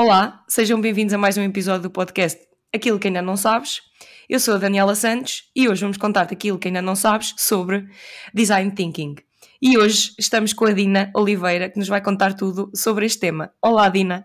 Olá, 0.00 0.44
sejam 0.46 0.80
bem-vindos 0.80 1.12
a 1.12 1.18
mais 1.18 1.36
um 1.36 1.42
episódio 1.42 1.82
do 1.82 1.90
podcast 1.90 2.38
Aquilo 2.72 3.00
que 3.00 3.08
ainda 3.08 3.20
não 3.20 3.36
sabes. 3.36 3.80
Eu 4.28 4.38
sou 4.38 4.54
a 4.54 4.58
Daniela 4.58 4.94
Santos 4.94 5.50
e 5.56 5.68
hoje 5.68 5.80
vamos 5.80 5.96
contar-te 5.96 6.32
aquilo 6.32 6.56
que 6.56 6.68
ainda 6.68 6.80
não 6.80 6.94
sabes 6.94 7.34
sobre 7.36 7.84
Design 8.32 8.70
Thinking. 8.70 9.16
E 9.60 9.76
hoje 9.76 10.14
estamos 10.16 10.52
com 10.52 10.66
a 10.66 10.72
Dina 10.72 11.10
Oliveira, 11.16 11.68
que 11.68 11.80
nos 11.80 11.88
vai 11.88 12.00
contar 12.00 12.34
tudo 12.34 12.70
sobre 12.76 13.06
este 13.06 13.18
tema. 13.18 13.50
Olá, 13.60 13.88
Dina. 13.88 14.24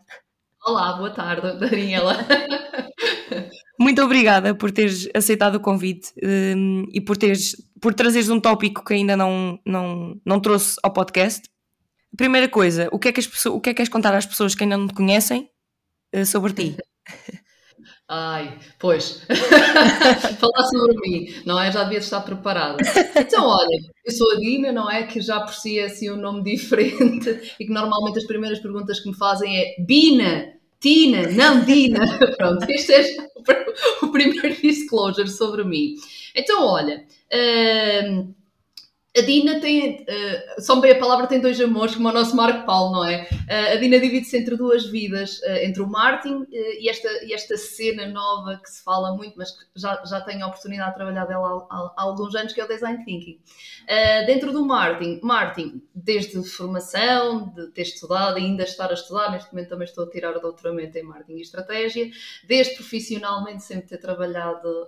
Olá, 0.63 0.93
boa 0.93 1.09
tarde, 1.09 1.57
Daniela. 1.57 2.19
Muito 3.79 3.99
obrigada 4.03 4.53
por 4.53 4.69
teres 4.69 5.09
aceitado 5.15 5.55
o 5.55 5.59
convite 5.59 6.13
um, 6.23 6.85
e 6.93 7.01
por, 7.01 7.17
teres, 7.17 7.55
por 7.81 7.95
trazeres 7.95 8.29
um 8.29 8.39
tópico 8.39 8.85
que 8.85 8.93
ainda 8.93 9.17
não, 9.17 9.57
não, 9.65 10.21
não 10.23 10.39
trouxe 10.39 10.75
ao 10.83 10.93
podcast. 10.93 11.49
Primeira 12.15 12.47
coisa, 12.47 12.89
o 12.91 12.99
que, 12.99 13.07
é 13.07 13.11
que 13.11 13.19
as 13.19 13.25
pessoas, 13.25 13.55
o 13.55 13.59
que 13.59 13.71
é 13.71 13.73
que 13.73 13.77
queres 13.77 13.89
contar 13.89 14.13
às 14.13 14.27
pessoas 14.27 14.53
que 14.53 14.63
ainda 14.63 14.77
não 14.77 14.87
te 14.87 14.93
conhecem 14.93 15.49
sobre 16.25 16.53
ti? 16.53 16.77
Ai, 18.07 18.59
pois, 18.77 19.25
falar 20.39 20.67
sobre 20.67 20.95
mim, 21.01 21.33
não 21.45 21.59
é? 21.59 21.71
Já 21.71 21.83
devia 21.83 21.99
estar 21.99 22.21
preparada. 22.21 22.77
Então, 23.15 23.47
olha, 23.47 23.79
eu 24.05 24.11
sou 24.11 24.33
a 24.33 24.35
Dina, 24.35 24.71
não 24.71 24.91
é? 24.91 25.03
Que 25.03 25.21
já 25.21 25.39
por 25.39 25.53
si 25.53 25.79
é 25.79 25.85
assim 25.85 26.11
um 26.11 26.17
nome 26.17 26.43
diferente 26.43 27.29
e 27.59 27.65
que 27.65 27.71
normalmente 27.71 28.19
as 28.19 28.27
primeiras 28.27 28.59
perguntas 28.59 28.99
que 28.99 29.09
me 29.09 29.15
fazem 29.15 29.57
é 29.57 29.75
Bina, 29.79 30.53
Tina, 30.79 31.29
não 31.29 31.63
Dina. 31.63 32.05
Pronto, 32.37 32.69
este 32.69 32.93
é 32.93 33.03
o 34.03 34.11
primeiro 34.11 34.61
disclosure 34.61 35.29
sobre 35.29 35.63
mim. 35.63 35.95
Então, 36.35 36.67
olha, 36.67 37.05
hum, 38.05 38.33
a 39.15 39.21
Dina 39.21 39.59
tem, 39.59 40.01
uh, 40.01 40.61
só 40.61 40.79
bem 40.79 40.91
a 40.91 40.99
palavra 40.99 41.27
tem 41.27 41.39
dois 41.39 41.61
amores, 41.61 41.95
como 41.95 42.09
o 42.09 42.11
nosso 42.11 42.35
Marco 42.35 42.65
Paulo, 42.65 42.93
não 42.93 43.05
é? 43.05 43.27
Uh, 43.31 43.73
a 43.73 43.75
Dina 43.75 43.99
divide-se 43.99 44.35
entre 44.35 44.57
duas 44.57 44.87
vidas, 44.87 45.37
uh, 45.41 45.57
entre 45.63 45.83
o 45.83 45.87
Martin 45.87 46.47
e, 46.49 46.89
esta, 46.89 47.07
e 47.23 47.31
esta 47.31 47.55
cena 47.55 48.07
nova 48.07 48.57
que 48.57 48.67
se 48.67 48.83
fala 48.83 49.15
muito, 49.15 49.37
mas 49.37 49.51
que 49.51 49.65
já, 49.75 50.03
já 50.03 50.19
tenho 50.21 50.43
a 50.43 50.47
oportunidade 50.47 50.89
de 50.89 50.95
trabalhar 50.95 51.25
dela 51.25 51.67
há, 51.69 51.75
há, 51.95 52.01
alguns 52.01 52.33
anos, 52.33 52.53
que 52.53 52.61
é 52.61 52.65
o 52.65 52.67
Design 52.67 53.05
Thinking. 53.05 53.39
dentro 54.25 54.51
do 54.51 54.65
Martin, 54.65 55.19
Martin, 55.21 55.83
desde 55.93 56.41
formação, 56.43 57.53
de 57.53 57.67
ter 57.67 57.83
estudado, 57.83 58.37
ainda 58.37 58.63
estar 58.63 58.89
a 58.89 58.93
estudar, 58.93 59.31
neste 59.31 59.53
momento 59.53 59.69
também 59.69 59.85
estou 59.85 60.05
a 60.05 60.09
tirar 60.09 60.35
o 60.35 60.39
doutoramento 60.39 60.97
em 60.97 61.03
Marketing 61.03 61.37
e 61.37 61.41
Estratégia, 61.41 62.09
desde 62.47 62.73
profissionalmente 62.75 63.61
sempre 63.61 63.87
ter 63.87 63.99
trabalhado 63.99 64.87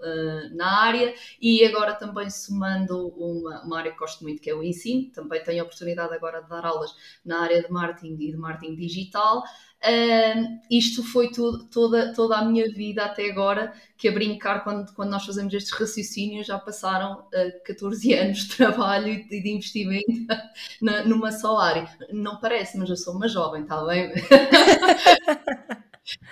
na 0.54 0.82
área 0.82 1.14
e 1.40 1.64
agora 1.64 1.94
também 1.94 2.30
somando 2.30 3.10
uma, 3.10 3.62
uma 3.64 3.78
área 3.78 3.92
que 3.92 3.98
gosto 4.16 4.24
muito, 4.24 4.42
que 4.42 4.50
é 4.50 4.56
o 4.56 4.64
ensino. 4.64 5.12
Também 5.12 5.44
tenho 5.44 5.62
a 5.62 5.66
oportunidade 5.66 6.14
agora 6.14 6.42
de 6.42 6.50
dar 6.50 6.66
aulas 6.66 6.96
na 7.24 7.42
área 7.42 7.62
de 7.62 7.72
marketing 7.72 8.14
e 8.14 8.32
de 8.32 8.38
marketing 8.38 8.76
digital. 8.76 9.44
Uh, 9.84 10.60
isto 10.72 11.04
foi 11.04 11.30
tudo, 11.30 11.66
toda, 11.66 12.14
toda 12.14 12.38
a 12.38 12.46
minha 12.46 12.68
vida 12.74 13.06
até 13.06 13.30
agora, 13.30 13.74
que 13.98 14.08
a 14.08 14.12
brincar, 14.12 14.64
quando, 14.64 14.92
quando 14.94 15.12
nós 15.12 15.26
fazemos 15.26 15.54
estes 15.54 15.74
raciocínios, 15.74 16.48
já 16.48 16.58
passaram 16.58 17.20
uh, 17.20 17.64
14 17.66 18.14
anos 18.16 18.40
de 18.40 18.56
trabalho 18.56 19.10
e 19.10 19.28
de, 19.28 19.42
de 19.42 19.50
investimento 19.50 20.06
na, 20.82 21.04
numa 21.04 21.32
só 21.32 21.58
área. 21.58 21.88
Não 22.12 22.40
parece, 22.40 22.78
mas 22.78 22.90
eu 22.90 22.98
sou 22.98 23.16
uma 23.16 23.28
jovem, 23.28 23.64
está 23.64 23.86
bem? 23.86 24.12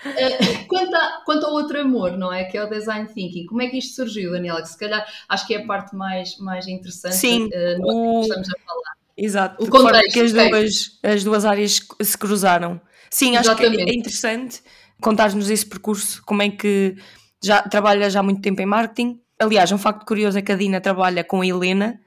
Uh, 0.06 0.68
quanto, 0.68 0.96
a, 0.96 1.22
quanto, 1.26 1.46
ao 1.46 1.54
outro 1.54 1.80
amor, 1.80 2.18
não 2.18 2.32
é? 2.32 2.44
Que 2.44 2.58
é 2.58 2.64
o 2.64 2.70
design 2.70 3.08
thinking, 3.08 3.46
como 3.46 3.62
é 3.62 3.68
que 3.68 3.78
isto 3.78 3.96
surgiu, 3.96 4.32
Daniela? 4.32 4.62
Que 4.62 4.70
se 4.70 4.78
calhar 4.78 5.06
acho 5.28 5.48
que 5.48 5.56
é 5.56 5.64
a 5.64 5.66
parte 5.66 5.96
mais, 5.96 6.38
mais 6.38 6.68
interessante 6.68 7.16
Sim, 7.16 7.46
uh, 7.46 7.82
o... 7.82 8.22
que 8.22 8.28
estamos 8.28 8.50
a 8.50 8.60
falar. 8.66 8.94
Exato, 9.16 9.64
o 9.64 9.70
contexto, 9.70 10.14
que 10.14 10.20
as 10.22 10.34
duas, 10.34 11.00
as 11.04 11.24
duas 11.24 11.46
áreas 11.46 11.80
se 12.02 12.18
cruzaram. 12.18 12.82
Sim, 13.10 13.38
acho 13.38 13.50
Exatamente. 13.50 13.86
que 13.86 13.92
é 13.92 13.94
interessante 13.94 14.62
contar-nos 15.00 15.50
esse 15.50 15.66
percurso, 15.66 16.24
como 16.26 16.42
é 16.42 16.50
que 16.50 16.96
já 17.44 17.62
trabalha 17.62 18.10
já 18.10 18.22
há 18.22 18.24
muito 18.24 18.42
tempo 18.42 18.62
em 18.62 18.66
marketing. 18.66 19.20
Aliás, 19.38 19.72
um 19.72 19.78
facto 19.78 20.06
curioso 20.06 20.40
é 20.40 20.42
que 20.42 20.52
a 20.52 20.56
Dina 20.56 20.80
trabalha 20.80 21.24
com 21.24 21.42
a 21.42 21.46
Helena 21.46 22.00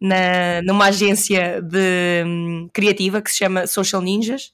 na, 0.00 0.60
numa 0.62 0.86
agência 0.86 1.62
de, 1.62 2.24
um, 2.26 2.68
criativa 2.72 3.22
que 3.22 3.30
se 3.30 3.38
chama 3.38 3.66
Social 3.66 4.02
Ninjas 4.02 4.52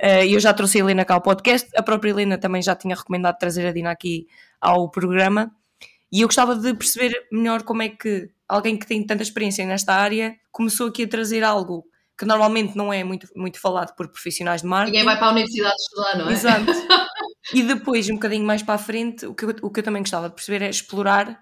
eu 0.00 0.40
já 0.40 0.52
trouxe 0.52 0.78
a 0.78 0.80
Helena 0.80 1.04
cá 1.04 1.14
ao 1.14 1.20
podcast, 1.20 1.68
a 1.76 1.82
própria 1.82 2.10
Helena 2.10 2.38
também 2.38 2.62
já 2.62 2.74
tinha 2.74 2.94
recomendado 2.94 3.38
trazer 3.38 3.66
a 3.66 3.72
Dina 3.72 3.90
aqui 3.90 4.26
ao 4.60 4.90
programa. 4.90 5.52
E 6.12 6.20
eu 6.20 6.28
gostava 6.28 6.54
de 6.54 6.74
perceber 6.74 7.26
melhor 7.32 7.62
como 7.62 7.82
é 7.82 7.88
que 7.88 8.30
alguém 8.48 8.76
que 8.76 8.86
tem 8.86 9.04
tanta 9.04 9.22
experiência 9.22 9.66
nesta 9.66 9.94
área 9.94 10.36
começou 10.52 10.88
aqui 10.88 11.04
a 11.04 11.08
trazer 11.08 11.42
algo 11.42 11.84
que 12.16 12.24
normalmente 12.24 12.76
não 12.76 12.92
é 12.92 13.02
muito, 13.02 13.28
muito 13.34 13.60
falado 13.60 13.94
por 13.96 14.08
profissionais 14.08 14.62
de 14.62 14.68
marketing. 14.68 14.92
Ninguém 14.92 15.04
vai 15.04 15.18
para 15.18 15.26
a 15.26 15.30
universidade 15.30 15.74
estudar, 15.74 16.18
não 16.18 16.30
é? 16.30 16.32
Exato. 16.32 16.66
e 17.52 17.62
depois, 17.62 18.08
um 18.08 18.14
bocadinho 18.14 18.44
mais 18.44 18.62
para 18.62 18.74
a 18.74 18.78
frente, 18.78 19.26
o 19.26 19.34
que, 19.34 19.44
eu, 19.44 19.56
o 19.62 19.70
que 19.70 19.80
eu 19.80 19.84
também 19.84 20.02
gostava 20.02 20.28
de 20.28 20.34
perceber 20.36 20.64
é 20.64 20.70
explorar 20.70 21.40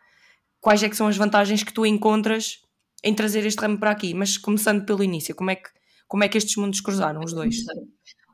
quais 0.60 0.82
é 0.82 0.88
que 0.88 0.96
são 0.96 1.06
as 1.06 1.16
vantagens 1.16 1.62
que 1.62 1.72
tu 1.72 1.84
encontras 1.84 2.60
em 3.04 3.14
trazer 3.14 3.44
este 3.44 3.60
ramo 3.60 3.78
para 3.78 3.90
aqui. 3.90 4.14
Mas 4.14 4.38
começando 4.38 4.86
pelo 4.86 5.04
início, 5.04 5.34
como 5.34 5.50
é 5.50 5.56
que, 5.56 5.68
como 6.08 6.24
é 6.24 6.28
que 6.28 6.38
estes 6.38 6.56
mundos 6.56 6.80
cruzaram, 6.80 7.20
os 7.22 7.34
dois? 7.34 7.56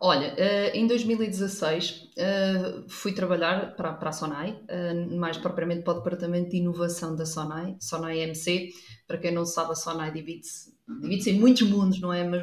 Olha, 0.01 0.33
uh, 0.35 0.77
em 0.77 0.87
2016 0.87 1.91
uh, 1.91 2.05
eh, 2.17 2.85
fui 2.89 3.13
trabalhar 3.13 3.75
para, 3.75 3.99
a 4.01 4.13
Sonai, 4.13 4.53
uh, 4.53 5.17
mais 5.17 5.37
propriamente 5.37 5.83
para 5.83 5.95
o 5.95 5.97
Departamento 5.97 6.51
de 6.51 6.59
Inovação 6.59 7.17
da 7.17 7.27
Sonai, 7.27 7.77
Sonai 7.81 8.21
MC. 8.21 8.71
Para 9.09 9.19
quem 9.19 9.33
não 9.33 9.45
sabe, 9.45 9.73
a 9.73 9.75
Sonai 9.75 10.13
divide-se 10.13 10.73
divide 11.03 11.31
em 11.31 11.41
muitos 11.41 11.69
mundos, 11.69 12.01
não 12.01 12.13
é? 12.13 12.23
Mas 12.23 12.43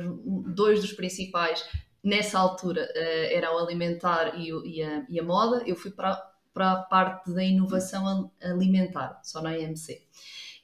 dois 0.53 0.81
dos 0.81 0.91
principais 0.91 1.63
nessa 2.03 2.37
altura 2.37 2.87
eram 3.31 3.55
o 3.55 3.57
alimentar 3.59 4.37
e, 4.37 4.49
e, 4.49 4.83
a, 4.83 5.05
e, 5.09 5.19
a, 5.19 5.23
moda. 5.23 5.63
Eu 5.65 5.75
fui 5.75 5.91
para, 5.91 6.21
para 6.53 6.73
a 6.73 6.75
parte 6.83 7.33
da 7.33 7.43
inovação 7.43 8.31
alimentar, 8.41 9.19
Sonai 9.23 9.63
MC. 9.63 10.03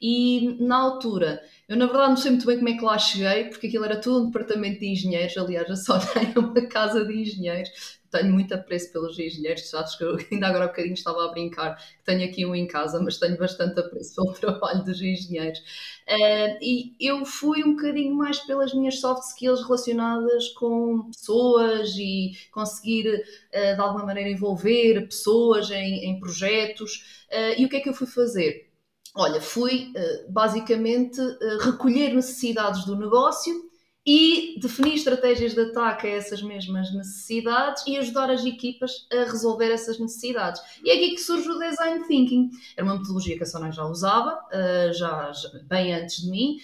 E 0.01 0.57
na 0.59 0.77
altura 0.77 1.41
eu, 1.71 1.77
na 1.77 1.85
verdade, 1.85 2.09
não 2.09 2.17
sei 2.17 2.31
muito 2.31 2.45
bem 2.45 2.57
como 2.57 2.67
é 2.67 2.73
que 2.73 2.83
lá 2.83 2.97
cheguei, 2.97 3.45
porque 3.45 3.67
aquilo 3.67 3.85
era 3.85 3.97
tudo 3.97 4.23
um 4.23 4.25
departamento 4.25 4.81
de 4.81 4.87
engenheiros. 4.87 5.37
Aliás, 5.37 5.71
a 5.71 5.75
Sony 5.77 6.03
é 6.35 6.37
uma 6.37 6.67
casa 6.67 7.05
de 7.05 7.13
engenheiros. 7.13 8.01
Tenho 8.11 8.33
muito 8.33 8.53
apreço 8.53 8.91
pelos 8.91 9.17
engenheiros. 9.17 9.69
Sabes 9.69 9.95
que 9.95 10.03
eu 10.03 10.17
ainda 10.31 10.47
agora 10.47 10.65
há 10.65 10.67
bocadinho 10.67 10.95
estava 10.95 11.23
a 11.23 11.31
brincar 11.31 11.77
que 11.77 12.03
tenho 12.03 12.29
aqui 12.29 12.45
um 12.45 12.53
em 12.53 12.67
casa, 12.67 13.01
mas 13.01 13.17
tenho 13.17 13.37
bastante 13.37 13.79
apreço 13.79 14.15
pelo 14.21 14.33
trabalho 14.33 14.83
dos 14.83 15.01
engenheiros. 15.01 15.59
Uh, 15.59 16.59
e 16.61 16.93
eu 16.99 17.23
fui 17.23 17.63
um 17.63 17.73
bocadinho 17.77 18.13
mais 18.15 18.39
pelas 18.39 18.73
minhas 18.73 18.99
soft 18.99 19.23
skills 19.29 19.63
relacionadas 19.63 20.49
com 20.49 21.09
pessoas 21.09 21.95
e 21.95 22.33
conseguir, 22.51 23.07
uh, 23.07 23.75
de 23.75 23.79
alguma 23.79 24.07
maneira, 24.07 24.29
envolver 24.29 25.07
pessoas 25.07 25.71
em, 25.71 26.03
em 26.03 26.19
projetos. 26.19 27.23
Uh, 27.31 27.61
e 27.61 27.65
o 27.65 27.69
que 27.69 27.77
é 27.77 27.79
que 27.79 27.87
eu 27.87 27.93
fui 27.93 28.07
fazer? 28.07 28.70
Olha, 29.13 29.41
fui 29.41 29.91
eh, 29.93 30.25
basicamente 30.29 31.19
eh, 31.19 31.57
recolher 31.59 32.13
necessidades 32.13 32.85
do 32.85 32.95
negócio 32.95 33.69
e 34.05 34.57
definir 34.59 34.95
estratégias 34.95 35.53
de 35.53 35.61
ataque 35.61 36.07
a 36.07 36.11
essas 36.11 36.41
mesmas 36.41 36.91
necessidades 36.93 37.85
e 37.85 37.97
ajudar 37.97 38.31
as 38.31 38.43
equipas 38.45 39.05
a 39.11 39.29
resolver 39.29 39.69
essas 39.69 39.99
necessidades. 39.99 40.61
E 40.83 40.89
é 40.89 40.95
aqui 40.95 41.11
que 41.11 41.21
surge 41.21 41.47
o 41.47 41.59
Design 41.59 42.07
Thinking. 42.07 42.49
Era 42.75 42.85
uma 42.85 42.95
metodologia 42.95 43.37
que 43.37 43.43
a 43.43 43.45
Sonai 43.45 43.71
já 43.73 43.85
usava, 43.85 44.39
eh, 44.49 44.91
já, 44.93 45.31
bem 45.65 45.93
antes 45.93 46.21
de 46.21 46.29
mim. 46.31 46.57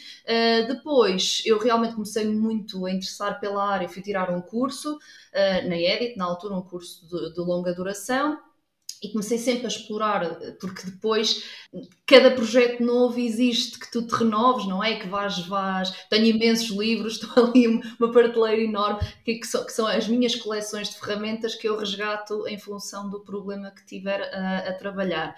depois, 0.68 1.44
eu 1.46 1.60
realmente 1.60 1.96
comecei 1.96 2.26
muito 2.26 2.86
a 2.86 2.92
interessar 2.92 3.40
pela 3.42 3.64
área, 3.64 3.90
fui 3.90 4.02
tirar 4.02 4.32
um 4.32 4.42
curso 4.42 4.98
na 5.34 5.78
Edit, 5.78 6.18
na 6.18 6.26
altura 6.26 6.56
um 6.56 6.62
curso 6.62 7.08
de, 7.08 7.34
de 7.34 7.40
longa 7.40 7.74
duração, 7.74 8.40
e 9.02 9.10
comecei 9.10 9.38
sempre 9.38 9.66
a 9.66 9.68
explorar, 9.68 10.40
porque 10.60 10.86
depois 10.86 11.44
cada 12.06 12.32
projeto 12.32 12.84
novo 12.84 13.20
existe 13.20 13.80
que 13.80 13.92
tu 13.92 14.06
te 14.06 14.14
renoves, 14.16 14.66
não 14.68 14.84
é? 14.84 14.96
Que 15.00 15.08
vais, 15.08 15.40
vais. 15.48 15.92
Tenho 16.10 16.26
imensos 16.26 16.70
livros, 16.70 17.14
estou 17.22 17.46
ali 17.46 17.68
uma 18.00 18.12
prateleira 18.12 18.62
enorme, 18.62 19.00
que, 19.24 19.36
que, 19.36 19.48
são, 19.48 19.66
que 19.66 19.72
são 19.72 19.88
as 19.88 20.08
minhas 20.08 20.36
coleções 20.36 20.90
de 20.90 21.00
ferramentas 21.00 21.56
que 21.56 21.68
eu 21.68 21.78
resgato 21.78 22.48
em 22.48 22.58
função 22.58 23.10
do 23.10 23.22
problema 23.22 23.72
que 23.72 23.86
tiver 23.86 24.22
a, 24.34 24.70
a 24.70 24.74
trabalhar 24.74 25.36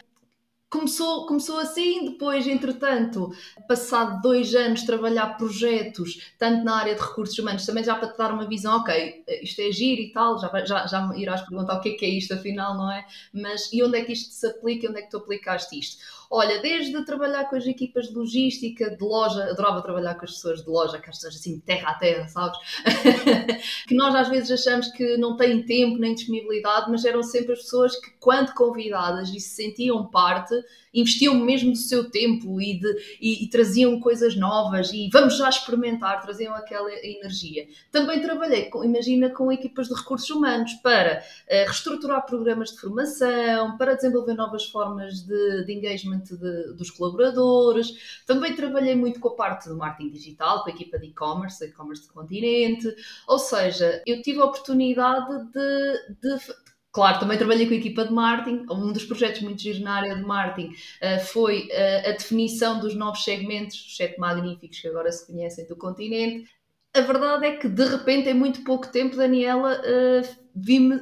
começou, 0.69 1.25
começou 1.25 1.57
assim, 1.59 2.05
depois, 2.05 2.45
entretanto, 2.45 3.31
passado 3.67 4.21
dois 4.21 4.53
anos 4.53 4.83
trabalhar 4.83 5.35
projetos, 5.37 6.31
tanto 6.37 6.63
na 6.63 6.75
área 6.77 6.95
de 6.95 7.01
recursos 7.01 7.37
humanos, 7.39 7.65
também 7.65 7.83
já 7.83 7.95
para 7.95 8.09
te 8.09 8.17
dar 8.17 8.31
uma 8.31 8.47
visão, 8.47 8.77
ok, 8.77 9.23
isto 9.41 9.61
é 9.61 9.71
giro 9.71 10.01
e 10.01 10.11
tal, 10.11 10.39
já, 10.39 10.65
já, 10.65 10.85
já 10.85 11.11
irás 11.15 11.41
perguntar 11.41 11.75
o 11.75 11.81
que 11.81 11.89
é 11.89 11.93
que 11.93 12.05
é 12.05 12.09
isto 12.09 12.33
afinal, 12.33 12.77
não 12.77 12.91
é? 12.91 13.05
Mas 13.33 13.71
e 13.73 13.83
onde 13.83 13.97
é 13.97 14.03
que 14.05 14.13
isto 14.13 14.31
se 14.31 14.45
aplica 14.45 14.85
e 14.85 14.89
onde 14.89 14.99
é 14.99 15.01
que 15.01 15.09
tu 15.09 15.17
aplicaste 15.17 15.77
isto? 15.77 16.18
Olha, 16.31 16.61
desde 16.61 17.03
trabalhar 17.05 17.45
com 17.49 17.55
as 17.55 17.65
equipas 17.65 18.07
de 18.07 18.13
logística, 18.13 18.95
de 18.95 19.03
loja, 19.03 19.45
adorava 19.45 19.81
trabalhar 19.81 20.13
com 20.13 20.25
as 20.25 20.33
pessoas 20.33 20.63
de 20.63 20.69
loja, 20.69 20.97
aquelas 20.97 21.15
pessoas 21.15 21.35
assim, 21.35 21.59
terra 21.59 21.89
a 21.89 21.93
terra, 21.95 22.27
sabes? 22.27 22.59
que 23.87 23.95
nós 23.95 24.13
às 24.13 24.29
vezes 24.29 24.51
achamos 24.51 24.89
que 24.89 25.17
não 25.17 25.35
têm 25.35 25.63
tempo 25.63 25.97
nem 25.97 26.13
disponibilidade, 26.13 26.91
mas 26.91 27.03
eram 27.03 27.23
sempre 27.23 27.53
as 27.53 27.63
pessoas 27.63 27.95
que, 27.95 28.11
quando 28.19 28.53
convidadas 28.53 29.29
e 29.29 29.39
se 29.39 29.55
sentiam 29.55 30.05
parte, 30.05 30.53
investiam 30.93 31.35
mesmo 31.35 31.71
do 31.71 31.77
seu 31.77 32.09
tempo 32.09 32.59
e, 32.61 32.79
de, 32.79 33.17
e, 33.21 33.43
e, 33.43 33.47
traziam 33.49 33.99
coisas 33.99 34.35
novas 34.35 34.91
e 34.91 35.09
vamos 35.11 35.37
já 35.37 35.49
experimentar, 35.49 36.21
traziam 36.21 36.53
aquela 36.53 36.91
energia. 37.05 37.67
Também 37.91 38.21
trabalhei, 38.21 38.65
com, 38.65 38.83
imagina, 38.83 39.29
com 39.29 39.51
equipas 39.51 39.87
de 39.87 39.93
recursos 39.93 40.29
humanos 40.29 40.73
para 40.75 41.19
uh, 41.19 41.65
reestruturar 41.65 42.25
programas 42.25 42.71
de 42.71 42.79
formação, 42.79 43.77
para 43.77 43.95
desenvolver 43.95 44.33
novas 44.33 44.65
formas 44.65 45.21
de, 45.21 45.65
de 45.65 45.73
engagement 45.73 46.23
de, 46.23 46.73
dos 46.73 46.89
colaboradores. 46.91 48.21
Também 48.25 48.55
trabalhei 48.55 48.95
muito 48.95 49.19
com 49.19 49.29
a 49.29 49.35
parte 49.35 49.69
do 49.69 49.77
marketing 49.77 50.09
digital, 50.09 50.63
com 50.63 50.69
a 50.69 50.73
equipa 50.73 50.97
de 50.99 51.07
e-commerce, 51.07 51.63
e-commerce 51.65 52.07
do 52.07 52.13
continente. 52.13 52.87
Ou 53.27 53.39
seja, 53.39 54.01
eu 54.05 54.21
tive 54.21 54.39
a 54.39 54.45
oportunidade 54.45 55.45
de, 55.51 56.15
de 56.21 56.68
Claro, 56.91 57.19
também 57.19 57.37
trabalhei 57.37 57.67
com 57.67 57.73
a 57.73 57.77
equipa 57.77 58.03
de 58.03 58.11
marketing. 58.11 58.65
Um 58.71 58.91
dos 58.91 59.05
projetos 59.05 59.41
muito 59.41 59.61
giros 59.61 59.79
na 59.79 59.93
área 59.93 60.15
de 60.15 60.23
marketing 60.23 60.69
uh, 60.69 61.19
foi 61.25 61.67
uh, 61.67 62.09
a 62.09 62.11
definição 62.13 62.79
dos 62.79 62.95
novos 62.95 63.23
segmentos, 63.23 63.75
os 63.85 63.95
sete 63.95 64.19
magníficos 64.19 64.79
que 64.79 64.87
agora 64.87 65.11
se 65.11 65.27
conhecem 65.27 65.67
do 65.67 65.75
continente. 65.75 66.49
A 66.95 67.01
verdade 67.01 67.45
é 67.45 67.57
que, 67.57 67.69
de 67.69 67.85
repente, 67.85 68.27
em 68.27 68.33
muito 68.33 68.63
pouco 68.63 68.87
tempo, 68.91 69.15
Daniela, 69.15 69.79
uh, 69.79 70.37
vi-me 70.55 70.99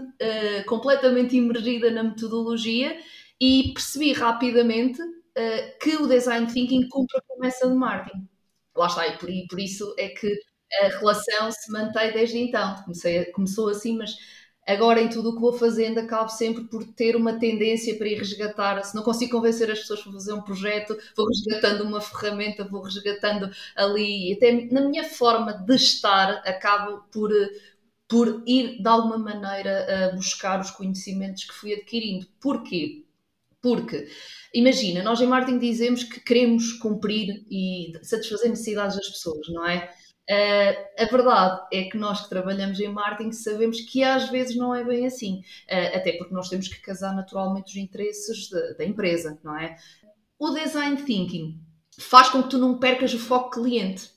completamente 0.68 1.38
imergida 1.38 1.90
na 1.90 2.04
metodologia 2.04 3.00
e 3.40 3.72
percebi 3.74 4.12
rapidamente 4.12 5.00
que 5.82 5.96
o 5.96 6.06
design 6.06 6.46
thinking 6.48 6.90
cumpre 6.90 7.18
a 7.18 7.22
promessa 7.22 7.68
de 7.70 7.74
marketing. 7.76 8.28
Lá 8.76 8.88
está, 8.88 9.08
e 9.08 9.18
por, 9.18 9.30
por 9.50 9.60
isso 9.60 9.96
é 9.98 10.10
que 10.10 10.38
a 10.84 10.88
relação 11.00 11.50
se 11.52 11.72
mantém 11.72 12.12
desde 12.12 12.38
então. 12.38 12.76
Comecei, 12.84 13.26
começou 13.26 13.70
assim, 13.70 13.98
mas 13.98 14.16
Agora, 14.68 15.02
em 15.02 15.10
tudo 15.10 15.30
o 15.30 15.36
que 15.36 15.42
vou 15.42 15.54
fazendo, 15.54 16.00
acabo 16.00 16.30
sempre 16.30 16.66
por 16.66 16.84
ter 16.84 17.16
uma 17.16 17.40
tendência 17.40 17.98
para 17.98 18.08
ir 18.08 18.18
resgatar. 18.18 18.84
Se 18.84 18.94
não 18.96 19.02
consigo 19.02 19.32
convencer 19.32 19.72
as 19.72 19.80
pessoas 19.80 20.02
para 20.02 20.12
fazer 20.12 20.34
um 20.34 20.42
projeto, 20.42 20.98
vou 21.16 21.26
resgatando 21.28 21.84
uma 21.86 22.02
ferramenta, 22.02 22.68
vou 22.68 22.82
resgatando 22.82 23.50
ali. 23.76 24.34
Até 24.34 24.52
na 24.72 24.82
minha 24.82 25.06
forma 25.06 25.54
de 25.54 25.76
estar, 25.76 26.42
acabo 26.46 27.04
por, 27.12 27.32
por 28.08 28.44
ir 28.46 28.82
de 28.82 28.88
alguma 28.88 29.18
maneira 29.18 30.10
a 30.12 30.16
buscar 30.16 30.60
os 30.60 30.72
conhecimentos 30.72 31.46
que 31.46 31.54
fui 31.54 31.74
adquirindo. 31.74 32.28
Porquê? 32.40 33.06
Porque, 33.62 34.08
imagina, 34.54 35.02
nós 35.04 35.20
em 35.20 35.28
marketing 35.28 35.60
dizemos 35.60 36.04
que 36.04 36.20
queremos 36.20 36.74
cumprir 36.74 37.46
e 37.50 37.94
satisfazer 38.04 38.50
necessidades 38.50 38.96
das 38.96 39.10
pessoas, 39.10 39.48
não 39.50 39.66
é? 39.68 39.90
Uh, 40.30 41.02
a 41.02 41.06
verdade 41.06 41.62
é 41.72 41.84
que 41.84 41.98
nós 41.98 42.22
que 42.22 42.30
trabalhamos 42.30 42.78
em 42.82 42.90
marketing 42.90 43.32
sabemos 43.32 43.80
que 43.80 44.04
às 44.04 44.30
vezes 44.30 44.58
não 44.58 44.76
é 44.76 44.84
bem 44.84 45.06
assim, 45.06 45.40
uh, 45.72 45.96
até 45.96 46.12
porque 46.18 46.34
nós 46.34 46.50
temos 46.50 46.68
que 46.68 46.82
casar 46.82 47.16
naturalmente 47.16 47.72
os 47.72 47.78
interesses 47.78 48.50
de, 48.50 48.74
da 48.74 48.84
empresa, 48.84 49.40
não 49.42 49.58
é? 49.58 49.78
O 50.38 50.50
design 50.52 51.02
thinking 51.02 51.58
faz 51.98 52.30
com 52.30 52.44
que 52.44 52.50
tu 52.50 52.58
não 52.58 52.78
percas 52.78 53.14
o 53.14 53.20
foco 53.20 53.52
cliente. 53.52 54.12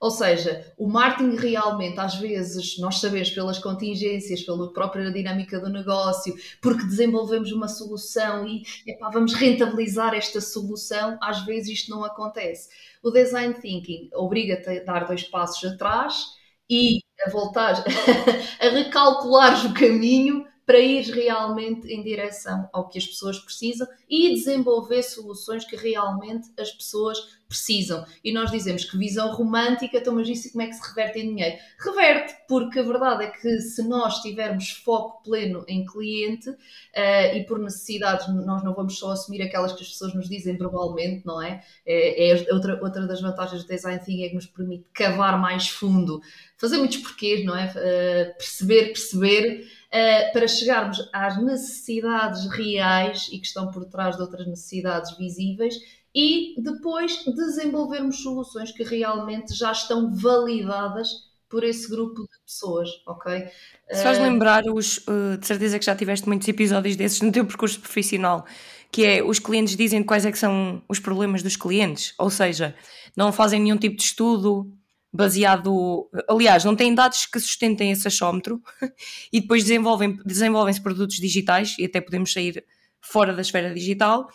Ou 0.00 0.10
seja, 0.10 0.72
o 0.76 0.86
marketing 0.86 1.36
realmente, 1.36 1.98
às 1.98 2.16
vezes, 2.16 2.78
nós 2.78 2.98
sabemos 3.00 3.30
pelas 3.30 3.58
contingências, 3.58 4.42
pela 4.42 4.72
própria 4.72 5.10
dinâmica 5.10 5.58
do 5.58 5.70
negócio, 5.70 6.34
porque 6.60 6.84
desenvolvemos 6.84 7.50
uma 7.50 7.68
solução 7.68 8.46
e 8.46 8.62
epá, 8.86 9.10
vamos 9.10 9.32
rentabilizar 9.34 10.14
esta 10.14 10.40
solução, 10.40 11.18
às 11.22 11.44
vezes 11.46 11.70
isto 11.70 11.90
não 11.90 12.04
acontece. 12.04 12.68
O 13.02 13.10
design 13.10 13.54
thinking 13.54 14.10
obriga-te 14.14 14.68
a 14.68 14.84
dar 14.84 15.06
dois 15.06 15.24
passos 15.24 15.72
atrás 15.72 16.26
e 16.68 17.00
a 17.24 17.30
voltar 17.30 17.82
a 18.60 18.68
recalcular 18.68 19.66
o 19.66 19.72
caminho 19.74 20.44
para 20.66 20.80
ir 20.80 21.02
realmente 21.12 21.86
em 21.86 22.02
direção 22.02 22.68
ao 22.72 22.88
que 22.88 22.98
as 22.98 23.06
pessoas 23.06 23.38
precisam 23.38 23.86
e 24.10 24.34
desenvolver 24.34 25.02
soluções 25.04 25.64
que 25.64 25.76
realmente 25.76 26.50
as 26.58 26.72
pessoas 26.72 27.36
precisam. 27.48 28.04
E 28.24 28.32
nós 28.32 28.50
dizemos 28.50 28.84
que 28.84 28.98
visão 28.98 29.32
romântica, 29.32 29.98
então, 29.98 30.14
mas 30.14 30.28
isso 30.28 30.50
como 30.50 30.62
é 30.62 30.66
que 30.66 30.74
se 30.74 30.88
reverte 30.88 31.20
em 31.20 31.28
dinheiro? 31.28 31.56
Reverte, 31.78 32.34
porque 32.48 32.80
a 32.80 32.82
verdade 32.82 33.24
é 33.24 33.30
que 33.30 33.60
se 33.60 33.86
nós 33.86 34.20
tivermos 34.20 34.70
foco 34.70 35.22
pleno 35.22 35.64
em 35.68 35.84
cliente 35.86 36.50
uh, 36.50 37.36
e 37.36 37.44
por 37.44 37.60
necessidades, 37.60 38.26
nós 38.44 38.64
não 38.64 38.74
vamos 38.74 38.98
só 38.98 39.12
assumir 39.12 39.42
aquelas 39.42 39.72
que 39.72 39.82
as 39.82 39.90
pessoas 39.90 40.14
nos 40.14 40.28
dizem 40.28 40.56
verbalmente, 40.56 41.24
não 41.24 41.40
é? 41.40 41.62
É, 41.86 42.30
é 42.30 42.52
outra, 42.52 42.80
outra 42.82 43.06
das 43.06 43.20
vantagens 43.20 43.62
do 43.62 43.68
design 43.68 44.00
thinking 44.00 44.24
é 44.24 44.28
que 44.30 44.34
nos 44.34 44.46
permite 44.46 44.84
cavar 44.92 45.40
mais 45.40 45.68
fundo, 45.68 46.20
fazer 46.56 46.78
muitos 46.78 46.98
porquês, 46.98 47.44
não 47.44 47.56
é? 47.56 47.66
Uh, 47.66 48.36
perceber, 48.36 48.86
perceber 48.86 49.76
uh, 49.92 50.32
para 50.32 50.48
chegarmos 50.48 51.08
às 51.12 51.42
necessidades 51.42 52.46
reais 52.50 53.28
e 53.32 53.38
que 53.38 53.46
estão 53.46 53.70
por 53.70 53.84
trás 53.86 54.16
de 54.16 54.22
outras 54.22 54.46
necessidades 54.46 55.16
visíveis 55.16 55.74
e 56.14 56.54
depois 56.58 57.24
desenvolvermos 57.26 58.22
soluções 58.22 58.72
que 58.72 58.82
realmente 58.82 59.54
já 59.54 59.72
estão 59.72 60.14
validadas 60.14 61.26
por 61.48 61.62
esse 61.62 61.88
grupo 61.88 62.22
de 62.22 62.38
pessoas, 62.44 62.88
ok? 63.06 63.46
Se 63.90 64.02
faz 64.02 64.18
uh, 64.18 64.22
lembrar, 64.22 64.64
os, 64.66 64.98
uh, 65.06 65.36
de 65.38 65.46
certeza 65.46 65.78
que 65.78 65.84
já 65.84 65.94
tiveste 65.94 66.26
muitos 66.26 66.48
episódios 66.48 66.96
desses 66.96 67.20
no 67.20 67.30
teu 67.30 67.44
percurso 67.44 67.78
profissional, 67.78 68.44
que 68.90 69.04
é 69.04 69.22
os 69.22 69.38
clientes 69.38 69.76
dizem 69.76 70.02
quais 70.02 70.24
é 70.24 70.32
que 70.32 70.38
são 70.38 70.82
os 70.88 70.98
problemas 70.98 71.42
dos 71.42 71.56
clientes, 71.56 72.14
ou 72.18 72.30
seja, 72.30 72.74
não 73.16 73.32
fazem 73.32 73.60
nenhum 73.60 73.76
tipo 73.76 73.96
de 73.96 74.02
estudo, 74.02 74.72
baseado. 75.16 76.08
Aliás, 76.28 76.64
não 76.64 76.76
têm 76.76 76.94
dados 76.94 77.26
que 77.26 77.40
sustentem 77.40 77.90
esse 77.90 78.06
achómetro 78.06 78.62
e 79.32 79.40
depois 79.40 79.64
desenvolvem, 79.64 80.18
desenvolvem-se 80.24 80.80
produtos 80.80 81.16
digitais 81.16 81.74
e 81.78 81.84
até 81.84 82.00
podemos 82.00 82.32
sair 82.32 82.64
fora 83.00 83.32
da 83.32 83.40
esfera 83.40 83.72
digital 83.72 84.28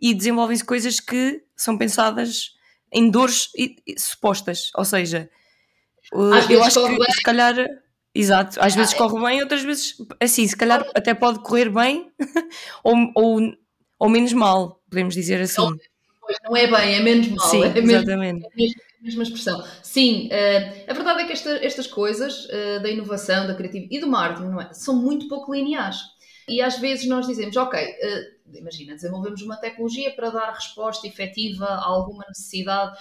e 0.00 0.14
desenvolvem-se 0.14 0.64
coisas 0.64 1.00
que 1.00 1.42
são 1.56 1.76
pensadas 1.76 2.52
em 2.92 3.10
dores 3.10 3.48
supostas. 3.98 4.70
Ou 4.76 4.84
seja, 4.84 5.28
às 6.12 6.50
eu 6.50 6.62
acho 6.62 6.86
que 6.86 6.98
bem. 6.98 7.12
se 7.12 7.22
calhar. 7.22 7.54
Exato, 8.12 8.58
às 8.60 8.72
ah, 8.72 8.76
vezes 8.76 8.92
é. 8.92 8.96
corre 8.96 9.24
bem, 9.24 9.40
outras 9.40 9.62
vezes 9.62 9.94
assim, 10.18 10.44
se 10.44 10.56
calhar 10.56 10.84
até 10.96 11.14
pode 11.14 11.44
correr 11.44 11.70
bem 11.70 12.10
ou, 12.82 12.96
ou, 13.14 13.52
ou 14.00 14.08
menos 14.08 14.32
mal, 14.32 14.82
podemos 14.90 15.14
dizer 15.14 15.40
assim. 15.40 15.62
Não, 15.62 15.78
não 16.42 16.56
é 16.56 16.66
bem, 16.66 16.94
é 16.96 17.00
menos 17.00 17.28
mal. 17.28 17.48
Sim, 17.48 17.62
é 17.62 17.78
exatamente. 17.78 18.48
Mesmo, 18.56 18.80
mesma 19.02 19.22
expressão. 19.22 19.64
Sim, 19.82 20.28
uh, 20.28 20.90
a 20.90 20.92
verdade 20.92 21.22
é 21.22 21.26
que 21.26 21.32
esta, 21.32 21.50
estas 21.64 21.86
coisas 21.86 22.44
uh, 22.46 22.82
da 22.82 22.90
inovação, 22.90 23.46
da 23.46 23.54
criatividade 23.54 23.96
e 23.96 24.00
do 24.00 24.06
marketing 24.06 24.58
é? 24.60 24.72
são 24.72 24.96
muito 24.96 25.28
pouco 25.28 25.54
lineares. 25.54 25.98
E 26.48 26.60
às 26.60 26.78
vezes 26.78 27.06
nós 27.06 27.26
dizemos, 27.26 27.56
ok, 27.56 27.80
uh, 27.80 28.58
imagina, 28.58 28.94
desenvolvemos 28.94 29.42
uma 29.42 29.56
tecnologia 29.56 30.10
para 30.12 30.30
dar 30.30 30.52
resposta 30.52 31.06
efetiva 31.06 31.64
a 31.64 31.84
alguma 31.84 32.24
necessidade. 32.28 32.98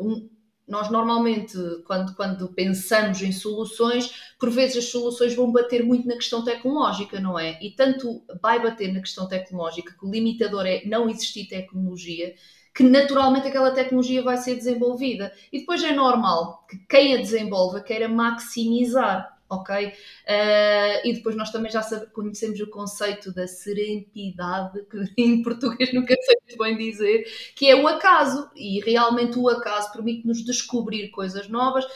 Um, 0.00 0.28
nós 0.66 0.90
normalmente, 0.90 1.56
quando, 1.86 2.14
quando 2.16 2.48
pensamos 2.52 3.22
em 3.22 3.30
soluções, 3.30 4.34
por 4.38 4.50
vezes 4.50 4.78
as 4.78 4.84
soluções 4.86 5.34
vão 5.34 5.52
bater 5.52 5.84
muito 5.84 6.08
na 6.08 6.16
questão 6.16 6.42
tecnológica, 6.44 7.20
não 7.20 7.38
é? 7.38 7.56
E 7.62 7.70
tanto 7.70 8.24
vai 8.42 8.60
bater 8.60 8.92
na 8.92 9.00
questão 9.00 9.28
tecnológica 9.28 9.94
que 9.96 10.04
o 10.04 10.10
limitador 10.10 10.66
é 10.66 10.82
não 10.84 11.08
existir 11.08 11.46
tecnologia, 11.46 12.34
que 12.76 12.82
naturalmente 12.82 13.48
aquela 13.48 13.70
tecnologia 13.70 14.22
vai 14.22 14.36
ser 14.36 14.54
desenvolvida. 14.54 15.32
E 15.50 15.60
depois 15.60 15.82
é 15.82 15.92
normal 15.92 16.66
que 16.68 16.76
quem 16.86 17.14
a 17.14 17.16
desenvolva 17.16 17.80
queira 17.80 18.06
maximizar, 18.06 19.34
ok? 19.48 19.86
Uh, 19.86 21.00
e 21.02 21.14
depois 21.14 21.34
nós 21.34 21.50
também 21.50 21.72
já 21.72 21.82
conhecemos 22.08 22.60
o 22.60 22.68
conceito 22.68 23.32
da 23.32 23.48
serendipidade, 23.48 24.84
que 24.90 24.98
em 25.16 25.42
português 25.42 25.94
nunca 25.94 26.14
sei 26.20 26.36
muito 26.42 26.58
bem 26.62 26.76
dizer, 26.76 27.24
que 27.54 27.66
é 27.66 27.74
o 27.74 27.88
acaso. 27.88 28.50
E 28.54 28.78
realmente 28.80 29.38
o 29.38 29.48
acaso 29.48 29.90
permite-nos 29.90 30.44
descobrir 30.44 31.08
coisas 31.08 31.48
novas. 31.48 31.86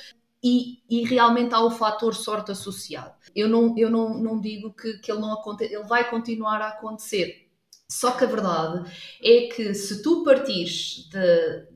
E, 0.43 0.79
e, 0.89 1.05
realmente 1.05 1.55
há 1.55 1.61
o 1.61 1.71
fator 1.71 2.15
sorte 2.15 2.51
associado. 2.51 3.13
Eu 3.37 3.47
não, 3.47 3.75
eu 3.77 3.91
não, 3.91 4.15
não 4.15 4.41
digo 4.41 4.73
que, 4.73 4.95
que 4.95 5.13
ele 5.13 5.21
não 5.21 5.35
aconte, 5.35 5.65
ele 5.65 5.85
vai 5.85 6.09
continuar 6.09 6.63
a 6.63 6.69
acontecer 6.69 7.40
só 7.91 8.13
que 8.13 8.25
a 8.25 8.29
verdade 8.29 8.89
é 9.23 9.49
que 9.49 9.75
se 9.75 10.01
tu 10.01 10.23
partires 10.23 11.09
de, 11.11 11.67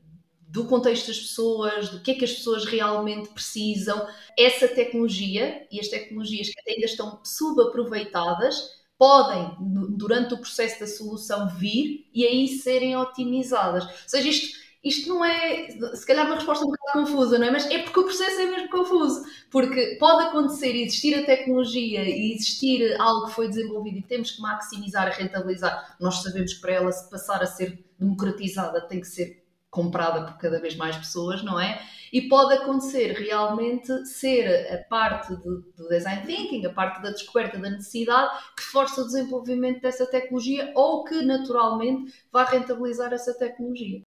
do 0.48 0.64
contexto 0.66 1.08
das 1.08 1.18
pessoas, 1.18 1.88
do 1.88 2.00
que 2.00 2.12
é 2.12 2.14
que 2.14 2.24
as 2.24 2.32
pessoas 2.32 2.64
realmente 2.64 3.30
precisam, 3.30 4.06
essa 4.38 4.68
tecnologia 4.68 5.66
e 5.72 5.80
as 5.80 5.88
tecnologias 5.88 6.48
que 6.48 6.70
ainda 6.70 6.86
estão 6.86 7.20
subaproveitadas 7.24 8.84
podem, 8.96 9.56
durante 9.96 10.34
o 10.34 10.38
processo 10.38 10.78
da 10.78 10.86
solução, 10.86 11.48
vir 11.48 12.08
e 12.14 12.24
aí 12.24 12.46
serem 12.46 12.96
otimizadas. 12.96 13.84
Ou 13.84 13.90
seja, 14.06 14.28
isto 14.28 14.63
isto 14.84 15.08
não 15.08 15.24
é, 15.24 15.68
se 15.94 16.06
calhar, 16.06 16.26
uma 16.26 16.34
resposta 16.34 16.64
um 16.64 16.68
bocado 16.68 17.06
confusa, 17.06 17.38
não 17.38 17.46
é? 17.46 17.50
Mas 17.50 17.64
é 17.70 17.78
porque 17.78 18.00
o 18.00 18.04
processo 18.04 18.38
é 18.38 18.46
mesmo 18.46 18.68
confuso. 18.68 19.24
Porque 19.50 19.96
pode 19.98 20.24
acontecer 20.24 20.76
existir 20.76 21.14
a 21.14 21.24
tecnologia 21.24 22.04
e 22.04 22.34
existir 22.34 22.94
algo 23.00 23.26
que 23.26 23.32
foi 23.32 23.48
desenvolvido 23.48 23.98
e 23.98 24.02
temos 24.02 24.32
que 24.32 24.42
maximizar, 24.42 25.10
rentabilizar. 25.10 25.96
Nós 25.98 26.22
sabemos 26.22 26.52
que 26.52 26.60
para 26.60 26.74
ela 26.74 26.92
se 26.92 27.08
passar 27.10 27.42
a 27.42 27.46
ser 27.46 27.82
democratizada 27.98 28.82
tem 28.82 29.00
que 29.00 29.06
ser 29.06 29.42
comprada 29.70 30.26
por 30.26 30.38
cada 30.38 30.60
vez 30.60 30.76
mais 30.76 30.96
pessoas, 30.96 31.42
não 31.42 31.58
é? 31.58 31.82
E 32.12 32.28
pode 32.28 32.54
acontecer 32.54 33.12
realmente 33.12 34.06
ser 34.06 34.72
a 34.72 34.78
parte 34.84 35.34
do, 35.34 35.62
do, 35.76 35.88
design 35.88 36.24
thinking, 36.24 36.64
a 36.66 36.72
parte 36.72 37.02
da 37.02 37.10
descoberta 37.10 37.58
da 37.58 37.70
necessidade, 37.70 38.38
que 38.56 38.62
força 38.62 39.00
o 39.00 39.06
desenvolvimento 39.06 39.80
dessa 39.80 40.06
tecnologia 40.06 40.70
ou 40.76 41.02
que 41.02 41.22
naturalmente 41.22 42.14
vai 42.30 42.44
rentabilizar 42.44 43.12
essa 43.12 43.34
tecnologia. 43.34 44.02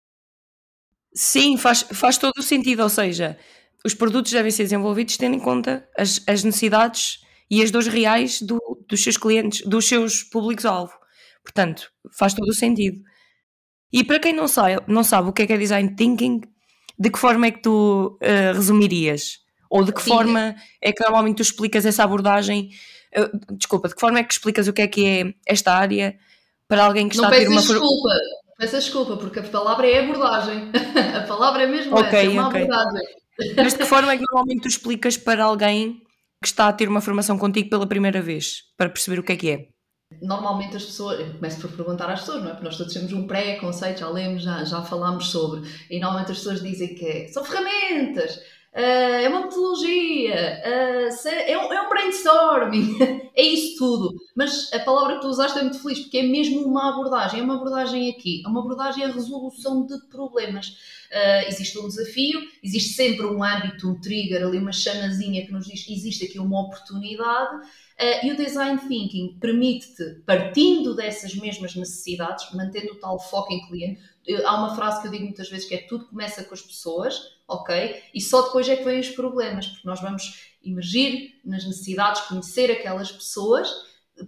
Sim, 1.16 1.56
faz, 1.56 1.80
faz 1.80 2.18
todo 2.18 2.34
o 2.36 2.42
sentido, 2.42 2.82
ou 2.82 2.90
seja, 2.90 3.38
os 3.82 3.94
produtos 3.94 4.30
devem 4.30 4.50
ser 4.50 4.64
desenvolvidos 4.64 5.16
tendo 5.16 5.34
em 5.34 5.40
conta 5.40 5.88
as, 5.96 6.20
as 6.26 6.44
necessidades 6.44 7.20
e 7.50 7.62
as 7.62 7.70
dores 7.70 7.88
reais 7.88 8.42
do, 8.42 8.60
dos 8.86 9.02
seus 9.02 9.16
clientes, 9.16 9.66
dos 9.66 9.88
seus 9.88 10.22
públicos-alvo. 10.22 10.92
Portanto, 11.42 11.90
faz 12.18 12.34
todo 12.34 12.48
o 12.48 12.54
sentido. 12.54 13.00
E 13.90 14.04
para 14.04 14.18
quem 14.18 14.34
não 14.34 14.46
sabe, 14.46 14.82
não 14.86 15.02
sabe 15.02 15.30
o 15.30 15.32
que 15.32 15.42
é, 15.42 15.46
que 15.46 15.54
é 15.54 15.56
design 15.56 15.96
thinking, 15.96 16.42
de 16.98 17.10
que 17.10 17.18
forma 17.18 17.46
é 17.46 17.50
que 17.50 17.62
tu 17.62 18.18
uh, 18.20 18.54
resumirias? 18.54 19.38
Ou 19.70 19.84
de 19.84 19.92
que 19.92 20.02
Sim. 20.02 20.10
forma 20.10 20.54
é 20.82 20.92
que 20.92 21.02
normalmente 21.02 21.36
tu 21.36 21.42
explicas 21.42 21.86
essa 21.86 22.04
abordagem? 22.04 22.68
Uh, 23.16 23.56
desculpa, 23.56 23.88
de 23.88 23.94
que 23.94 24.00
forma 24.00 24.18
é 24.18 24.22
que 24.22 24.34
explicas 24.34 24.68
o 24.68 24.72
que 24.74 24.82
é 24.82 24.86
que 24.86 25.06
é 25.06 25.34
esta 25.46 25.72
área 25.72 26.14
para 26.68 26.84
alguém 26.84 27.08
que 27.08 27.14
está 27.14 27.30
não 27.30 27.34
a 27.34 27.38
ter 27.38 27.48
uma. 27.48 27.60
Desculpa, 27.60 28.10
peço 28.58 28.76
desculpa, 28.76 29.16
porque 29.16 29.40
a 29.40 29.42
palavra 29.42 29.88
é 29.88 30.00
abordagem. 30.00 30.70
a 31.16 31.26
palavra 31.26 31.62
é 31.62 31.66
mesmo 31.66 31.96
okay, 31.96 32.06
essa, 32.06 32.26
é 32.26 32.28
uma 32.28 32.48
okay. 32.48 32.62
abordagem. 32.62 33.06
Mas 33.56 33.72
de 33.72 33.78
que 33.78 33.84
forma 33.84 34.12
é 34.12 34.16
que 34.16 34.24
normalmente 34.30 34.62
tu 34.62 34.68
explicas 34.68 35.16
para 35.16 35.44
alguém 35.44 36.02
que 36.42 36.48
está 36.48 36.68
a 36.68 36.72
ter 36.72 36.88
uma 36.88 37.00
formação 37.00 37.38
contigo 37.38 37.68
pela 37.68 37.86
primeira 37.86 38.20
vez, 38.20 38.62
para 38.76 38.88
perceber 38.88 39.18
o 39.18 39.22
que 39.22 39.32
é 39.32 39.36
que 39.36 39.50
é? 39.50 39.68
Normalmente 40.22 40.76
as 40.76 40.84
pessoas, 40.84 41.18
eu 41.18 41.34
começo 41.34 41.60
por 41.60 41.72
perguntar 41.72 42.08
às 42.08 42.20
pessoas, 42.20 42.42
não 42.42 42.50
é? 42.50 42.52
Porque 42.52 42.64
nós 42.64 42.76
todos 42.76 42.94
temos 42.94 43.12
um 43.12 43.26
pré-conceito, 43.26 44.00
já 44.00 44.08
lemos, 44.08 44.42
já, 44.42 44.64
já 44.64 44.82
falámos 44.82 45.30
sobre, 45.30 45.68
e 45.90 45.98
normalmente 45.98 46.30
as 46.30 46.38
pessoas 46.38 46.62
dizem 46.62 46.94
que 46.94 47.04
é, 47.04 47.28
são 47.28 47.44
ferramentas, 47.44 48.40
Uh, 48.76 49.24
é 49.24 49.28
uma 49.30 49.40
metodologia, 49.40 50.60
uh, 50.62 51.28
é, 51.28 51.56
um, 51.56 51.72
é 51.72 51.80
um 51.80 51.88
brainstorming, 51.88 52.98
é 53.34 53.42
isso 53.42 53.78
tudo. 53.78 54.14
Mas 54.34 54.70
a 54.70 54.80
palavra 54.80 55.14
que 55.14 55.22
tu 55.22 55.28
usaste 55.28 55.58
é 55.58 55.62
muito 55.62 55.80
feliz, 55.80 56.00
porque 56.00 56.18
é 56.18 56.22
mesmo 56.22 56.62
uma 56.62 56.90
abordagem, 56.90 57.40
é 57.40 57.42
uma 57.42 57.54
abordagem 57.54 58.10
aqui, 58.10 58.42
é 58.44 58.48
uma 58.48 58.60
abordagem 58.60 59.02
a 59.02 59.10
resolução 59.10 59.86
de 59.86 59.98
problemas. 60.10 60.76
Uh, 61.10 61.48
existe 61.48 61.78
um 61.78 61.88
desafio, 61.88 62.38
existe 62.62 62.92
sempre 62.92 63.24
um 63.24 63.42
âmbito, 63.42 63.88
um 63.88 63.98
trigger, 63.98 64.46
ali 64.46 64.58
uma 64.58 64.72
chamazinha 64.72 65.46
que 65.46 65.52
nos 65.52 65.66
diz 65.66 65.88
existe 65.88 66.26
aqui 66.26 66.38
uma 66.38 66.60
oportunidade. 66.60 67.66
E 68.22 68.30
o 68.30 68.36
design 68.36 68.78
thinking 68.78 69.38
permite-te, 69.40 70.20
partindo 70.26 70.94
dessas 70.94 71.34
mesmas 71.34 71.74
necessidades, 71.74 72.52
mantendo 72.52 72.92
o 72.92 72.96
tal 72.96 73.18
foco 73.18 73.50
em 73.54 73.66
cliente, 73.66 74.02
há 74.44 74.56
uma 74.56 74.74
frase 74.74 75.00
que 75.00 75.06
eu 75.06 75.10
digo 75.10 75.24
muitas 75.24 75.48
vezes 75.48 75.68
que 75.68 75.74
é 75.74 75.86
tudo 75.86 76.06
começa 76.06 76.44
com 76.44 76.54
as 76.54 76.62
pessoas, 76.62 77.20
ok? 77.46 78.02
E 78.14 78.20
só 78.20 78.42
depois 78.42 78.68
é 78.68 78.76
que 78.76 78.84
vêm 78.84 79.00
os 79.00 79.10
problemas, 79.10 79.66
porque 79.66 79.86
nós 79.86 80.00
vamos 80.00 80.54
emergir 80.64 81.40
nas 81.44 81.64
necessidades, 81.64 82.22
conhecer 82.22 82.70
aquelas 82.70 83.12
pessoas, 83.12 83.70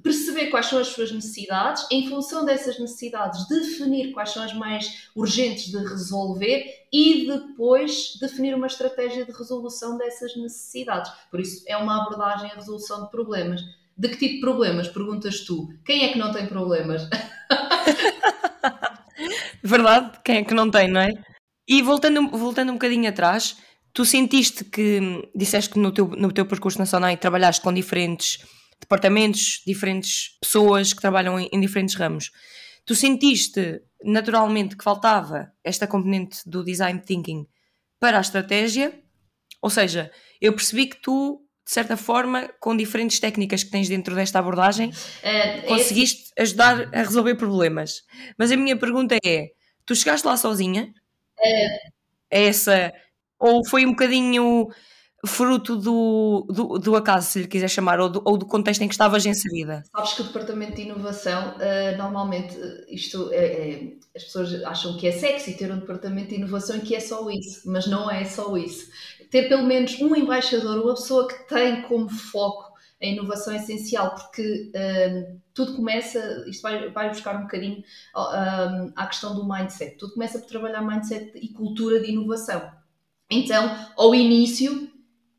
perceber 0.03 0.49
quais 0.49 0.67
são 0.67 0.79
as 0.79 0.89
suas 0.89 1.11
necessidades, 1.11 1.87
em 1.91 2.09
função 2.09 2.45
dessas 2.45 2.79
necessidades, 2.79 3.49
definir 3.49 4.13
quais 4.13 4.31
são 4.31 4.43
as 4.43 4.53
mais 4.53 5.09
urgentes 5.17 5.71
de 5.71 5.79
resolver 5.79 6.87
e 6.93 7.27
depois 7.27 8.17
definir 8.21 8.55
uma 8.55 8.67
estratégia 8.67 9.25
de 9.25 9.33
resolução 9.33 9.97
dessas 9.97 10.37
necessidades. 10.37 11.11
Por 11.31 11.41
isso, 11.41 11.65
é 11.67 11.77
uma 11.77 12.03
abordagem 12.03 12.51
à 12.51 12.55
resolução 12.55 13.05
de 13.05 13.11
problemas. 13.11 13.63
De 13.97 14.09
que 14.09 14.17
tipo 14.17 14.35
de 14.35 14.41
problemas? 14.41 14.89
Perguntas 14.89 15.41
tu. 15.41 15.69
Quem 15.85 16.05
é 16.05 16.13
que 16.13 16.19
não 16.19 16.33
tem 16.33 16.47
problemas? 16.47 17.09
Verdade, 19.63 20.19
quem 20.25 20.39
é 20.39 20.45
que 20.45 20.55
não 20.55 20.71
tem, 20.71 20.89
não 20.89 21.01
é? 21.01 21.11
E 21.67 21.83
voltando, 21.83 22.29
voltando 22.31 22.71
um 22.71 22.75
bocadinho 22.75 23.09
atrás, 23.09 23.57
tu 23.93 24.05
sentiste 24.05 24.65
que, 24.65 25.29
disseste 25.35 25.71
que 25.71 25.79
no 25.79 25.93
teu, 25.93 26.07
no 26.09 26.33
teu 26.33 26.47
percurso 26.47 26.79
na 26.79 26.87
Sonai 26.87 27.17
trabalhaste 27.17 27.61
com 27.61 27.73
diferentes 27.73 28.39
departamentos, 28.81 29.63
diferentes 29.67 30.39
pessoas 30.41 30.93
que 30.93 31.01
trabalham 31.01 31.39
em, 31.39 31.49
em 31.53 31.61
diferentes 31.61 31.95
ramos. 31.95 32.31
Tu 32.87 32.95
sentiste 32.95 33.83
naturalmente 34.03 34.77
que 34.77 34.85
faltava 34.85 35.53
esta 35.63 35.87
componente 35.87 36.49
do 36.49 36.65
design 36.65 37.01
thinking 37.01 37.47
para 38.01 38.19
a 38.19 38.21
estratégia? 38.21 38.99
Ou 39.61 39.69
seja, 39.69 40.11
eu 40.41 40.53
percebi 40.53 40.87
que 40.87 41.03
tu, 41.03 41.45
de 41.69 41.75
certa 41.75 41.99
forma, 41.99 42.49
com 42.61 42.75
diferentes 42.75 43.21
técnicas 43.21 43.63
que 43.63 43.71
tens 43.71 43.91
dentro 43.91 44.15
desta 44.15 44.39
abordagem, 44.39 44.89
uh, 44.89 45.67
conseguiste 45.67 46.23
esse... 46.23 46.33
ajudar 46.39 46.89
a 46.95 47.03
resolver 47.03 47.35
problemas. 47.35 48.05
Mas 48.39 48.51
a 48.51 48.57
minha 48.57 48.75
pergunta 48.75 49.19
é: 49.23 49.49
tu 49.85 49.95
chegaste 49.95 50.27
lá 50.27 50.35
sozinha? 50.39 50.91
É 52.33 52.47
essa. 52.47 52.91
Ou 53.39 53.63
foi 53.69 53.85
um 53.85 53.91
bocadinho 53.91 54.69
fruto 55.27 55.77
do, 55.77 56.47
do, 56.49 56.79
do, 56.79 56.97
acaso, 56.97 57.33
se 57.33 57.41
lhe 57.41 57.47
quiser 57.47 57.69
chamar, 57.69 58.01
ou 58.01 58.09
do, 58.09 58.23
ou 58.25 58.39
do 58.39 58.47
contexto 58.47 58.81
em 58.81 58.89
que 58.89 58.95
estavas 58.95 59.27
inserida? 59.27 59.83
Sabes 59.95 60.15
que 60.15 60.23
o 60.23 60.25
Departamento 60.25 60.77
de 60.77 60.83
Inovação, 60.83 61.55
uh, 61.57 61.99
normalmente, 61.99 62.57
isto 62.89 63.31
é, 63.33 63.45
é, 63.45 63.93
as 64.17 64.25
pessoas 64.25 64.65
acham 64.65 64.97
que 64.97 65.07
é 65.07 65.13
sexy 65.13 65.55
ter 65.55 65.71
um 65.71 65.81
Departamento 65.81 66.31
de 66.31 66.37
Inovação 66.37 66.77
e 66.77 66.81
que 66.81 66.95
é 66.95 67.01
só 67.01 67.29
isso, 67.29 67.71
mas 67.71 67.87
não 67.87 68.11
é 68.11 68.25
só 68.25 68.57
isso. 68.57 68.89
Ter 69.31 69.49
pelo 69.49 69.65
menos 69.65 70.01
um 70.01 70.15
embaixador, 70.17 70.83
uma 70.83 70.95
pessoa 70.95 71.29
que 71.29 71.49
tem 71.49 71.83
como 71.83 72.09
foco 72.09 72.69
a 73.01 73.07
inovação 73.07 73.55
essencial, 73.55 74.15
porque 74.15 74.73
uh, 74.75 75.41
tudo 75.55 75.77
começa, 75.77 76.45
isto 76.49 76.63
vai, 76.63 76.91
vai 76.91 77.09
buscar 77.09 77.37
um 77.37 77.43
bocadinho 77.43 77.79
uh, 77.79 78.93
à 78.97 79.07
questão 79.07 79.37
do 79.37 79.49
mindset, 79.49 79.97
tudo 79.97 80.15
começa 80.15 80.39
por 80.39 80.49
trabalhar 80.49 80.83
mindset 80.83 81.31
e 81.37 81.49
cultura 81.49 82.01
de 82.01 82.11
inovação. 82.11 82.71
Então, 83.31 83.77
ao 83.97 84.15
início, 84.15 84.89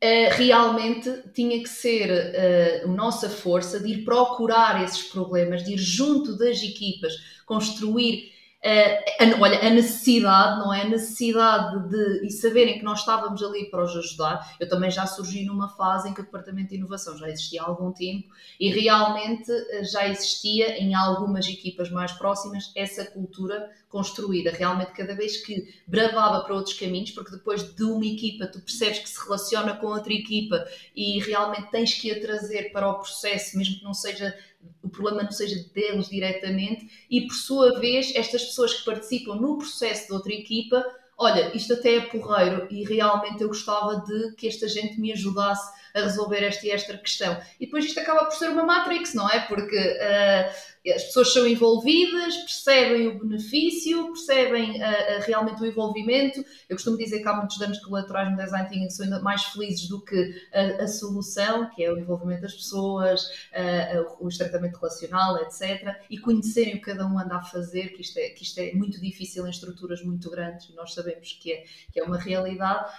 Uh, 0.02 0.32
realmente 0.32 1.10
tinha 1.34 1.62
que 1.62 1.68
ser 1.68 2.08
uh, 2.10 2.88
a 2.88 2.90
nossa 2.90 3.28
força 3.28 3.78
de 3.78 3.92
ir 3.92 4.02
procurar 4.02 4.82
esses 4.82 5.02
problemas, 5.02 5.62
de 5.62 5.74
ir 5.74 5.76
junto 5.76 6.38
das 6.38 6.62
equipas, 6.62 7.12
construir 7.44 8.32
a, 8.62 9.40
olha, 9.40 9.58
a 9.66 9.70
necessidade, 9.70 10.58
não 10.58 10.72
é? 10.72 10.82
A 10.82 10.88
necessidade 10.88 11.88
de 11.88 12.26
e 12.26 12.30
saberem 12.30 12.78
que 12.78 12.84
nós 12.84 13.00
estávamos 13.00 13.42
ali 13.42 13.70
para 13.70 13.84
os 13.84 13.96
ajudar. 13.96 14.54
Eu 14.60 14.68
também 14.68 14.90
já 14.90 15.06
surgi 15.06 15.44
numa 15.44 15.68
fase 15.68 16.10
em 16.10 16.14
que 16.14 16.20
o 16.20 16.24
Departamento 16.24 16.68
de 16.68 16.76
Inovação 16.76 17.16
já 17.16 17.28
existia 17.28 17.62
há 17.62 17.66
algum 17.66 17.90
tempo 17.90 18.28
e 18.58 18.70
realmente 18.70 19.50
uh, 19.50 19.84
já 19.90 20.06
existia 20.06 20.78
em 20.78 20.94
algumas 20.94 21.48
equipas 21.48 21.90
mais 21.90 22.12
próximas 22.12 22.70
essa 22.76 23.04
cultura 23.06 23.70
construída. 23.88 24.50
Realmente, 24.50 24.92
cada 24.92 25.14
vez 25.14 25.38
que 25.38 25.74
bravava 25.86 26.44
para 26.44 26.54
outros 26.54 26.78
caminhos, 26.78 27.10
porque 27.12 27.32
depois 27.32 27.62
de 27.74 27.82
uma 27.82 28.04
equipa 28.04 28.46
tu 28.46 28.60
percebes 28.60 28.98
que 29.00 29.08
se 29.08 29.24
relaciona 29.24 29.74
com 29.74 29.86
outra 29.86 30.12
equipa 30.12 30.64
e 30.94 31.18
realmente 31.20 31.70
tens 31.70 31.94
que 31.94 32.10
a 32.10 32.20
trazer 32.20 32.72
para 32.72 32.88
o 32.88 32.98
processo, 32.98 33.56
mesmo 33.56 33.78
que 33.78 33.84
não 33.84 33.94
seja 33.94 34.36
o 34.82 34.88
problema 34.88 35.22
não 35.22 35.30
seja 35.30 35.56
deles 35.74 36.08
diretamente, 36.08 37.06
e 37.10 37.22
por 37.22 37.34
sua 37.34 37.78
vez, 37.78 38.14
estas 38.14 38.44
pessoas 38.44 38.74
que 38.74 38.84
participam 38.84 39.36
no 39.36 39.58
processo 39.58 40.06
de 40.06 40.12
outra 40.12 40.32
equipa, 40.32 40.84
olha, 41.16 41.54
isto 41.54 41.74
até 41.74 41.96
é 41.96 42.00
porreiro 42.00 42.66
e 42.70 42.84
realmente 42.84 43.42
eu 43.42 43.48
gostava 43.48 43.96
de 44.00 44.34
que 44.36 44.48
esta 44.48 44.66
gente 44.68 44.98
me 44.98 45.12
ajudasse 45.12 45.70
a 45.94 46.00
resolver 46.02 46.44
esta 46.44 46.66
e 46.66 46.70
esta 46.70 46.96
questão. 46.96 47.40
E 47.58 47.66
depois 47.66 47.84
isto 47.84 47.98
acaba 48.00 48.24
por 48.24 48.34
ser 48.34 48.50
uma 48.50 48.64
matrix, 48.64 49.14
não 49.14 49.28
é? 49.28 49.40
Porque 49.40 49.76
uh, 49.76 50.90
as 50.94 51.04
pessoas 51.04 51.32
são 51.32 51.46
envolvidas, 51.46 52.36
percebem 52.38 53.08
o 53.08 53.18
benefício, 53.18 54.06
percebem 54.06 54.80
uh, 54.80 55.20
realmente 55.26 55.62
o 55.62 55.66
envolvimento. 55.66 56.44
Eu 56.68 56.76
costumo 56.76 56.96
dizer 56.96 57.20
que 57.20 57.28
há 57.28 57.34
muitos 57.34 57.58
danos 57.58 57.78
colaterais 57.80 58.30
no 58.30 58.36
design 58.36 58.68
thinking 58.68 58.90
são 58.90 59.04
ainda 59.04 59.20
mais 59.20 59.44
felizes 59.44 59.88
do 59.88 60.02
que 60.02 60.34
a, 60.52 60.84
a 60.84 60.88
solução, 60.88 61.68
que 61.70 61.84
é 61.84 61.92
o 61.92 61.98
envolvimento 61.98 62.42
das 62.42 62.54
pessoas, 62.54 63.24
uh, 63.24 64.16
o 64.26 64.28
tratamento 64.28 64.78
relacional, 64.78 65.36
etc. 65.38 65.96
E 66.08 66.18
conhecerem 66.18 66.74
o 66.74 66.78
que 66.78 66.84
cada 66.84 67.06
um 67.06 67.18
anda 67.18 67.36
a 67.36 67.42
fazer, 67.42 67.88
que 67.88 68.02
isto 68.02 68.18
é, 68.18 68.30
que 68.30 68.42
isto 68.42 68.58
é 68.58 68.72
muito 68.72 69.00
difícil 69.00 69.46
em 69.46 69.50
estruturas 69.50 70.02
muito 70.02 70.30
grandes, 70.30 70.68
e 70.68 70.74
nós 70.74 70.94
sabemos 70.94 71.32
que 71.40 71.52
é, 71.52 71.64
que 71.92 72.00
é 72.00 72.04
uma 72.04 72.18
realidade. 72.18 72.90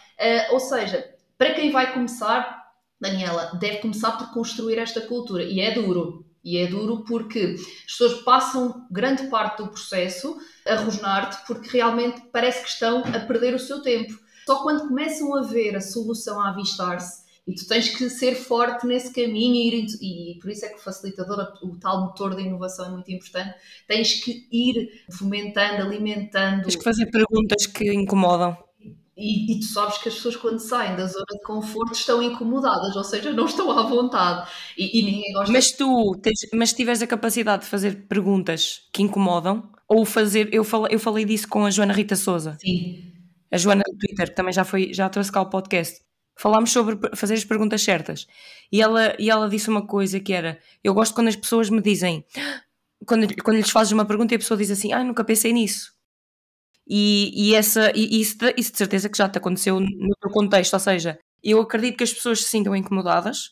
ou 0.52 0.60
seja, 0.60 1.16
para 1.38 1.56
quem 1.56 1.72
vai 1.72 1.92
começar, 1.92 2.61
Daniela, 3.02 3.58
deve 3.60 3.80
começar 3.80 4.12
por 4.12 4.32
construir 4.32 4.78
esta 4.78 5.02
cultura. 5.02 5.44
E 5.44 5.60
é 5.60 5.74
duro. 5.74 6.24
E 6.44 6.58
é 6.58 6.68
duro 6.68 7.04
porque 7.04 7.56
as 7.58 7.92
pessoas 7.92 8.22
passam 8.22 8.88
grande 8.90 9.28
parte 9.28 9.58
do 9.58 9.70
processo 9.70 10.38
a 10.68 10.76
rosnar-te 10.76 11.46
porque 11.46 11.70
realmente 11.70 12.22
parece 12.32 12.64
que 12.64 12.70
estão 12.70 13.00
a 13.00 13.20
perder 13.20 13.56
o 13.56 13.60
seu 13.60 13.82
tempo. 13.82 14.20
Só 14.46 14.62
quando 14.64 14.88
começam 14.88 15.36
a 15.36 15.42
ver 15.42 15.76
a 15.76 15.82
solução 15.82 16.40
a 16.40 16.50
avistar-se 16.50 17.22
e 17.48 17.54
tu 17.54 17.68
tens 17.68 17.90
que 17.90 18.10
ser 18.10 18.36
forte 18.36 18.86
nesse 18.86 19.14
caminho 19.14 19.56
e, 19.56 19.68
ir, 19.68 19.88
e 20.02 20.40
por 20.40 20.52
isso 20.52 20.66
é 20.66 20.70
que 20.70 20.76
o 20.76 20.84
facilitador, 20.84 21.54
o 21.64 21.76
tal 21.78 22.02
motor 22.02 22.36
da 22.36 22.42
inovação 22.42 22.86
é 22.86 22.90
muito 22.90 23.12
importante, 23.12 23.56
tens 23.88 24.24
que 24.24 24.48
ir 24.52 25.04
fomentando, 25.12 25.82
alimentando. 25.82 26.64
Tens 26.64 26.76
que 26.76 26.84
fazer 26.84 27.08
perguntas 27.08 27.66
que 27.66 27.92
incomodam. 27.94 28.58
E, 29.16 29.54
e, 29.54 29.60
tu 29.60 29.66
sabes 29.66 29.98
que 29.98 30.08
as 30.08 30.16
pessoas, 30.16 30.38
quando 30.38 30.60
saem 30.60 30.96
da 30.96 31.06
zona 31.06 31.26
de 31.32 31.44
conforto, 31.44 31.94
estão 31.94 32.24
incomodadas, 32.24 32.96
ou 32.96 33.04
seja, 33.04 33.34
não 33.34 33.46
estão 33.46 33.70
à 33.72 33.84
vontade. 33.84 34.50
E, 34.78 35.00
e 35.00 35.04
ninguém 35.04 35.34
gosta. 35.34 35.52
Mas 35.52 35.72
tu, 35.72 36.18
tens, 36.22 36.40
mas 36.54 36.74
tiveres 36.74 37.02
a 37.02 37.08
capacidade 37.08 37.64
de 37.64 37.70
fazer 37.70 38.08
perguntas 38.08 38.84
que 38.92 39.04
incomodam, 39.04 39.70
ou 39.88 40.06
fazer, 40.06 40.50
eu 40.54 40.64
falei, 40.64 40.96
eu 40.96 41.00
falei 41.00 41.26
disso 41.26 41.48
com 41.48 41.66
a 41.66 41.70
Joana 41.70 41.94
Rita 41.94 42.16
Souza. 42.16 42.58
Sim. 42.62 43.12
A 43.52 43.58
Joana 43.58 43.84
do 43.86 43.98
Twitter, 43.98 44.30
que 44.30 44.36
também 44.36 44.54
já 44.54 44.64
foi, 44.64 44.94
já 44.94 45.10
trouxe 45.10 45.32
cá 45.32 45.42
o 45.42 45.50
podcast. 45.50 46.00
Falámos 46.38 46.72
sobre 46.72 46.98
fazer 47.14 47.34
as 47.34 47.44
perguntas 47.44 47.82
certas. 47.82 48.26
E 48.72 48.82
ela, 48.82 49.14
e 49.20 49.30
ela 49.30 49.50
disse 49.50 49.70
uma 49.70 49.86
coisa 49.86 50.20
que 50.22 50.32
era: 50.32 50.58
eu 50.82 50.94
gosto 50.94 51.14
quando 51.14 51.28
as 51.28 51.36
pessoas 51.36 51.70
me 51.70 51.82
dizem, 51.82 52.26
quando, 53.06 53.28
quando 53.44 53.58
lhes 53.58 53.70
fazes 53.70 53.92
uma 53.92 54.06
pergunta 54.06 54.34
e 54.34 54.38
a 54.38 54.40
pessoa 54.40 54.58
diz 54.58 54.72
assim, 54.72 54.94
ah, 54.94 55.04
nunca 55.04 55.24
pensei 55.24 55.52
nisso. 55.52 55.92
E, 56.94 57.32
e, 57.52 57.56
essa, 57.56 57.90
e 57.96 58.20
isso, 58.20 58.36
isso 58.58 58.74
de 58.74 58.78
certeza 58.78 59.08
que 59.10 59.18
já 59.18 59.30
te 59.30 59.38
aconteceu 59.38 59.80
no 59.80 60.16
teu 60.22 60.30
contexto, 60.30 60.74
ou 60.74 60.80
seja, 60.80 61.18
eu 61.42 61.62
acredito 61.62 61.96
que 61.98 62.04
as 62.04 62.14
pessoas 62.14 62.44
se 62.44 62.50
sintam 62.50 62.76
incomodadas, 62.76 63.52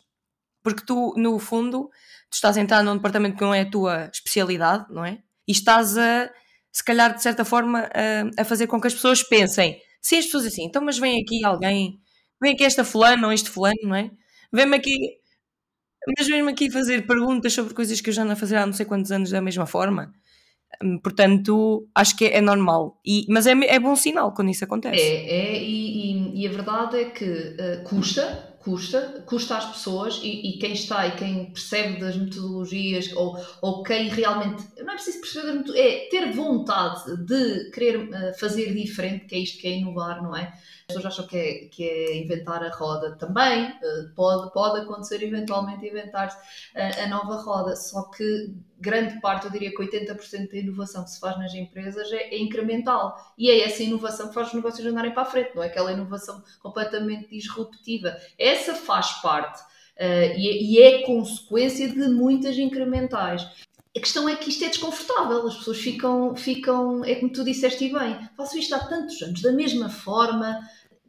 porque 0.64 0.84
tu, 0.86 1.14
no 1.18 1.40
fundo, 1.40 1.90
tu 2.30 2.34
estás 2.36 2.58
a 2.58 2.62
entrar 2.62 2.84
num 2.84 2.96
departamento 2.98 3.38
que 3.38 3.42
não 3.44 3.54
é 3.54 3.62
a 3.62 3.70
tua 3.70 4.10
especialidade, 4.14 4.88
não 4.94 5.06
é? 5.06 5.20
E 5.48 5.54
estás 5.54 5.98
a, 5.98 6.30
se 6.72 6.84
calhar, 6.84 7.16
de 7.16 7.24
certa 7.24 7.46
forma, 7.46 7.90
a, 7.94 8.42
a 8.42 8.46
fazer 8.46 8.68
com 8.68 8.82
que 8.82 8.88
as 8.88 8.94
pessoas 8.94 9.24
pensem, 9.24 9.82
se 10.02 10.18
as 10.18 10.26
pessoas 10.26 10.46
assim, 10.48 10.66
então, 10.66 10.82
mas 10.84 10.98
vem 11.00 11.22
aqui 11.22 11.46
alguém, 11.46 12.00
vem 12.42 12.54
aqui 12.54 12.66
esta 12.66 12.84
fulana 12.84 13.28
ou 13.28 13.34
este 13.34 13.50
fulano, 13.50 13.80
não 13.84 13.96
é? 13.96 14.12
Vem-me 14.52 14.76
aqui, 14.78 14.98
mas 16.18 16.28
mesmo 16.28 16.50
aqui 16.50 16.72
fazer 16.72 17.06
perguntas 17.06 17.54
sobre 17.54 17.74
coisas 17.74 18.02
que 18.02 18.10
eu 18.10 18.14
já 18.14 18.26
não 18.26 18.36
fazia 18.36 18.62
há 18.62 18.66
não 18.66 18.74
sei 18.74 18.86
quantos 18.86 19.12
anos 19.12 19.30
da 19.32 19.42
mesma 19.42 19.66
forma. 19.66 20.14
Hum, 20.82 21.00
portanto, 21.00 21.88
acho 21.94 22.16
que 22.16 22.26
é, 22.26 22.38
é 22.38 22.42
normal. 22.42 23.00
E, 23.06 23.26
mas 23.30 23.48
é, 23.48 23.52
é 23.52 23.80
bom 23.80 23.96
sinal 23.96 24.34
quando 24.34 24.50
isso 24.52 24.64
acontece. 24.64 25.02
É, 25.02 25.58
é 25.58 25.64
e, 25.64 26.12
e, 26.12 26.42
e 26.42 26.48
a 26.48 26.52
verdade 26.52 26.98
é 26.98 27.06
que 27.06 27.26
uh, 27.26 27.84
custa, 27.84 28.56
custa, 28.60 29.24
custa 29.26 29.58
às 29.58 29.66
pessoas 29.66 30.20
e, 30.24 30.52
e, 30.52 30.60
quem 30.60 30.74
está 30.74 31.08
e 31.08 31.16
quem 31.18 31.46
percebe 31.52 32.00
das 32.00 32.16
metodologias 32.16 33.12
ou, 33.14 33.38
ou 33.62 33.84
quem 33.84 34.08
realmente, 34.08 34.64
não 34.78 34.94
é 34.94 34.96
preciso 34.96 35.20
perceber 35.20 35.78
é 35.78 36.08
ter 36.10 36.32
vontade 36.32 37.18
de 37.26 37.72
querer 37.72 37.98
uh, 37.98 38.40
fazer 38.40 38.74
diferente, 38.74 39.26
que 39.26 39.36
é 39.36 39.40
isto 39.40 39.60
que 39.60 39.68
é 39.68 39.72
inovar, 39.72 40.24
não 40.24 40.36
é? 40.36 40.54
As 40.90 40.96
pessoas 40.96 41.14
acham 41.14 41.28
que 41.28 41.38
é, 41.38 41.54
que 41.68 41.84
é 41.88 42.18
inventar 42.18 42.64
a 42.64 42.70
roda 42.70 43.16
também, 43.16 43.70
uh, 43.70 44.10
pode, 44.16 44.52
pode 44.52 44.82
acontecer 44.82 45.22
eventualmente 45.22 45.86
inventar 45.86 46.36
a, 46.76 47.04
a 47.04 47.08
nova 47.08 47.36
roda, 47.44 47.76
só 47.76 48.10
que 48.10 48.56
grande 48.80 49.22
parte, 49.22 49.46
eu 49.46 49.52
diria 49.52 49.70
que 49.70 49.78
80% 49.78 50.50
da 50.50 50.58
inovação 50.58 51.04
que 51.04 51.12
se 51.12 51.20
faz 51.20 51.38
nas 51.38 51.54
empresas 51.54 52.12
é, 52.12 52.34
é, 52.34 52.40
incremental. 52.40 53.16
E 53.38 53.52
é 53.52 53.64
essa 53.64 53.84
inovação 53.84 54.30
que 54.30 54.34
faz 54.34 54.48
os 54.48 54.54
negócios 54.56 54.88
andarem 54.88 55.14
para 55.14 55.22
a 55.22 55.26
frente, 55.26 55.52
não 55.54 55.62
é 55.62 55.68
aquela 55.68 55.92
inovação 55.92 56.44
completamente 56.60 57.30
disruptiva. 57.30 58.18
Essa 58.40 58.74
faz 58.74 59.12
parte 59.22 59.62
uh, 59.62 60.36
e, 60.36 60.50
é, 60.50 60.64
e 60.64 60.82
é 60.82 61.02
consequência 61.04 61.88
de 61.88 62.08
muitas 62.08 62.58
incrementais. 62.58 63.48
A 63.96 64.00
questão 64.00 64.30
é 64.30 64.36
que 64.36 64.50
isto 64.50 64.64
é 64.64 64.70
desconfortável, 64.70 65.48
as 65.48 65.58
pessoas 65.58 65.80
ficam, 65.80 66.36
ficam 66.36 67.04
é 67.04 67.16
como 67.16 67.32
tu 67.32 67.44
disseste 67.44 67.92
bem, 67.92 68.30
faço 68.38 68.58
isto 68.58 68.76
há 68.76 68.80
tantos 68.80 69.20
anos, 69.22 69.42
da 69.42 69.52
mesma 69.52 69.90
forma, 69.90 70.60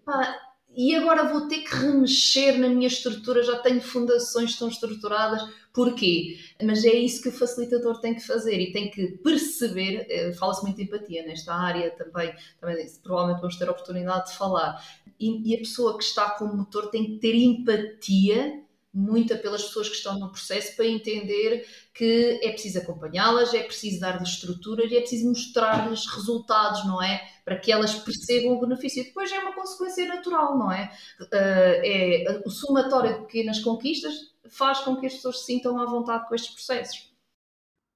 pá, 0.04 0.36
e 0.74 0.94
agora 0.94 1.28
vou 1.28 1.48
ter 1.48 1.62
que 1.62 1.74
remexer 1.74 2.58
na 2.58 2.68
minha 2.68 2.86
estrutura, 2.86 3.42
já 3.42 3.58
tenho 3.58 3.80
fundações 3.80 4.56
tão 4.56 4.68
estruturadas, 4.68 5.42
porquê? 5.72 6.38
Mas 6.62 6.84
é 6.84 6.94
isso 6.94 7.22
que 7.22 7.28
o 7.28 7.32
facilitador 7.32 8.00
tem 8.00 8.14
que 8.14 8.26
fazer 8.26 8.58
e 8.58 8.72
tem 8.72 8.90
que 8.90 9.18
perceber, 9.18 10.06
eh, 10.08 10.32
fala-se 10.34 10.62
muito 10.62 10.76
de 10.76 10.84
empatia 10.84 11.26
nesta 11.26 11.54
área 11.54 11.90
também, 11.90 12.32
também 12.60 12.86
provavelmente 13.02 13.40
vamos 13.40 13.56
ter 13.56 13.68
a 13.68 13.72
oportunidade 13.72 14.30
de 14.30 14.36
falar, 14.36 14.80
e, 15.18 15.50
e 15.50 15.54
a 15.54 15.58
pessoa 15.58 15.98
que 15.98 16.04
está 16.04 16.30
como 16.30 16.56
motor 16.56 16.88
tem 16.90 17.04
que 17.04 17.18
ter 17.18 17.34
empatia 17.34 18.62
muita 18.92 19.36
pelas 19.36 19.62
pessoas 19.62 19.88
que 19.88 19.96
estão 19.96 20.18
no 20.18 20.30
processo 20.30 20.74
para 20.74 20.86
entender 20.86 21.64
que 21.94 22.40
é 22.42 22.50
preciso 22.50 22.78
acompanhá-las, 22.80 23.54
é 23.54 23.62
preciso 23.62 24.00
dar-lhes 24.00 24.30
estruturas 24.30 24.90
e 24.90 24.96
é 24.96 25.00
preciso 25.00 25.28
mostrar-lhes 25.28 26.06
resultados, 26.06 26.84
não 26.86 27.02
é? 27.02 27.22
Para 27.44 27.58
que 27.58 27.70
elas 27.70 27.94
percebam 27.94 28.56
o 28.56 28.60
benefício. 28.60 29.04
Depois 29.04 29.30
é 29.30 29.38
uma 29.38 29.54
consequência 29.54 30.06
natural, 30.06 30.58
não 30.58 30.72
é? 30.72 30.90
Uh, 31.20 31.26
é 31.32 32.42
o 32.44 32.50
somatório 32.50 33.14
de 33.14 33.20
pequenas 33.26 33.60
conquistas 33.60 34.14
faz 34.48 34.80
com 34.80 34.96
que 34.96 35.06
as 35.06 35.14
pessoas 35.14 35.40
se 35.40 35.46
sintam 35.46 35.80
à 35.80 35.86
vontade 35.86 36.28
com 36.28 36.34
estes 36.34 36.52
processos. 36.52 37.10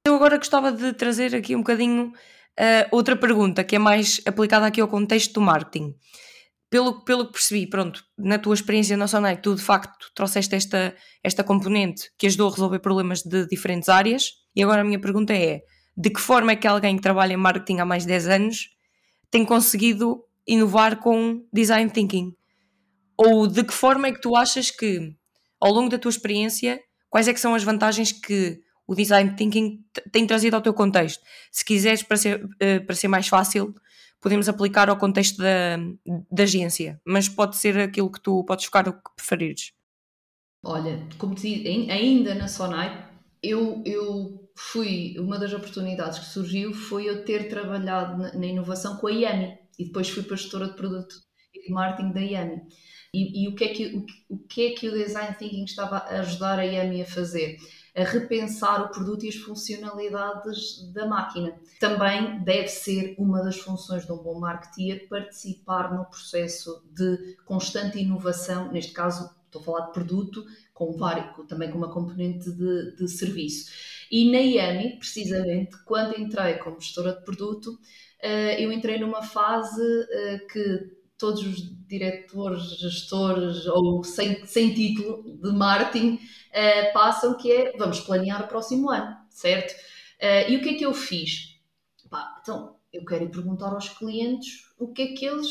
Eu 0.06 0.14
agora 0.14 0.36
gostava 0.36 0.70
de 0.70 0.92
trazer 0.92 1.34
aqui 1.34 1.56
um 1.56 1.60
bocadinho 1.60 2.08
uh, 2.08 2.88
outra 2.92 3.16
pergunta 3.16 3.64
que 3.64 3.74
é 3.74 3.78
mais 3.78 4.20
aplicada 4.26 4.66
aqui 4.66 4.80
ao 4.80 4.86
contexto 4.86 5.32
do 5.32 5.40
marketing 5.40 5.96
pelo, 6.74 7.04
pelo 7.04 7.26
que 7.26 7.34
percebi, 7.34 7.68
pronto, 7.68 8.04
na 8.18 8.36
tua 8.36 8.52
experiência 8.52 8.96
na 8.96 9.06
Sonai, 9.06 9.40
tu 9.40 9.54
de 9.54 9.62
facto 9.62 10.10
trouxeste 10.12 10.56
esta, 10.56 10.92
esta 11.22 11.44
componente 11.44 12.10
que 12.18 12.26
ajudou 12.26 12.48
a 12.48 12.50
resolver 12.50 12.80
problemas 12.80 13.22
de 13.22 13.46
diferentes 13.46 13.88
áreas. 13.88 14.32
E 14.56 14.60
agora 14.60 14.80
a 14.80 14.84
minha 14.84 14.98
pergunta 14.98 15.32
é: 15.32 15.60
de 15.96 16.10
que 16.10 16.20
forma 16.20 16.50
é 16.50 16.56
que 16.56 16.66
alguém 16.66 16.96
que 16.96 17.02
trabalha 17.02 17.32
em 17.32 17.36
marketing 17.36 17.78
há 17.78 17.84
mais 17.84 18.02
de 18.02 18.08
10 18.08 18.26
anos 18.26 18.70
tem 19.30 19.44
conseguido 19.44 20.24
inovar 20.44 20.98
com 20.98 21.46
design 21.52 21.88
thinking? 21.92 22.32
Ou 23.16 23.46
de 23.46 23.62
que 23.62 23.72
forma 23.72 24.08
é 24.08 24.12
que 24.12 24.20
tu 24.20 24.34
achas 24.34 24.72
que, 24.72 25.12
ao 25.60 25.72
longo 25.72 25.88
da 25.88 25.96
tua 25.96 26.10
experiência, 26.10 26.80
quais 27.08 27.28
é 27.28 27.32
que 27.32 27.38
são 27.38 27.54
as 27.54 27.62
vantagens 27.62 28.10
que 28.10 28.58
o 28.84 28.96
design 28.96 29.36
thinking 29.36 29.78
tem 30.10 30.26
trazido 30.26 30.56
ao 30.56 30.60
teu 30.60 30.74
contexto? 30.74 31.22
Se 31.52 31.64
quiseres, 31.64 32.02
para 32.02 32.16
ser, 32.16 32.44
eh, 32.58 32.80
para 32.80 32.96
ser 32.96 33.06
mais 33.06 33.28
fácil, 33.28 33.72
podemos 34.24 34.48
aplicar 34.48 34.88
ao 34.88 34.96
contexto 34.96 35.36
da, 35.36 35.76
da 36.32 36.44
agência, 36.44 36.98
mas 37.06 37.28
pode 37.28 37.58
ser 37.58 37.78
aquilo 37.78 38.10
que 38.10 38.22
tu 38.22 38.42
podes 38.44 38.64
focar 38.64 38.88
o 38.88 38.94
que 38.94 39.14
preferires. 39.14 39.72
Olha, 40.64 41.06
como 41.18 41.34
te 41.34 41.42
disse, 41.42 41.90
ainda 41.90 42.34
na 42.34 42.48
Sonai, 42.48 43.06
eu, 43.42 43.82
eu 43.84 44.50
fui, 44.56 45.14
uma 45.18 45.38
das 45.38 45.52
oportunidades 45.52 46.18
que 46.20 46.24
surgiu 46.24 46.72
foi 46.72 47.06
eu 47.06 47.22
ter 47.22 47.50
trabalhado 47.50 48.16
na, 48.16 48.32
na 48.32 48.46
inovação 48.46 48.96
com 48.96 49.08
a 49.08 49.12
IAMI 49.12 49.58
e 49.78 49.84
depois 49.84 50.08
fui 50.08 50.22
para 50.22 50.32
a 50.32 50.38
gestora 50.38 50.68
de 50.68 50.74
produto 50.74 51.16
e 51.52 51.66
de 51.66 51.70
marketing 51.70 52.12
da 52.12 52.20
IAMI. 52.22 52.62
E, 53.12 53.44
e, 53.44 53.48
o, 53.48 53.54
que 53.54 53.64
é 53.64 53.68
que, 53.68 53.86
o, 53.94 54.06
o 54.30 54.38
que 54.48 54.68
é 54.68 54.70
que 54.70 54.88
o 54.88 54.92
Design 54.92 55.36
Thinking 55.36 55.64
estava 55.64 55.98
a 55.98 56.20
ajudar 56.20 56.58
a 56.58 56.64
IAMI 56.64 57.02
a 57.02 57.06
fazer? 57.06 57.58
A 57.96 58.02
repensar 58.02 58.82
o 58.82 58.88
produto 58.88 59.24
e 59.24 59.28
as 59.28 59.36
funcionalidades 59.36 60.92
da 60.92 61.06
máquina. 61.06 61.56
Também 61.78 62.42
deve 62.42 62.68
ser 62.68 63.14
uma 63.18 63.42
das 63.42 63.58
funções 63.58 64.04
de 64.04 64.12
um 64.12 64.16
bom 64.16 64.38
marketeer 64.38 65.08
participar 65.08 65.94
no 65.94 66.04
processo 66.06 66.82
de 66.90 67.36
constante 67.44 67.98
inovação, 67.98 68.72
neste 68.72 68.92
caso 68.92 69.30
estou 69.46 69.60
a 69.60 69.64
falar 69.64 69.86
de 69.86 69.92
produto, 69.92 70.44
com 70.72 70.92
também 71.46 71.70
com 71.70 71.78
uma 71.78 71.92
componente 71.92 72.50
de, 72.50 72.96
de 72.96 73.08
serviço. 73.08 73.70
E 74.10 74.30
na 74.30 74.38
IAMI, 74.38 74.98
precisamente, 74.98 75.76
quando 75.84 76.18
entrei 76.18 76.54
como 76.54 76.80
gestora 76.80 77.12
de 77.12 77.24
produto, 77.24 77.78
eh, 78.20 78.62
eu 78.62 78.72
entrei 78.72 78.98
numa 78.98 79.22
fase 79.22 79.80
eh, 80.10 80.38
que 80.50 81.04
todos 81.16 81.46
os 81.46 81.86
diretores, 81.86 82.78
gestores 82.78 83.66
ou 83.66 84.02
sem, 84.02 84.44
sem 84.46 84.74
título 84.74 85.38
de 85.40 85.52
marketing 85.52 86.18
uh, 86.54 86.92
passam, 86.92 87.36
que 87.36 87.50
é 87.50 87.76
vamos 87.76 88.00
planear 88.00 88.44
o 88.44 88.48
próximo 88.48 88.90
ano, 88.90 89.16
certo? 89.28 89.72
Uh, 90.20 90.50
e 90.50 90.56
o 90.56 90.62
que 90.62 90.70
é 90.70 90.74
que 90.74 90.86
eu 90.86 90.94
fiz? 90.94 91.58
Pá, 92.08 92.38
então, 92.40 92.76
eu 92.92 93.04
quero 93.04 93.24
ir 93.24 93.30
perguntar 93.30 93.72
aos 93.72 93.88
clientes 93.88 94.64
o 94.78 94.92
que 94.92 95.02
é 95.02 95.06
que 95.14 95.24
eles. 95.24 95.48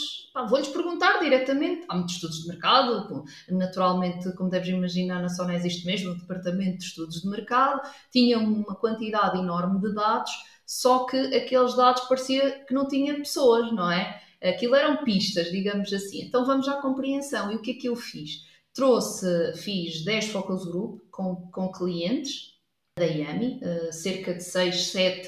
Vou-lhes 0.49 0.69
perguntar 0.69 1.19
diretamente. 1.19 1.85
Há 1.89 1.95
muitos 1.95 2.15
estudos 2.15 2.41
de 2.41 2.47
mercado, 2.47 3.25
naturalmente, 3.49 4.33
como 4.35 4.49
deves 4.49 4.69
imaginar, 4.69 5.21
na 5.21 5.29
Sona 5.29 5.55
existe 5.55 5.85
mesmo 5.85 6.11
o 6.11 6.17
departamento 6.17 6.77
de 6.77 6.85
estudos 6.85 7.21
de 7.21 7.29
mercado, 7.29 7.81
tinha 8.11 8.39
uma 8.39 8.75
quantidade 8.75 9.37
enorme 9.37 9.79
de 9.81 9.93
dados, 9.93 10.31
só 10.65 11.05
que 11.05 11.17
aqueles 11.17 11.75
dados 11.75 12.03
parecia 12.03 12.63
que 12.65 12.73
não 12.73 12.87
tinha 12.87 13.15
pessoas, 13.15 13.71
não 13.73 13.91
é? 13.91 14.21
Aquilo 14.41 14.75
eram 14.75 15.03
pistas, 15.03 15.51
digamos 15.51 15.91
assim. 15.93 16.21
Então 16.21 16.45
vamos 16.45 16.67
à 16.67 16.81
compreensão. 16.81 17.51
E 17.51 17.55
o 17.55 17.61
que 17.61 17.71
é 17.71 17.73
que 17.75 17.87
eu 17.87 17.95
fiz? 17.95 18.45
Trouxe, 18.73 19.53
fiz 19.57 20.03
10 20.03 20.29
focus 20.29 20.65
group 20.65 21.01
com, 21.11 21.35
com 21.51 21.71
clientes 21.71 22.53
da 22.97 23.05
IAMI, 23.05 23.59
uh, 23.63 23.93
cerca 23.93 24.33
de 24.33 24.43
6, 24.43 24.87
7 24.87 25.27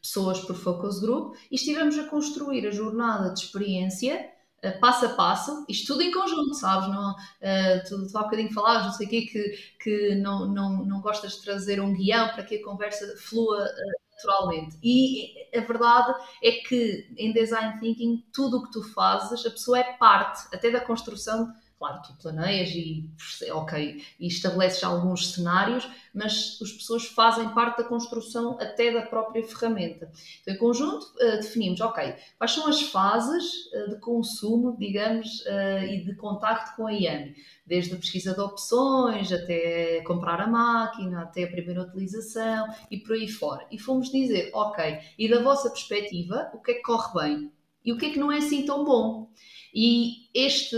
pessoas 0.00 0.40
por 0.40 0.56
focus 0.56 1.00
group, 1.00 1.34
e 1.50 1.56
estivemos 1.56 1.98
a 1.98 2.04
construir 2.04 2.66
a 2.66 2.70
jornada 2.70 3.32
de 3.32 3.40
experiência 3.40 4.30
uh, 4.64 4.80
passo 4.80 5.06
a 5.06 5.08
passo, 5.10 5.64
isto 5.68 5.92
tudo 5.92 6.02
em 6.02 6.10
conjunto, 6.10 6.54
sabes? 6.54 6.88
Não, 6.88 7.12
uh, 7.12 7.88
tu, 7.88 8.06
tu 8.06 8.18
há 8.18 8.22
bocadinho 8.22 8.52
falavas, 8.52 8.86
não 8.86 8.92
sei 8.92 9.06
o 9.06 9.10
quê, 9.10 9.22
que, 9.22 9.58
que 9.82 10.14
não, 10.16 10.46
não, 10.46 10.84
não 10.84 11.00
gostas 11.00 11.36
de 11.36 11.42
trazer 11.42 11.80
um 11.80 11.92
guião 11.92 12.28
para 12.28 12.44
que 12.44 12.56
a 12.56 12.64
conversa 12.64 13.14
flua 13.18 13.66
naturalmente. 14.16 14.78
E 14.82 15.34
a 15.54 15.60
verdade 15.60 16.14
é 16.42 16.52
que 16.52 17.14
em 17.18 17.32
design 17.32 17.78
thinking 17.78 18.24
tudo 18.32 18.58
o 18.58 18.62
que 18.64 18.72
tu 18.72 18.82
fazes, 18.82 19.44
a 19.44 19.50
pessoa 19.50 19.78
é 19.78 19.92
parte 19.98 20.48
até 20.54 20.70
da 20.70 20.80
construção 20.80 21.52
Claro, 21.78 22.00
tu 22.02 22.14
planeias 22.22 22.70
e, 22.70 23.04
ok, 23.52 24.02
e 24.18 24.26
estabeleces 24.26 24.82
alguns 24.82 25.34
cenários, 25.34 25.86
mas 26.14 26.58
as 26.62 26.72
pessoas 26.72 27.04
fazem 27.04 27.50
parte 27.50 27.76
da 27.76 27.84
construção 27.84 28.56
até 28.58 28.90
da 28.90 29.02
própria 29.02 29.42
ferramenta. 29.46 30.10
Então, 30.40 30.54
em 30.54 30.56
conjunto, 30.56 31.04
uh, 31.16 31.36
definimos, 31.36 31.78
ok, 31.82 32.14
quais 32.38 32.52
são 32.52 32.66
as 32.66 32.80
fases 32.80 33.66
uh, 33.74 33.90
de 33.90 34.00
consumo, 34.00 34.74
digamos, 34.78 35.44
e 35.90 36.02
de 36.02 36.14
contacto 36.14 36.76
com 36.76 36.86
a 36.86 36.92
IAMI, 36.92 37.34
desde 37.66 37.94
a 37.94 37.98
pesquisa 37.98 38.32
de 38.32 38.40
opções, 38.40 39.30
até 39.30 40.00
comprar 40.02 40.40
a 40.40 40.46
máquina, 40.46 41.24
até 41.24 41.44
a 41.44 41.50
primeira 41.50 41.82
utilização 41.82 42.68
e 42.90 42.98
por 42.98 43.14
aí 43.14 43.28
fora. 43.28 43.66
E 43.70 43.78
fomos 43.78 44.10
dizer, 44.10 44.50
ok, 44.54 44.98
e 45.18 45.28
da 45.28 45.42
vossa 45.42 45.68
perspectiva, 45.68 46.50
o 46.54 46.58
que 46.58 46.70
é 46.70 46.74
que 46.74 46.82
corre 46.82 47.12
bem? 47.20 47.52
E 47.84 47.92
o 47.92 47.98
que 47.98 48.06
é 48.06 48.10
que 48.10 48.18
não 48.18 48.32
é 48.32 48.38
assim 48.38 48.64
tão 48.64 48.84
bom? 48.84 49.30
E 49.78 50.30
este, 50.32 50.74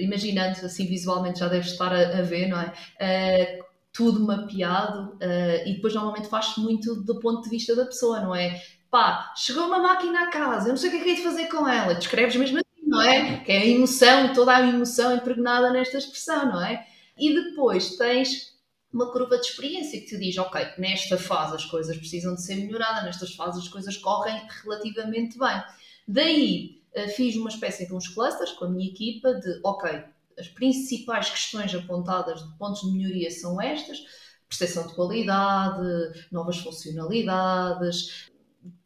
imaginando 0.00 0.58
assim 0.66 0.88
visualmente, 0.88 1.38
já 1.38 1.46
deve 1.46 1.68
estar 1.68 1.92
a, 1.92 2.18
a 2.18 2.22
ver, 2.22 2.48
não 2.48 2.60
é? 2.60 3.60
Uh, 3.60 3.64
tudo 3.92 4.26
mapeado 4.26 5.12
uh, 5.12 5.68
e 5.68 5.74
depois 5.74 5.94
normalmente 5.94 6.26
faz-se 6.26 6.58
muito 6.58 6.96
do 6.96 7.20
ponto 7.20 7.44
de 7.44 7.50
vista 7.50 7.76
da 7.76 7.86
pessoa, 7.86 8.18
não 8.18 8.34
é? 8.34 8.60
Pá, 8.90 9.32
chegou 9.36 9.66
uma 9.66 9.78
máquina 9.78 10.24
à 10.24 10.30
casa, 10.30 10.66
eu 10.66 10.70
não 10.70 10.76
sei 10.76 10.88
o 10.88 10.92
que 10.92 10.98
é 10.98 11.04
que 11.04 11.10
é 11.10 11.14
de 11.14 11.22
fazer 11.22 11.46
com 11.46 11.68
ela, 11.68 11.94
descreves 11.94 12.34
mesmo 12.34 12.58
assim, 12.58 12.88
não 12.88 13.00
é? 13.00 13.38
Que 13.44 13.52
é 13.52 13.58
a 13.58 13.66
emoção, 13.66 14.32
toda 14.32 14.56
a 14.56 14.66
emoção 14.66 15.14
impregnada 15.14 15.70
nesta 15.70 15.98
expressão, 15.98 16.46
não 16.46 16.64
é? 16.64 16.84
E 17.16 17.32
depois 17.32 17.96
tens 17.96 18.52
uma 18.92 19.12
curva 19.12 19.38
de 19.38 19.46
experiência 19.46 20.00
que 20.00 20.06
te 20.06 20.18
diz, 20.18 20.36
ok, 20.38 20.60
nesta 20.78 21.16
fase 21.16 21.54
as 21.54 21.64
coisas 21.64 21.96
precisam 21.96 22.34
de 22.34 22.42
ser 22.42 22.56
melhoradas, 22.56 23.04
nestas 23.04 23.32
fases 23.36 23.62
as 23.62 23.68
coisas 23.68 23.96
correm 23.96 24.42
relativamente 24.64 25.38
bem. 25.38 25.62
Daí 26.06 26.83
fiz 27.14 27.36
uma 27.36 27.48
espécie 27.48 27.86
de 27.86 27.94
uns 27.94 28.08
clusters 28.08 28.52
com 28.52 28.66
a 28.66 28.68
minha 28.68 28.88
equipa 28.88 29.34
de, 29.34 29.60
ok, 29.62 30.04
as 30.38 30.48
principais 30.48 31.30
questões 31.30 31.74
apontadas 31.74 32.42
de 32.42 32.56
pontos 32.58 32.82
de 32.82 32.96
melhoria 32.96 33.30
são 33.30 33.60
estas, 33.60 34.04
percepção 34.48 34.86
de 34.86 34.94
qualidade, 34.94 36.26
novas 36.30 36.58
funcionalidades. 36.58 38.30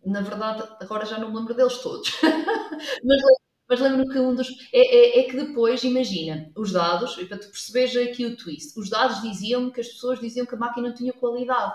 Na 0.04 0.20
verdade, 0.20 0.62
agora 0.80 1.06
já 1.06 1.18
não 1.18 1.30
me 1.30 1.36
lembro 1.36 1.54
deles 1.54 1.78
todos, 1.78 2.10
mas, 3.04 3.22
mas 3.68 3.80
lembro 3.80 4.08
que 4.08 4.18
um 4.18 4.34
dos. 4.34 4.48
É, 4.72 4.80
é, 4.80 5.20
é, 5.20 5.22
que 5.24 5.36
depois, 5.36 5.84
imagina, 5.84 6.50
os 6.56 6.72
dados, 6.72 7.16
e 7.18 7.26
para 7.26 7.38
tu 7.38 7.48
perceberes 7.48 7.96
aqui 7.96 8.26
o 8.26 8.36
twist, 8.36 8.78
os 8.78 8.88
dados 8.88 9.22
diziam 9.22 9.70
que 9.70 9.80
as 9.80 9.88
pessoas 9.88 10.20
diziam 10.20 10.46
que 10.46 10.54
a 10.54 10.58
máquina 10.58 10.88
não 10.88 10.94
tinha 10.94 11.12
qualidade. 11.12 11.74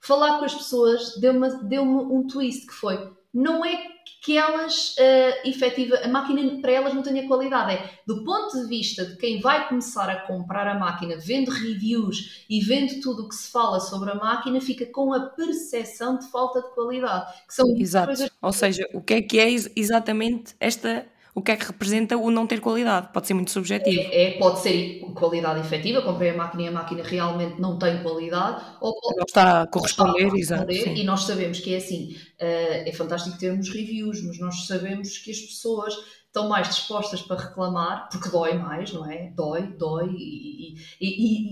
Falar 0.00 0.38
com 0.38 0.44
as 0.44 0.54
pessoas 0.54 1.16
deu-me 1.18 1.48
deu 1.64 1.82
um 1.82 2.26
twist 2.26 2.66
que 2.66 2.74
foi: 2.74 3.12
não 3.32 3.64
é 3.64 3.98
que 4.22 4.36
elas, 4.36 4.96
uh, 4.96 5.48
efetiva, 5.48 5.96
a 6.02 6.08
máquina 6.08 6.60
para 6.60 6.72
elas 6.72 6.94
não 6.94 7.02
tenha 7.02 7.26
qualidade. 7.26 7.74
É 7.74 7.90
do 8.06 8.24
ponto 8.24 8.60
de 8.60 8.68
vista 8.68 9.04
de 9.04 9.16
quem 9.16 9.40
vai 9.40 9.68
começar 9.68 10.08
a 10.08 10.20
comprar 10.26 10.66
a 10.66 10.78
máquina, 10.78 11.16
vendo 11.18 11.50
reviews 11.50 12.44
e 12.48 12.60
vendo 12.60 13.00
tudo 13.00 13.24
o 13.24 13.28
que 13.28 13.34
se 13.34 13.50
fala 13.50 13.80
sobre 13.80 14.10
a 14.10 14.14
máquina, 14.14 14.60
fica 14.60 14.86
com 14.86 15.12
a 15.12 15.20
percepção 15.20 16.18
de 16.18 16.26
falta 16.30 16.60
de 16.60 16.74
qualidade. 16.74 17.32
Que 17.46 17.54
são 17.54 17.66
Exato. 17.76 18.06
Coisas... 18.06 18.30
Ou 18.40 18.52
seja, 18.52 18.88
o 18.92 19.00
que 19.00 19.14
é 19.14 19.22
que 19.22 19.38
é 19.38 19.48
exatamente 19.76 20.54
esta 20.58 21.06
o 21.38 21.42
que 21.42 21.52
é 21.52 21.56
que 21.56 21.66
representa 21.66 22.16
o 22.16 22.30
não 22.32 22.48
ter 22.48 22.60
qualidade. 22.60 23.10
Pode 23.12 23.28
ser 23.28 23.34
muito 23.34 23.52
subjetivo. 23.52 24.00
É, 24.10 24.24
é 24.24 24.38
pode 24.38 24.58
ser 24.58 25.00
qualidade 25.14 25.60
efetiva, 25.60 26.02
comprei 26.02 26.30
a 26.30 26.36
máquina 26.36 26.62
e 26.64 26.66
a 26.66 26.72
máquina 26.72 27.02
realmente 27.04 27.60
não 27.60 27.78
tem 27.78 28.02
qualidade, 28.02 28.64
ou 28.80 29.00
pode, 29.00 29.16
não 29.16 29.24
está 29.24 29.62
a 29.62 29.66
corresponder, 29.68 30.34
está 30.34 30.56
a 30.56 30.64
exato. 30.64 30.72
E 30.72 31.04
nós 31.04 31.22
sabemos 31.22 31.60
que 31.60 31.74
é 31.74 31.76
assim, 31.76 32.16
uh, 32.40 32.88
é 32.88 32.92
fantástico 32.92 33.38
termos 33.38 33.68
reviews, 33.68 34.20
mas 34.24 34.40
nós 34.40 34.66
sabemos 34.66 35.16
que 35.18 35.30
as 35.30 35.38
pessoas 35.38 35.94
estão 36.26 36.48
mais 36.48 36.68
dispostas 36.68 37.22
para 37.22 37.40
reclamar, 37.40 38.08
porque 38.10 38.28
dói 38.30 38.58
mais, 38.58 38.92
não 38.92 39.08
é? 39.08 39.30
Dói, 39.36 39.62
dói, 39.62 40.10
e, 40.10 40.74
e, 41.00 41.06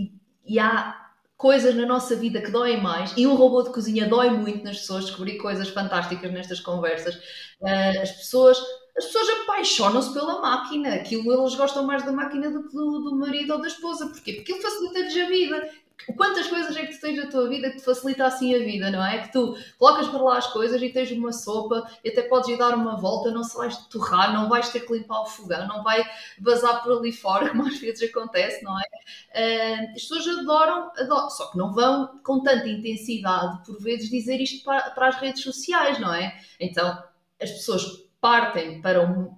e, 0.09 0.13
e 0.47 0.59
há 0.59 0.97
coisas 1.37 1.77
na 1.77 1.87
nossa 1.87 2.17
vida 2.17 2.41
que 2.41 2.51
doem 2.51 2.81
mais 2.83 3.13
e 3.17 3.27
um 3.27 3.37
robô 3.37 3.63
de 3.63 3.71
cozinha 3.71 4.09
dói 4.09 4.31
muito 4.31 4.65
nas 4.65 4.79
pessoas, 4.79 5.05
descobri 5.05 5.39
coisas 5.39 5.69
fantásticas 5.69 6.33
nestas 6.33 6.59
conversas. 6.59 7.15
Uh, 7.61 8.03
as 8.03 8.11
pessoas 8.11 8.59
as 8.97 9.05
pessoas 9.05 9.29
apaixonam-se 9.41 10.13
pela 10.13 10.41
máquina. 10.41 10.95
Aquilo 10.95 11.33
eles 11.33 11.55
gostam 11.55 11.85
mais 11.85 12.05
da 12.05 12.13
máquina 12.13 12.51
do 12.51 12.65
que 12.65 12.75
do, 12.75 13.01
do 13.01 13.17
marido 13.17 13.53
ou 13.53 13.61
da 13.61 13.69
esposa. 13.69 14.07
Porquê? 14.09 14.35
Porque 14.35 14.53
ele 14.53 14.63
facilita-lhes 14.63 15.17
a 15.17 15.29
vida. 15.29 15.71
Quantas 16.17 16.47
coisas 16.47 16.77
é 16.77 16.87
que 16.87 16.95
tu 16.95 17.01
tens 17.01 17.17
na 17.17 17.31
tua 17.31 17.49
vida 17.49 17.71
que 17.71 17.79
te 17.79 17.85
facilita 17.85 18.27
assim 18.27 18.55
a 18.55 18.59
vida, 18.59 18.91
não 18.91 19.05
é? 19.05 19.23
Que 19.23 19.33
tu 19.33 19.57
colocas 19.79 20.07
para 20.07 20.23
lá 20.23 20.39
as 20.39 20.47
coisas 20.47 20.81
e 20.81 20.91
tens 20.91 21.11
uma 21.11 21.33
sopa 21.33 21.91
e 22.05 22.11
até 22.11 22.23
podes 22.23 22.49
ir 22.49 22.59
dar 22.59 22.75
uma 22.75 22.97
volta, 22.97 23.31
não 23.31 23.43
se 23.43 23.57
vais 23.57 23.77
torrar, 23.89 24.33
não 24.33 24.49
vais 24.49 24.69
ter 24.69 24.81
que 24.81 24.93
limpar 24.93 25.23
o 25.23 25.27
fogão, 25.27 25.67
não 25.67 25.83
vai 25.83 26.05
vazar 26.39 26.83
por 26.83 26.99
ali 26.99 27.13
fora, 27.13 27.49
como 27.51 27.67
às 27.67 27.79
vezes 27.79 28.09
acontece, 28.09 28.63
não 28.63 28.79
é? 28.79 28.85
Uh, 28.85 29.97
as 29.97 30.03
pessoas 30.03 30.29
adoram, 30.39 30.93
adoram, 30.97 31.31
só 31.31 31.51
que 31.51 31.59
não 31.59 31.73
vão 31.73 32.21
com 32.23 32.41
tanta 32.41 32.69
intensidade, 32.69 33.65
por 33.65 33.81
vezes, 33.81 34.09
dizer 34.09 34.41
isto 34.41 34.65
para, 34.65 34.91
para 34.91 35.09
as 35.09 35.17
redes 35.17 35.43
sociais, 35.43 35.99
não 35.99 36.15
é? 36.15 36.39
Então, 36.61 37.03
as 37.41 37.51
pessoas 37.51 38.06
partem 38.27 38.83
para 38.83 39.01
um, 39.03 39.33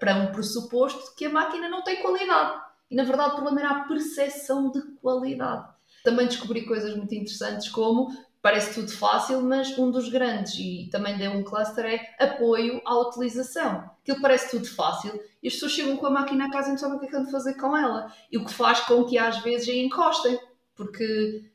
para, 0.00 0.16
um 0.16 0.32
pressuposto 0.32 1.14
que 1.14 1.26
a 1.26 1.30
máquina 1.30 1.68
não 1.68 1.82
tem 1.82 2.00
qualidade. 2.00 2.62
E 2.90 2.96
na 2.96 3.04
verdade 3.04 3.32
o 3.32 3.34
problema 3.34 3.60
era 3.60 3.70
a 3.70 3.84
percepção 3.84 4.70
de 4.70 4.80
qualidade. 5.02 5.68
Também 6.02 6.26
descobri 6.26 6.64
coisas 6.64 6.96
muito 6.96 7.14
interessantes 7.14 7.68
como 7.68 8.08
parece 8.40 8.80
tudo 8.80 8.90
fácil, 8.90 9.42
mas 9.42 9.76
um 9.76 9.90
dos 9.90 10.08
grandes, 10.08 10.54
e 10.54 10.88
também 10.90 11.18
deu 11.18 11.30
um 11.30 11.44
cluster, 11.44 11.84
é 11.84 12.24
apoio 12.24 12.80
à 12.86 12.98
utilização. 13.00 13.84
Aquilo 14.00 14.22
parece 14.22 14.50
tudo 14.50 14.66
fácil 14.66 15.12
e 15.42 15.48
as 15.48 15.52
pessoas 15.52 15.72
chegam 15.72 15.98
com 15.98 16.06
a 16.06 16.10
máquina 16.10 16.46
à 16.46 16.50
casa 16.50 16.68
e 16.68 16.70
não 16.70 16.78
sabem 16.78 16.96
o 16.96 17.00
que 17.00 17.04
é 17.04 17.08
que 17.10 17.16
vão 17.16 17.30
fazer 17.30 17.52
com 17.54 17.76
ela. 17.76 18.10
E 18.30 18.38
o 18.38 18.46
que 18.46 18.52
faz 18.52 18.80
com 18.80 19.04
que 19.04 19.18
às 19.18 19.42
vezes 19.42 19.68
a 19.68 19.72
encostem, 19.72 20.40
porque 20.74 21.51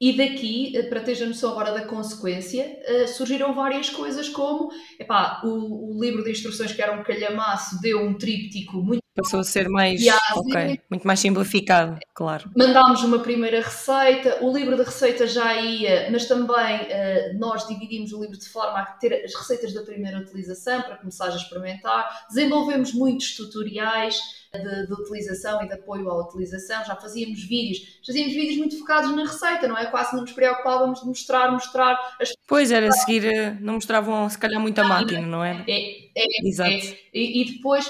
e 0.00 0.16
daqui, 0.16 0.74
eh, 0.74 0.82
para 0.84 1.00
teres 1.00 1.20
a 1.20 1.26
noção 1.26 1.50
agora 1.50 1.72
da 1.72 1.84
consequência, 1.84 2.78
uh, 2.88 3.06
surgiram 3.06 3.54
várias 3.54 3.90
coisas 3.90 4.30
como 4.30 4.70
epá, 4.98 5.42
o, 5.44 5.94
o, 5.94 6.02
livro 6.02 6.24
de 6.24 6.30
instruções 6.30 6.72
que 6.72 6.80
era 6.80 6.98
um 6.98 7.02
calhamaço 7.02 7.78
deu 7.82 8.00
um 8.00 8.16
tríptico 8.16 8.78
muito 8.78 8.99
Passou 9.14 9.40
a 9.40 9.44
ser 9.44 9.68
mais 9.68 10.00
ok, 10.36 10.80
muito 10.88 11.04
mais 11.04 11.18
simplificado, 11.18 11.98
claro. 12.14 12.48
Mandámos 12.56 13.02
uma 13.02 13.18
primeira 13.18 13.60
receita, 13.60 14.38
o 14.40 14.56
livro 14.56 14.76
de 14.76 14.84
receita 14.84 15.26
já 15.26 15.56
ia, 15.56 16.08
mas 16.12 16.26
também 16.26 16.46
uh, 16.46 17.38
nós 17.38 17.66
dividimos 17.66 18.12
o 18.12 18.20
livro 18.20 18.38
de 18.38 18.48
forma 18.48 18.78
a 18.78 18.86
ter 18.86 19.24
as 19.24 19.34
receitas 19.34 19.74
da 19.74 19.82
primeira 19.82 20.18
utilização 20.18 20.80
para 20.82 20.96
começar 20.96 21.26
a 21.26 21.34
experimentar. 21.34 22.26
Desenvolvemos 22.28 22.94
muitos 22.94 23.34
tutoriais 23.34 24.16
de, 24.52 24.86
de, 24.86 24.92
utilização 24.92 25.62
e 25.62 25.66
de 25.66 25.74
apoio 25.74 26.08
à 26.08 26.14
utilização, 26.26 26.84
já 26.84 26.94
fazíamos 26.94 27.42
vídeos, 27.42 28.00
fazíamos 28.06 28.32
vídeos 28.32 28.58
muito 28.58 28.78
focados 28.78 29.14
na 29.14 29.22
receita, 29.22 29.66
não 29.66 29.76
é? 29.76 29.86
Quase 29.86 30.14
não 30.14 30.22
nos 30.22 30.32
preocupávamos 30.32 31.00
de 31.00 31.06
mostrar, 31.06 31.50
mostrar 31.50 31.98
as 32.20 32.32
Pois 32.46 32.72
era, 32.72 32.90
seguir 32.90 33.26
eh, 33.26 33.56
não 33.60 33.74
mostravam 33.74 34.28
se 34.28 34.38
calhar 34.38 34.60
muita 34.60 34.82
máquina, 34.82 35.20
não 35.20 35.44
é? 35.44 35.64
É, 35.68 36.10
é, 36.16 36.48
Exato. 36.48 36.70
É. 36.70 36.96
E, 37.14 37.42
e 37.42 37.52
depois 37.52 37.88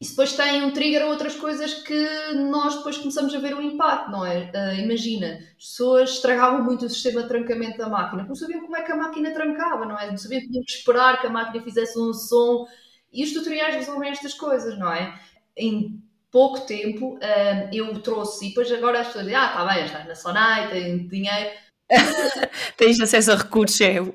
isso 0.00 0.12
depois 0.12 0.32
tem 0.32 0.62
um 0.62 0.70
trigger 0.70 1.02
a 1.02 1.06
outras 1.06 1.34
coisas 1.34 1.74
que 1.74 2.32
nós 2.34 2.76
depois 2.76 2.96
começamos 2.96 3.34
a 3.34 3.38
ver 3.38 3.54
o 3.54 3.60
impacto, 3.60 4.10
não 4.10 4.24
é? 4.24 4.50
Uh, 4.54 4.80
imagina, 4.80 5.40
as 5.58 5.66
pessoas 5.66 6.10
estragavam 6.12 6.64
muito 6.64 6.86
o 6.86 6.88
sistema 6.88 7.22
de 7.22 7.28
trancamento 7.28 7.76
da 7.76 7.86
máquina, 7.86 8.24
não 8.24 8.34
sabiam 8.34 8.62
como 8.62 8.76
é 8.78 8.82
que 8.82 8.92
a 8.92 8.96
máquina 8.96 9.30
trancava, 9.30 9.84
não 9.84 9.98
é? 9.98 10.10
Não 10.10 10.16
sabiam 10.16 10.40
que 10.40 10.48
tinham 10.48 10.64
que 10.64 10.72
esperar 10.72 11.20
que 11.20 11.26
a 11.26 11.30
máquina 11.30 11.62
fizesse 11.62 11.98
um 11.98 12.14
som. 12.14 12.66
E 13.12 13.22
os 13.22 13.34
tutoriais 13.34 13.74
resolvem 13.74 14.10
estas 14.10 14.32
coisas, 14.32 14.78
não 14.78 14.90
é? 14.90 15.20
Em 15.54 16.02
pouco 16.30 16.60
tempo 16.60 17.16
uh, 17.16 17.68
eu 17.70 18.00
trouxe, 18.00 18.46
e 18.46 18.48
depois 18.48 18.72
agora 18.72 19.00
as 19.00 19.08
pessoas 19.08 19.26
dizem, 19.26 19.38
ah, 19.38 19.46
está 19.48 19.64
bem, 19.66 19.84
estás 19.84 20.08
na 20.08 20.14
Sonai, 20.14 20.70
tem 20.70 21.08
dinheiro. 21.08 21.50
Tens 22.78 22.98
acesso 23.00 23.32
a 23.32 23.36
recursos, 23.36 23.78
é. 23.82 24.00
Ou, 24.00 24.08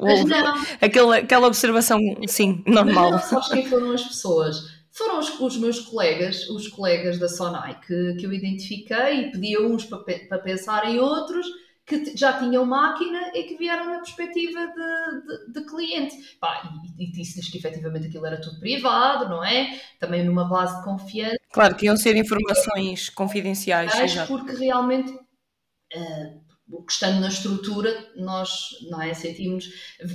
aquela, 0.82 1.18
aquela 1.18 1.46
observação, 1.46 2.00
sim, 2.28 2.64
normal. 2.66 3.12
Mas 3.12 3.32
não, 3.32 3.42
sabes 3.42 3.50
quem 3.50 3.70
foram 3.70 3.92
as 3.92 4.04
pessoas? 4.04 4.75
Foram 4.96 5.20
os, 5.20 5.40
os, 5.40 5.58
meus 5.58 5.82
colegas, 5.82 6.50
os 6.50 6.70
colegas 6.70 7.20
da 7.20 7.28
Sonai, 7.28 7.80
que, 7.82 8.16
que 8.16 8.26
eu 8.26 8.32
identifiquei 8.32 9.20
e 9.20 9.32
pedi 9.32 9.56
a 9.56 9.62
uns 9.62 9.84
para, 9.84 10.00
para 10.00 10.40
pensar 10.40 10.90
em 10.90 11.00
outros 11.00 11.46
que 11.86 12.18
já 12.18 12.34
tinham 12.40 12.66
máquina 12.66 13.32
e 13.36 13.44
que 13.44 13.58
vieram 13.58 13.86
na 13.86 13.98
perspectiva 14.00 14.60
de, 14.66 15.28
de, 15.28 15.54
de 15.54 15.66
cliente. 15.68 16.16
Pá, 16.40 16.64
e, 16.98 17.04
e 17.04 17.12
disse-lhes 17.12 17.50
que 17.50 17.58
efetivamente 17.58 18.08
aquilo 18.08 18.26
era 18.26 18.42
tudo 18.42 18.60
privado, 18.60 19.30
não 19.30 19.44
é? 19.44 19.80
Também 20.00 20.24
numa 20.24 20.46
base 20.46 20.78
de 20.78 20.84
confiança. 20.84 21.38
Claro, 21.52 21.76
que 21.76 21.86
iam 21.86 21.96
ser 21.96 22.16
informações 22.16 23.10
confidenciais. 23.10 23.92
Porque 24.28 24.54
realmente 24.54 25.12
uh, 25.12 26.45
estando 26.90 27.20
na 27.20 27.28
estrutura, 27.28 28.12
nós 28.16 28.50
não 28.90 29.02
é, 29.02 29.14
sentimos. 29.14 29.66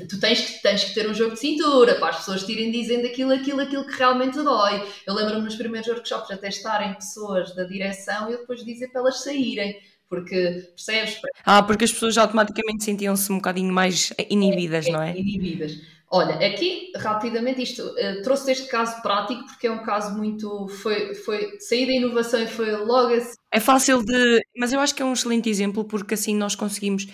Tu 0.08 0.18
tens 0.18 0.40
que, 0.40 0.62
tens 0.62 0.84
que 0.84 0.94
ter 0.94 1.08
um 1.08 1.14
jogo 1.14 1.34
de 1.34 1.40
cintura 1.40 1.94
para 1.96 2.08
as 2.08 2.16
pessoas 2.18 2.44
te 2.44 2.52
irem 2.52 2.70
dizendo 2.70 3.06
aquilo, 3.06 3.32
aquilo, 3.32 3.60
aquilo 3.60 3.86
que 3.86 3.96
realmente 3.96 4.36
dói. 4.42 4.84
Eu 5.06 5.14
lembro-me 5.14 5.42
nos 5.42 5.56
primeiros 5.56 5.88
workshops 5.88 6.30
até 6.30 6.48
estarem 6.48 6.94
pessoas 6.94 7.54
da 7.54 7.64
direção 7.64 8.28
e 8.28 8.32
eu 8.32 8.40
depois 8.40 8.64
dizer 8.64 8.88
para 8.88 9.00
elas 9.00 9.22
saírem. 9.22 9.78
Porque 10.08 10.64
percebes? 10.74 11.20
Ah, 11.44 11.62
porque 11.62 11.84
as 11.84 11.92
pessoas 11.92 12.18
automaticamente 12.18 12.82
sentiam-se 12.82 13.30
um 13.30 13.36
bocadinho 13.36 13.72
mais 13.72 14.12
inibidas, 14.28 14.86
é, 14.86 14.90
não 14.90 15.00
é? 15.00 15.16
Inibidas. 15.16 15.78
Olha, 16.12 16.35
aqui 16.44 16.90
rapidamente 16.96 17.62
isto 17.62 17.83
uh, 17.83 18.23
trouxe 18.23 18.51
este 18.51 18.68
caso 18.68 19.01
prático 19.01 19.46
porque 19.46 19.68
é 19.68 19.70
um 19.70 19.83
caso 19.83 20.16
muito 20.18 20.66
foi 20.66 21.14
foi 21.14 21.57
sair 21.61 21.87
da 21.87 21.92
inovação 21.92 22.42
e 22.42 22.49
foi 22.49 22.73
logo 22.73 23.14
assim. 23.14 23.35
É 23.53 23.61
fácil 23.61 24.03
de, 24.05 24.40
mas 24.57 24.73
eu 24.73 24.81
acho 24.81 24.92
que 24.92 25.03
é 25.03 25.05
um 25.05 25.12
excelente 25.12 25.49
exemplo 25.49 25.85
porque 25.85 26.14
assim 26.14 26.35
nós 26.35 26.57
conseguimos 26.57 27.07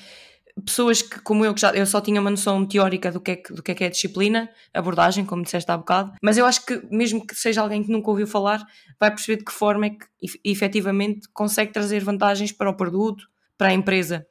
pessoas 0.64 1.02
que, 1.02 1.20
como 1.20 1.44
eu, 1.44 1.52
que 1.52 1.60
já 1.60 1.72
eu 1.72 1.84
só 1.84 2.00
tinha 2.00 2.18
uma 2.18 2.30
noção 2.30 2.64
teórica 2.64 3.12
do 3.12 3.20
que, 3.20 3.32
é 3.32 3.36
que, 3.36 3.52
do 3.52 3.62
que 3.62 3.72
é 3.72 3.74
que 3.74 3.84
é 3.84 3.90
disciplina, 3.90 4.48
abordagem, 4.72 5.26
como 5.26 5.42
disseste 5.42 5.70
há 5.70 5.76
bocado, 5.76 6.14
mas 6.22 6.38
eu 6.38 6.46
acho 6.46 6.64
que 6.64 6.80
mesmo 6.90 7.26
que 7.26 7.34
seja 7.34 7.60
alguém 7.60 7.82
que 7.82 7.92
nunca 7.92 8.08
ouviu 8.08 8.26
falar, 8.26 8.64
vai 8.98 9.10
perceber 9.10 9.36
de 9.36 9.44
que 9.44 9.52
forma 9.52 9.86
é 9.86 9.90
que 9.90 10.06
efetivamente 10.42 11.28
consegue 11.34 11.72
trazer 11.72 12.02
vantagens 12.02 12.52
para 12.52 12.70
o 12.70 12.74
produto, 12.74 13.28
para 13.58 13.68
a 13.68 13.74
empresa. 13.74 14.26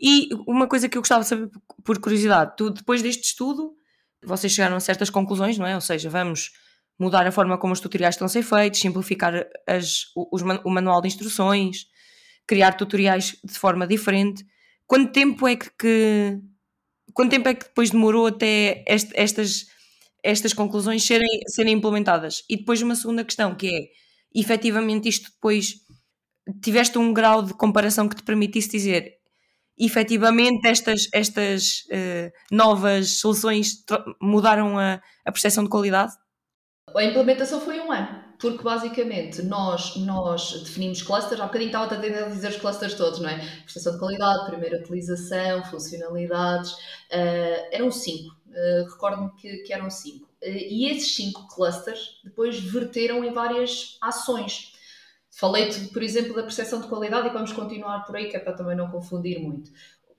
E 0.00 0.28
uma 0.46 0.66
coisa 0.66 0.88
que 0.88 0.96
eu 0.96 1.02
gostava 1.02 1.22
de 1.22 1.28
saber 1.28 1.50
por 1.84 1.98
curiosidade, 1.98 2.54
tu 2.56 2.70
depois 2.70 3.02
deste 3.02 3.24
estudo 3.24 3.76
vocês 4.24 4.52
chegaram 4.52 4.76
a 4.76 4.80
certas 4.80 5.10
conclusões, 5.10 5.58
não 5.58 5.66
é? 5.66 5.74
Ou 5.74 5.80
seja, 5.80 6.10
vamos 6.10 6.50
mudar 6.98 7.26
a 7.26 7.32
forma 7.32 7.56
como 7.56 7.72
os 7.72 7.80
tutoriais 7.80 8.14
estão 8.14 8.26
a 8.26 8.28
ser 8.28 8.42
feitos, 8.42 8.80
simplificar 8.80 9.46
as, 9.66 10.06
os, 10.32 10.42
o 10.64 10.70
manual 10.70 11.00
de 11.00 11.08
instruções, 11.08 11.86
criar 12.46 12.72
tutoriais 12.72 13.36
de 13.44 13.58
forma 13.58 13.86
diferente. 13.86 14.44
Quanto 14.86 15.12
tempo 15.12 15.46
é 15.46 15.54
que, 15.54 15.70
que 15.78 16.38
quanto 17.12 17.30
tempo 17.30 17.48
é 17.48 17.54
que 17.54 17.66
depois 17.66 17.90
demorou 17.90 18.26
até 18.26 18.84
este, 18.86 19.12
estas, 19.14 19.66
estas 20.22 20.52
conclusões 20.52 21.04
serem, 21.04 21.40
serem 21.46 21.74
implementadas? 21.74 22.42
E 22.48 22.56
depois 22.56 22.82
uma 22.82 22.96
segunda 22.96 23.24
questão, 23.24 23.54
que 23.54 23.68
é, 23.68 23.88
efetivamente 24.34 25.08
isto 25.08 25.30
depois 25.30 25.74
tiveste 26.62 26.98
um 26.98 27.12
grau 27.12 27.42
de 27.42 27.54
comparação 27.54 28.08
que 28.08 28.16
te 28.16 28.22
permitisse 28.22 28.70
dizer 28.70 29.17
efetivamente 29.78 30.66
estas, 30.66 31.08
estas 31.12 31.84
uh, 31.90 32.30
novas 32.50 33.20
soluções 33.20 33.84
mudaram 34.20 34.78
a, 34.78 35.00
a 35.24 35.32
percepção 35.32 35.64
de 35.64 35.70
qualidade? 35.70 36.12
A 36.94 37.04
implementação 37.04 37.60
foi 37.60 37.80
um 37.80 37.92
ano, 37.92 38.24
porque 38.38 38.62
basicamente 38.62 39.42
nós, 39.42 39.96
nós 39.96 40.62
definimos 40.62 41.02
clusters, 41.02 41.40
há 41.40 41.46
bocadinho 41.46 41.68
estava 41.68 41.84
a 41.84 42.00
tentar 42.00 42.28
dizer 42.28 42.50
os 42.50 42.56
clusters 42.56 42.94
todos, 42.94 43.20
não 43.20 43.28
é? 43.28 43.38
Prestação 43.62 43.92
de 43.92 43.98
qualidade, 43.98 44.46
primeira 44.46 44.78
utilização, 44.78 45.64
funcionalidades, 45.64 46.72
uh, 46.72 47.68
eram 47.70 47.90
cinco, 47.90 48.34
uh, 48.48 48.90
recordo-me 48.90 49.30
que, 49.36 49.58
que, 49.58 49.72
eram 49.72 49.90
cinco. 49.90 50.26
Uh, 50.42 50.48
e 50.48 50.90
esses 50.90 51.14
cinco 51.14 51.46
clusters 51.48 52.20
depois 52.24 52.58
verteram 52.58 53.24
em 53.24 53.32
várias 53.32 53.98
ações. 54.00 54.72
Falei-te, 55.30 55.88
por 55.88 56.02
exemplo, 56.02 56.34
da 56.34 56.42
percepção 56.42 56.80
de 56.80 56.88
qualidade 56.88 57.28
e 57.28 57.32
vamos 57.32 57.52
continuar 57.52 58.04
por 58.04 58.16
aí, 58.16 58.28
que 58.28 58.36
é 58.36 58.40
para 58.40 58.54
também 58.54 58.76
não 58.76 58.90
confundir 58.90 59.40
muito. 59.40 59.70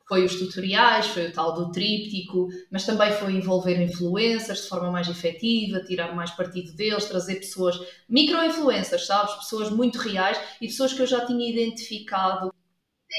Foi 0.08 0.26
os 0.26 0.36
tutoriais, 0.40 1.08
foi 1.08 1.28
o 1.28 1.34
tal 1.34 1.54
do 1.54 1.72
tríptico, 1.72 2.48
mas 2.72 2.86
também 2.86 3.12
foi 3.14 3.34
envolver 3.34 3.80
influencers 3.80 4.64
de 4.64 4.70
forma 4.70 4.92
mais 4.92 5.08
efetiva, 5.08 5.82
tirar 5.82 6.16
mais 6.16 6.32
partido 6.32 6.74
deles, 6.74 7.06
trazer 7.06 7.36
pessoas, 7.36 7.80
micro-influencers, 8.08 9.06
sabes? 9.06 9.36
Pessoas 9.36 9.70
muito 9.70 10.00
reais 10.00 10.40
e 10.60 10.68
pessoas 10.68 10.94
que 10.94 11.02
eu 11.02 11.06
já 11.06 11.26
tinha 11.26 11.48
identificado. 11.48 12.52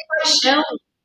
Paixão, 0.08 0.62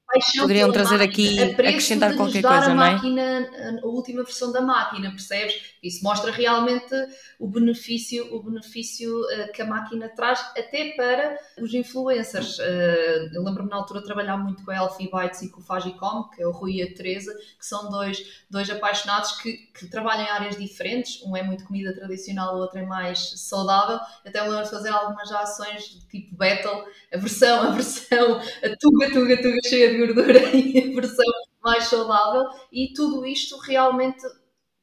paixão 0.08 0.42
Poderiam 0.44 0.72
trazer 0.72 0.98
máquina, 0.98 1.44
aqui, 1.44 1.62
acrescentar 1.68 2.16
qualquer 2.16 2.42
coisa, 2.42 2.72
a 2.72 2.74
não 2.74 2.84
é? 2.84 2.94
Máquina, 2.94 3.80
a 3.84 3.86
última 3.86 4.24
versão 4.24 4.52
da 4.52 4.62
máquina, 4.62 5.12
percebes? 5.12 5.75
Isso 5.86 6.04
mostra 6.04 6.32
realmente 6.32 6.94
o 7.40 7.48
benefício, 7.48 8.36
o 8.36 8.42
benefício 8.42 9.22
uh, 9.22 9.52
que 9.54 9.62
a 9.62 9.66
máquina 9.66 10.10
traz 10.10 10.40
até 10.58 10.94
para 10.98 11.38
os 11.62 11.74
influencers. 11.74 12.58
Uh, 12.58 13.34
eu 13.34 13.44
lembro-me 13.44 13.70
na 13.70 13.76
altura 13.76 14.00
de 14.00 14.06
trabalhar 14.08 14.36
muito 14.38 14.66
com 14.66 14.72
a 14.72 14.76
Healthy 14.76 15.12
Bites 15.12 15.42
e 15.44 15.50
com 15.52 15.62
o 15.62 15.64
Fagicom, 15.64 16.30
que 16.30 16.42
é 16.42 16.48
o 16.48 16.52
Rui 16.52 16.78
e 16.78 16.84
a 16.84 16.94
Teresa, 16.94 17.32
que 17.36 17.66
são 17.66 17.90
dois, 17.90 18.44
dois 18.50 18.68
apaixonados 18.70 19.34
que, 19.34 19.54
que 19.74 19.88
trabalham 19.88 20.24
em 20.24 20.30
áreas 20.30 20.58
diferentes. 20.58 21.22
Um 21.24 21.38
é 21.38 21.44
muito 21.44 21.66
comida 21.66 21.94
tradicional, 21.94 22.56
o 22.56 22.60
outro 22.60 22.80
é 22.80 22.86
mais 22.86 23.34
saudável. 23.36 24.00
Até 24.26 24.42
me 24.42 24.50
lembro 24.50 24.66
de 24.66 24.72
fazer 24.72 24.90
algumas 24.90 25.32
ações 25.32 25.84
tipo 26.10 26.36
battle, 26.36 26.84
a 27.14 27.18
versão, 27.18 27.62
a 27.62 27.70
versão, 27.72 28.40
a 28.40 28.76
tuga, 28.80 29.12
tuga, 29.12 29.38
tuga 29.38 29.60
cheia 29.66 29.92
de 29.92 29.98
gordura 29.98 30.40
e 30.56 30.80
a 30.80 30.96
versão 30.96 31.26
mais 31.64 31.86
saudável. 31.86 32.44
E 32.72 32.94
tudo 32.94 33.26
isto 33.26 33.58
realmente 33.60 34.24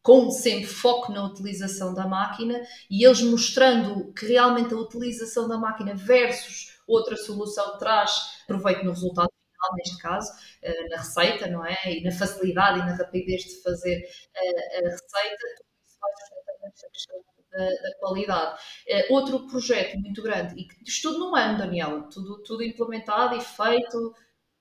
com 0.03 0.31
sempre 0.31 0.67
foco 0.67 1.13
na 1.13 1.25
utilização 1.25 1.95
da 1.95 2.07
máquina 2.07 2.61
e 2.91 3.05
eles 3.05 3.23
mostrando 3.23 4.13
que 4.13 4.27
realmente 4.27 4.75
a 4.75 4.77
utilização 4.77 5.49
da 5.49 5.57
máquina 5.57 5.95
versus 5.95 6.81
outra 6.87 7.17
solução 7.17 7.79
traz 7.79 8.43
proveito 8.47 8.85
no 8.85 8.91
resultado 8.91 9.31
final, 9.31 9.77
neste 9.77 9.99
caso, 9.99 10.33
eh, 10.63 10.89
na 10.89 10.97
receita, 10.99 11.47
não 11.47 11.65
é? 11.65 11.77
E 11.87 12.03
na 12.03 12.11
facilidade 12.11 12.81
e 12.81 12.83
na 12.83 12.95
rapidez 12.95 13.43
de 13.43 13.63
fazer 13.63 14.03
eh, 14.35 14.79
a 14.79 14.91
receita, 14.91 15.47
isso 15.85 15.99
faz 16.01 16.15
a 16.65 16.91
questão 16.91 17.25
da, 17.53 17.59
da, 17.65 17.95
qualidade. 18.01 18.61
Eh, 18.89 19.07
outro 19.11 19.47
projeto 19.47 19.99
muito 19.99 20.23
grande, 20.23 20.61
e 20.61 20.67
que 20.67 20.83
isto 20.85 21.13
tudo 21.13 21.21
num 21.21 21.37
ano, 21.37 21.59
Daniela, 21.59 22.03
tudo, 22.11 22.43
tudo 22.43 22.63
implementado 22.65 23.37
e 23.37 23.41
feito 23.41 24.15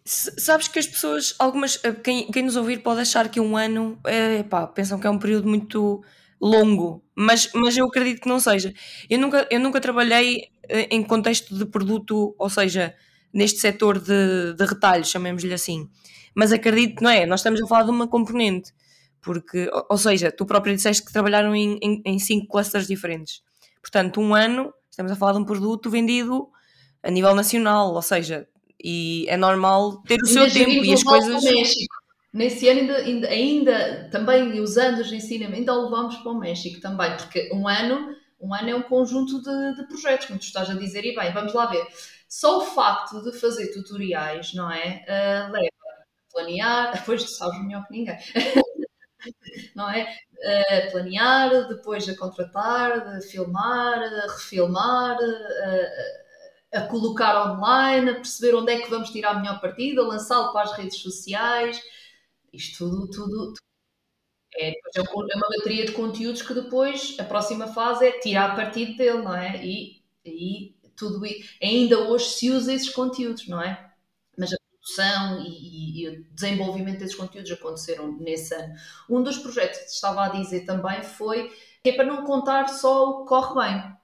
Sabes 0.04 0.68
que 0.68 0.80
as 0.80 0.88
pessoas, 0.88 1.36
algumas, 1.38 1.80
eh, 1.84 1.92
quem, 1.94 2.32
quem 2.32 2.44
nos 2.44 2.56
ouvir 2.56 2.82
pode 2.82 3.02
achar 3.02 3.30
que 3.30 3.40
um 3.40 3.56
ano, 3.56 4.00
é, 4.06 4.42
pá, 4.44 4.66
pensam 4.66 5.00
que 5.00 5.06
é 5.06 5.10
um 5.10 5.20
período 5.20 5.48
muito 5.48 6.04
longo, 6.42 7.04
mas, 7.16 7.52
mas 7.54 7.78
eu 7.78 7.86
acredito 7.86 8.22
que 8.22 8.28
não 8.30 8.40
seja. 8.40 8.74
Eu 9.10 9.20
nunca, 9.20 9.48
eu 9.52 9.60
nunca 9.60 9.80
trabalhei 9.80 10.50
eh, 10.68 10.88
em 10.90 11.04
contexto 11.04 11.56
de 11.56 11.66
produto, 11.66 12.36
ou 12.40 12.50
seja, 12.50 12.96
neste 13.32 13.60
setor 13.60 14.00
de, 14.00 14.54
de 14.56 15.04
chamemos-lhe 15.06 15.54
assim. 15.54 15.88
Mas 16.34 16.52
acredito 16.52 16.98
que 16.98 17.04
não 17.04 17.12
é, 17.12 17.26
nós 17.28 17.42
estamos 17.42 17.62
a 17.62 17.68
falar 17.68 17.84
de 17.84 17.92
uma 17.92 18.08
componente, 18.08 18.74
porque, 19.22 19.70
ou 19.88 19.98
seja, 19.98 20.32
tu 20.32 20.46
próprio 20.48 20.76
disseste 20.76 21.06
que 21.06 21.14
trabalharam 21.14 21.56
em, 21.56 21.78
em, 21.82 22.02
em 22.04 22.18
cinco 22.20 22.48
clusters 22.48 22.88
diferentes. 22.88 23.44
Portanto, 23.82 24.20
um 24.20 24.34
ano, 24.34 24.74
estamos 24.90 25.12
a 25.12 25.16
falar 25.16 25.34
de 25.34 25.40
um 25.40 25.46
produto 25.46 25.92
vendido 25.92 26.50
a 27.04 27.12
nível 27.12 27.36
nacional, 27.36 27.94
ou 27.94 28.02
seja, 28.02 28.48
e 28.84 29.26
é 29.28 29.38
normal 29.38 30.02
ter 30.04 30.22
o 30.22 30.26
seu 30.26 30.52
tempo 30.52 30.84
e 30.84 30.94
as 30.94 31.04
coisas. 31.04 31.44
Nesse 32.34 32.70
ano 32.70 32.80
ainda, 32.80 32.98
ainda, 32.98 33.28
ainda, 33.28 34.10
também 34.10 34.60
usando 34.62 35.00
os 35.00 35.12
ensinamentos, 35.12 35.60
ainda 35.60 35.74
o 35.74 35.84
levamos 35.84 36.16
para 36.18 36.32
o 36.32 36.40
México 36.40 36.80
também, 36.80 37.16
porque 37.18 37.50
um 37.54 37.68
ano, 37.68 38.16
um 38.40 38.54
ano 38.54 38.70
é 38.70 38.76
um 38.76 38.84
conjunto 38.84 39.42
de, 39.42 39.76
de 39.76 39.88
projetos, 39.88 40.28
como 40.28 40.40
tu 40.40 40.44
estás 40.44 40.70
a 40.70 40.74
dizer, 40.74 41.04
e 41.04 41.14
bem, 41.14 41.34
vamos 41.34 41.54
lá 41.54 41.66
ver. 41.66 41.86
Só 42.30 42.60
o 42.60 42.62
facto 42.62 43.22
de 43.22 43.38
fazer 43.38 43.74
tutoriais, 43.74 44.54
não 44.54 44.72
é? 44.72 45.04
Uh, 45.06 45.52
leva 45.52 45.68
a 45.68 46.34
planear, 46.34 46.94
depois 46.96 47.22
tu 47.22 47.32
sabes 47.32 47.62
melhor 47.66 47.86
que 47.86 47.92
ninguém, 47.92 48.18
não 49.76 49.90
é? 49.90 50.04
Uh, 50.04 50.92
planear, 50.92 51.68
depois 51.68 52.08
a 52.08 52.16
contratar, 52.16 53.20
de 53.20 53.28
filmar, 53.28 54.02
a 54.02 54.32
refilmar, 54.32 55.18
uh, 55.18 56.21
a 56.74 56.82
colocar 56.82 57.52
online, 57.52 58.12
a 58.12 58.16
perceber 58.16 58.56
onde 58.56 58.72
é 58.72 58.82
que 58.82 58.90
vamos 58.90 59.10
tirar 59.10 59.32
a 59.32 59.40
melhor 59.40 59.60
partida, 59.60 60.02
lançá-lo 60.02 60.54
para 60.54 60.64
as 60.64 60.78
redes 60.78 60.98
sociais. 61.00 61.82
Isto 62.54 62.90
tudo, 62.90 63.10
tudo, 63.10 63.54
é, 64.56 64.72
é 64.72 65.02
uma 65.02 65.50
bateria 65.58 65.86
de 65.86 65.92
conteúdos 65.92 66.42
que 66.42 66.54
depois 66.54 67.16
a 67.20 67.24
próxima 67.24 67.68
fase 67.68 68.06
é 68.06 68.20
tirar 68.20 68.56
partido 68.56 68.98
dele, 68.98 69.22
não 69.22 69.36
é? 69.36 69.64
E, 69.66 70.02
e 70.26 70.76
tudo 70.96 71.22
ainda 71.62 72.00
hoje 72.10 72.26
se 72.26 72.52
usa 72.52 72.74
esses 72.74 72.90
conteúdos, 72.90 73.48
não 73.48 73.62
é? 73.62 73.92
Mas 74.38 74.54
a 74.54 74.58
produção 74.58 75.42
e, 75.42 76.04
e, 76.04 76.10
o 76.10 76.26
desenvolvimento 76.34 77.00
desses 77.00 77.16
conteúdos 77.16 77.52
aconteceram 77.52 78.12
nesse 78.14 78.54
ano. 78.54 78.74
Um 79.10 79.22
dos 79.24 79.38
projetos 79.38 79.80
que 79.80 79.86
estava 79.90 80.26
a 80.26 80.30
dizer 80.30 80.66
também 80.66 81.04
foi 81.04 81.50
que 81.84 81.90
é 81.90 81.94
para 81.94 82.06
não 82.06 82.26
contar 82.26 82.68
só 82.68 83.10
o 83.10 83.22
que 83.24 83.30
corre 83.30 83.56
bem 83.56 84.01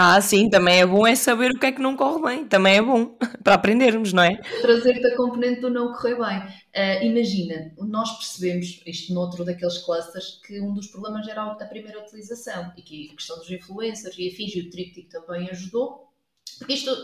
ah, 0.00 0.20
sim, 0.20 0.48
também 0.48 0.80
é 0.80 0.86
bom 0.86 1.04
é 1.04 1.16
saber 1.16 1.50
o 1.50 1.58
que 1.58 1.66
é 1.66 1.72
que 1.72 1.82
não 1.82 1.96
corre 1.96 2.22
bem, 2.22 2.44
também 2.44 2.76
é 2.76 2.82
bom 2.82 3.16
para 3.42 3.54
aprendermos, 3.54 4.12
não 4.12 4.22
é? 4.22 4.36
Trazer-te 4.62 5.04
a 5.04 5.16
componente 5.16 5.60
do 5.60 5.70
não 5.70 5.92
correr 5.92 6.14
bem. 6.14 6.38
Uh, 6.38 7.04
imagina, 7.04 7.72
nós 7.78 8.16
percebemos, 8.16 8.80
isto 8.86 9.12
noutro 9.12 9.44
daqueles 9.44 9.78
clusters, 9.78 10.40
que 10.46 10.60
um 10.60 10.72
dos 10.72 10.86
problemas 10.86 11.26
era 11.26 11.42
a 11.42 11.64
primeira 11.64 11.98
utilização 11.98 12.72
e 12.76 12.82
que 12.82 13.10
a 13.10 13.16
questão 13.16 13.38
dos 13.38 13.50
influencers 13.50 14.16
e 14.16 14.28
afins 14.28 14.54
e 14.54 14.60
o 14.60 14.70
tríptico 14.70 15.08
também 15.08 15.50
ajudou. 15.50 16.06
Porque 16.58 16.74
isto, 16.74 16.94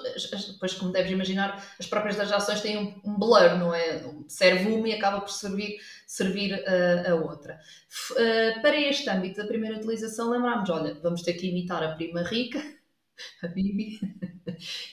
depois, 0.52 0.74
como 0.74 0.92
deves 0.92 1.10
imaginar, 1.10 1.64
as 1.78 1.86
próprias 1.86 2.16
das 2.16 2.30
ações 2.30 2.60
têm 2.60 3.00
um, 3.04 3.18
blur, 3.18 3.56
não 3.58 3.74
é? 3.74 4.04
Serve 4.28 4.68
uma 4.70 4.88
e 4.88 4.92
acaba 4.92 5.20
por 5.20 5.30
servir, 5.30 5.78
servir 6.06 6.54
uh, 6.54 7.12
a 7.12 7.14
outra. 7.14 7.58
Uh, 8.12 8.60
para 8.62 8.76
este 8.80 9.08
âmbito 9.10 9.40
da 9.40 9.46
primeira 9.46 9.76
utilização, 9.76 10.30
lembramos, 10.30 10.68
olha, 10.70 10.94
vamos 11.02 11.22
ter 11.22 11.34
que 11.34 11.48
imitar 11.48 11.82
a 11.82 11.94
prima 11.94 12.22
rica, 12.22 12.60
a 13.42 13.46
Bibi, 13.48 14.00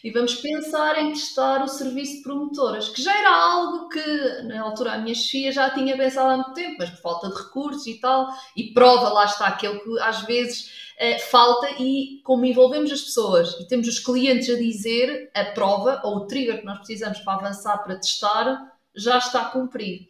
e 0.04 0.12
vamos 0.12 0.36
pensar 0.36 1.02
em 1.02 1.14
testar 1.14 1.64
o 1.64 1.68
serviço 1.68 2.18
de 2.18 2.24
promotoras, 2.24 2.90
que 2.90 3.02
já 3.02 3.18
era 3.18 3.32
algo 3.32 3.90
que 3.90 4.42
na 4.44 4.62
altura 4.62 4.94
a 4.94 4.98
minha 4.98 5.16
chefia 5.16 5.52
já 5.52 5.70
tinha 5.70 5.98
pensado 5.98 6.30
há 6.30 6.36
muito 6.38 6.54
tempo, 6.54 6.76
mas 6.80 6.90
por 6.90 7.02
falta 7.02 7.30
de 7.30 7.36
recursos 7.36 7.88
e 7.88 8.00
tal, 8.00 8.28
e 8.56 8.74
prova, 8.74 9.10
lá 9.10 9.26
está, 9.26 9.48
aquele 9.48 9.80
que 9.80 10.00
às 10.00 10.22
vezes 10.24 10.94
eh, 10.98 11.18
falta 11.18 11.68
e 11.80 12.22
como 12.24 12.46
envolvemos 12.46 12.92
as 12.92 13.02
pessoas 13.02 13.60
e 13.60 13.68
temos 13.68 13.88
os 13.88 14.00
clientes 14.00 14.50
a 14.50 14.58
dizer, 14.58 15.32
a 15.34 15.46
prova 15.46 16.02
ou 16.04 16.18
o 16.18 16.28
trigger 16.28 16.60
que 16.60 16.66
nós 16.66 16.78
precisamos 16.78 17.20
para 17.20 17.34
avançar, 17.34 17.78
para 17.80 17.96
testar, 17.96 18.72
já 18.96 19.18
está 19.18 19.46
cumprido. 19.46 20.06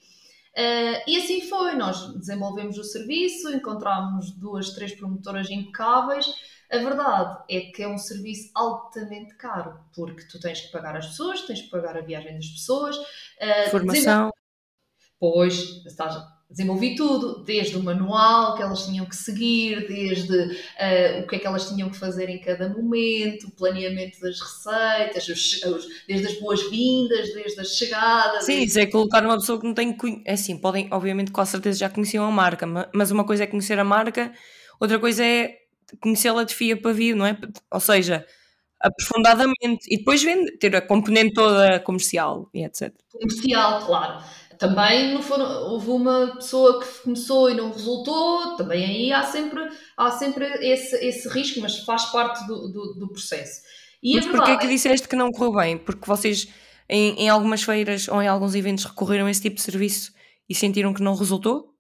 Uh, 0.52 1.00
e 1.08 1.16
assim 1.16 1.48
foi, 1.48 1.76
nós 1.76 2.14
desenvolvemos 2.16 2.78
o 2.78 2.84
serviço, 2.84 3.54
encontramos 3.54 4.32
duas, 4.32 4.72
três 4.72 4.94
promotoras 4.94 5.50
impecáveis. 5.50 6.26
A 6.72 6.78
verdade 6.78 7.44
é 7.50 7.60
que 7.62 7.84
é 7.84 7.88
um 7.88 7.98
serviço 7.98 8.50
altamente 8.56 9.36
caro, 9.36 9.78
porque 9.94 10.24
tu 10.24 10.40
tens 10.40 10.62
que 10.62 10.72
pagar 10.72 10.96
as 10.96 11.08
pessoas, 11.08 11.42
tens 11.42 11.62
que 11.62 11.70
pagar 11.70 11.98
a 11.98 12.02
viagem 12.02 12.34
das 12.34 12.48
pessoas. 12.48 12.96
Uh, 12.98 13.70
Formação. 13.70 14.32
Pois, 15.20 15.86
estás, 15.86 16.16
desenvolvi 16.50 16.96
tudo, 16.96 17.44
desde 17.44 17.76
o 17.76 17.84
manual 17.84 18.56
que 18.56 18.64
elas 18.64 18.86
tinham 18.86 19.06
que 19.06 19.16
seguir, 19.16 19.86
desde 19.88 20.34
uh, 20.34 21.24
o 21.24 21.28
que 21.28 21.36
é 21.36 21.40
que 21.40 21.46
elas 21.46 21.68
tinham 21.68 21.90
que 21.90 21.98
fazer 21.98 22.30
em 22.30 22.40
cada 22.40 22.70
momento, 22.70 23.48
o 23.48 23.52
planeamento 23.52 24.20
das 24.22 24.40
receitas, 24.40 25.28
os, 25.28 25.64
os, 25.64 25.88
desde 26.08 26.28
as 26.28 26.40
boas-vindas, 26.40 27.34
desde 27.34 27.60
as 27.60 27.76
chegadas. 27.76 28.46
Sim, 28.46 28.54
desde... 28.54 28.68
isso 28.70 28.80
é 28.80 28.86
colocar 28.86 29.24
uma 29.26 29.38
pessoa 29.38 29.60
que 29.60 29.66
não 29.66 29.74
tem. 29.74 29.96
É 30.26 30.34
assim, 30.34 30.58
podem, 30.58 30.88
obviamente, 30.92 31.32
com 31.32 31.46
certeza 31.46 31.80
já 31.80 31.90
conheciam 31.90 32.26
a 32.26 32.32
marca, 32.32 32.66
mas 32.94 33.12
uma 33.12 33.26
coisa 33.26 33.44
é 33.44 33.48
conhecer 33.48 33.78
a 33.78 33.84
marca, 33.84 34.34
outra 34.80 34.98
coisa 34.98 35.24
é 35.24 35.61
conhecê-la 36.00 36.44
de 36.44 36.54
fia 36.54 36.80
para 36.80 36.94
vir, 36.94 37.16
não 37.16 37.26
é? 37.26 37.38
Ou 37.72 37.80
seja, 37.80 38.26
aprofundadamente 38.80 39.86
e 39.90 39.98
depois 39.98 40.24
vende, 40.24 40.58
ter 40.58 40.76
a 40.76 40.82
componente 40.82 41.34
toda 41.34 41.80
comercial 41.80 42.50
e 42.54 42.64
etc. 42.64 42.94
Comercial, 43.12 43.86
claro 43.86 44.24
também 44.62 45.12
não 45.12 45.24
foram, 45.24 45.72
houve 45.72 45.90
uma 45.90 46.36
pessoa 46.36 46.80
que 46.80 47.02
começou 47.02 47.50
e 47.50 47.56
não 47.56 47.72
resultou, 47.72 48.56
também 48.58 48.86
aí 48.86 49.12
há 49.12 49.24
sempre, 49.24 49.60
há 49.98 50.12
sempre 50.12 50.46
esse, 50.64 50.96
esse 50.98 51.28
risco, 51.30 51.60
mas 51.62 51.80
faz 51.80 52.06
parte 52.12 52.46
do, 52.46 52.68
do, 52.68 52.94
do 52.94 53.08
processo. 53.08 53.64
E 54.04 54.18
mas 54.18 54.28
porquê 54.28 54.52
é 54.52 54.58
que 54.58 54.68
disseste 54.68 55.08
que 55.08 55.16
não 55.16 55.32
correu 55.32 55.54
bem? 55.54 55.80
Porque 55.80 56.06
vocês 56.06 56.48
em, 56.88 57.24
em 57.24 57.28
algumas 57.28 57.64
feiras 57.64 58.08
ou 58.08 58.22
em 58.22 58.28
alguns 58.28 58.54
eventos 58.54 58.86
recorreram 58.86 59.26
a 59.26 59.32
esse 59.32 59.42
tipo 59.42 59.56
de 59.56 59.64
serviço 59.64 60.14
e 60.48 60.54
sentiram 60.54 60.94
que 60.94 61.02
não 61.02 61.16
resultou? 61.16 61.71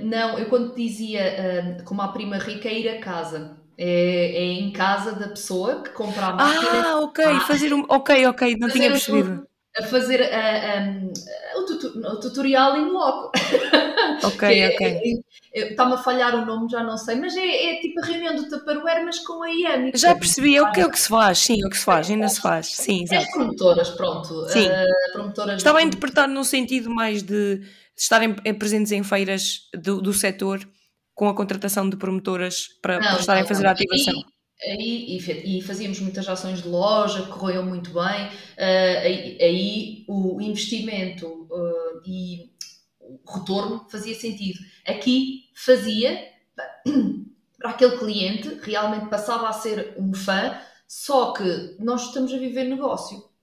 Não, 0.00 0.38
eu 0.38 0.48
quando 0.48 0.74
dizia 0.74 1.78
uh, 1.80 1.84
como 1.84 2.02
a 2.02 2.08
prima 2.08 2.36
rica 2.38 2.68
é 2.68 2.80
ir 2.80 2.88
a 2.88 3.00
casa. 3.00 3.56
É, 3.76 3.86
é, 3.86 4.44
em 4.44 4.70
casa 4.72 5.12
da 5.12 5.28
pessoa 5.28 5.82
que 5.82 5.90
compra 5.90 6.26
a 6.26 6.32
máquina. 6.32 6.86
Ah, 6.86 7.00
ok, 7.00 7.24
ah, 7.24 7.40
fazer 7.40 7.74
um. 7.74 7.84
Ok, 7.88 8.24
ok, 8.26 8.56
não 8.56 8.68
tinha 8.68 8.90
percebido 8.90 9.44
a 9.76 9.82
fazer 9.82 10.22
a, 10.22 10.78
a, 10.78 11.58
o, 11.58 11.64
tutu, 11.66 11.98
o, 11.98 12.20
tutorial 12.20 12.76
em 12.76 12.90
loco. 12.90 13.32
Ok, 14.22 14.60
é, 14.60 14.68
ok. 14.68 15.24
Está-me 15.52 15.94
a 15.94 15.98
falhar 15.98 16.34
o 16.34 16.44
nome, 16.44 16.70
já 16.70 16.82
não 16.82 16.96
sei, 16.96 17.16
mas 17.16 17.36
é, 17.36 17.72
é 17.72 17.80
tipo 17.80 18.00
a 18.00 18.04
reunião 18.06 18.34
do 18.34 18.48
Tupperware, 18.48 19.04
mas 19.04 19.18
com 19.20 19.42
a 19.42 19.50
IAMI. 19.50 19.92
Já 19.94 20.14
percebi, 20.14 20.56
é 20.56 20.62
o 20.62 20.70
que, 20.70 20.80
é 20.80 20.86
o 20.86 20.90
que 20.90 20.98
se 20.98 21.08
faz, 21.08 21.38
sim, 21.38 21.62
é 21.62 21.66
o 21.66 21.70
que 21.70 21.76
se 21.76 21.84
faz, 21.84 22.10
ainda 22.10 22.28
se 22.28 22.40
faz, 22.40 22.66
sim, 22.66 23.02
exato. 23.02 23.22
As 23.22 23.32
promotoras, 23.32 23.90
pronto. 23.90 24.48
Sim. 24.48 24.68
Uh, 24.68 25.12
promotoras 25.12 25.56
Estava 25.56 25.78
a 25.78 25.82
interpretar 25.82 26.28
no 26.28 26.44
sentido 26.44 26.90
mais 26.90 27.22
de 27.22 27.62
estarem 27.96 28.34
presentes 28.58 28.92
em 28.92 29.02
feiras 29.02 29.68
do, 29.74 30.00
do 30.00 30.12
setor 30.12 30.68
com 31.14 31.28
a 31.28 31.34
contratação 31.34 31.88
de 31.88 31.96
promotoras 31.96 32.68
para, 32.82 32.98
não, 32.98 33.08
para 33.08 33.20
estarem 33.20 33.42
não, 33.42 33.46
a 33.46 33.48
fazer 33.48 33.66
a 33.66 33.70
ativação. 33.70 34.14
E, 34.14 34.34
Aí, 34.62 35.18
e, 35.18 35.58
e, 35.58 35.62
fazíamos 35.62 36.00
muitas 36.00 36.26
ações 36.28 36.62
de 36.62 36.68
loja, 36.68 37.26
corriam 37.26 37.66
muito 37.66 37.90
bem. 37.90 38.26
Uh, 38.56 38.98
aí, 39.02 39.38
aí, 39.40 40.04
o 40.08 40.40
investimento 40.40 41.26
uh, 41.26 42.02
e 42.06 42.50
o 43.00 43.20
retorno 43.30 43.86
fazia 43.90 44.14
sentido. 44.14 44.58
Aqui 44.86 45.50
fazia 45.54 46.28
para 47.58 47.70
aquele 47.70 47.98
cliente, 47.98 48.58
realmente 48.62 49.10
passava 49.10 49.48
a 49.48 49.52
ser 49.52 49.94
um 49.98 50.14
fã, 50.14 50.58
só 50.88 51.32
que 51.32 51.76
nós 51.78 52.06
estamos 52.06 52.32
a 52.32 52.38
viver 52.38 52.64
negócio. 52.64 53.33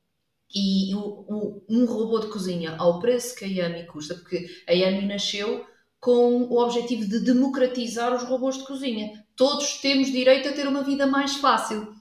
E 0.53 0.93
o, 0.95 0.99
o, 0.99 1.63
um 1.69 1.85
robô 1.85 2.19
de 2.19 2.27
cozinha 2.27 2.75
ao 2.77 2.99
preço 2.99 3.35
que 3.35 3.45
a 3.45 3.47
Yami 3.47 3.85
custa, 3.85 4.15
porque 4.15 4.47
a 4.67 4.73
Yami 4.73 5.05
nasceu 5.07 5.65
com 5.99 6.43
o 6.43 6.59
objetivo 6.59 7.07
de 7.07 7.19
democratizar 7.19 8.13
os 8.13 8.23
robôs 8.23 8.57
de 8.57 8.65
cozinha 8.65 9.21
todos 9.41 9.81
temos 9.81 10.11
direito 10.11 10.49
a 10.49 10.53
ter 10.53 10.67
uma 10.67 10.83
vida 10.83 11.07
mais 11.07 11.35
fácil, 11.37 11.95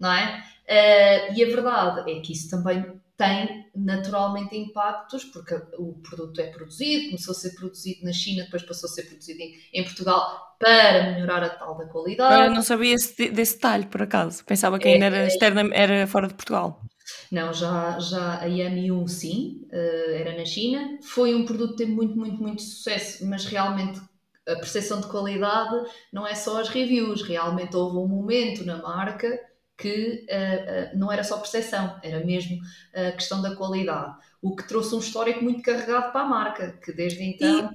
não 0.00 0.10
é? 0.10 0.42
Uh, 0.64 1.34
e 1.34 1.44
a 1.44 1.46
verdade 1.46 2.10
é 2.10 2.20
que 2.20 2.32
isso 2.32 2.48
também 2.48 2.84
tem 3.18 3.66
naturalmente 3.74 4.56
impactos, 4.56 5.22
porque 5.24 5.54
o 5.78 5.92
produto 6.02 6.40
é 6.40 6.46
produzido, 6.46 7.10
começou 7.10 7.32
a 7.32 7.34
ser 7.34 7.54
produzido 7.54 8.02
na 8.02 8.12
China, 8.14 8.44
depois 8.44 8.62
passou 8.62 8.88
a 8.88 8.92
ser 8.92 9.02
produzido 9.02 9.40
em, 9.40 9.54
em 9.74 9.84
Portugal 9.84 10.56
para 10.58 11.12
melhorar 11.12 11.42
a 11.42 11.50
tal 11.50 11.76
da 11.76 11.84
qualidade. 11.84 12.46
Eu 12.46 12.54
não 12.54 12.62
sabia 12.62 12.94
esse, 12.94 13.28
desse 13.28 13.56
detalhe, 13.56 13.84
por 13.84 14.00
acaso. 14.00 14.42
Pensava 14.46 14.78
que 14.78 14.88
ainda 14.88 15.04
era 15.04 15.18
é, 15.18 15.26
externa, 15.26 15.68
era 15.74 16.06
fora 16.06 16.28
de 16.28 16.34
Portugal. 16.34 16.82
Não, 17.30 17.52
já, 17.52 17.98
já 17.98 18.40
a 18.40 18.46
IM1 18.46 19.08
sim, 19.08 19.66
uh, 19.72 20.10
era 20.12 20.36
na 20.36 20.44
China. 20.44 20.98
Foi 21.02 21.34
um 21.34 21.44
produto 21.44 21.72
que 21.72 21.78
teve 21.78 21.92
muito, 21.92 22.16
muito, 22.16 22.40
muito 22.40 22.62
sucesso, 22.62 23.26
mas 23.26 23.44
realmente 23.44 24.00
a 24.48 24.54
percepção 24.56 25.00
de 25.00 25.08
qualidade 25.08 25.88
não 26.12 26.26
é 26.26 26.34
só 26.34 26.60
as 26.60 26.68
reviews, 26.68 27.22
realmente 27.22 27.74
houve 27.74 27.98
um 27.98 28.06
momento 28.06 28.64
na 28.64 28.76
marca 28.80 29.40
que 29.76 30.24
uh, 30.30 30.94
uh, 30.94 30.98
não 30.98 31.12
era 31.12 31.22
só 31.22 31.36
percepção, 31.36 31.98
era 32.02 32.24
mesmo 32.24 32.58
a 32.94 33.12
questão 33.12 33.42
da 33.42 33.54
qualidade. 33.54 34.14
O 34.40 34.54
que 34.54 34.66
trouxe 34.66 34.94
um 34.94 35.00
histórico 35.00 35.42
muito 35.42 35.62
carregado 35.62 36.12
para 36.12 36.22
a 36.22 36.26
marca, 36.28 36.78
que 36.82 36.92
desde 36.92 37.22
então. 37.22 37.70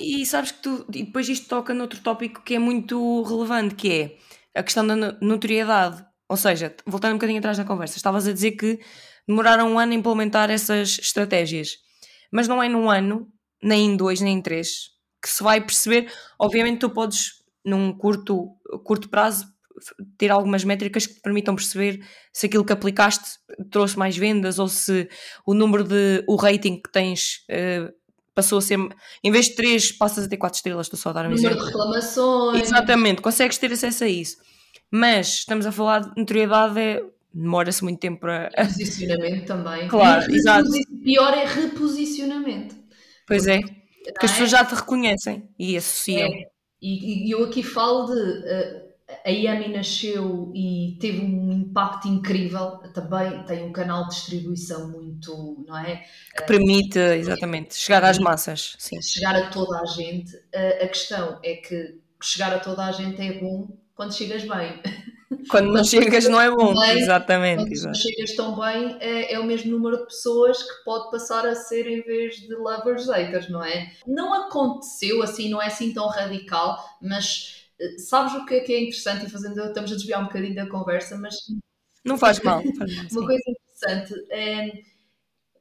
E, 0.00 0.22
e 0.22 0.26
sabes 0.26 0.52
que 0.52 0.62
tu, 0.62 0.86
e 0.94 1.04
depois 1.04 1.28
isto 1.28 1.48
toca 1.48 1.74
noutro 1.74 2.00
tópico 2.00 2.42
que 2.42 2.54
é 2.54 2.58
muito 2.58 3.22
relevante, 3.22 3.74
que 3.74 3.92
é 3.92 4.58
a 4.58 4.62
questão 4.62 4.86
da 4.86 4.96
notoriedade. 5.20 6.04
Ou 6.32 6.36
seja, 6.38 6.74
voltando 6.86 7.12
um 7.12 7.16
bocadinho 7.16 7.40
atrás 7.40 7.58
na 7.58 7.64
conversa, 7.66 7.98
estavas 7.98 8.26
a 8.26 8.32
dizer 8.32 8.52
que 8.52 8.80
demoraram 9.28 9.70
um 9.70 9.78
ano 9.78 9.92
a 9.92 9.94
implementar 9.94 10.50
essas 10.50 10.98
estratégias, 10.98 11.76
mas 12.32 12.48
não 12.48 12.62
é 12.62 12.70
num 12.70 12.88
ano, 12.88 13.28
nem 13.62 13.90
em 13.90 13.96
dois, 13.98 14.22
nem 14.22 14.38
em 14.38 14.40
três, 14.40 14.92
que 15.22 15.28
se 15.28 15.42
vai 15.42 15.60
perceber. 15.60 16.10
Obviamente, 16.40 16.78
tu 16.78 16.88
podes, 16.88 17.32
num 17.62 17.92
curto, 17.92 18.48
curto 18.82 19.10
prazo, 19.10 19.44
ter 20.16 20.30
algumas 20.30 20.64
métricas 20.64 21.06
que 21.06 21.16
te 21.16 21.20
permitam 21.20 21.54
perceber 21.54 22.02
se 22.32 22.46
aquilo 22.46 22.64
que 22.64 22.72
aplicaste 22.72 23.32
trouxe 23.70 23.98
mais 23.98 24.16
vendas 24.16 24.58
ou 24.58 24.68
se 24.68 25.10
o 25.44 25.52
número 25.52 25.84
de 25.84 26.24
o 26.26 26.36
rating 26.36 26.80
que 26.80 26.90
tens 26.90 27.44
uh, 27.50 27.92
passou 28.34 28.56
a 28.56 28.62
ser 28.62 28.78
em 29.22 29.30
vez 29.30 29.48
de 29.48 29.56
3 29.56 29.92
passas 29.98 30.24
a 30.24 30.28
ter 30.30 30.38
4 30.38 30.56
estrelas, 30.56 30.86
estou 30.86 30.98
só 30.98 31.10
a 31.10 31.12
dar 31.12 31.26
um 31.26 31.34
número 31.34 31.46
exemplo. 31.46 31.60
de 31.60 31.66
reclamações. 31.66 32.62
Exatamente, 32.62 33.20
consegues 33.20 33.58
ter 33.58 33.70
acesso 33.70 34.04
a 34.04 34.08
isso. 34.08 34.38
Mas 34.94 35.38
estamos 35.38 35.64
a 35.64 35.72
falar 35.72 36.00
de 36.00 36.12
notoriedade 36.18 36.78
é, 36.78 37.02
demora-se 37.32 37.82
muito 37.82 37.98
tempo 37.98 38.20
para. 38.20 38.50
Posicionamento 38.54 39.46
também. 39.46 39.88
Claro, 39.88 40.30
exato. 40.30 40.68
Pior 41.02 41.32
é 41.32 41.46
reposicionamento. 41.46 42.76
Pois 43.26 43.46
é. 43.46 43.60
Porque 43.60 44.26
as 44.26 44.32
pessoas 44.32 44.52
é? 44.52 44.56
já 44.58 44.64
te 44.66 44.74
reconhecem 44.74 45.48
e 45.58 45.78
associam. 45.78 46.28
É. 46.28 46.46
E, 46.82 47.26
e, 47.26 47.30
eu 47.30 47.44
aqui 47.44 47.62
falo 47.62 48.04
de. 48.06 48.20
Uh, 48.20 48.92
a 49.24 49.30
Yami 49.30 49.68
nasceu 49.68 50.50
e 50.54 50.96
teve 51.00 51.22
um 51.22 51.52
impacto 51.52 52.08
incrível. 52.08 52.78
Também 52.92 53.44
tem 53.44 53.62
um 53.64 53.72
canal 53.72 54.08
de 54.08 54.14
distribuição 54.14 54.90
muito, 54.90 55.64
não 55.66 55.78
é? 55.78 56.04
Que 56.36 56.42
permite, 56.44 56.98
exatamente, 56.98 57.74
chegar 57.74 58.04
às 58.04 58.18
massas. 58.18 58.74
Sim. 58.78 59.00
Chegar 59.00 59.36
a 59.36 59.48
toda 59.48 59.80
a 59.80 59.86
gente. 59.86 60.34
Uh, 60.36 60.84
a 60.84 60.88
questão 60.88 61.38
é 61.42 61.54
que 61.54 61.98
chegar 62.22 62.52
a 62.52 62.58
toda 62.58 62.84
a 62.84 62.92
gente 62.92 63.22
é 63.22 63.40
bom 63.40 63.81
quando 63.94 64.14
chegas 64.14 64.42
bem. 64.44 64.80
Quando 65.48 65.72
não 65.72 65.84
chegas 65.84 66.28
não 66.28 66.40
é 66.40 66.50
bom, 66.50 66.74
bem, 66.74 66.98
exatamente. 66.98 67.62
Quando 67.62 67.72
exatamente. 67.72 68.04
não 68.04 68.14
chegas 68.14 68.36
tão 68.36 68.60
bem 68.60 68.96
é, 69.00 69.32
é, 69.32 69.38
o 69.38 69.44
mesmo 69.44 69.70
número 69.70 69.98
de 69.98 70.04
pessoas 70.04 70.62
que 70.62 70.84
pode 70.84 71.10
passar 71.10 71.46
a 71.46 71.54
ser 71.54 71.86
em 71.86 72.02
vez 72.02 72.36
de 72.36 72.54
lovers 72.54 73.08
haters, 73.08 73.48
não 73.48 73.64
é? 73.64 73.92
Não 74.06 74.34
aconteceu 74.34 75.22
assim, 75.22 75.48
não 75.48 75.60
é 75.60 75.66
assim 75.66 75.92
tão 75.92 76.06
radical, 76.08 76.78
mas 77.00 77.66
eh, 77.80 77.98
sabes 77.98 78.34
o 78.34 78.44
que 78.44 78.54
é, 78.54 78.60
que 78.60 78.72
é 78.72 78.80
interessante 78.80 79.26
e 79.26 79.30
fazendo, 79.30 79.60
estamos 79.60 79.90
a 79.92 79.94
desviar 79.94 80.20
um 80.20 80.26
bocadinho 80.26 80.54
da 80.54 80.68
conversa, 80.68 81.16
mas... 81.16 81.36
Não 82.04 82.18
faz 82.18 82.40
mal. 82.40 82.60
uma 83.12 83.26
coisa 83.26 83.42
interessante, 83.48 84.26
é, 84.30 84.70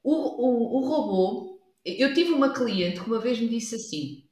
o, 0.04 0.14
o, 0.14 0.78
o 0.78 0.88
robô, 0.88 1.60
eu 1.86 2.14
tive 2.14 2.32
uma 2.32 2.54
cliente 2.54 3.00
que 3.02 3.08
uma 3.08 3.20
vez 3.20 3.40
me 3.40 3.48
disse 3.48 3.76
assim, 3.76 4.24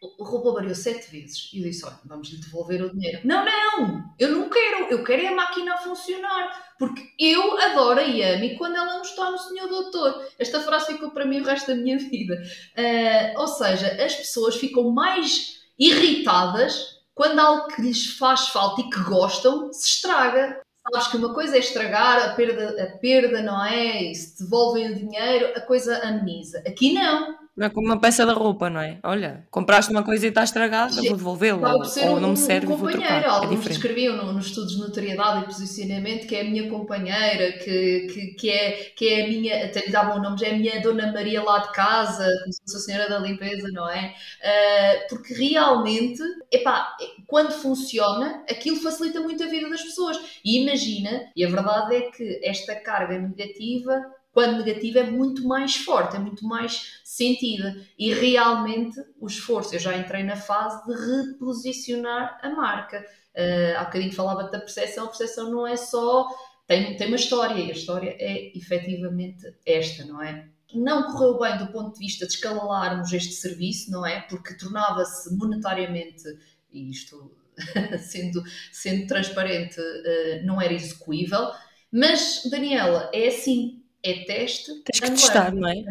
o 0.00 0.24
robô 0.24 0.52
variou 0.52 0.74
sete 0.74 1.10
vezes. 1.10 1.50
E 1.52 1.58
eu 1.58 1.64
disse: 1.64 1.84
Olha, 1.84 1.98
vamos 2.04 2.28
lhe 2.28 2.38
devolver 2.38 2.82
o 2.82 2.92
dinheiro. 2.92 3.20
Não, 3.24 3.44
não, 3.44 4.04
eu 4.18 4.30
não 4.30 4.50
quero, 4.50 4.86
eu 4.90 5.02
quero 5.04 5.22
é 5.22 5.28
a 5.28 5.34
máquina 5.34 5.74
a 5.74 5.78
funcionar. 5.78 6.74
Porque 6.78 7.02
eu 7.18 7.58
adoro 7.58 8.00
a 8.00 8.02
Yami 8.02 8.56
quando 8.56 8.76
ela 8.76 8.94
não 8.94 9.02
está 9.02 9.30
no 9.30 9.38
Senhor 9.38 9.68
Doutor. 9.68 10.26
Esta 10.38 10.60
frase 10.60 10.92
ficou 10.92 11.10
para 11.10 11.24
mim 11.24 11.40
o 11.40 11.44
resto 11.44 11.68
da 11.68 11.74
minha 11.74 11.98
vida. 11.98 12.42
Uh, 12.76 13.40
ou 13.40 13.48
seja, 13.48 13.86
as 14.04 14.14
pessoas 14.14 14.56
ficam 14.56 14.90
mais 14.90 15.60
irritadas 15.78 16.96
quando 17.14 17.38
algo 17.38 17.68
que 17.68 17.80
lhes 17.80 18.18
faz 18.18 18.48
falta 18.48 18.82
e 18.82 18.90
que 18.90 19.00
gostam 19.04 19.72
se 19.72 19.88
estraga. 19.88 20.60
Sabes 20.92 21.08
que 21.08 21.16
uma 21.16 21.34
coisa 21.34 21.56
é 21.56 21.58
estragar, 21.58 22.30
a 22.30 22.34
perda, 22.34 22.82
a 22.82 22.98
perda 22.98 23.42
não 23.42 23.64
é? 23.64 24.04
E 24.04 24.14
se 24.14 24.44
devolvem 24.44 24.92
o 24.92 24.94
dinheiro, 24.94 25.52
a 25.56 25.60
coisa 25.60 25.98
ameniza. 25.98 26.62
Aqui 26.66 26.92
não 26.92 27.45
Não 27.56 27.66
é 27.66 27.70
como 27.70 27.86
uma 27.86 27.98
peça 27.98 28.26
da 28.26 28.34
roupa, 28.34 28.68
não 28.68 28.80
é? 28.80 28.98
Olha, 29.02 29.46
compraste 29.50 29.90
uma 29.90 30.02
coisa 30.02 30.26
e 30.26 30.28
está 30.28 30.44
estragada, 30.44 30.94
vou 30.94 31.16
devolvê-la. 31.16 31.74
Ou, 31.74 32.20
não 32.20 32.30
me 32.30 32.36
serve, 32.36 32.70
um 32.70 32.76
vou 32.76 32.90
trocar. 32.90 33.24
Alguns 33.24 33.64
é 33.64 33.68
descreviam 33.70 34.14
no, 34.14 34.30
nos 34.34 34.48
estudos 34.48 34.74
de 34.74 34.80
notoriedade 34.80 35.42
e 35.42 35.46
posicionamento 35.46 36.26
que 36.26 36.36
é 36.36 36.42
a 36.42 36.44
minha 36.44 36.68
companheira, 36.68 37.52
que, 37.52 38.08
que, 38.12 38.26
que, 38.34 38.50
é, 38.50 38.72
que 38.94 39.08
é 39.08 39.24
a 39.24 39.28
minha, 39.28 39.64
até 39.64 39.86
lhe 39.86 39.90
davam 39.90 40.20
nome, 40.20 40.38
já 40.38 40.48
é 40.48 40.50
a 40.54 40.58
minha 40.58 40.82
Dona 40.82 41.10
Maria 41.10 41.42
lá 41.42 41.60
de 41.60 41.72
casa, 41.72 42.26
como 42.42 42.52
se 42.52 42.60
fosse 42.60 42.76
a 42.76 42.80
senhora 42.80 43.08
da 43.08 43.18
limpeza, 43.20 43.68
não 43.72 43.88
é? 43.88 44.14
Uh, 44.42 45.08
porque 45.08 45.32
realmente, 45.32 46.22
epá, 46.52 46.94
quando 47.26 47.52
funciona, 47.52 48.44
aquilo 48.50 48.76
facilita 48.76 49.20
muito 49.20 49.42
a 49.42 49.46
vida 49.46 49.70
das 49.70 49.82
pessoas. 49.82 50.18
E 50.44 50.60
imagina, 50.62 51.30
e 51.34 51.42
a 51.42 51.48
verdade 51.48 51.94
é 51.94 52.00
que 52.10 52.38
esta 52.44 52.74
carga 52.74 53.18
negativa 53.18 54.04
quando 54.36 54.58
negativa 54.58 54.98
é 54.98 55.10
muito 55.10 55.48
mais 55.48 55.76
forte, 55.76 56.14
é 56.14 56.18
muito 56.18 56.46
mais 56.46 57.00
sentida. 57.16 57.74
E 57.98 58.12
realmente 58.12 59.00
o 59.18 59.26
esforço, 59.26 59.74
eu 59.74 59.78
já 59.78 59.96
entrei 59.96 60.22
na 60.22 60.36
fase 60.36 60.84
de 60.86 60.92
reposicionar 60.92 62.38
a 62.42 62.50
marca. 62.50 63.04
Uh, 63.34 63.78
há 63.78 63.84
bocadinho 63.84 64.12
falava 64.12 64.44
da 64.44 64.58
percepção, 64.58 65.04
a 65.04 65.08
percepção 65.08 65.50
não 65.50 65.66
é 65.66 65.76
só. 65.76 66.26
Tem, 66.66 66.96
tem 66.96 67.06
uma 67.06 67.16
história 67.16 67.58
e 67.58 67.70
a 67.70 67.74
história 67.74 68.16
é 68.18 68.56
efetivamente 68.56 69.42
esta, 69.64 70.04
não 70.04 70.22
é? 70.22 70.48
Não 70.74 71.12
correu 71.12 71.38
bem 71.38 71.56
do 71.58 71.72
ponto 71.72 71.94
de 71.94 72.00
vista 72.00 72.26
de 72.26 72.32
escalarmos 72.32 73.12
este 73.12 73.32
serviço, 73.32 73.90
não 73.90 74.04
é? 74.04 74.20
Porque 74.22 74.54
tornava-se 74.54 75.34
monetariamente, 75.36 76.24
e 76.70 76.90
isto 76.90 77.32
sendo, 78.00 78.42
sendo 78.72 79.06
transparente, 79.06 79.80
uh, 79.80 80.44
não 80.44 80.60
era 80.60 80.74
execuível. 80.74 81.50
Mas, 81.90 82.42
Daniela, 82.50 83.10
é 83.14 83.28
assim, 83.28 83.85
é 84.06 84.24
teste. 84.24 84.72
Tens 84.84 85.00
que 85.00 85.10
testar, 85.10 85.54
não 85.54 85.68
é? 85.68 85.84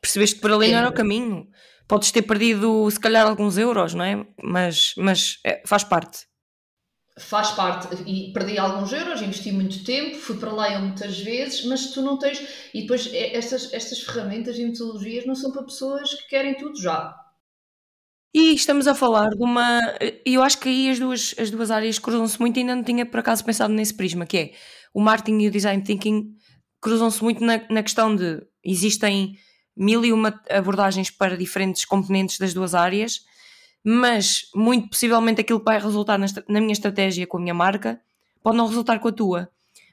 Percebeste 0.00 0.36
que 0.36 0.42
por 0.42 0.52
ali 0.52 0.70
não 0.70 0.78
era 0.78 0.88
o 0.88 0.94
caminho. 0.94 1.48
Podes 1.86 2.10
ter 2.10 2.22
perdido, 2.22 2.90
se 2.90 2.98
calhar, 2.98 3.26
alguns 3.26 3.58
euros, 3.58 3.94
não 3.94 4.04
é? 4.04 4.26
Mas, 4.42 4.94
mas 4.96 5.38
é, 5.44 5.62
faz 5.66 5.84
parte. 5.84 6.26
Faz 7.18 7.50
parte, 7.50 7.88
e 8.06 8.32
perdi 8.32 8.56
alguns 8.56 8.90
euros, 8.90 9.20
investi 9.20 9.52
muito 9.52 9.84
tempo, 9.84 10.16
fui 10.16 10.38
para 10.38 10.50
lá 10.50 10.78
muitas 10.78 11.20
vezes, 11.20 11.62
mas 11.66 11.90
tu 11.90 12.00
não 12.00 12.18
tens. 12.18 12.42
E 12.72 12.80
depois, 12.80 13.06
é, 13.12 13.36
estas, 13.36 13.70
estas 13.74 14.00
ferramentas 14.00 14.58
e 14.58 14.64
metodologias 14.64 15.26
não 15.26 15.34
são 15.34 15.52
para 15.52 15.62
pessoas 15.62 16.14
que 16.14 16.28
querem 16.28 16.56
tudo 16.56 16.80
já. 16.80 17.14
E 18.34 18.54
estamos 18.54 18.86
a 18.86 18.94
falar 18.94 19.28
de 19.28 19.42
uma. 19.42 19.78
Eu 20.24 20.42
acho 20.42 20.58
que 20.58 20.70
aí 20.70 20.88
as 20.88 20.98
duas, 20.98 21.34
as 21.38 21.50
duas 21.50 21.70
áreas 21.70 21.98
cruzam-se 21.98 22.40
muito, 22.40 22.56
e 22.56 22.60
ainda 22.60 22.76
não 22.76 22.82
tinha 22.82 23.04
por 23.04 23.20
acaso 23.20 23.44
pensado 23.44 23.74
nesse 23.74 23.92
prisma, 23.92 24.24
que 24.24 24.38
é 24.38 24.52
o 24.94 25.00
marketing 25.02 25.40
e 25.40 25.48
o 25.48 25.50
design 25.50 25.82
thinking 25.82 26.34
cruzam-se 26.82 27.22
muito 27.22 27.42
na, 27.42 27.62
na 27.70 27.82
questão 27.82 28.14
de 28.14 28.42
existem 28.62 29.38
mil 29.74 30.04
e 30.04 30.12
uma 30.12 30.38
abordagens 30.50 31.10
para 31.10 31.38
diferentes 31.38 31.84
componentes 31.84 32.38
das 32.38 32.52
duas 32.52 32.74
áreas, 32.74 33.24
mas 33.82 34.50
muito 34.54 34.88
possivelmente 34.88 35.40
aquilo 35.40 35.60
que 35.60 35.64
vai 35.64 35.80
resultar 35.80 36.18
na, 36.18 36.26
na, 36.48 36.60
minha 36.60 36.72
estratégia 36.72 37.26
com 37.26 37.38
a 37.38 37.40
minha 37.40 37.54
marca 37.54 38.00
pode 38.42 38.56
não 38.56 38.66
resultar 38.66 38.98
com 38.98 39.08
a 39.08 39.12
tua. 39.12 39.48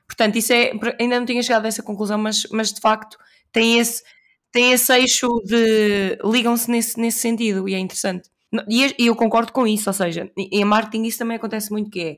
Portanto, 0.07 0.37
isso 0.37 0.51
é. 0.51 0.71
Ainda 0.99 1.19
não 1.19 1.25
tinha 1.25 1.41
chegado 1.43 1.65
a 1.65 1.67
essa 1.67 1.83
conclusão, 1.83 2.17
mas, 2.17 2.47
mas 2.51 2.73
de 2.73 2.81
facto 2.81 3.17
tem 3.51 3.79
esse, 3.79 4.03
tem 4.51 4.73
esse 4.73 4.91
eixo 4.91 5.27
de. 5.45 6.17
ligam-se 6.23 6.69
nesse, 6.69 6.99
nesse 6.99 7.19
sentido 7.19 7.69
e 7.69 7.75
é 7.75 7.79
interessante. 7.79 8.29
E 8.67 9.05
eu 9.05 9.15
concordo 9.15 9.53
com 9.53 9.67
isso, 9.67 9.87
ou 9.87 9.93
seja, 9.93 10.31
em 10.35 10.65
marketing 10.65 11.03
isso 11.03 11.19
também 11.19 11.37
acontece 11.37 11.71
muito 11.71 11.91
que 11.91 12.01
é 12.01 12.17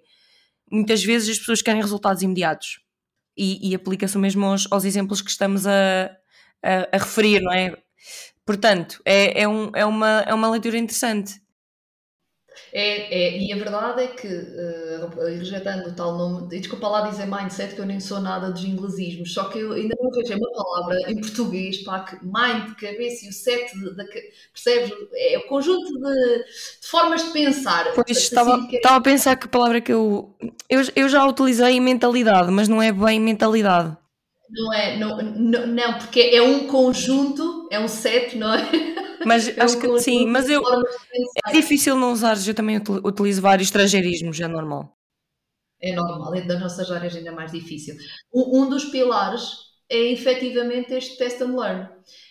muitas 0.72 1.04
vezes 1.04 1.30
as 1.30 1.40
pessoas 1.40 1.62
querem 1.62 1.82
resultados 1.82 2.24
imediatos 2.24 2.80
e, 3.42 3.72
e 3.72 3.76
aplica-se 3.76 4.16
mesmo 4.20 4.46
aos, 4.46 4.68
aos, 4.72 4.86
exemplos 4.86 5.20
que 5.20 5.32
estamos 5.32 5.66
a, 5.66 6.16
a, 6.64 6.88
a, 6.92 6.98
referir, 7.00 7.42
não 7.42 7.52
é? 7.52 7.76
Portanto, 8.46 9.02
é, 9.04 9.42
é, 9.42 9.48
um, 9.48 9.72
é, 9.74 9.84
uma, 9.84 10.24
é 10.28 10.34
uma 10.34 10.52
leitura 10.52 10.78
interessante. 10.78 11.41
É, 12.74 13.14
é, 13.14 13.38
e 13.38 13.52
a 13.52 13.56
verdade 13.56 14.04
é 14.04 14.08
que, 14.08 14.28
uh, 14.28 15.38
rejeitando 15.38 15.90
o 15.90 15.94
tal 15.94 16.18
nome, 16.18 16.48
desculpa 16.48 16.88
lá 16.88 17.10
dizer 17.10 17.26
mindset, 17.26 17.76
que 17.76 17.82
eu 17.82 17.86
nem 17.86 18.00
sou 18.00 18.20
nada 18.20 18.50
dos 18.50 18.64
inglesismos, 18.64 19.34
só 19.34 19.46
que 19.46 19.60
eu 19.60 19.74
ainda 19.74 19.96
não 20.00 20.10
vejo 20.12 20.34
uma 20.36 20.52
palavra 20.52 21.12
em 21.12 21.20
português, 21.20 21.84
pá, 21.84 22.00
que 22.00 22.16
mind, 22.24 22.76
cabeça 22.76 23.26
e 23.26 23.30
o 23.30 23.34
set, 23.34 23.74
de, 23.74 23.96
de, 23.96 24.32
percebes? 24.54 24.92
É 25.16 25.38
o 25.38 25.48
conjunto 25.48 25.94
de, 25.94 26.38
de, 26.80 26.88
formas 26.88 27.24
de 27.26 27.32
pensar. 27.32 27.94
Pois, 27.94 28.18
assim, 28.18 28.20
estava, 28.22 28.68
que... 28.68 28.76
estava 28.78 28.98
a 28.98 29.02
pensar 29.02 29.36
que 29.36 29.46
a 29.46 29.50
palavra 29.50 29.82
que 29.82 29.92
eu, 29.92 30.34
eu. 30.70 30.82
Eu 30.96 31.10
já 31.10 31.26
utilizei 31.26 31.80
mentalidade, 31.80 32.52
mas 32.52 32.68
não 32.68 32.82
é 32.82 32.92
bem 32.92 33.20
mentalidade. 33.20 33.98
Não 34.50 34.74
é, 34.74 34.98
não, 34.98 35.18
não, 35.18 35.68
não, 35.68 35.98
porque 35.98 36.20
é 36.20 36.42
um 36.42 36.68
conjunto, 36.68 37.70
é 37.72 37.80
um 37.80 37.88
set, 37.88 38.38
não 38.38 38.54
é? 38.54 38.62
Mas 39.26 39.48
é 39.58 39.62
acho 39.62 39.80
que 39.80 40.00
sim, 40.00 40.26
mas 40.28 40.50
eu 40.50 40.64
é 41.48 41.52
difícil 41.52 41.96
não 41.96 42.12
usar, 42.12 42.38
eu 42.46 42.54
também 42.54 42.78
utilizo 42.78 43.42
vários 43.42 43.68
estrangeirismos, 43.68 44.40
é 44.40 44.48
normal. 44.48 44.98
É 45.82 45.96
normal, 45.96 46.36
é 46.36 46.42
das 46.42 46.60
nossas 46.60 46.92
áreas 46.92 47.16
ainda 47.16 47.32
mais 47.32 47.52
difícil. 47.52 47.96
Um, 48.34 48.62
um 48.62 48.70
dos 48.70 48.86
pilares 48.86 49.72
é 49.90 50.12
efetivamente 50.12 50.94
este 50.94 51.18
test 51.18 51.42
and 51.42 51.56
learn. 51.56 51.90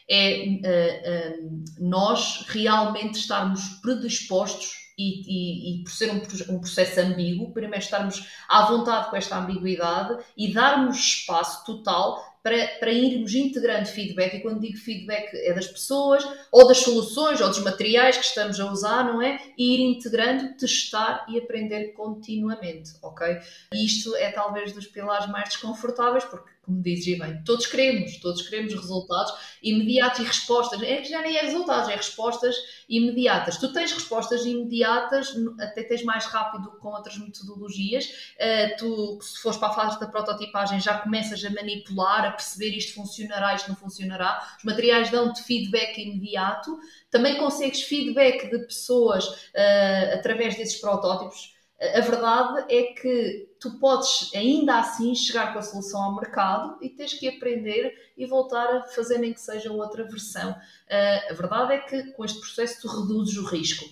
É 0.08 0.46
uh, 0.46 1.42
uh, 1.42 1.64
nós 1.78 2.44
realmente 2.48 3.18
estarmos 3.18 3.60
predispostos 3.82 4.80
e, 4.96 5.22
e, 5.26 5.80
e, 5.80 5.84
por 5.84 5.92
ser 5.92 6.10
um, 6.10 6.54
um, 6.54 6.60
processo 6.60 7.00
ambíguo, 7.00 7.52
primeiro 7.52 7.82
estarmos 7.82 8.28
à 8.48 8.66
vontade 8.66 9.08
com 9.08 9.16
esta 9.16 9.38
ambiguidade 9.38 10.22
e 10.36 10.52
darmos 10.52 10.96
espaço 10.96 11.64
total 11.64 12.22
para, 12.42 12.66
para 12.78 12.92
irmos 12.92 13.34
integrando 13.34 13.88
feedback, 13.88 14.36
e 14.36 14.40
quando 14.40 14.60
digo 14.60 14.78
feedback 14.78 15.34
é 15.34 15.52
das 15.52 15.66
pessoas, 15.66 16.26
ou 16.50 16.66
das 16.66 16.78
soluções, 16.78 17.40
ou 17.40 17.48
dos 17.48 17.60
materiais 17.60 18.16
que 18.16 18.24
estamos 18.24 18.58
a 18.58 18.70
usar, 18.70 19.04
não 19.04 19.20
é? 19.20 19.38
E 19.56 19.74
ir 19.74 19.80
integrando, 19.80 20.54
testar 20.56 21.26
e 21.28 21.38
aprender 21.38 21.92
continuamente, 21.92 22.92
ok? 23.02 23.38
E 23.74 23.84
isto 23.84 24.14
é 24.16 24.30
talvez 24.30 24.72
dos 24.72 24.86
pilares 24.86 25.28
mais 25.28 25.50
desconfortáveis, 25.50 26.24
porque 26.24 26.48
como 26.62 26.82
dizes 26.82 27.18
bem, 27.18 27.42
todos 27.44 27.66
queremos, 27.66 28.18
todos 28.18 28.42
queremos 28.42 28.74
resultados 28.74 29.32
imediatos 29.62 30.20
e 30.20 30.24
respostas. 30.24 30.82
É 30.82 30.96
que 30.98 31.08
já 31.08 31.20
nem 31.22 31.36
é 31.36 31.42
resultados, 31.42 31.88
é 31.88 31.96
respostas 31.96 32.54
imediatas. 32.88 33.56
Tu 33.56 33.72
tens 33.72 33.92
respostas 33.92 34.44
imediatas, 34.44 35.34
até 35.58 35.82
tens 35.82 36.02
mais 36.04 36.26
rápido 36.26 36.70
com 36.78 36.88
outras 36.88 37.18
metodologias. 37.18 38.06
Uh, 38.36 38.76
tu, 38.78 39.18
se 39.22 39.40
fores 39.40 39.58
para 39.58 39.68
a 39.68 39.74
fase 39.74 40.00
da 40.00 40.06
prototipagem, 40.06 40.80
já 40.80 40.98
começas 40.98 41.44
a 41.44 41.50
manipular, 41.50 42.26
a 42.26 42.30
perceber 42.32 42.76
isto 42.76 42.94
funcionará, 42.94 43.54
isto 43.54 43.68
não 43.68 43.76
funcionará. 43.76 44.40
Os 44.58 44.64
materiais 44.64 45.10
dão-te 45.10 45.42
feedback 45.42 45.98
imediato. 45.98 46.78
Também 47.10 47.38
consegues 47.38 47.82
feedback 47.82 48.50
de 48.50 48.58
pessoas 48.66 49.26
uh, 49.26 50.14
através 50.14 50.56
desses 50.56 50.80
protótipos 50.80 51.58
a 51.80 52.00
verdade 52.00 52.66
é 52.68 52.92
que 52.92 53.49
tu 53.60 53.78
podes 53.78 54.30
ainda 54.34 54.78
assim 54.78 55.14
chegar 55.14 55.52
com 55.52 55.58
a 55.58 55.62
solução 55.62 56.02
ao 56.02 56.16
mercado 56.16 56.78
e 56.80 56.88
tens 56.88 57.14
que 57.14 57.28
aprender 57.28 58.12
e 58.16 58.26
voltar 58.26 58.64
a 58.76 58.82
fazer 58.84 59.18
nem 59.18 59.32
que 59.32 59.40
seja 59.40 59.70
outra 59.70 60.02
versão. 60.04 60.50
Uh, 60.50 61.30
a 61.30 61.34
verdade 61.34 61.74
é 61.74 61.78
que 61.78 62.12
com 62.12 62.24
este 62.24 62.40
processo 62.40 62.80
tu 62.80 62.88
reduzes 62.88 63.36
o 63.36 63.44
risco, 63.44 63.84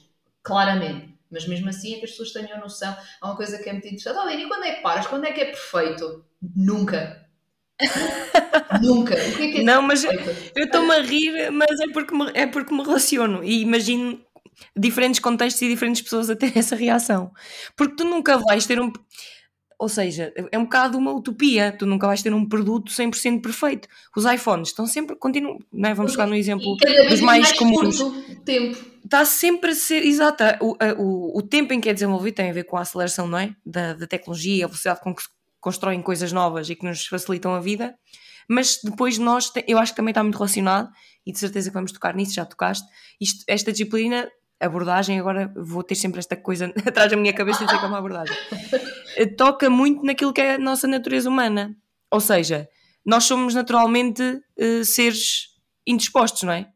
claramente. 0.42 1.16
Mas 1.30 1.46
mesmo 1.46 1.68
assim 1.68 1.94
é 1.94 1.98
que 1.98 2.06
as 2.06 2.12
pessoas 2.12 2.32
tenham 2.32 2.58
noção. 2.58 2.96
Há 3.20 3.26
uma 3.26 3.36
coisa 3.36 3.58
que 3.58 3.68
é 3.68 3.72
muito 3.72 3.86
interessante. 3.86 4.18
Oh, 4.18 4.30
e 4.30 4.48
quando 4.48 4.64
é 4.64 4.76
que 4.76 4.82
paras? 4.82 5.06
Quando 5.06 5.26
é 5.26 5.32
que 5.32 5.40
é 5.42 5.44
perfeito? 5.46 6.24
Nunca. 6.56 7.28
Nunca. 8.82 9.14
O 9.14 9.36
que 9.36 9.42
é 9.42 9.52
que 9.52 9.60
é 9.60 9.62
Não, 9.62 9.82
mas 9.82 10.04
eu 10.04 10.64
estou-me 10.64 10.92
a 10.92 11.02
rir, 11.02 11.50
mas 11.50 11.78
é 11.80 11.88
porque, 11.92 12.14
me, 12.14 12.30
é 12.34 12.46
porque 12.46 12.74
me 12.74 12.82
relaciono 12.82 13.44
e 13.44 13.60
imagino 13.60 14.24
diferentes 14.76 15.20
contextos 15.20 15.62
e 15.62 15.68
diferentes 15.68 16.02
pessoas 16.02 16.30
a 16.30 16.36
ter 16.36 16.52
essa 16.56 16.76
reação. 16.76 17.32
Porque 17.76 17.96
tu 17.96 18.04
nunca 18.04 18.38
vais 18.38 18.66
ter 18.66 18.80
um. 18.80 18.92
Ou 19.78 19.88
seja, 19.88 20.32
é 20.50 20.58
um 20.58 20.64
bocado 20.64 20.98
uma 20.98 21.12
utopia, 21.12 21.70
tu 21.70 21.86
nunca 21.86 22.06
vais 22.06 22.20
ter 22.20 22.34
um 22.34 22.44
produto 22.44 22.90
100% 22.90 23.40
perfeito. 23.40 23.86
Os 24.16 24.24
iPhones 24.24 24.70
estão 24.70 24.86
sempre, 24.86 25.14
continuam, 25.14 25.58
não 25.72 25.88
é? 25.88 25.94
vamos 25.94 26.12
ficar 26.12 26.26
no 26.26 26.34
exemplo 26.34 26.76
dos 27.08 27.20
mais, 27.20 27.44
mais 27.44 27.52
comuns. 27.52 27.98
Tempo. 28.44 28.76
Está 29.04 29.24
sempre 29.24 29.70
a 29.70 29.74
ser, 29.76 30.04
exata, 30.04 30.58
o, 30.60 30.76
o, 30.98 31.38
o 31.38 31.42
tempo 31.42 31.72
em 31.72 31.80
que 31.80 31.88
é 31.88 31.94
desenvolvido 31.94 32.34
tem 32.34 32.50
a 32.50 32.52
ver 32.52 32.64
com 32.64 32.76
a 32.76 32.80
aceleração, 32.80 33.28
não 33.28 33.38
é? 33.38 33.54
Da, 33.64 33.94
da 33.94 34.06
tecnologia, 34.06 34.64
a 34.64 34.68
velocidade 34.68 35.00
com 35.00 35.14
que 35.14 35.22
se 35.22 35.28
constroem 35.60 36.02
coisas 36.02 36.32
novas 36.32 36.68
e 36.68 36.74
que 36.74 36.84
nos 36.84 37.06
facilitam 37.06 37.54
a 37.54 37.60
vida, 37.60 37.94
mas 38.48 38.80
depois 38.82 39.16
nós, 39.16 39.52
eu 39.66 39.78
acho 39.78 39.92
que 39.92 39.96
também 39.96 40.10
está 40.10 40.22
muito 40.22 40.36
relacionado, 40.36 40.90
e 41.24 41.32
de 41.32 41.38
certeza 41.38 41.70
que 41.70 41.74
vamos 41.74 41.92
tocar 41.92 42.14
nisso, 42.14 42.34
já 42.34 42.44
tocaste, 42.44 42.86
isto, 43.20 43.44
esta 43.46 43.70
disciplina 43.70 44.28
abordagem, 44.60 45.18
agora 45.18 45.52
vou 45.56 45.82
ter 45.82 45.94
sempre 45.94 46.18
esta 46.18 46.36
coisa 46.36 46.72
atrás 46.86 47.10
da 47.10 47.16
minha 47.16 47.32
cabeça 47.32 47.62
e 47.62 47.66
dizer 47.66 47.78
que 47.78 47.84
é 47.84 47.88
uma 47.88 47.98
abordagem. 47.98 48.36
Eh, 49.16 49.26
toca 49.26 49.70
muito 49.70 50.04
naquilo 50.04 50.32
que 50.32 50.40
é 50.40 50.54
a 50.54 50.58
nossa 50.58 50.86
natureza 50.86 51.28
humana. 51.28 51.76
Ou 52.10 52.20
seja, 52.20 52.68
nós 53.04 53.24
somos 53.24 53.54
naturalmente 53.54 54.22
uh, 54.22 54.84
seres 54.84 55.48
indispostos, 55.86 56.42
não 56.42 56.52
é? 56.52 56.68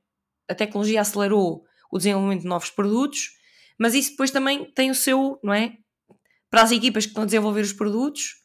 A 0.49 0.55
tecnologia 0.55 1.01
acelerou 1.01 1.63
o 1.91 1.99
desenvolvimento 1.99 2.43
de 2.43 2.49
novos 2.49 2.71
produtos, 2.71 3.31
mas 3.79 3.95
isso 3.95 4.11
depois 4.11 4.31
também 4.31 4.65
tem 4.73 4.91
o 4.91 4.95
seu, 4.95 5.39
não 5.43 5.53
é? 5.53 5.75
Para 6.51 6.63
as 6.63 6.73
equipas 6.73 7.05
que 7.05 7.11
estão 7.11 7.23
a 7.23 7.27
desenvolver 7.27 7.63
os 7.63 7.73
produtos 7.73 8.37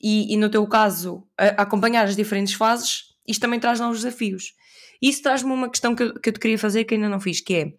e, 0.00 0.32
e 0.32 0.36
no 0.36 0.50
teu 0.50 0.66
caso, 0.66 1.26
a, 1.38 1.46
a 1.46 1.62
acompanhar 1.62 2.04
as 2.04 2.16
diferentes 2.16 2.54
fases, 2.54 3.14
isto 3.26 3.40
também 3.40 3.60
traz 3.60 3.80
novos 3.80 3.98
desafios. 4.02 4.52
Isso 5.00 5.22
traz-me 5.22 5.52
uma 5.52 5.68
questão 5.70 5.94
que 5.94 6.02
eu, 6.02 6.20
que 6.20 6.28
eu 6.28 6.32
te 6.32 6.40
queria 6.40 6.58
fazer 6.58 6.84
que 6.84 6.94
ainda 6.94 7.08
não 7.08 7.20
fiz, 7.20 7.40
que 7.40 7.54
é 7.54 7.72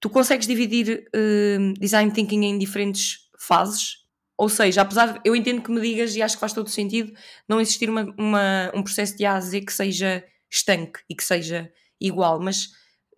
tu 0.00 0.08
consegues 0.10 0.46
dividir 0.46 1.06
uh, 1.14 1.74
design 1.78 2.10
thinking 2.12 2.44
em 2.44 2.58
diferentes 2.58 3.28
fases? 3.38 3.98
Ou 4.36 4.48
seja, 4.48 4.80
apesar 4.80 5.12
de 5.12 5.20
eu 5.22 5.36
entendo 5.36 5.62
que 5.62 5.70
me 5.70 5.80
digas 5.80 6.16
e 6.16 6.22
acho 6.22 6.36
que 6.36 6.40
faz 6.40 6.54
todo 6.54 6.70
sentido 6.70 7.12
não 7.46 7.60
existir 7.60 7.90
uma, 7.90 8.04
uma, 8.18 8.72
um 8.74 8.82
processo 8.82 9.16
de 9.16 9.26
A 9.26 9.34
a 9.34 9.40
Z 9.40 9.60
que 9.60 9.72
seja 9.72 10.24
estanque 10.50 11.00
e 11.08 11.14
que 11.14 11.22
seja 11.22 11.70
igual, 12.00 12.40
mas 12.40 12.70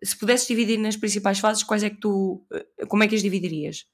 se 0.03 0.18
pudesses 0.18 0.49
dividir 0.49 0.78
nas 0.78 0.97
principais 0.97 1.39
fases, 1.39 1.62
quais 1.62 1.85
é 1.85 1.91
que 1.91 2.01
tu, 2.01 2.45
eh, 2.53 2.87
como 2.89 3.05
é 3.05 3.09
que 3.09 3.14
as 3.14 3.22
dividirias? 3.22 3.87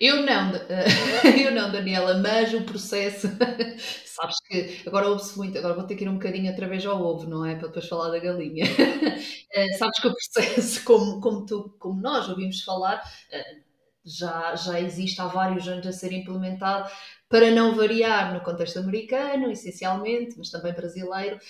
Eu 0.00 0.22
não, 0.22 0.52
eu 1.42 1.52
não, 1.52 1.70
Daniela, 1.72 2.18
mas 2.18 2.52
o 2.52 2.62
processo, 2.64 3.28
sabes 4.04 4.36
que 4.46 4.82
agora 4.86 5.08
ouve-se 5.08 5.36
muito, 5.36 5.56
agora 5.58 5.74
vou 5.74 5.84
ter 5.86 5.96
que 5.96 6.04
ir 6.04 6.08
um 6.08 6.14
bocadinho 6.14 6.50
através 6.50 6.84
ao 6.84 7.00
ovo, 7.02 7.28
não 7.28 7.44
é? 7.44 7.54
Para 7.56 7.68
depois 7.68 7.88
falar 7.88 8.10
da 8.10 8.18
galinha. 8.18 8.64
Eh, 9.58 9.72
sabes 9.78 9.98
que 10.00 10.06
o 10.08 10.12
processo, 10.12 10.84
como, 10.84 11.18
como, 11.18 11.46
tu, 11.46 11.74
como 11.78 11.98
nós 12.02 12.28
ouvimos 12.28 12.62
falar, 12.62 13.00
eh, 13.32 13.62
já, 14.06 14.54
já 14.54 14.80
existe 14.80 15.20
há 15.20 15.26
vários 15.26 15.66
anos 15.66 15.86
a 15.86 15.92
ser 15.92 16.12
implementado 16.12 16.88
para 17.28 17.50
não 17.50 17.74
variar 17.74 18.32
no 18.32 18.40
contexto 18.40 18.78
americano, 18.78 19.50
essencialmente, 19.50 20.36
mas 20.38 20.48
também 20.48 20.72
brasileiro, 20.72 21.40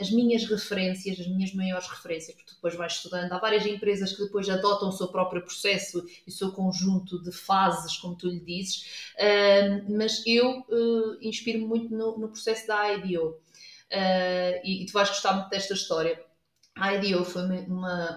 as 0.00 0.10
minhas 0.10 0.44
referências, 0.46 1.20
as 1.20 1.26
minhas 1.26 1.52
maiores 1.52 1.86
referências, 1.86 2.34
porque 2.34 2.54
depois 2.54 2.74
vais 2.74 2.94
estudando, 2.94 3.30
há 3.30 3.38
várias 3.38 3.66
empresas 3.66 4.14
que 4.14 4.22
depois 4.22 4.48
adotam 4.48 4.88
o 4.88 4.92
seu 4.92 5.08
próprio 5.08 5.42
processo 5.42 6.02
e 6.26 6.30
o 6.30 6.32
seu 6.32 6.50
conjunto 6.50 7.22
de 7.22 7.30
fases, 7.30 7.98
como 7.98 8.16
tu 8.16 8.26
lhe 8.26 8.40
dizes, 8.40 9.12
mas 9.86 10.26
eu 10.26 10.60
uh, 10.60 11.18
inspiro-me 11.20 11.66
muito 11.66 11.94
no, 11.94 12.18
no, 12.18 12.28
processo 12.28 12.66
da 12.66 12.94
IDO. 12.94 13.38
E, 14.64 14.82
e 14.82 14.86
tu 14.86 14.92
vais 14.92 15.10
gostar 15.10 15.34
muito 15.34 15.50
desta 15.50 15.74
história 15.74 16.25
a 16.76 16.94
IDEO 16.94 17.24
foi 17.24 17.42
uma, 17.42 17.60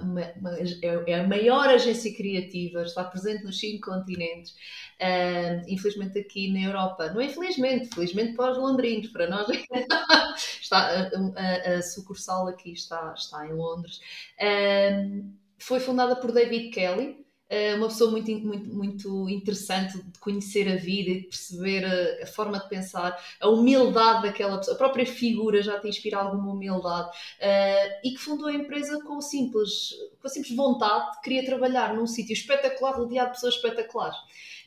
uma, 0.02 0.32
uma, 0.36 0.60
é, 0.60 1.04
é 1.08 1.20
a 1.20 1.28
maior 1.28 1.70
agência 1.70 2.14
criativa, 2.14 2.82
está 2.84 3.06
presente 3.06 3.44
nos 3.46 3.58
cinco 3.58 3.90
continentes, 3.90 4.52
uh, 5.00 5.64
infelizmente 5.68 6.20
aqui 6.20 6.52
na 6.52 6.68
Europa. 6.68 7.10
Não 7.12 7.22
é 7.22 7.26
infelizmente, 7.26 7.88
felizmente 7.94 8.36
para 8.36 8.52
os 8.52 8.58
londrinos, 8.58 9.08
para 9.08 9.30
nós 9.30 9.48
está, 10.62 10.78
a, 10.78 11.10
a, 11.36 11.78
a, 11.78 11.82
sucursal 11.82 12.48
aqui 12.48 12.74
está, 12.74 13.14
está 13.16 13.48
em 13.48 13.54
Londres. 13.54 14.02
Uh, 14.38 15.24
foi 15.58 15.80
fundada 15.80 16.18
por 16.18 16.34
David 16.34 16.72
Kelly, 16.72 17.26
uma 17.76 17.88
pessoa 17.88 18.12
muito, 18.12 18.32
muito, 18.32 18.70
muito 18.70 19.30
interessante 19.30 19.98
de 19.98 20.20
conhecer 20.20 20.72
a 20.72 20.76
vida 20.76 21.10
e 21.10 21.22
de 21.22 21.28
perceber 21.28 21.84
a, 21.84 22.24
a, 22.24 22.28
forma 22.28 22.60
de 22.60 22.70
pensar, 22.70 23.20
a 23.40 23.50
humildade 23.50 24.24
daquela 24.24 24.58
pessoa, 24.58 24.76
a 24.76 24.78
própria 24.78 25.06
figura 25.06 25.62
já 25.62 25.80
te 25.80 25.88
inspira 25.88 26.18
alguma 26.18 26.54
humildade 26.54 27.10
uh, 27.10 28.00
e 28.04 28.12
que 28.12 28.18
fundou 28.18 28.48
a 28.48 28.54
empresa 28.54 29.02
com, 29.04 29.20
simples, 29.20 29.96
com 30.22 30.28
a 30.28 30.30
simples 30.30 30.56
vontade 30.56 31.12
de 31.14 31.22
querer 31.22 31.46
trabalhar 31.46 31.96
num 31.96 32.06
sítio 32.06 32.34
espetacular, 32.34 32.96
rodeado 32.96 33.30
de 33.30 33.36
pessoas 33.36 33.56
espetaculares 33.56 34.18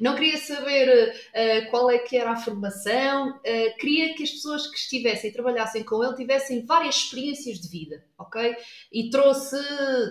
não 0.01 0.15
queria 0.15 0.39
saber 0.39 1.15
uh, 1.15 1.71
qual 1.71 1.91
é 1.91 1.99
que 1.99 2.17
era 2.17 2.33
a 2.33 2.37
formação, 2.37 3.31
uh, 3.31 3.79
queria 3.79 4.15
que 4.15 4.23
as 4.23 4.31
pessoas 4.31 4.67
que 4.67 4.77
estivessem 4.77 5.31
e 5.31 5.33
trabalhassem 5.33 5.85
com 5.85 6.03
ele 6.03 6.15
tivessem 6.15 6.65
várias 6.65 6.97
experiências 6.97 7.61
de 7.61 7.69
vida, 7.69 8.05
ok? 8.19 8.57
E 8.93 9.11
trouxe, 9.11 9.57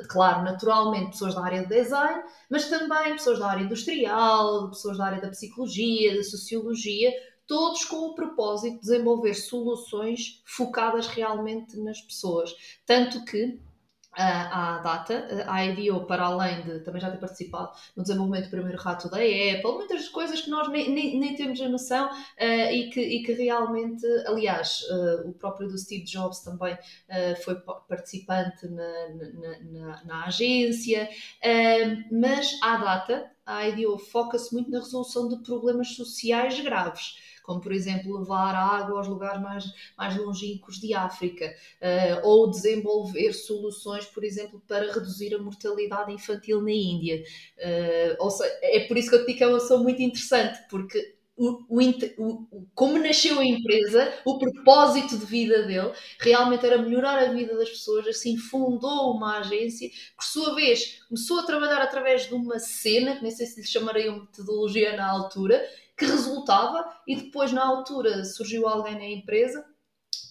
claro, 0.10 0.44
naturalmente 0.44 1.12
pessoas 1.12 1.36
da 1.36 1.44
área 1.44 1.62
de 1.62 1.70
design, 1.70 2.24
mas 2.50 2.70
também 2.70 3.14
pessoas 3.14 3.40
da 3.40 3.48
área 3.48 3.64
industrial, 3.64 4.70
pessoas 4.70 4.98
da 4.98 5.06
área 5.06 5.22
da 5.22 5.30
psicologia, 5.30 6.16
da 6.16 6.24
sociologia, 6.24 7.12
todos 7.48 7.84
com 7.84 8.08
o 8.08 8.16
propósito 8.16 8.76
de 8.76 8.82
desenvolver 8.82 9.34
soluções 9.34 10.42
focadas 10.46 11.08
realmente 11.08 11.78
nas 11.78 12.00
pessoas. 12.00 12.56
Tanto 12.86 13.26
que 13.26 13.60
à 14.14 14.80
data, 14.80 15.46
a 15.48 15.66
IDO, 15.66 16.06
para 16.06 16.24
além 16.24 16.62
de 16.64 16.80
também 16.80 17.02
já 17.02 17.10
ter 17.10 17.18
participado 17.18 17.72
no 17.96 18.04
desenvolvimento 18.04 18.46
do 18.46 18.50
primeiro 18.50 18.78
rato 18.78 19.10
da 19.10 19.18
Apple, 19.18 19.72
muitas 19.74 20.10
coisas 20.10 20.42
que 20.42 20.50
nós 20.50 20.68
nem, 20.70 20.92
nem, 20.92 21.20
nem 21.20 21.36
temos 21.36 21.62
a 21.62 21.70
noção 21.70 22.08
uh, 22.08 22.72
e, 22.72 22.90
que, 22.90 23.00
e 23.00 23.24
que 23.24 23.32
realmente, 23.34 24.06
aliás, 24.26 24.82
uh, 24.90 25.30
o 25.30 25.34
próprio 25.34 25.68
do 25.70 25.78
Steve 25.78 26.04
Jobs 26.04 26.40
também 26.40 26.74
uh, 26.74 27.44
foi 27.44 27.56
participante 27.88 28.68
na, 28.68 29.10
na, 29.10 29.60
na, 29.60 30.04
na 30.04 30.26
agência, 30.26 31.10
mas 32.12 32.58
à 32.62 32.78
data, 32.78 33.32
a 33.46 33.68
IDO 33.68 33.98
foca-se 33.98 34.54
muito 34.54 34.70
na 34.70 34.80
resolução 34.80 35.28
de 35.28 35.38
problemas 35.44 35.96
sociais 35.96 36.60
graves 36.60 37.31
como 37.52 37.60
por 37.60 37.74
exemplo 37.74 38.18
levar 38.18 38.56
água 38.56 39.00
aos 39.00 39.08
lugares 39.08 39.42
mais, 39.42 39.66
mais 39.98 40.16
longínquos 40.16 40.80
de 40.80 40.94
África, 40.94 41.54
uh, 41.82 42.26
ou 42.26 42.50
desenvolver 42.50 43.34
soluções, 43.34 44.06
por 44.06 44.24
exemplo, 44.24 44.62
para 44.66 44.92
reduzir 44.94 45.36
a 45.36 45.38
mortalidade 45.38 46.14
infantil 46.14 46.62
na 46.62 46.72
Índia. 46.72 47.22
Uh, 47.58 48.30
seja, 48.30 48.60
é 48.62 48.88
por 48.88 48.98
isso 48.98 49.10
que 49.10 49.16
eu 49.16 49.20
te 49.22 49.26
digo 49.28 49.38
que 49.38 49.44
é 49.44 49.48
uma 49.48 49.60
pessoa 49.60 49.84
muito 49.84 50.02
interessante, 50.02 50.60
porque 50.70 51.16
o, 51.36 51.66
o, 51.70 52.48
o, 52.52 52.68
como 52.74 53.00
nasceu 53.00 53.40
a 53.40 53.46
empresa, 53.46 54.14
o 54.24 54.38
propósito 54.38 55.18
de 55.18 55.26
vida 55.26 55.64
dele 55.64 55.92
realmente 56.20 56.66
era 56.66 56.82
melhorar 56.82 57.18
a 57.18 57.34
vida 57.34 57.58
das 57.58 57.70
pessoas, 57.70 58.08
assim 58.08 58.38
fundou 58.38 59.12
uma 59.16 59.40
agência 59.40 59.90
que, 59.90 59.96
por 60.16 60.24
sua 60.24 60.56
vez, 60.56 61.02
começou 61.10 61.40
a 61.40 61.46
trabalhar 61.46 61.82
através 61.82 62.28
de 62.28 62.34
uma 62.34 62.60
cena, 62.60 63.18
que 63.18 63.24
nem 63.24 63.32
sei 63.32 63.46
se 63.46 63.60
lhe 63.60 63.68
chamarei 63.68 64.08
uma 64.08 64.22
metodologia 64.22 64.96
na 64.96 65.10
altura, 65.10 65.62
que 66.02 66.06
resultava, 66.08 66.92
e 67.06 67.16
depois, 67.16 67.52
na 67.52 67.64
altura, 67.64 68.26
surgiu 68.26 68.68
alguém 68.68 68.96
na 68.96 69.06
empresa 69.06 69.64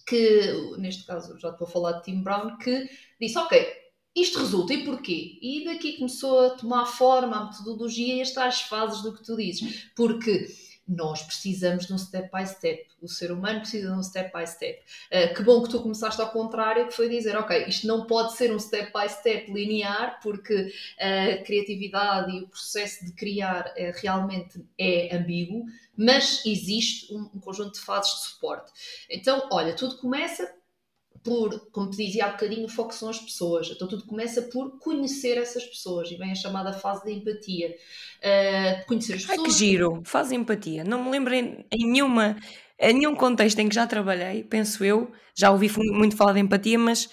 que, 0.04 0.52
neste 0.78 1.06
caso, 1.06 1.38
já 1.38 1.50
estou 1.50 1.64
a 1.64 1.70
falar 1.70 1.92
de 1.92 2.02
Tim 2.02 2.22
Brown, 2.22 2.58
que 2.58 2.90
disse: 3.20 3.38
Ok, 3.38 3.68
isto 4.16 4.40
resulta, 4.40 4.74
e 4.74 4.84
porquê? 4.84 5.38
E 5.40 5.64
daqui 5.64 5.96
começou 5.96 6.46
a 6.46 6.50
tomar 6.50 6.86
forma 6.86 7.36
a 7.36 7.44
metodologia 7.44 8.16
e 8.16 8.20
as 8.20 8.32
tais 8.32 8.62
fases 8.62 9.02
do 9.02 9.12
que 9.12 9.22
tu 9.22 9.36
dizes, 9.36 9.92
porque 9.94 10.48
nós 10.90 11.22
precisamos 11.22 11.86
de 11.86 11.94
um 11.94 11.98
step 11.98 12.28
by 12.36 12.44
step. 12.44 12.86
O 13.00 13.08
ser 13.08 13.30
humano 13.30 13.60
precisa 13.60 13.88
de 13.88 13.94
um 13.94 14.02
step 14.02 14.36
by 14.36 14.46
step. 14.46 14.80
Uh, 15.06 15.34
que 15.34 15.42
bom 15.42 15.62
que 15.62 15.70
tu 15.70 15.80
começaste 15.80 16.20
ao 16.20 16.30
contrário, 16.30 16.88
que 16.88 16.92
foi 16.92 17.08
dizer, 17.08 17.36
ok, 17.36 17.66
isto 17.66 17.86
não 17.86 18.06
pode 18.06 18.36
ser 18.36 18.52
um 18.52 18.58
step 18.58 18.92
by 18.92 19.08
step 19.08 19.52
linear, 19.52 20.18
porque 20.20 20.72
a 20.98 21.42
criatividade 21.44 22.36
e 22.36 22.40
o 22.40 22.48
processo 22.48 23.04
de 23.04 23.12
criar 23.12 23.66
uh, 23.66 24.00
realmente 24.02 24.60
é 24.76 25.16
ambíguo, 25.16 25.64
mas 25.96 26.44
existe 26.44 27.14
um, 27.14 27.30
um 27.34 27.40
conjunto 27.40 27.74
de 27.74 27.80
fases 27.80 28.14
de 28.14 28.26
suporte. 28.26 28.72
Então, 29.08 29.48
olha, 29.52 29.74
tudo 29.74 29.96
começa 29.96 30.59
por, 31.22 31.70
como 31.70 31.90
te 31.90 31.98
dizia 31.98 32.26
há 32.26 32.28
bocadinho, 32.30 32.64
o 32.64 32.68
foco 32.68 32.94
são 32.94 33.08
as 33.08 33.18
pessoas. 33.18 33.70
Então 33.70 33.86
tudo 33.86 34.06
começa 34.06 34.42
por 34.42 34.78
conhecer 34.78 35.36
essas 35.36 35.64
pessoas 35.64 36.10
e 36.10 36.16
vem 36.16 36.32
a 36.32 36.34
chamada 36.34 36.72
fase 36.72 37.04
de 37.04 37.12
empatia. 37.12 37.68
Uh, 38.18 38.86
conhecer 38.86 39.14
as 39.14 39.22
pessoas. 39.22 39.38
Ai 39.38 39.44
que 39.44 39.50
giro, 39.50 40.02
fase 40.04 40.30
de 40.30 40.36
empatia. 40.36 40.84
Não 40.84 41.04
me 41.04 41.10
lembro 41.10 41.34
em, 41.34 41.64
em, 41.70 41.90
nenhuma, 41.90 42.36
em 42.78 42.94
nenhum 42.94 43.14
contexto 43.14 43.58
em 43.58 43.68
que 43.68 43.74
já 43.74 43.86
trabalhei, 43.86 44.44
penso 44.44 44.84
eu, 44.84 45.10
já 45.34 45.50
ouvi 45.50 45.70
muito 45.92 46.16
falar 46.16 46.32
de 46.32 46.40
empatia, 46.40 46.78
mas 46.78 47.10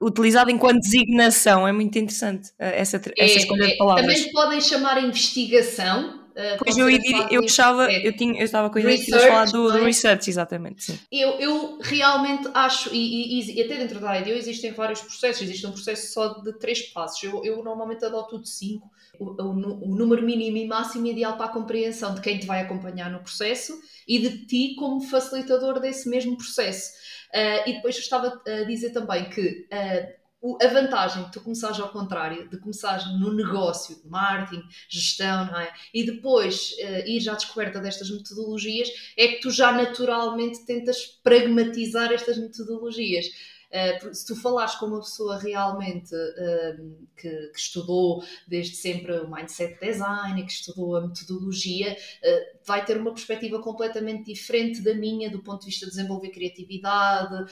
utilizado 0.00 0.50
enquanto 0.50 0.80
designação 0.80 1.66
é 1.66 1.72
muito 1.72 1.96
interessante 1.96 2.50
eh, 2.58 2.80
essa, 2.80 2.96
essa 2.96 3.12
é, 3.16 3.36
escolha 3.36 3.66
de 3.66 3.72
é, 3.72 3.76
palavras. 3.76 4.04
Também 4.04 4.32
podem 4.32 4.60
chamar 4.60 5.02
investigação, 5.02 6.21
Uh, 6.32 6.56
pois 6.58 6.78
eu, 6.78 6.88
eu, 6.88 7.28
eu 7.30 7.42
gostava, 7.42 7.92
eu, 7.92 8.16
tinha, 8.16 8.40
eu 8.40 8.44
estava 8.44 8.70
com 8.70 8.78
a 8.78 8.80
ideia 8.80 8.96
de 8.96 9.10
falar 9.10 9.44
do, 9.46 9.70
do, 9.70 9.84
research, 9.84 10.30
exatamente. 10.30 10.84
Sim. 10.84 10.98
Eu, 11.12 11.32
eu 11.32 11.78
realmente 11.82 12.48
acho, 12.54 12.88
e, 12.94 13.40
e, 13.40 13.58
e, 13.58 13.62
até 13.62 13.76
dentro 13.76 14.00
da 14.00 14.18
IDEO 14.18 14.36
existem 14.36 14.72
vários 14.72 15.02
processos, 15.02 15.42
existe 15.42 15.66
um 15.66 15.72
processo 15.72 16.12
só 16.12 16.40
de 16.40 16.58
três 16.58 16.80
passos. 16.90 17.22
Eu, 17.22 17.44
eu 17.44 17.62
normalmente 17.62 18.04
adoto 18.04 18.40
de 18.40 18.48
cinco, 18.48 18.90
o, 19.18 19.42
o, 19.42 19.90
o, 19.90 19.94
número 19.94 20.22
mínimo 20.22 20.56
e 20.56 20.66
máximo 20.66 21.06
ideal 21.06 21.36
para 21.36 21.46
a 21.46 21.52
compreensão 21.52 22.14
de 22.14 22.22
quem 22.22 22.38
te 22.38 22.46
vai 22.46 22.62
acompanhar 22.62 23.10
no 23.10 23.20
processo 23.20 23.78
e 24.08 24.18
de 24.18 24.46
ti 24.46 24.74
como 24.78 25.02
facilitador 25.02 25.80
desse 25.80 26.08
mesmo 26.08 26.36
processo. 26.36 26.92
Uh, 27.34 27.68
e 27.68 27.72
depois 27.74 27.94
eu 27.94 28.02
estava 28.02 28.42
a 28.46 28.64
dizer 28.64 28.90
também 28.90 29.28
que. 29.28 29.66
Uh, 29.70 30.21
a 30.60 30.66
vantagem 30.66 31.24
de 31.24 31.32
tu 31.32 31.40
começares 31.40 31.78
ao 31.78 31.90
contrário, 31.90 32.48
de 32.48 32.58
começares 32.58 33.06
no 33.18 33.32
negócio, 33.32 34.00
marketing, 34.04 34.62
gestão, 34.88 35.46
não 35.46 35.60
é? 35.60 35.72
E 35.94 36.04
depois 36.04 36.72
uh, 36.72 37.08
ir 37.08 37.28
à 37.30 37.34
descoberta 37.34 37.80
destas 37.80 38.10
metodologias, 38.10 38.88
é 39.16 39.28
que 39.28 39.40
tu 39.40 39.50
já 39.50 39.70
naturalmente 39.70 40.64
tentas 40.66 41.06
pragmatizar 41.22 42.12
estas 42.12 42.38
metodologias. 42.38 43.26
Uh, 43.72 44.14
se 44.14 44.26
tu 44.26 44.36
falares 44.36 44.74
com 44.74 44.84
uma 44.84 45.00
pessoa 45.00 45.38
realmente 45.38 46.14
uh, 46.14 47.06
que, 47.16 47.28
que, 47.28 47.58
estudou 47.58 48.22
desde 48.46 48.76
sempre 48.76 49.18
o 49.18 49.30
mindset 49.30 49.80
design, 49.80 50.44
que 50.44 50.52
estudou 50.52 50.96
a 50.96 51.06
metodologia, 51.06 51.92
uh, 51.92 52.58
vai 52.66 52.84
ter 52.84 52.98
uma 52.98 53.14
perspectiva 53.14 53.62
completamente 53.62 54.30
diferente 54.32 54.82
da 54.82 54.94
minha 54.94 55.30
do 55.30 55.42
ponto 55.42 55.60
de 55.60 55.66
vista 55.66 55.86
de 55.86 55.92
desenvolver 55.92 56.28
criatividade. 56.28 57.50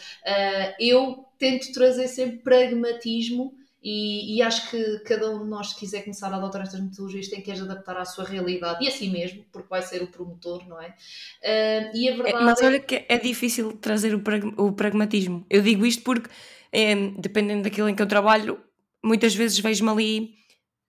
eu 0.78 1.24
tento 1.38 1.72
trazer 1.72 2.06
sempre 2.08 2.38
pragmatismo 2.38 3.54
E, 3.82 4.36
e, 4.36 4.42
acho 4.42 4.70
que 4.70 4.98
cada 5.00 5.30
um 5.30 5.42
de 5.42 5.48
nós, 5.48 5.70
se 5.70 5.76
quiser 5.78 6.02
começar 6.02 6.30
a 6.30 6.36
adotar 6.36 6.60
estas 6.60 6.80
metodologias, 6.80 7.28
tem 7.28 7.40
que 7.40 7.50
as 7.50 7.62
adaptar 7.62 7.96
à 7.96 8.04
sua 8.04 8.24
realidade 8.24 8.84
e 8.84 8.88
a 8.88 8.90
si 8.90 9.08
mesmo, 9.08 9.42
porque 9.50 9.68
vai 9.70 9.80
ser 9.80 10.02
o 10.02 10.06
promotor, 10.06 10.68
não 10.68 10.80
é? 10.80 10.88
Uh, 10.88 11.96
e 11.96 12.10
a 12.10 12.14
verdade 12.14 12.36
é, 12.36 12.40
mas 12.44 12.60
olha 12.60 12.78
que 12.78 13.06
é 13.08 13.18
difícil 13.18 13.72
trazer 13.78 14.14
o, 14.14 14.20
prag 14.20 14.44
o 14.58 14.72
pragmatismo. 14.72 15.46
Eu 15.48 15.62
digo 15.62 15.86
isto 15.86 16.02
porque, 16.02 16.28
é, 16.70 16.94
dependendo 17.18 17.62
daquilo 17.62 17.88
em 17.88 17.94
que 17.94 18.02
eu 18.02 18.06
trabalho, 18.06 18.60
muitas 19.02 19.34
vezes 19.34 19.58
vejo-me 19.58 19.90
ali 19.90 20.34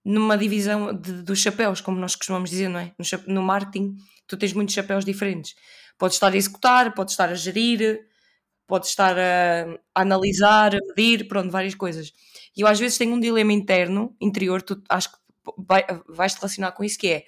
numa 0.04 0.36
divisão 0.36 0.92
de, 0.92 1.22
dos 1.22 1.38
chapéus, 1.38 1.80
como 1.80 1.98
nós 1.98 2.14
costumamos 2.14 2.50
dizer, 2.50 2.68
não 2.68 2.80
é? 2.80 2.92
No, 2.98 3.34
no 3.34 3.42
marketing, 3.42 3.96
tu 4.26 4.36
tens 4.36 4.52
muitos 4.52 4.74
chapéus 4.74 5.02
diferentes. 5.02 5.54
Podes 5.98 6.16
estar 6.16 6.30
a 6.32 6.36
executar, 6.36 6.92
podes 6.94 7.14
estar 7.14 7.30
a 7.30 7.34
gerir, 7.34 8.00
podes 8.72 8.88
estar 8.88 9.18
a, 9.18 9.66
a 9.94 10.00
analisar, 10.00 10.74
a 10.74 10.78
medir, 10.88 11.28
pronto, 11.28 11.50
várias 11.50 11.74
coisas. 11.74 12.10
E 12.56 12.62
eu 12.62 12.66
às 12.66 12.80
vezes 12.80 12.96
tenho 12.96 13.12
um 13.12 13.20
dilema 13.20 13.52
interno, 13.52 14.16
interior, 14.18 14.62
tu 14.62 14.82
acho 14.88 15.12
que 15.12 15.18
vai, 15.58 15.84
vais 16.08 16.32
te 16.32 16.38
relacionar 16.38 16.72
com 16.72 16.82
isso, 16.82 16.98
que 16.98 17.08
é 17.08 17.24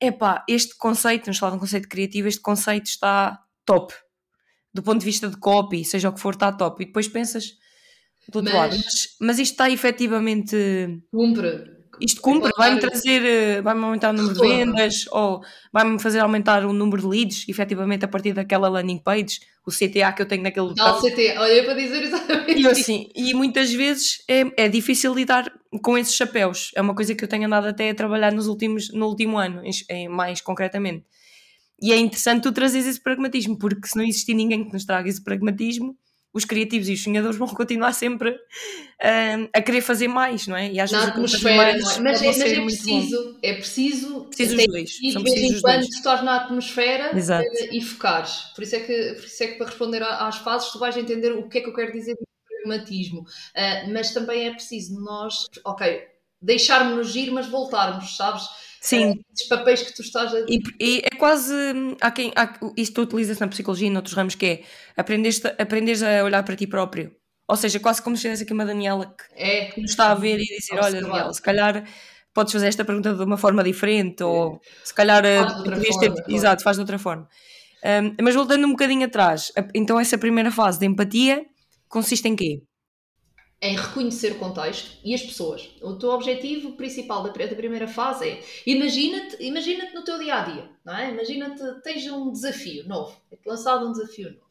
epá, 0.00 0.44
este 0.48 0.76
conceito, 0.76 1.24
vamos 1.24 1.38
falar 1.38 1.50
de 1.50 1.56
um 1.56 1.60
conceito 1.60 1.88
criativo, 1.88 2.28
este 2.28 2.40
conceito 2.40 2.86
está 2.86 3.42
top. 3.64 3.92
Do 4.72 4.80
ponto 4.80 5.00
de 5.00 5.06
vista 5.06 5.28
de 5.28 5.36
copy, 5.38 5.84
seja 5.84 6.10
o 6.10 6.12
que 6.12 6.20
for, 6.20 6.34
está 6.34 6.52
top. 6.52 6.80
E 6.80 6.86
depois 6.86 7.08
pensas 7.08 7.56
do 8.28 8.36
outro 8.36 8.54
mas, 8.54 8.54
lado, 8.54 8.76
mas, 8.76 9.16
mas 9.20 9.38
isto 9.40 9.54
está 9.54 9.68
efetivamente. 9.68 10.56
Cumpre 11.10 11.76
isto 12.00 12.20
cumpre, 12.20 12.50
vai-me 12.56 12.80
trazer, 12.80 13.24
eh, 13.24 13.62
vai-me 13.62 13.82
aumentar 13.84 14.10
o 14.10 14.16
número 14.16 14.34
de 14.34 14.40
vendas 14.40 15.06
ou 15.10 15.42
vai-me 15.72 15.98
fazer 15.98 16.20
aumentar 16.20 16.64
o 16.64 16.72
número 16.72 17.02
de 17.02 17.08
leads, 17.08 17.48
efetivamente, 17.48 18.04
a 18.04 18.08
partir 18.08 18.32
daquela 18.32 18.68
landing 18.68 18.98
page, 18.98 19.40
o 19.68 19.70
CTA 19.70 20.12
que 20.12 20.22
eu 20.22 20.26
tenho 20.26 20.42
naquele 20.42 20.72
Não, 20.74 20.98
CTA, 20.98 21.40
olha 21.40 21.64
para 21.64 21.74
dizer 21.74 22.02
exatamente 22.02 22.60
e 22.60 22.66
assim, 22.66 23.08
E 23.14 23.34
muitas 23.34 23.72
vezes 23.72 24.22
é, 24.26 24.64
é 24.64 24.68
difícil 24.68 25.14
lidar 25.14 25.52
com 25.82 25.96
esses 25.96 26.14
chapéus. 26.14 26.72
É 26.74 26.80
uma 26.80 26.94
coisa 26.94 27.14
que 27.14 27.22
eu 27.22 27.28
tenho 27.28 27.46
andado 27.46 27.66
até 27.66 27.90
a 27.90 27.94
trabalhar 27.94 28.32
nos 28.32 28.46
últimos, 28.46 28.92
no 28.92 29.06
último 29.06 29.38
ano, 29.38 29.62
em, 29.90 30.08
mais 30.08 30.40
concretamente. 30.40 31.04
E 31.80 31.92
é 31.92 31.96
interessante 31.96 32.42
tu 32.42 32.52
trazeres 32.52 32.86
esse 32.88 33.00
pragmatismo, 33.00 33.56
porque 33.58 33.86
se 33.86 33.96
não 33.96 34.04
existir 34.04 34.34
ninguém 34.34 34.64
que 34.64 34.72
nos 34.72 34.84
traga 34.84 35.08
esse 35.08 35.22
pragmatismo, 35.22 35.96
os 36.32 36.44
criativos 36.44 36.88
e 36.88 36.92
os 36.92 37.02
sonhadores 37.02 37.36
vão 37.38 37.48
continuar 37.48 37.92
sempre 37.92 38.30
uh, 38.30 39.48
a 39.52 39.62
querer 39.62 39.80
fazer 39.80 40.08
mais, 40.08 40.46
não 40.46 40.56
é? 40.56 40.70
E 40.70 40.80
às 40.80 40.90
Na 40.90 40.98
vezes 40.98 41.12
atmosfera, 41.12 41.56
mais, 41.56 41.82
não 41.82 41.90
é? 41.90 42.00
Mas, 42.00 42.22
é, 42.22 42.26
mas 42.26 42.40
é 42.40 42.60
preciso, 42.60 43.38
é 43.42 43.54
preciso, 43.54 44.24
preciso 44.24 44.56
os 44.56 44.66
dois. 44.66 44.98
E 45.02 45.16
de 45.16 45.22
vez 45.22 45.40
em 45.40 45.60
quando 45.60 45.82
tu 45.82 45.96
estás 45.96 46.22
na 46.22 46.36
atmosfera 46.36 47.16
Exato. 47.16 47.46
Eh, 47.46 47.76
e 47.76 47.82
focares. 47.82 48.52
Por 48.54 48.62
isso, 48.62 48.76
é 48.76 48.80
que, 48.80 49.14
por 49.14 49.24
isso 49.24 49.42
é 49.42 49.46
que 49.48 49.54
para 49.54 49.66
responder 49.66 50.02
às 50.02 50.36
fases 50.38 50.70
tu 50.70 50.78
vais 50.78 50.96
entender 50.96 51.32
o 51.32 51.48
que 51.48 51.58
é 51.58 51.60
que 51.60 51.68
eu 51.68 51.74
quero 51.74 51.92
dizer 51.92 52.14
de 52.14 52.26
pragmatismo. 52.46 53.20
Uh, 53.20 53.92
mas 53.92 54.12
também 54.12 54.46
é 54.46 54.50
preciso 54.50 55.00
nós, 55.00 55.46
ok, 55.64 56.02
deixarmos-nos 56.40 57.14
ir, 57.16 57.30
mas 57.30 57.48
voltarmos, 57.48 58.16
sabes? 58.16 58.44
Sim. 58.80 59.20
Esses 59.34 59.48
papéis 59.48 59.82
que 59.82 59.94
tu 59.94 60.02
estás 60.02 60.32
a. 60.34 60.40
E, 60.40 60.60
e 60.80 61.02
é 61.04 61.16
quase. 61.16 61.52
Há 62.00 62.10
quem, 62.10 62.32
há, 62.36 62.58
isto 62.76 63.02
utiliza-se 63.02 63.40
na 63.40 63.48
psicologia 63.48 63.88
e 63.88 63.90
noutros 63.90 64.14
ramos, 64.14 64.34
que 64.34 64.46
é 64.46 64.62
aprenderes, 64.96 65.42
aprenderes 65.58 66.02
a 66.02 66.24
olhar 66.24 66.42
para 66.44 66.56
ti 66.56 66.66
próprio. 66.66 67.12
Ou 67.48 67.56
seja, 67.56 67.80
quase 67.80 68.02
como 68.02 68.16
se 68.16 68.22
tivesse 68.22 68.42
aqui 68.42 68.52
uma 68.52 68.64
Daniela 68.64 69.06
que, 69.06 69.42
é. 69.42 69.64
que 69.66 69.80
nos 69.80 69.90
está 69.90 70.12
a 70.12 70.14
ver 70.14 70.38
e 70.38 70.44
dizer: 70.44 70.78
Olha, 70.78 71.00
Daniela, 71.00 71.32
se 71.32 71.42
calhar 71.42 71.84
podes 72.32 72.52
fazer 72.52 72.68
esta 72.68 72.84
pergunta 72.84 73.14
de 73.14 73.22
uma 73.22 73.36
forma 73.36 73.64
diferente, 73.64 74.22
ou 74.22 74.60
se 74.84 74.94
calhar 74.94 75.24
eh, 75.24 75.44
podias 75.64 75.96
ter. 75.96 76.10
Forma, 76.12 76.24
exato, 76.28 76.62
faz 76.62 76.76
de 76.76 76.82
outra 76.82 76.98
forma. 76.98 77.28
Um, 77.84 78.14
mas 78.22 78.34
voltando 78.34 78.66
um 78.66 78.70
bocadinho 78.70 79.06
atrás, 79.06 79.52
então 79.74 79.98
essa 79.98 80.18
primeira 80.18 80.50
fase 80.50 80.78
de 80.78 80.86
empatia 80.86 81.44
consiste 81.88 82.28
em 82.28 82.36
quê? 82.36 82.62
Em 83.60 83.76
reconhecer 83.76 84.32
o 84.32 84.38
contexto 84.38 84.98
e 85.04 85.14
as 85.14 85.22
pessoas. 85.22 85.68
O 85.82 85.94
teu 85.94 86.10
objetivo 86.10 86.72
principal 86.76 87.24
da, 87.24 87.30
primeira 87.30 87.88
fase 87.88 88.28
é 88.28 88.44
imagina-te 88.66 89.42
imagina 89.42 89.90
no 89.92 90.04
teu 90.04 90.18
dia 90.18 90.36
a 90.36 90.44
dia, 90.44 90.70
não 90.84 90.96
é? 90.96 91.10
Imagina-te, 91.10 91.82
tens 91.82 92.06
um 92.06 92.30
desafio 92.30 92.86
novo, 92.86 93.20
é 93.32 93.36
lançado 93.44 93.86
um 93.86 93.92
desafio 93.92 94.30
novo. 94.30 94.48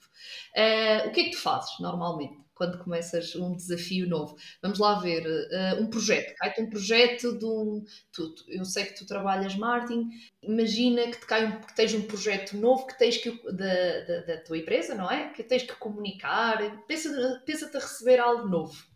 Uh, 0.56 1.08
o 1.08 1.12
que 1.12 1.22
é 1.22 1.24
que 1.26 1.32
tu 1.32 1.40
fazes 1.40 1.80
normalmente? 1.80 2.46
Quando 2.54 2.80
começas 2.80 3.36
um 3.36 3.56
desafio 3.56 4.10
novo, 4.10 4.36
vamos 4.64 4.80
lá 4.80 5.00
ver 5.00 5.24
uh, 5.28 5.80
um 5.80 5.92
projeto. 5.92 6.36
Cai-te 6.38 6.60
um 6.60 6.68
projeto 6.68 7.38
de 7.38 7.46
um. 7.46 7.86
Tu, 8.12 8.34
eu 8.48 8.66
sei 8.66 8.86
que 8.86 8.96
tu 8.96 9.06
trabalhas 9.06 9.56
marketing, 9.56 10.10
imagina 10.42 11.04
que, 11.04 11.20
te 11.20 11.26
cai 11.28 11.46
um, 11.46 11.62
que 11.62 11.76
tens 11.76 11.94
um 11.94 12.02
projeto 12.02 12.58
novo 12.58 12.88
que 12.88 12.98
tens 12.98 13.18
que, 13.18 13.30
da, 13.54 14.00
da, 14.08 14.22
da 14.22 14.38
tua 14.42 14.58
empresa, 14.58 14.96
não 14.96 15.10
é? 15.10 15.30
Que 15.30 15.44
tens 15.44 15.62
que 15.62 15.76
comunicar. 15.76 16.58
Pensa-te 16.88 17.46
pensa 17.46 17.70
a 17.72 17.80
receber 17.80 18.20
algo 18.20 18.50
novo 18.50 18.87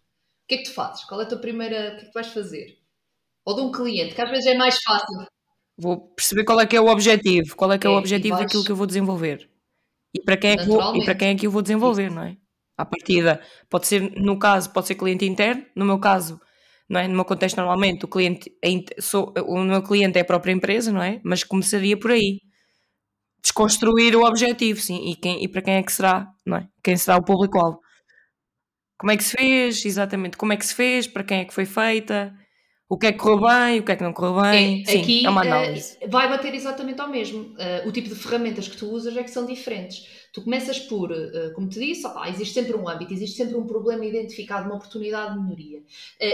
que 0.52 0.56
é 0.56 0.58
que 0.58 0.64
tu 0.66 0.74
fazes? 0.74 1.06
Qual 1.06 1.22
é 1.22 1.24
a 1.24 1.28
tua 1.28 1.40
primeira. 1.40 1.78
O 1.78 1.92
que 1.92 1.96
é 1.96 2.00
que 2.00 2.06
tu 2.08 2.14
vais 2.14 2.28
fazer? 2.28 2.78
Ou 3.46 3.56
de 3.56 3.62
um 3.62 3.72
cliente, 3.72 4.14
que 4.14 4.22
às 4.22 4.30
vezes 4.30 4.46
é 4.46 4.56
mais 4.56 4.78
fácil. 4.84 5.26
Vou 5.78 6.14
perceber 6.14 6.44
qual 6.44 6.60
é 6.60 6.66
que 6.66 6.76
é 6.76 6.82
o 6.82 6.88
objetivo, 6.88 7.56
qual 7.56 7.72
é 7.72 7.78
que 7.78 7.88
é, 7.88 7.90
é 7.90 7.94
o 7.94 7.98
objetivo 7.98 8.36
vais... 8.36 8.46
daquilo 8.46 8.64
que 8.64 8.72
eu 8.72 8.76
vou 8.76 8.86
desenvolver. 8.86 9.50
E 10.14 10.22
para 10.22 10.36
quem 10.36 10.52
é 10.52 10.58
que, 10.58 10.66
vou, 10.66 10.96
e 10.96 11.06
para 11.06 11.16
quem 11.16 11.30
é 11.30 11.36
que 11.36 11.48
eu 11.48 11.52
vou 11.52 11.62
desenvolver, 11.62 12.12
não 12.12 12.24
é? 12.24 12.36
À 12.78 12.86
partida, 12.86 13.42
pode 13.70 13.88
ser, 13.88 14.02
no 14.18 14.38
caso, 14.38 14.72
pode 14.74 14.88
ser 14.88 14.96
cliente 14.96 15.26
interno, 15.26 15.66
no 15.74 15.86
meu 15.86 16.00
caso, 16.00 16.40
não 16.90 17.00
é? 17.00 17.08
No 17.08 17.16
meu 17.16 17.26
contexto, 17.26 17.56
normalmente, 17.56 18.04
o 18.04 18.08
cliente, 18.10 18.52
é, 18.62 19.02
sou, 19.02 19.34
o 19.48 19.64
meu 19.64 19.82
cliente 19.82 20.18
é 20.18 20.22
a 20.22 20.26
própria 20.26 20.52
empresa, 20.52 20.92
não 20.92 21.02
é? 21.02 21.22
Mas 21.24 21.46
começaria 21.46 21.98
por 21.98 22.12
aí. 22.12 22.42
Desconstruir 23.42 24.16
o 24.18 24.26
objetivo, 24.26 24.82
sim. 24.82 25.12
E, 25.12 25.16
quem, 25.16 25.42
e 25.44 25.48
para 25.48 25.62
quem 25.62 25.76
é 25.76 25.84
que 25.84 25.94
será, 25.94 26.28
não 26.46 26.58
é? 26.58 26.68
Quem 26.84 26.98
será 26.98 27.18
o 27.18 27.24
público-alvo? 27.24 27.80
Como 29.02 29.12
é 29.12 29.18
que 29.18 29.24
se 29.24 29.36
fez, 29.36 29.84
exatamente, 29.84 30.38
como 30.38 30.54
é 30.54 30.58
que 30.58 30.64
se 30.64 30.76
fez, 30.76 31.08
para 31.08 31.24
quem 31.24 31.40
é 31.40 31.46
que 31.46 31.56
foi 31.56 31.66
feita, 31.66 32.32
o 32.88 33.00
que 33.00 33.08
é 33.08 33.12
que 33.12 33.18
correu 33.18 33.40
bem, 33.40 33.80
o 33.80 33.84
que 33.84 33.92
é 33.92 33.96
que 33.96 34.04
não 34.04 34.14
correu 34.14 34.40
bem. 34.40 34.84
É, 34.84 34.92
Sim, 34.92 35.02
aqui, 35.02 35.26
é 35.26 35.30
uma 35.32 35.42
análise. 35.42 35.98
Uh, 36.00 36.08
vai 36.08 36.30
bater 36.30 36.54
exatamente 36.54 37.02
ao 37.02 37.08
mesmo. 37.10 37.56
Uh, 37.56 37.88
o 37.88 37.92
tipo 37.92 38.08
de 38.08 38.14
ferramentas 38.14 38.68
que 38.68 38.78
tu 38.78 38.92
usas 38.92 39.18
é 39.18 39.24
que 39.24 39.32
são 39.32 39.44
diferentes. 39.48 40.08
Tu 40.32 40.44
começas 40.44 40.78
por, 40.78 41.12
uh, 41.12 41.52
como 41.56 41.68
te 41.68 41.80
disse, 41.80 42.06
opa, 42.06 42.30
existe 42.30 42.54
sempre 42.54 42.76
um 42.76 42.88
âmbito, 42.88 43.12
existe 43.12 43.38
sempre 43.38 43.56
um 43.56 43.66
problema 43.66 44.06
identificado, 44.06 44.68
uma 44.68 44.76
oportunidade 44.76 45.34
de 45.34 45.42
melhoria. 45.42 45.82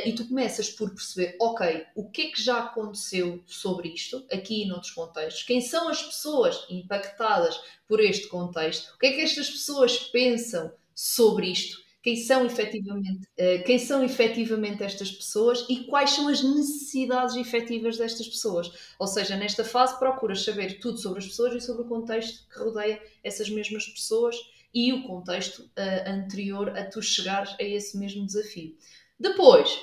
e 0.05 0.11
tu 0.11 0.28
começas 0.28 0.70
por 0.70 0.89
perceber, 0.89 1.38
ok, 1.39 1.86
o 1.95 2.09
que 2.09 2.24
é 2.24 2.32
que 2.32 2.43
já 2.43 2.57
aconteceu 2.65 3.41
sobre 3.45 3.93
isto, 3.93 4.26
aqui 4.30 4.63
e 4.63 4.68
noutros 4.68 4.91
contextos, 4.91 5.43
quem 5.43 5.61
são 5.61 5.88
as 5.88 6.03
pessoas 6.03 6.65
impactadas 6.70 7.57
por 7.88 8.01
este 8.01 8.28
contexto, 8.28 8.93
o 8.93 8.97
que 8.97 9.05
é 9.05 9.11
que 9.13 9.22
estas 9.22 9.49
pessoas 9.49 9.97
pensam 9.99 10.70
sobre 10.93 11.49
isto 11.49 11.86
quem 12.08 12.16
são 12.16 12.45
efetivamente, 12.45 13.28
uh, 13.38 13.66
quem 13.66 13.78
são 13.78 14.01
efetivamente 14.01 14.82
estas 14.82 15.12
pessoas 15.12 15.66
e 15.68 15.84
quais 15.88 16.12
são 16.12 16.30
as 16.30 16.41
necessidades 16.41 17.36
efetivas 17.36 17.97
destas 17.97 18.30
pessoas. 18.30 18.72
Ou 18.97 19.05
seja, 19.05 19.36
nesta 19.36 19.66
fase 19.66 19.99
procuras 19.99 20.41
saber 20.41 20.80
tudo 20.80 20.97
sobre 20.99 21.20
as 21.20 21.28
pessoas 21.28 21.53
e 21.53 21.60
sobre 21.60 21.82
o 21.82 21.86
contexto 21.86 22.47
que 22.47 22.60
rodeia 22.60 22.97
essas 23.22 23.49
mesmas 23.49 23.86
pessoas 23.88 24.38
e 24.74 24.93
o 24.93 25.03
contexto 25.05 25.64
uh, 25.64 26.10
anterior 26.10 26.70
a 26.78 26.86
tu 26.86 27.01
chegares 27.01 27.53
a 27.60 27.64
esse 27.64 27.97
mesmo 27.97 28.26
desafio. 28.26 28.78
Depois, 29.20 29.78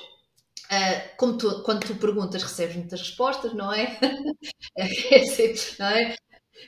como 1.17 1.37
tu, 1.37 1.61
quando 1.61 1.85
tu 1.85 1.93
perguntas, 1.93 2.41
recebes 2.41 2.75
muitas 2.75 3.01
respostas, 3.01 3.53
não 3.53 3.71
é? 3.71 3.99
é 4.75 5.53
não 5.77 5.85
é? 5.85 6.15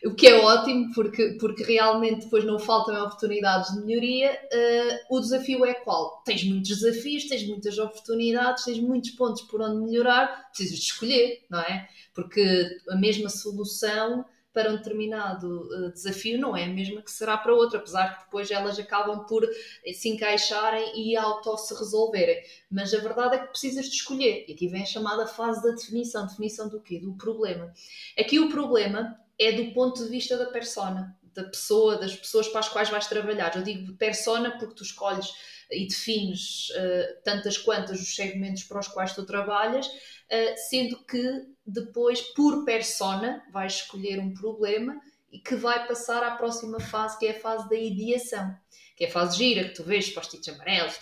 O 0.04 0.14
que 0.14 0.28
é 0.28 0.36
ótimo, 0.40 0.94
porque, 0.94 1.38
porque 1.40 1.64
realmente 1.64 2.26
depois 2.26 2.44
não 2.46 2.60
faltam 2.60 2.96
oportunidades 3.04 3.74
de 3.74 3.86
melhoria. 3.86 4.32
Uh, 4.32 5.16
o 5.16 5.20
desafio 5.20 5.66
é 5.66 5.74
qual? 5.74 6.22
Tens 6.24 6.44
muitos 6.44 6.70
desafios, 6.70 7.26
tens 7.26 7.48
muitas 7.48 7.78
oportunidades, 7.78 8.66
tens 8.66 8.80
muitos 8.80 9.12
pontos 9.12 9.42
por 9.44 9.62
onde 9.62 9.86
melhorar, 9.86 10.50
precisas 10.50 10.78
de 10.78 10.86
escolher, 10.86 11.46
não 11.50 11.60
é? 11.60 11.88
Porque 12.14 12.68
a 12.90 12.96
mesma 12.96 13.30
solução 13.30 14.26
para 14.54 14.72
um 14.72 14.78
determinado 14.78 15.68
uh, 15.68 15.92
desafio 15.94 16.40
não 16.40 16.58
é 16.58 16.64
a 16.64 16.70
mesma 16.70 17.02
que 17.02 17.12
será 17.12 17.38
para 17.38 17.54
outro, 17.54 17.78
apesar 17.78 18.18
que 18.18 18.26
depois 18.26 18.50
elas 18.50 18.80
acabam 18.80 19.24
por 19.26 19.48
se 19.94 20.10
encaixarem 20.10 21.00
e 21.00 21.16
auto-se 21.16 21.76
resolverem. 21.76 22.42
Mas 22.70 22.94
a 22.94 23.00
verdade 23.00 23.36
é 23.36 23.40
que 23.40 23.48
precisas 23.48 23.86
de 23.86 23.96
escolher. 23.96 24.46
E 24.48 24.54
aqui 24.54 24.68
vem 24.68 24.82
a 24.82 24.86
chamada 24.86 25.28
fase 25.28 25.62
da 25.62 25.76
definição. 25.76 26.26
Definição 26.26 26.68
do 26.70 26.82
quê? 26.82 27.00
Do 27.00 27.14
problema. 27.14 27.72
Aqui 28.18 28.40
o 28.40 28.50
problema 28.50 29.16
é 29.40 29.52
do 29.52 29.72
ponto 29.74 30.04
de 30.04 30.10
vista 30.10 30.38
da 30.38 30.48
persona, 30.48 31.16
da 31.34 31.44
pessoa, 31.44 31.98
das 31.98 32.16
pessoas 32.16 32.48
para 32.48 32.60
as 32.60 32.70
quais 32.70 32.90
vais 32.90 33.08
trabalhar. 33.08 33.56
Eu 33.56 33.64
digo 33.64 33.96
persona 33.98 34.58
porque 34.58 34.76
tu 34.76 34.84
escolhes 34.84 35.28
e 35.72 35.88
defines 35.88 36.70
uh, 36.70 37.22
tantas 37.24 37.58
quantas 37.58 38.00
os 38.00 38.16
segmentos 38.16 38.64
para 38.64 38.80
os 38.80 38.88
quais 38.88 39.14
tu 39.14 39.26
trabalhas, 39.26 39.88
uh, 39.88 40.56
sendo 40.70 41.04
que 41.06 41.46
depois, 41.66 42.22
por 42.22 42.66
persona, 42.66 43.44
vais 43.52 43.74
escolher 43.74 44.20
um 44.20 44.34
problema 44.34 45.00
e 45.32 45.40
que 45.40 45.56
vai 45.56 45.86
passar 45.88 46.24
à 46.24 46.36
próxima 46.36 46.80
fase, 46.80 47.20
que 47.20 47.28
é 47.28 47.32
a 47.32 47.40
fase 47.40 47.70
da 47.70 47.76
ideação, 47.76 48.56
que 48.96 49.04
é 49.04 49.08
a 49.08 49.12
fase 49.12 49.38
gira, 49.38 49.68
que 49.68 49.76
tu 49.76 49.84
vês 49.84 50.10
post-its 50.10 50.48
amarelos, 50.48 50.98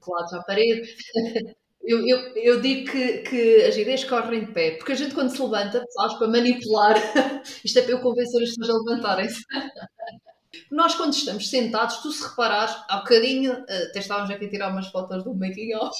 colados 0.00 0.32
à 0.32 0.42
parede. 0.42 0.96
Eu, 1.82 2.06
eu, 2.06 2.18
eu, 2.36 2.60
digo 2.60 2.90
que, 2.90 3.18
que 3.18 3.62
as 3.64 3.76
ideias 3.76 4.04
correm 4.04 4.44
de 4.44 4.52
pé, 4.52 4.72
porque 4.72 4.92
a 4.92 4.94
gente 4.94 5.14
quando 5.14 5.30
se 5.30 5.40
levanta, 5.40 5.82
sabes, 5.90 6.18
para 6.18 6.28
manipular, 6.28 6.94
isto 7.64 7.78
é 7.78 7.82
para 7.82 7.92
eu 7.92 8.00
convencer 8.00 8.42
as 8.42 8.54
pessoas 8.54 8.70
a 8.70 8.90
levantarem-se. 8.90 9.42
Nós 10.70 10.94
quando 10.94 11.14
estamos 11.14 11.48
sentados, 11.48 11.98
tu 11.98 12.12
se 12.12 12.28
reparares, 12.28 12.76
há 12.88 12.98
bocadinho, 12.98 13.52
até 13.52 13.98
estávamos 13.98 14.30
aqui 14.30 14.44
a 14.44 14.50
tirar 14.50 14.70
umas 14.70 14.88
fotos 14.88 15.24
do 15.24 15.34
making 15.34 15.74
off, 15.74 15.96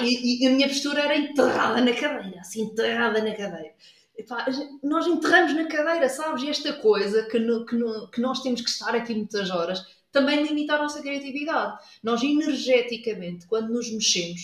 E, 0.00 0.44
e, 0.44 0.46
a 0.46 0.50
minha 0.50 0.68
postura 0.68 1.02
era 1.02 1.16
enterrada 1.16 1.80
na 1.80 1.92
cadeira, 1.92 2.40
assim, 2.40 2.62
enterrada 2.62 3.22
na 3.22 3.34
cadeira. 3.34 3.74
Epá, 4.16 4.46
nós 4.82 5.06
enterramos 5.06 5.54
na 5.54 5.66
cadeira, 5.66 6.08
sabes? 6.08 6.42
E 6.42 6.50
esta 6.50 6.72
coisa 6.74 7.24
que, 7.24 7.38
no, 7.38 7.64
que, 7.66 7.76
no, 7.76 8.10
que 8.10 8.20
nós 8.20 8.40
temos 8.42 8.60
que 8.60 8.70
estar 8.70 8.94
aqui 8.94 9.14
muitas 9.14 9.50
horas 9.50 9.84
também 10.12 10.44
limita 10.44 10.74
a 10.74 10.78
nossa 10.78 11.02
criatividade. 11.02 11.76
Nós, 12.02 12.22
energeticamente, 12.22 13.46
quando 13.48 13.72
nos 13.72 13.92
mexemos, 13.92 14.40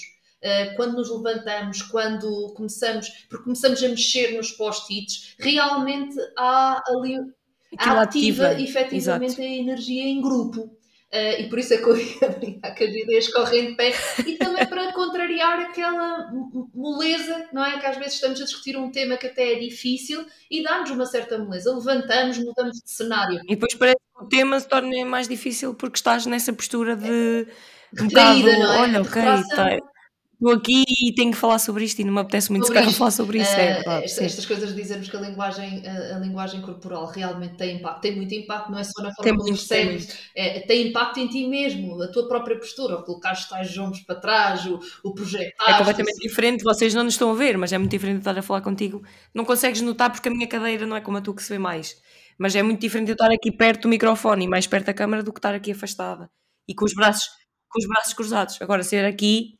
quando 0.77 0.97
nos 0.97 1.11
levantamos, 1.11 1.83
quando 1.83 2.55
começamos, 2.55 3.09
porque 3.29 3.45
começamos 3.45 3.83
a 3.83 3.89
mexer 3.89 4.37
nos 4.37 4.53
post-its, 4.53 5.35
realmente 5.39 6.17
há 6.37 6.83
ali. 6.89 7.19
Ativa, 7.79 8.01
ativa 8.49 8.61
efetivamente 8.61 9.33
Exato. 9.33 9.43
a 9.43 9.45
energia 9.45 10.03
em 10.03 10.21
grupo. 10.21 10.77
Uh, 11.13 11.41
e 11.41 11.49
por 11.49 11.59
isso 11.59 11.75
é 11.75 11.79
que 11.79 11.89
eu 11.89 11.97
ia 11.99 12.29
brincar 12.29 12.73
que 12.73 12.85
as 12.85 12.95
ideias 12.95 13.27
correm 13.33 13.71
de 13.71 13.75
pé 13.75 13.93
e 14.25 14.37
também 14.37 14.65
para 14.65 14.93
contrariar 14.93 15.59
aquela 15.59 16.31
moleza, 16.73 17.49
não 17.53 17.65
é? 17.65 17.81
Que 17.81 17.87
às 17.87 17.97
vezes 17.97 18.15
estamos 18.15 18.41
a 18.41 18.45
discutir 18.45 18.77
um 18.77 18.93
tema 18.93 19.17
que 19.17 19.27
até 19.27 19.55
é 19.55 19.59
difícil 19.59 20.25
e 20.49 20.63
dá-nos 20.63 20.91
uma 20.91 21.07
certa 21.07 21.37
moleza, 21.37 21.75
levantamos, 21.75 22.39
mudamos 22.39 22.77
de 22.77 22.89
cenário. 22.89 23.41
E 23.45 23.57
depois 23.57 23.75
parece 23.75 23.97
que 23.97 24.25
o 24.25 24.29
tema 24.29 24.61
se 24.61 24.69
torna 24.69 25.05
mais 25.05 25.27
difícil 25.27 25.75
porque 25.75 25.97
estás 25.97 26.27
nessa 26.27 26.53
postura 26.53 26.95
de 26.95 27.49
um 28.01 28.07
bocado, 28.07 28.49
é? 28.49 28.67
olha, 28.79 29.03
ok, 29.03 29.23
tá, 29.57 29.79
estou 30.41 30.53
aqui 30.53 30.85
e 30.89 31.15
tenho 31.15 31.31
que 31.31 31.37
falar 31.37 31.59
sobre 31.59 31.85
isto 31.85 32.01
e 32.01 32.05
não 32.05 32.15
me 32.15 32.21
apetece 32.21 32.51
muito 32.51 32.67
sequer 32.67 32.91
falar 32.93 33.11
sobre 33.11 33.41
isso. 33.41 33.53
Uh, 33.53 33.61
é, 33.61 33.75
verdade, 33.75 34.05
esta, 34.05 34.25
estas 34.25 34.47
coisas 34.47 34.75
dizermos 34.75 35.09
que 35.09 35.17
a 35.17 35.21
linguagem, 35.21 35.87
a, 35.87 36.17
a, 36.17 36.19
linguagem 36.19 36.63
corporal 36.63 37.07
realmente 37.07 37.57
tem 37.57 37.77
impacto, 37.77 38.01
tem 38.01 38.17
muito 38.17 38.35
impacto, 38.35 38.71
não 38.71 38.79
é 38.79 38.85
só 38.85 39.03
na 39.03 39.13
forma 39.15 39.23
tem 39.23 39.37
como 39.37 39.49
percebes, 39.49 40.19
é, 40.35 40.61
tem 40.61 40.89
impacto 40.89 41.21
em 41.21 41.29
ti 41.29 41.47
mesmo, 41.47 42.03
a 42.03 42.09
tua 42.09 42.27
própria 42.27 42.57
postura, 42.57 42.97
o 42.97 43.03
colocar 43.03 43.35
os 43.35 43.45
tais 43.49 43.77
ombros 43.77 44.01
para 44.01 44.17
trás, 44.17 44.67
o, 44.67 44.81
o 45.05 45.15
projetar. 45.15 45.69
É 45.69 45.79
completamente 45.79 46.19
assim. 46.19 46.29
diferente, 46.29 46.65
vocês 46.65 46.95
não 46.95 47.05
nos 47.05 47.15
estão 47.15 47.31
a 47.31 47.35
ver, 47.35 47.59
mas 47.59 47.73
é 47.73 47.79
muito 47.79 47.91
diferente 47.91 48.17
de 48.17 48.21
estar 48.23 48.39
a 48.39 48.43
falar 48.43 48.63
contigo. 48.63 49.03
Não 49.35 49.45
consegues 49.45 49.83
notar 49.83 50.11
porque 50.11 50.29
a 50.29 50.33
minha 50.33 50.47
cadeira 50.47 50.87
não 50.87 50.97
é 50.97 51.01
como 51.01 51.19
a 51.19 51.21
tua 51.21 51.35
que 51.35 51.43
se 51.43 51.53
vê 51.53 51.59
mais. 51.59 52.01
Mas 52.39 52.57
é 52.57 52.63
muito 52.63 52.81
diferente 52.81 53.11
eu 53.11 53.13
estar 53.13 53.31
aqui 53.31 53.53
perto 53.53 53.83
do 53.83 53.89
microfone 53.89 54.47
e 54.47 54.49
mais 54.49 54.67
perto 54.67 54.87
da 54.87 54.95
câmara 54.95 55.23
do 55.23 55.31
que 55.31 55.39
estar 55.39 55.55
aqui 55.55 55.73
afastada 55.73 56.31
e 56.67 56.75
com 56.75 56.87
os 56.87 56.95
braços, 56.95 57.29
com 57.69 57.79
os 57.79 57.87
braços 57.87 58.15
cruzados. 58.15 58.63
Agora, 58.63 58.83
ser 58.83 59.05
aqui 59.05 59.60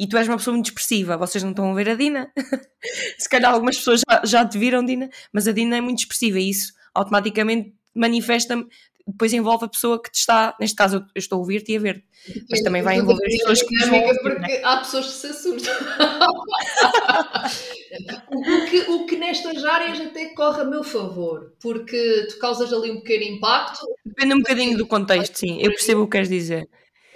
e 0.00 0.08
tu 0.08 0.16
és 0.16 0.26
uma 0.26 0.38
pessoa 0.38 0.54
muito 0.54 0.68
expressiva, 0.68 1.18
vocês 1.18 1.44
não 1.44 1.50
estão 1.50 1.70
a 1.70 1.74
ver 1.74 1.90
a 1.90 1.94
Dina. 1.94 2.32
Se 3.18 3.28
calhar 3.28 3.52
algumas 3.52 3.76
pessoas 3.76 4.00
já, 4.08 4.22
já 4.24 4.48
te 4.48 4.56
viram, 4.56 4.82
Dina, 4.82 5.10
mas 5.30 5.46
a 5.46 5.52
Dina 5.52 5.76
é 5.76 5.80
muito 5.82 5.98
expressiva 5.98 6.40
e 6.40 6.48
isso 6.48 6.72
automaticamente 6.94 7.74
manifesta 7.94 8.64
depois 9.06 9.32
envolve 9.32 9.64
a 9.64 9.68
pessoa 9.68 10.00
que 10.00 10.10
te 10.10 10.20
está, 10.20 10.54
neste 10.60 10.76
caso 10.76 11.04
eu 11.14 11.18
estou 11.18 11.36
a 11.36 11.40
ouvir-te 11.40 11.72
e 11.72 11.76
a 11.76 11.80
ver, 11.80 12.04
mas 12.48 12.62
também 12.62 12.82
vai 12.82 12.96
envolver 12.96 13.26
as 13.26 13.38
pessoas 13.38 13.62
que 13.62 13.74
nos 13.74 13.88
vão 13.88 14.00
ouvir, 14.00 14.22
porque 14.22 14.40
né? 14.40 14.60
há 14.64 14.76
pessoas 14.78 15.06
que 15.06 15.12
se 15.12 15.26
assustam. 15.26 15.74
o, 18.30 18.66
que, 18.66 18.80
o 18.90 19.06
que 19.06 19.16
nestas 19.16 19.64
áreas 19.64 20.00
até 20.00 20.26
corre 20.34 20.62
a 20.62 20.64
meu 20.64 20.84
favor, 20.84 21.52
porque 21.60 22.26
tu 22.30 22.38
causas 22.38 22.72
ali 22.72 22.90
um 22.90 23.00
pequeno 23.00 23.36
impacto. 23.36 23.86
Depende 24.04 24.34
um 24.34 24.38
bocadinho 24.38 24.78
do 24.78 24.86
contexto, 24.86 25.38
sim, 25.38 25.60
eu 25.60 25.70
percebo 25.70 26.02
o 26.02 26.06
que 26.06 26.12
queres 26.12 26.28
dizer. 26.28 26.68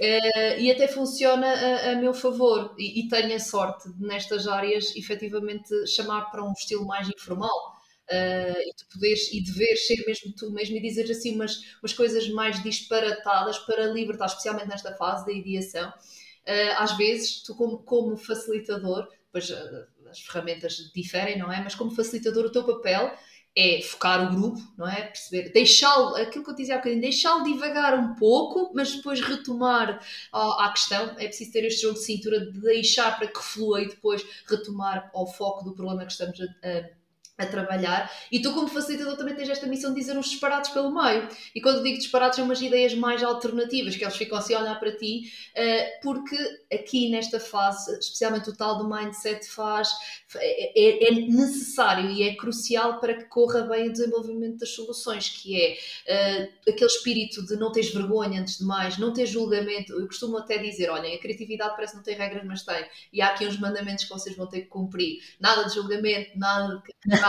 Uh, 0.04 0.60
e 0.60 0.70
até 0.70 0.86
funciona 0.86 1.46
a, 1.46 1.92
a 1.92 1.94
meu 1.96 2.12
favor 2.12 2.74
e, 2.78 3.00
e, 3.00 3.08
tenho 3.08 3.34
a 3.34 3.38
sorte 3.38 3.90
de, 3.90 4.06
nestas 4.06 4.46
áreas 4.46 4.94
efetivamente 4.96 5.86
chamar 5.86 6.30
para 6.30 6.44
um 6.44 6.52
estilo 6.52 6.84
mais 6.84 7.08
informal 7.08 7.72
uh, 8.10 8.60
e 8.60 8.74
tu 8.76 8.86
poderes 8.92 9.32
e 9.32 9.42
deveres 9.42 9.86
ser 9.86 10.04
mesmo 10.04 10.34
tu 10.34 10.50
mesmo 10.50 10.76
e 10.76 10.82
dizer 10.82 11.10
assim 11.10 11.34
umas, 11.34 11.56
umas 11.80 11.94
coisas 11.94 12.28
mais 12.28 12.62
disparatadas 12.62 13.56
para 13.60 13.86
libertar, 13.86 14.26
especialmente 14.26 14.68
nesta 14.68 14.94
fase 14.94 15.24
da 15.24 15.32
ideação. 15.32 15.88
Uh, 15.88 16.74
às 16.76 16.94
vezes, 16.98 17.42
tu 17.42 17.54
como, 17.54 17.78
como 17.78 18.16
facilitador, 18.18 19.08
pois 19.32 19.50
as 20.10 20.20
ferramentas 20.20 20.92
diferem, 20.94 21.38
não 21.38 21.50
é? 21.50 21.62
Mas 21.62 21.74
como 21.74 21.90
facilitador, 21.90 22.44
o 22.44 22.52
teu 22.52 22.64
papel 22.64 23.10
é 23.56 23.80
focar 23.82 24.26
o 24.26 24.36
grupo, 24.36 24.60
não 24.76 24.88
é? 24.88 25.02
Perceber, 25.02 25.52
deixá-lo, 25.52 26.16
aquilo 26.16 26.44
que 26.44 26.50
eu 26.50 26.54
dizia 26.54 26.74
há 26.74 26.78
bocadinho, 26.78 27.00
deixá-lo 27.00 27.44
divagar 27.44 27.98
um 27.98 28.14
pouco, 28.16 28.72
mas 28.74 28.96
depois 28.96 29.20
retomar 29.20 30.00
à, 30.32 30.70
questão. 30.74 31.10
É 31.18 31.26
preciso 31.26 31.52
ter 31.52 31.64
este 31.64 31.82
jogo 31.82 31.94
de 31.94 32.04
cintura 32.04 32.40
de 32.40 32.60
deixar 32.60 33.16
para 33.16 33.28
que 33.28 33.40
flua 33.40 33.82
e 33.82 33.88
depois 33.88 34.24
retomar 34.48 35.10
ao 35.14 35.26
foco 35.26 35.64
do 35.64 35.72
problema 35.72 36.04
que 36.04 36.12
estamos 36.12 36.40
a, 36.40 36.44
a 36.44 37.03
a 37.36 37.46
trabalhar. 37.46 38.10
E 38.30 38.40
tu 38.40 38.52
como 38.52 38.68
facilitador 38.68 39.16
também 39.16 39.34
tens 39.34 39.48
esta 39.48 39.66
missão 39.66 39.92
de 39.92 40.00
dizer 40.00 40.16
uns 40.16 40.30
disparados 40.30 40.70
pelo 40.70 40.94
meio. 40.94 41.28
E 41.54 41.60
quando 41.60 41.82
digo 41.82 41.98
disparados 41.98 42.36
são 42.36 42.44
umas 42.44 42.60
ideias 42.60 42.94
mais 42.94 43.22
alternativas 43.22 43.96
que 43.96 44.04
eles 44.04 44.16
ficam 44.16 44.38
assim 44.38 44.54
a 44.54 44.60
olhar 44.60 44.78
para 44.78 44.96
ti 44.96 45.32
uh, 45.56 46.00
porque 46.02 46.36
aqui 46.72 47.10
nesta 47.10 47.40
fase 47.40 47.98
especialmente 47.98 48.50
o 48.50 48.56
tal 48.56 48.78
do 48.78 48.88
mindset 48.88 49.48
faz 49.48 49.88
é, 50.36 50.80
é, 50.80 51.08
é, 51.08 51.12
necessário 51.26 52.10
e 52.10 52.22
é 52.22 52.36
crucial 52.36 53.00
para 53.00 53.14
que 53.14 53.24
corra 53.24 53.62
bem 53.62 53.88
o 53.88 53.92
desenvolvimento 53.92 54.58
das 54.58 54.70
soluções 54.70 55.28
que 55.28 55.60
é 55.60 56.42
uh, 56.46 56.70
aquele 56.70 56.90
espírito 56.90 57.44
de 57.44 57.56
não 57.56 57.72
teres 57.72 57.92
vergonha 57.92 58.40
antes 58.40 58.58
de 58.58 58.64
mais 58.64 58.96
não 58.96 59.12
ter 59.12 59.26
julgamento, 59.26 59.92
eu 59.92 60.06
costumo 60.06 60.38
até 60.38 60.58
dizer 60.58 60.90
olhem, 60.90 61.16
a 61.16 61.20
criatividade 61.20 61.74
parece 61.74 61.96
não 61.96 62.02
ter 62.02 62.14
regras 62.14 62.44
mas 62.44 62.62
tem. 62.62 62.84
E 63.12 63.20
há 63.20 63.28
aqui 63.28 63.46
uns 63.46 63.58
mandamentos 63.58 64.04
que 64.04 64.10
vocês 64.10 64.36
vão 64.36 64.46
ter 64.46 64.62
que 64.62 64.68
cumprir. 64.68 65.18
Nada 65.40 65.64
de 65.64 65.74
julgamento, 65.74 66.38
nada 66.38 66.82
de 67.04 67.20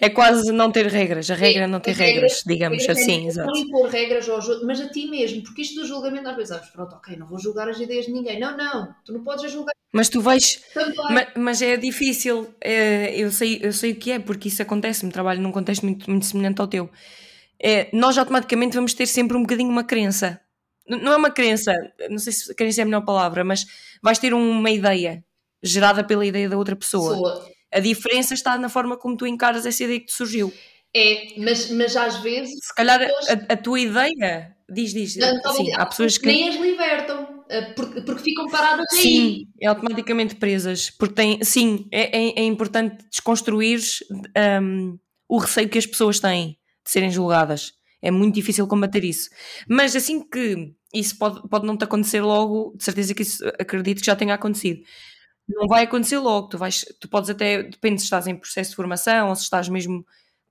é 0.00 0.10
quase 0.10 0.52
não 0.52 0.70
ter 0.70 0.86
regras, 0.86 1.30
a 1.30 1.34
regra 1.34 1.64
é 1.64 1.66
não 1.66 1.80
ter 1.80 1.92
regras, 1.92 2.42
regras 2.42 2.42
digamos 2.46 2.88
assim. 2.88 3.26
Exato. 3.26 3.50
Não 3.50 3.56
impor 3.56 3.88
regras, 3.88 4.26
mas 4.64 4.80
a 4.80 4.88
ti 4.88 5.06
mesmo, 5.06 5.42
porque 5.42 5.62
isto 5.62 5.80
do 5.80 5.86
julgamento 5.86 6.28
às 6.28 6.36
vezes, 6.36 6.52
ah, 6.52 6.62
pronto, 6.72 6.94
ok, 6.96 7.16
não 7.16 7.26
vou 7.26 7.38
julgar 7.38 7.68
as 7.68 7.78
ideias 7.78 8.06
de 8.06 8.12
ninguém. 8.12 8.38
Não, 8.38 8.56
não, 8.56 8.94
tu 9.04 9.12
não 9.12 9.22
podes 9.22 9.50
julgar. 9.50 9.72
Mas 9.92 10.08
tu 10.08 10.20
vais. 10.20 10.60
Mas, 11.10 11.28
mas, 11.36 11.62
é 11.62 11.76
difícil, 11.76 12.52
é, 12.60 13.14
eu, 13.16 13.30
sei, 13.30 13.60
eu 13.62 13.72
sei 13.72 13.92
o 13.92 13.96
que 13.96 14.10
é, 14.10 14.18
porque 14.18 14.48
isso 14.48 14.60
acontece-me, 14.60 15.12
trabalho 15.12 15.40
num 15.40 15.52
contexto 15.52 15.84
muito, 15.84 16.10
muito 16.10 16.26
semelhante 16.26 16.60
ao 16.60 16.66
teu. 16.66 16.90
É, 17.62 17.88
nós 17.92 18.18
automaticamente 18.18 18.74
vamos 18.74 18.92
ter 18.92 19.06
sempre 19.06 19.36
um 19.36 19.42
bocadinho 19.42 19.70
uma 19.70 19.84
crença. 19.84 20.40
Não 20.86 21.12
é 21.12 21.16
uma 21.16 21.30
crença, 21.30 21.72
não 22.10 22.18
sei 22.18 22.32
se 22.32 22.54
crença 22.54 22.80
é 22.80 22.82
a 22.82 22.84
melhor 22.84 23.04
palavra, 23.04 23.42
mas 23.42 23.64
vais 24.02 24.18
ter 24.18 24.34
uma 24.34 24.70
ideia 24.70 25.24
gerada 25.62 26.04
pela 26.04 26.26
ideia 26.26 26.48
da 26.48 26.58
outra 26.58 26.76
pessoa. 26.76 27.10
pessoa. 27.10 27.53
A 27.74 27.80
diferença 27.80 28.34
está 28.34 28.56
na 28.56 28.68
forma 28.68 28.96
como 28.96 29.16
tu 29.16 29.26
encaras 29.26 29.66
essa 29.66 29.82
ideia 29.82 29.98
que 29.98 30.06
te 30.06 30.12
surgiu. 30.12 30.52
É, 30.94 31.34
mas, 31.38 31.70
mas 31.70 31.96
às 31.96 32.22
vezes. 32.22 32.54
Se 32.62 32.74
calhar 32.74 33.00
a, 33.02 33.52
a 33.52 33.56
tua 33.56 33.80
ideia. 33.80 34.54
Diz, 34.70 34.94
diz. 34.94 35.16
Não, 35.16 35.52
sim, 35.54 35.74
há 35.74 35.84
pessoas 35.84 36.16
que. 36.16 36.26
Nem 36.26 36.48
as 36.48 36.54
libertam, 36.54 37.44
eh, 37.50 37.72
porque, 37.72 38.00
porque 38.02 38.22
ficam 38.22 38.46
paradas 38.48 38.86
aí. 38.92 39.02
Sim, 39.02 39.48
é 39.60 39.66
automaticamente 39.66 40.36
presas. 40.36 40.88
Porque 40.90 41.14
tem, 41.14 41.42
sim, 41.42 41.88
é, 41.90 42.16
é, 42.16 42.40
é 42.40 42.44
importante 42.44 43.04
desconstruir 43.10 43.80
um, 44.62 44.96
o 45.28 45.38
receio 45.38 45.68
que 45.68 45.78
as 45.78 45.84
pessoas 45.84 46.20
têm 46.20 46.56
de 46.84 46.90
serem 46.90 47.10
julgadas. 47.10 47.74
É 48.00 48.10
muito 48.10 48.34
difícil 48.34 48.66
combater 48.68 49.02
isso. 49.02 49.30
Mas 49.68 49.96
assim 49.96 50.22
que 50.22 50.74
isso 50.94 51.18
pode, 51.18 51.46
pode 51.48 51.66
não 51.66 51.76
te 51.76 51.84
acontecer 51.84 52.22
logo, 52.22 52.72
de 52.76 52.84
certeza 52.84 53.14
que 53.14 53.22
isso 53.22 53.44
acredito 53.58 54.00
que 54.00 54.06
já 54.06 54.14
tenha 54.14 54.34
acontecido 54.34 54.80
não 55.48 55.66
vai 55.66 55.84
acontecer 55.84 56.18
logo. 56.18 56.48
Tu, 56.48 56.58
vais, 56.58 56.84
tu 57.00 57.08
podes 57.08 57.30
até, 57.30 57.62
depende 57.62 58.00
se 58.00 58.04
estás 58.04 58.26
em 58.26 58.36
processo 58.36 58.70
de 58.70 58.76
formação 58.76 59.28
ou 59.28 59.36
se 59.36 59.42
estás 59.42 59.68
mesmo 59.68 60.04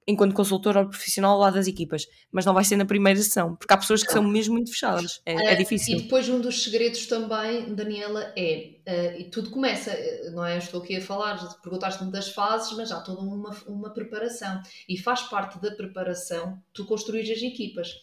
enquanto 0.07 0.33
consultor 0.33 0.77
ou 0.77 0.87
profissional 0.87 1.37
lá 1.37 1.49
das 1.49 1.67
equipas, 1.67 2.05
mas 2.31 2.45
não 2.45 2.53
vai 2.53 2.63
ser 2.63 2.75
na 2.75 2.85
primeira 2.85 3.19
sessão, 3.19 3.55
porque 3.55 3.73
há 3.73 3.77
pessoas 3.77 4.03
que 4.03 4.11
são 4.11 4.23
mesmo 4.23 4.53
muito 4.53 4.71
fechadas, 4.71 5.21
é, 5.25 5.53
é 5.53 5.55
difícil. 5.55 5.97
E 5.97 6.01
depois 6.01 6.27
um 6.29 6.39
dos 6.39 6.63
segredos 6.63 7.05
também, 7.05 7.73
Daniela, 7.73 8.33
é, 8.35 8.71
uh, 8.87 9.21
e 9.21 9.29
tudo 9.29 9.49
começa, 9.49 9.91
eh, 9.91 10.29
não 10.31 10.45
é? 10.45 10.57
Estou 10.57 10.81
aqui 10.81 10.97
a 10.97 11.01
falar, 11.01 11.37
perguntaste-me 11.61 12.11
das 12.11 12.29
fases, 12.29 12.75
mas 12.75 12.91
há 12.91 13.01
toda 13.01 13.21
uma, 13.21 13.51
uma 13.67 13.93
preparação, 13.93 14.61
e 14.87 14.97
faz 14.97 15.21
parte 15.21 15.59
da 15.61 15.71
preparação 15.71 16.61
tu 16.73 16.85
construir 16.85 17.31
as 17.31 17.41
equipas. 17.41 17.93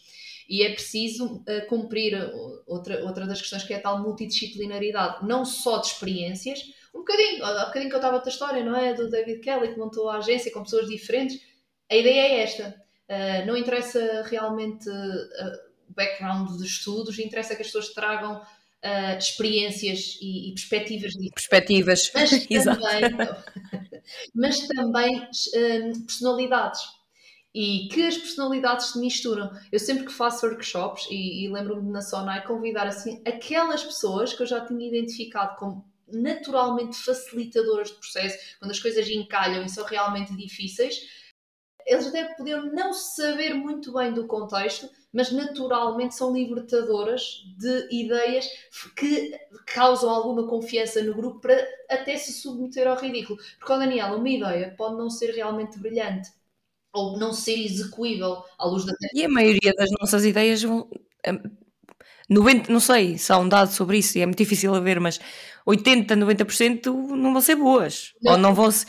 E 0.48 0.64
é 0.64 0.72
preciso 0.72 1.36
uh, 1.36 1.66
cumprir 1.68 2.14
outra, 2.66 3.04
outra 3.04 3.26
das 3.26 3.40
questões 3.40 3.62
que 3.62 3.72
é 3.72 3.76
a 3.76 3.80
tal 3.80 4.02
multidisciplinaridade, 4.02 5.24
não 5.24 5.44
só 5.44 5.78
de 5.78 5.88
experiências, 5.88 6.60
um 6.94 7.00
bocadinho, 7.00 7.44
há 7.44 7.66
bocadinho 7.66 7.88
que 7.88 7.94
eu 7.94 8.00
estava 8.00 8.16
a 8.16 8.20
tua 8.20 8.30
história, 8.30 8.64
não 8.64 8.76
é? 8.76 8.94
Do 8.94 9.08
David 9.08 9.40
Kelly 9.40 9.72
que 9.72 9.78
montou 9.78 10.08
a 10.08 10.18
agência 10.18 10.52
com 10.52 10.62
pessoas 10.62 10.86
diferentes. 10.88 11.40
A 11.90 11.96
ideia 11.96 12.20
é 12.20 12.42
esta. 12.42 12.74
Uh, 13.08 13.46
não 13.46 13.56
interessa 13.56 14.22
realmente 14.28 14.88
uh, 14.88 15.70
o 15.88 15.94
background 15.94 16.56
de 16.58 16.64
estudos, 16.64 17.18
interessa 17.18 17.56
que 17.56 17.62
as 17.62 17.68
pessoas 17.68 17.88
tragam 17.88 18.36
uh, 18.36 19.18
experiências 19.18 20.18
e, 20.20 20.50
e, 20.50 20.54
perspectivas 20.54 21.12
diferentes. 21.12 21.48
Perspectivas, 21.48 22.12
mas 22.14 22.30
também, 22.64 23.00
mas 24.34 24.68
também 24.68 25.28
personalidades 26.06 26.80
e 27.54 27.88
que 27.92 28.06
as 28.06 28.16
personalidades 28.16 28.86
se 28.86 28.98
misturam. 28.98 29.50
Eu 29.72 29.78
sempre 29.78 30.06
que 30.06 30.12
faço 30.12 30.46
workshops, 30.46 31.06
e, 31.10 31.44
e 31.44 31.48
lembro-me 31.48 31.90
na 31.90 32.00
Sonai, 32.00 32.46
convidar 32.46 32.86
assim 32.86 33.20
aquelas 33.26 33.82
pessoas 33.82 34.32
que 34.32 34.42
eu 34.42 34.46
já 34.46 34.64
tinha 34.64 34.86
identificado 34.86 35.56
como 35.56 35.84
naturalmente 36.12 36.96
facilitadoras 36.96 37.88
de 37.88 37.94
processo, 37.94 38.38
quando 38.58 38.70
as 38.70 38.80
coisas 38.80 39.08
encalham 39.08 39.64
e 39.64 39.68
são 39.68 39.84
realmente 39.84 40.36
difíceis, 40.36 41.00
Eles 41.86 42.06
até 42.06 42.34
podiam 42.34 42.72
não 42.72 42.92
saber 42.92 43.54
muito 43.54 43.92
bem 43.92 44.12
do 44.12 44.26
contexto, 44.26 44.88
mas 45.12 45.32
naturalmente 45.32 46.14
são 46.14 46.32
libertadoras 46.32 47.22
de 47.58 47.88
ideias 47.90 48.46
que 48.96 49.32
causam 49.66 50.10
alguma 50.10 50.46
confiança 50.46 51.02
no 51.02 51.14
grupo 51.14 51.40
para 51.40 51.56
até 51.88 52.16
se 52.16 52.32
submeter 52.32 52.86
ao 52.86 52.96
ridículo. 52.96 53.38
Porque, 53.58 53.72
oh 53.72 53.78
Daniela, 53.78 54.16
uma 54.16 54.28
ideia 54.28 54.74
pode 54.76 54.96
não 54.96 55.10
ser 55.10 55.30
realmente 55.34 55.78
brilhante 55.78 56.30
ou 56.92 57.18
não 57.18 57.32
ser 57.32 57.58
execuível 57.58 58.44
à 58.58 58.66
luz 58.66 58.84
da 58.84 58.92
E 59.14 59.24
a 59.24 59.28
maioria 59.28 59.72
das 59.74 59.90
nossas 60.00 60.24
ideias 60.24 60.62
vão. 60.62 60.88
90, 62.30 62.72
não 62.72 62.80
sei 62.80 63.18
se 63.18 63.32
há 63.32 63.38
um 63.38 63.48
dado 63.48 63.72
sobre 63.72 63.98
isso 63.98 64.16
e 64.16 64.20
é 64.20 64.26
muito 64.26 64.38
difícil 64.38 64.72
a 64.74 64.80
ver, 64.80 65.00
mas 65.00 65.20
80, 65.66 66.16
90% 66.16 66.86
não 66.86 67.32
vão 67.32 67.40
ser 67.40 67.56
boas. 67.56 68.12
Não. 68.22 68.32
Ou 68.32 68.38
não 68.38 68.54
vão 68.54 68.70
ser 68.70 68.86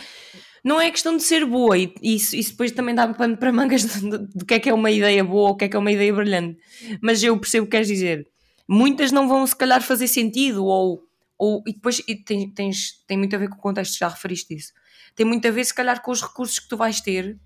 não 0.63 0.79
é 0.79 0.91
questão 0.91 1.17
de 1.17 1.23
ser 1.23 1.45
boa, 1.45 1.77
e 1.77 1.91
isso, 2.03 2.35
isso 2.35 2.51
depois 2.51 2.71
também 2.71 2.93
dá 2.93 3.07
pano 3.07 3.35
para 3.35 3.51
mangas 3.51 3.83
do 4.01 4.45
que 4.45 4.53
é 4.53 4.59
que 4.59 4.69
é 4.69 4.73
uma 4.73 4.91
ideia 4.91 5.23
boa, 5.23 5.51
o 5.51 5.55
que 5.55 5.65
é 5.65 5.69
que 5.69 5.75
é 5.75 5.79
uma 5.79 5.91
ideia 5.91 6.13
brilhante. 6.13 6.59
Mas 7.01 7.23
eu 7.23 7.37
percebo 7.39 7.63
o 7.63 7.67
que 7.67 7.71
queres 7.71 7.87
dizer. 7.87 8.27
Muitas 8.67 9.11
não 9.11 9.27
vão 9.27 9.45
se 9.45 9.55
calhar 9.55 9.81
fazer 9.81 10.07
sentido, 10.07 10.63
ou, 10.63 11.01
ou 11.37 11.63
e 11.67 11.73
depois 11.73 11.99
e 12.07 12.15
tem, 12.15 12.49
tens, 12.51 13.03
tem 13.07 13.17
muito 13.17 13.35
a 13.35 13.39
ver 13.39 13.49
com 13.49 13.55
o 13.55 13.59
contexto, 13.59 13.97
já 13.97 14.07
referiste 14.07 14.53
isso. 14.53 14.71
Tem 15.15 15.25
muito 15.25 15.47
a 15.47 15.51
ver, 15.51 15.65
se 15.65 15.73
calhar, 15.73 16.01
com 16.01 16.11
os 16.11 16.21
recursos 16.21 16.59
que 16.59 16.69
tu 16.69 16.77
vais 16.77 17.01
ter 17.01 17.37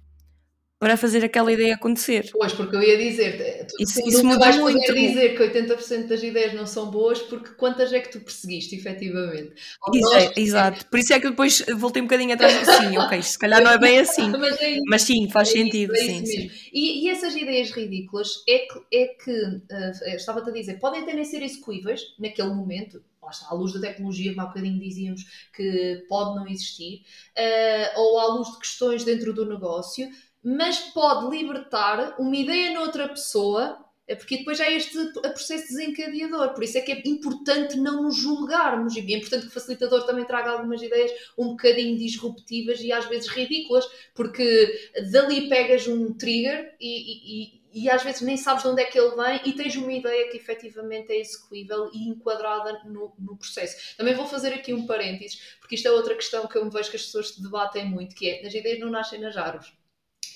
para 0.85 0.97
fazer 0.97 1.25
aquela 1.25 1.51
ideia 1.51 1.73
acontecer. 1.73 2.29
Pois, 2.31 2.53
porque 2.53 2.75
eu 2.75 2.83
ia 2.83 2.95
dizer, 2.95 3.65
tu, 3.65 3.75
isso, 3.79 3.99
tu 3.99 4.07
isso 4.07 4.23
nunca 4.23 4.37
vais 4.37 4.55
poder 4.55 4.93
dizer 4.93 5.35
que 5.35 5.41
80% 5.43 6.05
das 6.05 6.21
ideias 6.21 6.53
não 6.53 6.67
são 6.67 6.91
boas, 6.91 7.19
porque 7.23 7.55
quantas 7.55 7.91
é 7.91 7.99
que 7.99 8.11
tu 8.11 8.19
perseguiste, 8.19 8.75
efetivamente? 8.75 9.51
Nós... 9.87 10.37
Exato, 10.37 10.85
por 10.85 10.99
isso 10.99 11.11
é 11.11 11.19
que 11.19 11.31
depois 11.31 11.65
voltei 11.75 12.03
um 12.03 12.05
bocadinho 12.05 12.35
atrás 12.35 12.69
assim, 12.69 12.95
ok, 12.99 13.19
se 13.23 13.39
calhar 13.39 13.63
não 13.63 13.71
é 13.71 13.79
bem 13.79 13.97
assim, 13.97 14.29
mas, 14.37 14.61
é 14.61 14.77
mas, 14.85 15.01
sim, 15.01 15.27
faz 15.27 15.49
é 15.49 15.53
sentido, 15.53 15.95
isso, 15.95 16.03
é 16.03 16.07
sim, 16.07 16.25
sim. 16.27 16.51
E, 16.71 17.03
e, 17.03 17.09
essas 17.09 17.35
ideias 17.35 17.71
ridículas 17.71 18.43
é 18.47 18.59
que, 18.59 18.95
é 18.95 19.07
que 19.07 19.31
uh, 19.31 20.15
estava-te 20.15 20.51
a 20.51 20.53
dizer, 20.53 20.77
podem 20.77 21.01
até 21.01 21.15
nem 21.15 21.25
ser 21.25 21.41
execuíveis 21.41 22.01
naquele 22.19 22.49
momento, 22.49 23.01
à 23.49 23.55
luz 23.55 23.73
da 23.73 23.79
tecnologia, 23.79 24.35
como 24.35 24.41
há 24.41 24.45
bocadinho 24.45 24.79
dizíamos 24.79 25.25
que 25.51 26.05
pode 26.07 26.35
não 26.35 26.47
existir, 26.47 27.01
uh, 27.35 27.99
ou 27.99 28.19
à 28.19 28.27
luz 28.35 28.51
de 28.51 28.59
questões 28.59 29.03
dentro 29.03 29.33
do 29.33 29.49
negócio, 29.49 30.07
mas 30.45 30.79
pode 30.79 31.35
libertar 31.35 32.19
uma 32.19 32.35
ideia 32.35 32.71
noutra 32.71 33.09
pessoa, 33.09 33.83
é 34.07 34.13
porque 34.13 34.37
depois 34.37 34.59
já 34.59 34.65
é 34.65 34.75
este 34.75 34.95
processo 35.13 35.69
desencadeador. 35.69 36.53
Por 36.53 36.63
isso 36.63 36.77
é 36.77 36.81
que 36.81 36.91
é 36.91 37.01
importante 37.03 37.75
não 37.77 38.03
nos 38.03 38.15
julgarmos. 38.15 38.95
E 38.95 38.99
é 38.99 39.17
importante 39.17 39.41
que 39.41 39.47
o 39.47 39.51
facilitador 39.51 40.05
também 40.05 40.23
traga 40.23 40.51
algumas 40.51 40.83
ideias 40.83 41.11
um 41.35 41.47
bocadinho 41.47 41.97
disruptivas 41.97 42.79
e 42.81 42.91
às 42.91 43.05
vezes 43.05 43.27
ridículas, 43.27 43.89
porque 44.13 44.91
dali 45.11 45.49
pegas 45.49 45.87
um 45.87 46.13
trigger 46.13 46.75
e, 46.79 47.55
e, 47.55 47.61
e 47.73 47.89
às 47.89 48.03
vezes 48.03 48.21
nem 48.21 48.37
sabes 48.37 48.61
de 48.61 48.69
onde 48.69 48.83
é 48.83 48.85
que 48.85 48.99
ele 48.99 49.15
vem 49.15 49.41
e 49.45 49.53
tens 49.53 49.75
uma 49.75 49.91
ideia 49.91 50.29
que 50.29 50.37
efetivamente 50.37 51.11
é 51.11 51.19
execuível 51.19 51.89
e 51.91 52.07
enquadrada 52.07 52.83
no, 52.85 53.15
no, 53.17 53.35
processo. 53.35 53.97
Também 53.97 54.13
vou 54.13 54.27
fazer 54.27 54.53
aqui 54.53 54.75
um 54.75 54.85
parênteses, 54.85 55.57
porque 55.59 55.73
isto 55.73 55.87
é 55.87 55.91
outra 55.91 56.13
questão 56.13 56.45
que 56.45 56.55
eu 56.55 56.63
me 56.63 56.69
vejo 56.69 56.91
que 56.91 56.97
as 56.97 57.05
pessoas 57.05 57.35
debatem 57.35 57.89
muito, 57.89 58.15
que 58.15 58.29
é, 58.29 58.45
as 58.45 58.53
ideias 58.53 58.79
não 58.79 58.91
nascem 58.91 59.19
nas 59.19 59.35
árvores 59.35 59.73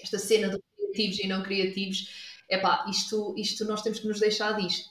esta 0.02 0.20
cena 0.20 0.50
de 0.50 0.60
criativos 0.76 1.20
e 1.20 1.28
não 1.28 1.44
criativos, 1.44 2.10
é 2.50 2.58
pá, 2.58 2.86
isto, 2.90 3.34
isto 3.38 3.66
nós 3.66 3.82
temos 3.82 4.00
que 4.00 4.08
nos 4.08 4.20
deixar 4.20 4.54
disto. 4.54 4.90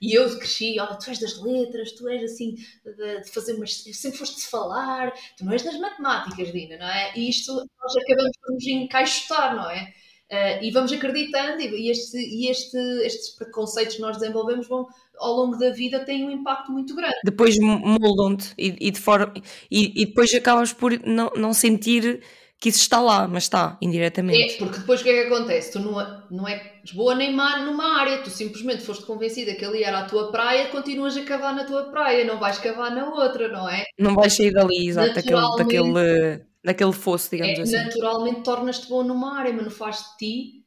E 0.00 0.14
eu 0.16 0.38
cresci, 0.38 0.78
olha, 0.78 0.94
tu 0.94 1.10
és 1.10 1.18
das 1.18 1.42
letras, 1.42 1.92
tu 1.92 2.08
és 2.08 2.22
assim, 2.22 2.54
de, 2.84 3.24
fazer 3.32 3.54
umas. 3.54 3.74
Sempre 3.74 4.18
foste 4.18 4.46
falar, 4.46 5.12
tu 5.36 5.44
não 5.44 5.52
és 5.52 5.62
das 5.62 5.78
matemáticas, 5.78 6.52
Dina, 6.52 6.76
não 6.78 6.86
é? 6.86 7.12
E 7.16 7.28
isto 7.28 7.52
nós 7.52 7.96
acabamos 7.96 8.36
por 8.40 8.54
nos 8.54 8.66
encaixotar, 8.66 9.56
não 9.56 9.68
é? 9.68 9.92
Uh, 10.30 10.62
e 10.62 10.70
vamos 10.70 10.92
acreditando, 10.92 11.62
e, 11.62 11.90
este, 11.90 12.18
e 12.18 12.50
este, 12.50 12.76
estes 13.02 13.30
preconceitos 13.30 13.96
que 13.96 14.02
nós 14.02 14.18
desenvolvemos 14.18 14.68
vão, 14.68 14.86
ao 15.16 15.32
longo 15.32 15.56
da 15.56 15.70
vida, 15.70 16.04
têm 16.04 16.22
um 16.22 16.30
impacto 16.30 16.70
muito 16.70 16.94
grande. 16.94 17.16
Depois 17.24 17.56
moldam-te 17.58 18.52
e, 18.58 18.76
e, 18.78 18.90
de 18.90 19.00
forma, 19.00 19.32
e, 19.70 20.02
e 20.02 20.06
depois 20.06 20.32
acabas 20.34 20.72
por 20.72 20.92
não, 21.02 21.32
não 21.34 21.54
sentir 21.54 22.22
que 22.60 22.70
isso 22.70 22.80
está 22.80 23.00
lá, 23.00 23.28
mas 23.28 23.44
está 23.44 23.78
indiretamente. 23.80 24.54
É, 24.54 24.58
porque 24.58 24.78
depois 24.78 25.00
o 25.00 25.04
que 25.04 25.10
é 25.10 25.22
que 25.22 25.32
acontece? 25.32 25.72
Tu 25.72 25.78
não, 25.78 26.00
é, 26.00 26.22
não 26.28 26.48
é 26.48 26.72
boa 26.92 27.14
nem 27.14 27.32
má 27.32 27.60
numa 27.60 28.00
área, 28.00 28.18
tu 28.18 28.30
simplesmente 28.30 28.82
foste 28.82 29.04
convencida 29.04 29.54
que 29.54 29.64
ali 29.64 29.84
era 29.84 30.00
a 30.00 30.04
tua 30.06 30.32
praia, 30.32 30.68
continuas 30.68 31.16
a 31.16 31.22
cavar 31.22 31.54
na 31.54 31.64
tua 31.64 31.84
praia, 31.84 32.24
não 32.24 32.38
vais 32.38 32.58
cavar 32.58 32.90
na 32.90 33.08
outra, 33.14 33.48
não 33.48 33.68
é? 33.68 33.84
Não 33.98 34.14
vais 34.14 34.34
sair 34.34 34.52
dali, 34.52 34.88
exato, 34.88 35.14
daquele, 35.14 35.56
daquele, 35.56 36.44
daquele 36.64 36.92
fosso, 36.92 37.30
digamos 37.30 37.58
é, 37.58 37.62
assim. 37.62 37.76
Naturalmente 37.76 38.42
tornas-te 38.42 38.88
bom 38.88 39.04
numa 39.04 39.38
área, 39.38 39.52
mas 39.52 39.64
não 39.64 39.70
faz 39.70 39.98
de 39.98 40.16
ti 40.16 40.64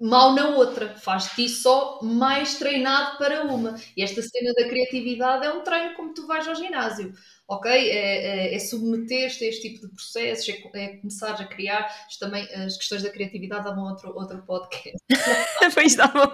mal 0.00 0.34
na 0.34 0.50
outra, 0.50 0.94
faz 0.96 1.30
de 1.30 1.34
ti 1.34 1.48
só 1.48 1.98
mais 2.02 2.58
treinado 2.58 3.18
para 3.18 3.42
uma. 3.42 3.74
E 3.96 4.02
esta 4.02 4.22
cena 4.22 4.52
da 4.52 4.68
criatividade 4.68 5.46
é 5.46 5.50
um 5.50 5.62
treino 5.62 5.94
como 5.96 6.14
tu 6.14 6.26
vais 6.28 6.46
ao 6.46 6.54
ginásio 6.54 7.12
ok? 7.48 7.70
É, 7.70 8.50
é, 8.50 8.54
é 8.54 8.58
submeter-te 8.58 9.44
a 9.44 9.48
este 9.48 9.68
tipo 9.68 9.86
de 9.86 9.94
processos, 9.94 10.48
é, 10.48 10.84
é 10.84 10.88
começar 10.96 11.34
a 11.34 11.44
criar. 11.46 11.86
Isto 12.08 12.20
também, 12.26 12.42
as 12.54 12.76
questões 12.76 13.02
da 13.02 13.10
criatividade 13.10 13.64
davam 13.64 13.84
outro, 13.84 14.12
outro 14.14 14.42
podcast. 14.46 14.98
pois 15.74 15.94
davam. 15.94 16.32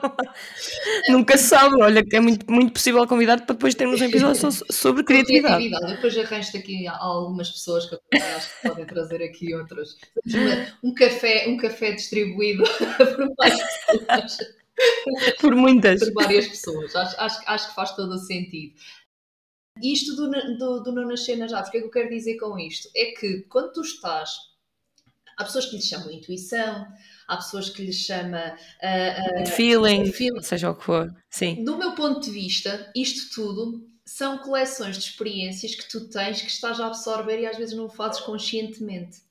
Nunca 1.09 1.37
se 1.37 1.49
sabe, 1.49 1.81
olha, 1.83 2.05
é 2.13 2.21
muito, 2.21 2.51
muito 2.51 2.73
possível 2.73 3.07
convidar 3.07 3.41
para 3.45 3.55
depois 3.55 3.75
termos 3.75 4.01
um 4.01 4.05
episódio 4.05 4.51
sobre 4.71 5.05
criatividade. 5.05 5.57
criatividade. 5.57 5.95
Depois 5.95 6.19
arranjo 6.19 6.57
aqui 6.57 6.87
algumas 6.87 7.51
pessoas 7.51 7.87
que 7.87 7.95
eu 7.95 8.01
acho 8.37 8.61
que 8.61 8.69
podem 8.69 8.87
trazer 8.87 9.23
aqui 9.23 9.55
outras. 9.55 9.97
Um 10.83 10.95
café, 10.95 11.49
um 11.49 11.57
café 11.57 11.93
distribuído 11.93 12.63
por 12.97 13.35
mais 13.39 13.59
pessoas. 13.59 14.39
Por 15.41 15.55
muitas. 15.55 16.01
Por 16.01 16.23
várias 16.23 16.49
pessoas. 16.49 16.95
Acho, 16.97 17.21
acho, 17.21 17.43
acho 17.47 17.69
que 17.69 17.75
faz 17.75 17.95
todo 17.95 18.13
o 18.15 18.19
sentido. 18.19 18.75
Isto 19.83 20.17
do, 20.17 20.31
do, 20.59 20.83
do 20.83 20.93
não 20.93 21.09
nascer 21.09 21.37
nas 21.37 21.53
aves, 21.53 21.69
o 21.69 21.73
que 21.73 21.79
é 21.79 21.81
que 21.81 21.87
eu 21.87 21.91
quero 21.91 22.11
dizer 22.11 22.37
com 22.39 22.59
isto? 22.59 22.89
É 22.95 23.13
que 23.13 23.43
quando 23.43 23.73
tu 23.73 23.81
estás, 23.81 24.31
há 25.37 25.45
pessoas 25.45 25.67
que 25.67 25.77
lhe 25.77 25.83
chamam 25.83 26.11
intuição, 26.11 26.87
há 27.27 27.37
pessoas 27.37 27.71
que 27.71 27.83
lhe 27.85 27.93
chamam 27.93 28.49
uh, 28.49 29.43
uh, 29.43 29.47
feeling, 29.47 30.13
feeling, 30.13 30.43
seja 30.43 30.71
o 30.71 30.75
que 30.75 30.85
for. 30.85 31.15
Sim. 31.29 31.65
Do 31.65 31.77
meu 31.77 31.95
ponto 31.95 32.21
de 32.21 32.31
vista, 32.31 32.91
isto 32.95 33.35
tudo 33.35 33.89
são 34.05 34.39
coleções 34.39 34.99
de 34.99 35.05
experiências 35.05 35.75
que 35.75 35.89
tu 35.89 36.09
tens 36.09 36.43
que 36.43 36.51
estás 36.51 36.81
a 36.81 36.87
absorver 36.87 37.41
e 37.41 37.47
às 37.47 37.57
vezes 37.57 37.77
não 37.77 37.87
o 37.87 37.91
fazes 37.91 38.21
conscientemente. 38.21 39.23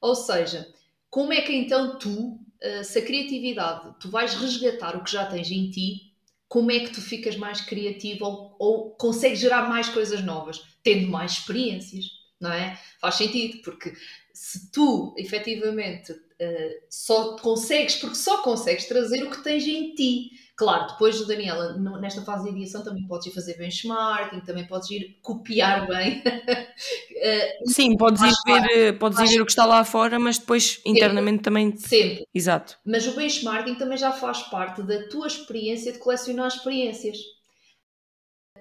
Ou 0.00 0.14
seja, 0.14 0.68
como 1.08 1.32
é 1.32 1.40
que 1.40 1.54
então 1.54 1.98
tu, 1.98 2.38
se 2.84 2.98
a 2.98 3.02
criatividade, 3.02 3.94
tu 4.00 4.10
vais 4.10 4.34
resgatar 4.34 4.96
o 4.96 5.04
que 5.04 5.12
já 5.12 5.26
tens 5.26 5.50
em 5.50 5.70
ti 5.70 6.05
como 6.48 6.70
é 6.70 6.80
que 6.80 6.90
tu 6.90 7.00
ficas 7.00 7.36
mais 7.36 7.60
criativo 7.60 8.24
ou, 8.24 8.56
ou 8.58 8.90
consegues 8.92 9.40
gerar 9.40 9.68
mais 9.68 9.88
coisas 9.88 10.22
novas? 10.22 10.62
Tendo 10.82 11.08
mais 11.08 11.32
experiências, 11.32 12.04
não 12.40 12.52
é? 12.52 12.78
Faz 13.00 13.16
sentido, 13.16 13.60
porque 13.62 13.92
se 14.32 14.70
tu 14.70 15.14
efetivamente 15.18 16.12
uh, 16.12 16.86
só 16.88 17.36
consegues, 17.36 17.96
porque 17.96 18.16
só 18.16 18.42
consegues 18.42 18.86
trazer 18.86 19.22
o 19.24 19.30
que 19.30 19.42
tens 19.42 19.66
em 19.66 19.94
ti 19.94 20.30
Claro, 20.56 20.86
depois, 20.86 21.26
Daniela, 21.26 21.76
nesta 22.00 22.22
fase 22.22 22.44
de 22.44 22.50
ideação 22.56 22.82
também 22.82 23.06
podes 23.06 23.26
ir 23.26 23.30
fazer 23.32 23.58
benchmarking, 23.58 24.40
também 24.40 24.66
podes 24.66 24.90
ir 24.90 25.18
copiar 25.22 25.86
bem. 25.86 26.22
Eh, 27.18 27.60
Sim, 27.64 27.96
podes 27.96 28.20
ir, 28.20 28.34
ver, 28.46 28.98
podes 28.98 29.18
ir 29.18 29.26
ver 29.26 29.40
o 29.40 29.46
que 29.46 29.50
está 29.50 29.64
lá 29.64 29.82
fora, 29.84 30.18
mas 30.18 30.38
depois 30.38 30.82
internamente 30.84 31.42
também. 31.42 31.74
Sempre. 31.74 32.26
Exato. 32.34 32.76
Mas 32.84 33.06
o 33.06 33.16
benchmarking 33.16 33.74
também 33.76 33.96
já 33.96 34.12
faz 34.12 34.42
parte 34.42 34.82
da 34.82 35.08
tua 35.08 35.26
experiência 35.26 35.92
de 35.92 35.98
colecionar 35.98 36.48
experiências. 36.48 37.16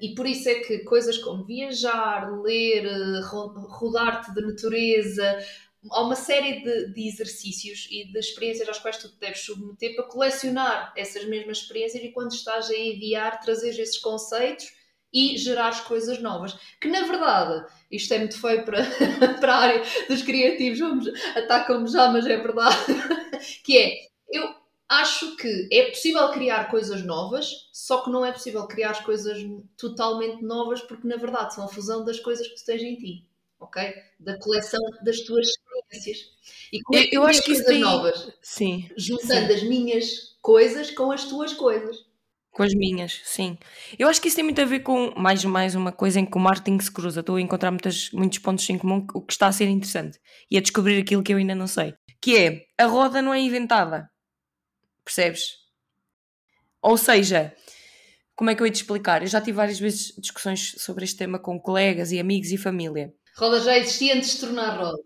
E 0.01 0.15
por 0.15 0.25
isso 0.25 0.49
é 0.49 0.55
que 0.55 0.79
coisas 0.79 1.17
como 1.17 1.45
viajar, 1.45 2.31
ler, 2.41 2.85
eh, 2.85 3.21
rodar-te 3.23 4.33
de 4.33 4.41
natureza, 4.41 5.37
há 5.91 6.01
uma 6.01 6.15
série 6.15 6.61
de, 6.61 6.93
de, 6.93 7.07
exercícios 7.07 7.87
e 7.91 8.05
de 8.11 8.19
experiências 8.19 8.67
às 8.67 8.79
quais 8.79 8.97
tu 8.97 9.09
te 9.09 9.17
deves 9.19 9.41
submeter 9.41 9.95
para 9.95 10.05
colecionar 10.05 10.93
essas 10.95 11.25
mesmas 11.25 11.59
experiências 11.59 12.03
e 12.03 12.11
quando 12.11 12.33
estás 12.33 12.69
a 12.69 12.75
enviar, 12.75 13.39
trazer 13.41 13.69
esses 13.79 13.97
conceitos 13.97 14.73
e 15.13 15.37
gerar 15.37 15.83
coisas 15.85 16.19
novas. 16.19 16.57
Que 16.79 16.87
na 16.87 17.01
verdade, 17.01 17.65
isto 17.91 18.13
é 18.13 18.19
muito 18.19 18.39
feio 18.39 18.65
para, 18.65 18.83
para 19.39 19.53
a 19.53 19.59
área 19.59 19.83
dos 20.09 20.21
criativos, 20.21 21.07
atacam-me 21.35 21.87
já, 21.87 22.09
mas 22.09 22.25
é 22.25 22.37
verdade, 22.37 22.77
que 23.63 23.77
é, 23.77 23.93
eu 24.29 24.53
acho 24.89 25.35
que 25.37 25.69
é 25.71 25.89
possível 25.89 26.29
criar 26.29 26.69
coisas 26.69 27.03
novas, 27.03 27.69
só 27.71 28.03
que 28.03 28.09
não 28.09 28.25
é 28.25 28.31
possível 28.31 28.67
criar 28.67 29.03
coisas 29.03 29.37
totalmente 29.77 30.43
novas 30.43 30.81
porque 30.81 31.07
na 31.07 31.15
verdade 31.15 31.55
são 31.55 31.65
a 31.65 31.67
fusão 31.67 32.03
das 32.03 32.19
coisas 32.19 32.47
que 32.47 32.55
tu 32.55 32.65
tens 32.65 32.81
em 32.81 32.95
ti 32.95 33.25
ok? 33.59 33.93
Da 34.19 34.37
coleção 34.39 34.79
das 35.03 35.21
tuas 35.21 35.47
experiências. 35.97 36.35
E 36.71 36.81
como 36.81 36.99
é 36.99 37.07
que 37.07 37.17
eu 37.17 37.23
acho 37.23 37.43
que 37.43 37.51
isso 37.51 37.65
tem 37.65 37.79
novas, 37.79 38.31
sim, 38.41 38.89
juntando 38.97 39.47
sim. 39.47 39.53
as 39.53 39.63
minhas 39.63 40.35
coisas 40.41 40.91
com 40.91 41.11
as 41.11 41.25
tuas 41.25 41.53
coisas. 41.53 41.97
Com 42.51 42.63
as 42.63 42.73
minhas, 42.73 43.21
sim. 43.25 43.57
Eu 43.99 44.07
acho 44.07 44.21
que 44.21 44.29
isso 44.29 44.37
tem 44.37 44.43
muito 44.45 44.61
a 44.61 44.65
ver 44.65 44.79
com 44.79 45.13
mais, 45.17 45.43
mais 45.43 45.75
uma 45.75 45.91
coisa 45.91 46.21
em 46.21 46.25
que 46.25 46.37
o 46.37 46.39
marketing 46.39 46.79
se 46.79 46.89
cruza. 46.89 47.19
Estou 47.19 47.35
a 47.35 47.41
encontrar 47.41 47.69
muitas, 47.69 48.09
muitos 48.11 48.39
pontos 48.39 48.69
em 48.69 48.77
comum, 48.77 49.05
o 49.13 49.21
que 49.21 49.33
está 49.33 49.47
a 49.47 49.51
ser 49.51 49.67
interessante. 49.67 50.19
E 50.49 50.57
a 50.57 50.61
descobrir 50.61 50.97
aquilo 51.01 51.21
que 51.21 51.33
eu 51.33 51.37
ainda 51.37 51.53
não 51.53 51.67
sei. 51.67 51.93
Que 52.21 52.37
é, 52.37 52.65
a 52.77 52.85
roda 52.85 53.21
não 53.21 53.33
é 53.33 53.41
inventada. 53.41 54.09
Percebes? 55.03 55.65
Ou 56.81 56.97
seja, 56.97 57.53
como 58.35 58.49
é 58.49 58.55
que 58.55 58.61
eu 58.61 58.65
ia 58.65 58.71
te 58.71 58.75
explicar? 58.75 59.21
Eu 59.21 59.27
já 59.27 59.41
tive 59.41 59.57
várias 59.57 59.79
vezes 59.79 60.13
discussões 60.17 60.75
sobre 60.77 61.03
este 61.03 61.17
tema 61.17 61.37
com 61.37 61.59
colegas 61.59 62.13
e 62.13 62.19
amigos 62.19 62.51
e 62.51 62.57
família. 62.57 63.13
Roda 63.35 63.59
já 63.59 63.77
existia 63.77 64.15
antes 64.15 64.29
de 64.29 64.35
se 64.35 64.39
tornar 64.39 64.77
roda. 64.77 65.03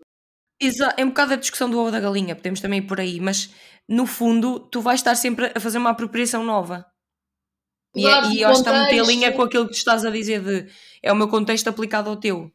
Exato, 0.60 0.94
é 1.00 1.04
um 1.04 1.08
bocado 1.08 1.32
a 1.32 1.36
discussão 1.36 1.70
do 1.70 1.78
ovo 1.78 1.90
da 1.90 2.00
galinha, 2.00 2.36
podemos 2.36 2.60
também 2.60 2.80
ir 2.80 2.86
por 2.86 3.00
aí, 3.00 3.18
mas 3.18 3.50
no 3.88 4.06
fundo 4.06 4.60
tu 4.60 4.80
vais 4.80 5.00
estar 5.00 5.14
sempre 5.14 5.52
a 5.54 5.60
fazer 5.60 5.78
uma 5.78 5.90
apropriação 5.90 6.44
nova. 6.44 6.84
E, 7.94 8.06
é, 8.06 8.32
e 8.32 8.42
eu 8.42 8.48
acho 8.48 8.62
que 8.62 8.68
está 8.68 8.78
muito 8.78 8.94
em 8.94 9.06
linha 9.06 9.32
com 9.32 9.42
aquilo 9.42 9.66
que 9.66 9.72
tu 9.72 9.78
estás 9.78 10.04
a 10.04 10.10
dizer 10.10 10.40
de 10.42 10.70
é 11.02 11.12
o 11.12 11.16
meu 11.16 11.28
contexto 11.28 11.68
aplicado 11.68 12.08
ao 12.08 12.16
teu. 12.16 12.52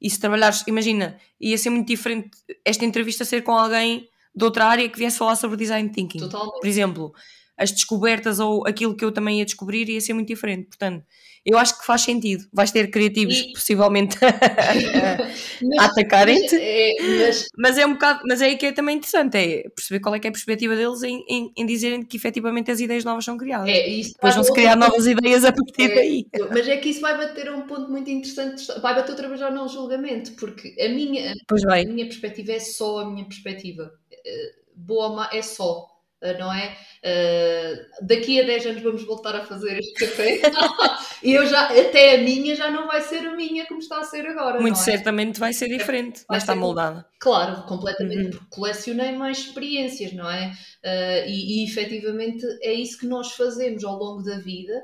E 0.00 0.08
se 0.08 0.18
trabalhares, 0.20 0.64
imagina, 0.66 1.18
ia 1.40 1.58
ser 1.58 1.70
muito 1.70 1.88
diferente 1.88 2.30
esta 2.64 2.84
entrevista 2.84 3.24
ser 3.24 3.42
com 3.42 3.52
alguém 3.52 4.08
de 4.34 4.44
outra 4.44 4.66
área 4.66 4.88
que 4.88 4.96
viesse 4.96 5.18
falar 5.18 5.36
sobre 5.36 5.56
design 5.56 5.90
thinking. 5.90 6.20
Totalmente. 6.20 6.60
Por 6.60 6.66
exemplo, 6.66 7.12
as 7.58 7.72
descobertas 7.72 8.38
ou 8.38 8.66
aquilo 8.66 8.94
que 8.94 9.04
eu 9.04 9.10
também 9.10 9.40
ia 9.40 9.44
descobrir 9.44 9.88
ia 9.88 10.00
ser 10.00 10.14
muito 10.14 10.28
diferente. 10.28 10.68
Portanto, 10.68 11.04
eu 11.44 11.58
acho 11.58 11.78
que 11.78 11.86
faz 11.86 12.02
sentido. 12.02 12.44
Vais 12.52 12.70
ter 12.70 12.88
criativos 12.90 13.36
e... 13.36 13.52
possivelmente 13.52 14.16
a, 14.22 15.84
atacarem-te, 15.84 16.54
é, 16.54 16.94
mas... 17.26 17.46
mas... 17.56 17.78
é 17.78 17.86
um 17.86 17.94
bocado, 17.94 18.20
mas 18.28 18.40
é 18.42 18.46
aí 18.46 18.56
que 18.56 18.66
é 18.66 18.72
também 18.72 18.96
interessante, 18.96 19.36
é 19.36 19.68
perceber 19.70 20.00
qual 20.00 20.14
é, 20.14 20.18
é 20.22 20.28
a 20.28 20.32
perspectiva 20.32 20.76
deles 20.76 21.02
em, 21.02 21.24
em, 21.28 21.52
em, 21.56 21.66
dizerem 21.66 22.02
que 22.02 22.16
efetivamente 22.16 22.70
as 22.70 22.80
ideias 22.80 23.04
novas 23.04 23.24
são 23.24 23.36
criadas. 23.36 23.68
É, 23.68 23.88
isso 23.88 24.12
Depois 24.14 24.34
vão-se 24.34 24.52
criar 24.52 24.76
novas 24.76 25.06
ideias 25.06 25.44
a 25.44 25.52
partir 25.52 25.90
é, 25.90 25.94
daí. 25.94 26.26
Mas 26.50 26.68
é 26.68 26.76
que 26.76 26.90
isso 26.90 27.00
vai 27.00 27.16
bater 27.16 27.48
a 27.48 27.56
um 27.56 27.62
ponto 27.62 27.90
muito 27.90 28.10
interessante, 28.10 28.66
vai 28.80 28.94
bater 28.94 29.10
outra 29.10 29.26
vez 29.26 29.40
já 29.40 29.50
no 29.50 29.66
julgamento, 29.68 30.32
porque 30.34 30.76
a 30.80 30.88
minha, 30.88 31.32
a 31.32 31.84
minha 31.84 32.06
perspectiva 32.06 32.52
é 32.52 32.60
só 32.60 33.00
a 33.00 33.10
minha 33.10 33.24
perspectiva. 33.24 33.92
Eh, 34.12 34.52
boa 34.76 35.28
é 35.32 35.42
só 35.42 35.97
não 36.38 36.52
é? 36.52 36.76
Uh, 36.98 38.06
daqui 38.06 38.40
a 38.40 38.44
10 38.44 38.66
anos 38.66 38.82
vamos 38.82 39.04
voltar 39.04 39.36
a 39.36 39.44
fazer 39.44 39.78
este 39.78 39.94
café 39.94 40.40
e 41.22 41.32
eu 41.32 41.46
já, 41.46 41.66
até 41.66 42.16
a 42.16 42.18
minha 42.18 42.56
já 42.56 42.70
não 42.70 42.88
vai 42.88 43.00
ser 43.00 43.24
a 43.26 43.36
minha 43.36 43.66
como 43.66 43.78
está 43.78 44.00
a 44.00 44.04
ser 44.04 44.26
agora. 44.26 44.60
Muito 44.60 44.78
é? 44.78 44.82
certamente 44.82 45.38
vai 45.38 45.52
ser 45.52 45.68
diferente, 45.68 46.24
vai, 46.28 46.38
estar 46.38 46.56
moldada. 46.56 47.06
Claro, 47.20 47.62
completamente, 47.62 48.24
uhum. 48.24 48.30
porque 48.30 48.46
colecionei 48.50 49.12
mais 49.12 49.38
experiências, 49.38 50.12
não 50.12 50.28
é? 50.28 50.48
Uh, 50.84 51.28
e, 51.28 51.62
e 51.62 51.64
efetivamente 51.64 52.44
é 52.62 52.72
isso 52.72 52.98
que 52.98 53.06
nós 53.06 53.32
fazemos 53.32 53.84
ao 53.84 53.96
longo 53.96 54.22
da 54.22 54.38
vida. 54.38 54.74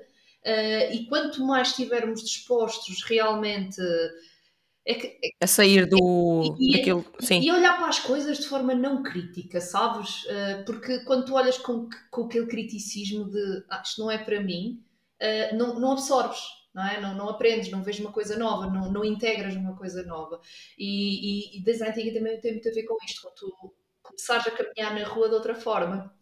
Uh, 0.45 0.93
e 0.93 1.07
quanto 1.09 1.45
mais 1.45 1.69
estivermos 1.69 2.23
dispostos 2.23 3.03
realmente 3.03 3.81
é 4.87 4.95
que, 4.95 5.07
é, 5.07 5.31
a 5.41 5.47
sair 5.47 5.87
do 5.87 6.57
e, 6.61 6.73
daquilo, 6.73 7.05
sim. 7.21 7.41
e 7.41 7.51
olhar 7.51 7.79
para 7.79 7.89
as 7.89 8.01
coisas 8.01 8.39
de 8.39 8.47
forma 8.47 8.75
não 8.75 9.03
crítica, 9.03 9.61
sabes? 9.61 10.25
Uh, 10.25 10.65
porque 10.67 11.01
quando 11.05 11.25
tu 11.25 11.35
olhas 11.35 11.57
com, 11.57 11.89
com 12.11 12.25
aquele 12.25 12.47
criticismo 12.47 13.31
de 13.31 13.65
ah, 13.71 13.81
isto 13.83 14.03
não 14.03 14.11
é 14.11 14.19
para 14.19 14.41
mim, 14.43 14.85
uh, 15.23 15.57
não, 15.57 15.81
não 15.81 15.93
absorves, 15.93 16.41
não, 16.75 16.87
é? 16.87 17.01
não, 17.01 17.15
não 17.15 17.29
aprendes, 17.31 17.71
não 17.71 17.83
vês 17.83 17.99
uma 17.99 18.13
coisa 18.13 18.37
nova, 18.37 18.67
não, 18.67 18.93
não 18.93 19.05
integras 19.05 19.57
uma 19.57 19.75
coisa 19.75 20.03
nova. 20.05 20.41
E, 20.79 21.55
e, 21.55 21.59
e 21.59 21.63
design 21.63 21.95
thinking 21.95 22.13
também 22.13 22.41
tem 22.41 22.53
muito 22.53 22.69
a 22.69 22.73
ver 22.73 22.83
com 22.83 22.97
isto, 23.07 23.23
quando 23.23 23.35
tu 23.35 23.75
começares 24.03 24.47
a 24.47 24.51
caminhar 24.51 24.95
na 24.95 25.07
rua 25.07 25.29
de 25.29 25.35
outra 25.35 25.55
forma 25.55 26.13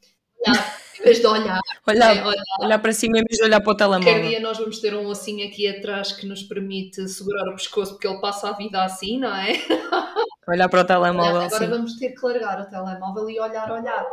olhar, 0.47 0.76
em 0.99 1.03
vez 1.03 1.20
de 1.20 1.26
olhar. 1.26 1.61
Olhar, 1.86 2.16
é, 2.16 2.24
olhar. 2.24 2.45
olhar 2.61 2.78
para 2.78 2.93
cima 2.93 3.18
em 3.18 3.24
vez 3.24 3.38
de 3.38 3.45
olhar 3.45 3.61
para 3.61 3.72
o 3.72 3.76
telemóvel. 3.76 4.12
Qualquer 4.12 4.28
dia 4.28 4.40
nós 4.40 4.59
vamos 4.59 4.78
ter 4.78 4.95
um 4.95 5.07
ossinho 5.07 5.47
aqui 5.47 5.68
atrás 5.68 6.12
que 6.12 6.26
nos 6.26 6.43
permite 6.43 7.09
segurar 7.09 7.49
o 7.49 7.53
pescoço 7.53 7.93
porque 7.93 8.07
ele 8.07 8.20
passa 8.20 8.49
a 8.49 8.53
vida 8.53 8.82
assim, 8.82 9.18
não 9.18 9.34
é? 9.34 9.53
Olhar 10.49 10.68
para 10.68 10.80
o 10.80 10.84
telemóvel. 10.84 11.43
Agora 11.43 11.64
sim. 11.64 11.70
vamos 11.70 11.99
ter 11.99 12.11
que 12.11 12.26
largar 12.26 12.61
o 12.61 12.66
telemóvel 12.68 13.30
e 13.30 13.40
olhar, 13.40 13.70
olhar 13.70 14.07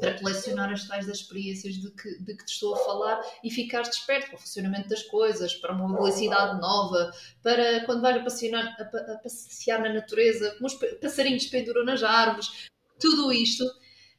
para 0.00 0.18
colecionar 0.18 0.72
as 0.72 0.86
tais 0.86 1.06
das 1.06 1.18
experiências 1.18 1.74
de 1.74 1.90
que, 1.90 2.18
de 2.22 2.36
que 2.36 2.44
te 2.44 2.52
estou 2.52 2.74
a 2.74 2.78
falar 2.78 3.20
e 3.42 3.50
ficar 3.50 3.82
desperto 3.82 4.28
para 4.28 4.36
o 4.36 4.40
funcionamento 4.40 4.88
das 4.88 5.02
coisas, 5.02 5.54
para 5.54 5.72
uma 5.72 5.92
velocidade 5.94 6.60
nova, 6.60 7.12
para 7.42 7.84
quando 7.84 8.02
vais 8.02 8.16
a 8.16 8.20
passear, 8.20 8.76
a, 8.78 9.12
a 9.12 9.18
passear 9.18 9.80
na 9.80 9.92
natureza, 9.92 10.52
como 10.52 10.66
os 10.66 10.74
passarinhos 11.00 11.46
penduram 11.46 11.84
nas 11.84 12.02
árvores, 12.02 12.68
tudo 12.98 13.32
isto 13.32 13.64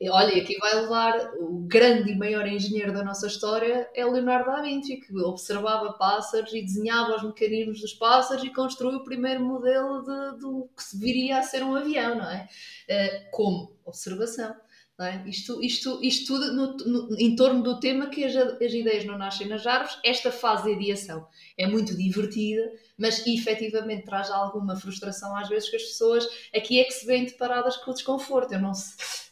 olha, 0.10 0.42
aqui 0.42 0.58
vai 0.60 0.76
levar 0.76 1.34
o 1.40 1.60
grande 1.68 2.12
e 2.12 2.18
maior 2.18 2.48
engenheiro 2.48 2.94
da 2.94 3.04
nossa 3.04 3.28
história 3.28 3.90
é 3.94 4.06
Leonardo 4.06 4.52
da 4.52 4.62
Vinci, 4.62 4.98
que 4.98 5.18
observava 5.20 5.94
pássaros 5.94 6.54
e 6.54 6.62
desenhava 6.62 7.16
os 7.16 7.24
mecanismos 7.24 7.82
dos 7.82 7.94
pássaros 7.94 8.44
e 8.44 8.54
construiu 8.54 9.00
o 9.00 9.04
primeiro 9.04 9.44
modelo 9.44 10.02
de, 10.02 10.40
do 10.40 10.70
que 10.76 10.98
viria 10.98 11.40
a 11.40 11.44
ser 11.44 11.64
um 11.64 11.76
avião, 11.76 12.16
não 12.16 12.30
é? 12.30 12.48
Uh, 12.90 13.32
como 13.32 13.76
observação. 13.86 14.56
É? 14.98 15.28
Isto, 15.28 15.62
isto, 15.62 16.00
isto 16.02 16.28
tudo 16.28 16.54
no, 16.54 16.78
no, 16.78 17.20
em 17.20 17.36
torno 17.36 17.62
do 17.62 17.82
tema 17.82 18.08
que 18.08 18.24
as, 18.24 18.34
as, 18.34 18.74
ideias 18.74 19.04
não 19.04 19.18
nascem 19.18 19.46
nas 19.46 19.68
árvores. 19.68 20.00
Esta 20.06 20.32
fase 20.32 20.64
de 20.64 20.72
ideação 20.72 21.28
é 21.58 21.68
muito 21.68 21.98
divertida, 21.98 22.72
mas 22.98 23.28
efetivamente 23.28 24.06
traz 24.06 24.32
alguma 24.32 24.78
frustração 24.78 25.36
às 25.36 25.50
vezes 25.50 25.70
que 25.70 25.76
as 25.76 25.84
pessoas 25.84 26.26
aqui 26.56 26.80
é 26.80 26.86
que 26.86 26.94
se 26.94 27.06
veem 27.06 27.26
deparadas 27.26 27.76
com 27.76 27.92
o 27.92 27.94
desconforto. 27.94 28.54
Eu 28.54 28.62
não, 28.62 28.72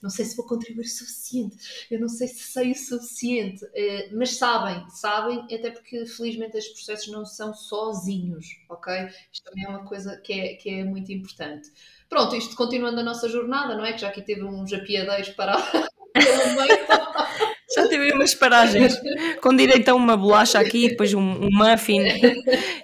não 0.01 0.09
sei 0.09 0.25
se 0.25 0.35
vou 0.35 0.45
contribuir 0.45 0.83
o 0.83 0.89
suficiente, 0.89 1.55
eu 1.89 1.97
não 1.97 2.09
sei 2.09 2.27
se 2.27 2.43
sei 2.51 2.71
o 2.71 2.75
suficiente, 2.75 3.65
eh, 3.73 4.09
mas 4.11 4.31
sabem, 4.35 4.85
sabem, 4.89 5.45
até 5.45 5.71
porque 5.71 6.05
felizmente 6.05 6.57
estes 6.57 6.73
processos 6.73 7.07
não 7.07 7.25
são 7.25 7.53
sozinhos, 7.53 8.47
ok? 8.69 8.93
Isto 9.31 9.45
também 9.45 9.63
é 9.63 9.69
uma 9.69 9.85
coisa 9.85 10.17
que 10.17 10.33
é, 10.33 10.55
que 10.55 10.69
é 10.69 10.83
muito 10.83 11.09
importante. 11.13 11.71
Pronto, 12.13 12.35
isto 12.35 12.55
continuando 12.55 12.99
a 12.99 13.03
nossa 13.03 13.27
jornada, 13.27 13.73
não 13.73 13.83
é? 13.83 13.91
Que 13.91 14.01
já 14.01 14.09
aqui 14.09 14.21
teve 14.21 14.43
uns 14.43 14.71
apiadeiros 14.71 15.29
para 15.29 15.57
pelo 16.13 16.61
meio. 16.61 16.79
Já 17.73 17.87
tive 17.89 18.13
umas 18.13 18.35
paragens 18.35 18.93
com 19.41 19.55
direito 19.55 19.89
a 19.89 19.95
uma 19.95 20.15
bolacha 20.15 20.59
aqui, 20.59 20.89
depois 20.93 21.11
um, 21.15 21.19
um 21.19 21.49
muffin. 21.51 22.03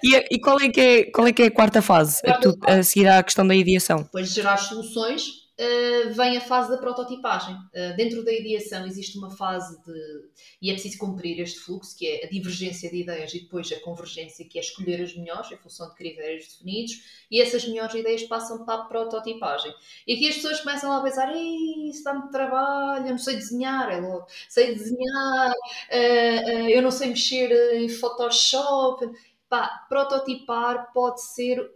E, 0.04 0.16
e, 0.32 0.40
qual, 0.40 0.60
é 0.60 0.70
que 0.70 0.82
é, 0.82 1.04
qual 1.12 1.28
é 1.28 1.32
que 1.32 1.44
é 1.44 1.46
a 1.46 1.52
quarta 1.52 1.80
fase? 1.80 2.20
A, 2.26 2.40
tu, 2.40 2.58
a 2.66 2.82
seguir 2.82 3.06
à 3.06 3.22
questão 3.22 3.46
da 3.46 3.54
ideação. 3.54 3.98
Depois 4.02 4.30
de 4.30 4.34
gerar 4.34 4.58
soluções 4.58 5.26
uh, 5.60 6.14
vem 6.14 6.38
a 6.38 6.42
fase 6.42 6.70
da 6.70 6.78
prototipagem. 6.78 7.56
Uh, 7.56 7.96
dentro 7.98 8.24
da 8.24 8.32
ideação 8.32 8.86
existe 8.86 9.18
uma 9.18 9.30
fase 9.30 9.78
de. 9.84 10.30
E 10.62 10.70
é 10.70 10.74
preciso 10.74 10.98
cumprir 10.98 11.40
este 11.40 11.60
fluxo, 11.60 11.98
que 11.98 12.08
é 12.08 12.26
a 12.26 12.30
divergência 12.30 12.90
de 12.90 13.02
ideias 13.02 13.34
e 13.34 13.42
depois 13.42 13.72
a 13.72 13.80
convergência, 13.82 14.48
que 14.48 14.58
é 14.58 14.62
escolher 14.62 15.02
as 15.04 15.16
melhores 15.16 15.52
em 15.52 15.58
função 15.58 15.90
de 15.90 15.96
critérios 15.96 16.48
definidos, 16.48 17.26
e 17.30 17.42
essas 17.42 17.68
melhores 17.68 17.94
ideias 17.94 18.24
passam 18.24 18.66
para 18.66 18.82
a 18.82 18.86
prototipagem. 18.86 19.74
E 20.08 20.14
aqui 20.14 20.30
as 20.30 20.36
pessoas 20.36 20.62
começam 20.62 20.92
a 20.92 21.02
pensar: 21.02 21.32
isso 21.36 22.04
dá 22.04 22.14
muito 22.14 22.32
trabalho, 22.32 23.06
eu 23.06 23.12
não 23.12 23.18
sei 23.18 23.36
desenhar, 23.36 23.92
é 23.92 24.00
louco, 24.00 24.28
sei 24.48 24.74
desenhar, 24.74 25.52
uh, 25.52 26.70
eu 26.70 26.82
não 26.82 26.92
sei 26.92 27.10
mexer 27.10 27.52
em 27.76 27.90
Photoshop. 27.90 29.06
Pá, 29.50 29.68
prototipar 29.90 30.94
pode 30.94 31.24
ser, 31.24 31.72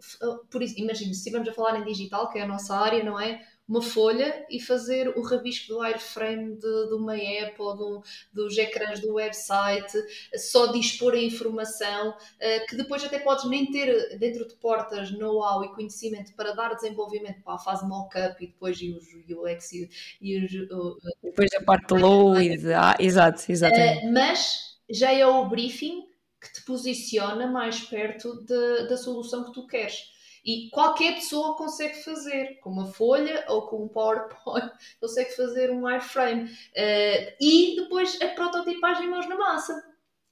por 0.48 0.62
isso, 0.62 0.78
imagina, 0.78 1.12
se 1.12 1.18
estivermos 1.18 1.48
a 1.48 1.52
falar 1.52 1.80
em 1.80 1.84
digital, 1.84 2.30
que 2.30 2.38
é 2.38 2.42
a 2.42 2.46
nossa 2.46 2.72
área, 2.72 3.02
não 3.02 3.18
é? 3.18 3.44
Uma 3.66 3.80
folha 3.80 4.44
e 4.50 4.60
fazer 4.60 5.08
o 5.16 5.22
rabisco 5.22 5.68
do 5.68 5.78
wireframe 5.78 6.56
de, 6.56 6.88
de 6.88 6.94
uma 6.94 7.16
app 7.16 7.60
ou 7.60 7.76
do, 7.76 8.02
dos 8.32 8.58
ecrãs 8.58 9.00
do 9.00 9.14
website, 9.14 9.92
só 10.36 10.66
dispor 10.72 11.14
a 11.14 11.18
informação, 11.18 12.10
uh, 12.10 12.66
que 12.68 12.76
depois 12.76 13.02
até 13.02 13.18
podes 13.18 13.44
nem 13.46 13.70
ter 13.70 14.18
dentro 14.18 14.46
de 14.46 14.54
portas 14.56 15.10
know-how 15.10 15.64
e 15.64 15.74
conhecimento 15.74 16.34
para 16.34 16.52
dar 16.52 16.74
desenvolvimento 16.74 17.42
para 17.42 17.54
a 17.54 17.58
fase 17.58 17.86
mock-up 17.86 18.42
e 18.42 18.48
depois 18.48 18.78
e 18.80 18.90
os 18.90 19.04
UX 19.28 19.72
e, 19.72 19.90
e 20.20 20.44
os... 20.44 20.52
Uh, 20.70 20.96
depois 21.22 21.50
a 21.54 21.62
parte 21.62 21.94
low 21.94 22.38
e 22.40 22.56
de, 22.56 22.72
ah, 22.74 22.96
exato, 22.98 23.50
exatamente. 23.50 24.06
Uh, 24.06 24.12
mas 24.12 24.74
já 24.90 25.12
é 25.12 25.26
o 25.26 25.48
briefing 25.48 26.02
que 26.40 26.52
te 26.52 26.62
posiciona 26.62 27.46
mais 27.46 27.80
perto 27.80 28.44
de, 28.44 28.86
da 28.88 28.96
solução 28.98 29.44
que 29.44 29.52
tu 29.52 29.66
queres. 29.66 30.13
E 30.44 30.68
qualquer 30.70 31.14
pessoa 31.14 31.56
consegue 31.56 32.02
fazer, 32.02 32.58
com 32.60 32.70
uma 32.70 32.86
folha 32.86 33.44
ou 33.48 33.62
com 33.62 33.84
um 33.84 33.88
PowerPoint, 33.88 34.70
consegue 35.00 35.34
fazer 35.34 35.70
um 35.70 35.84
wireframe. 35.84 36.44
Uh, 36.44 37.34
e 37.40 37.76
depois 37.76 38.20
a 38.20 38.28
prototipagem 38.28 39.08
mãos 39.08 39.28
na 39.28 39.36
massa. 39.36 39.82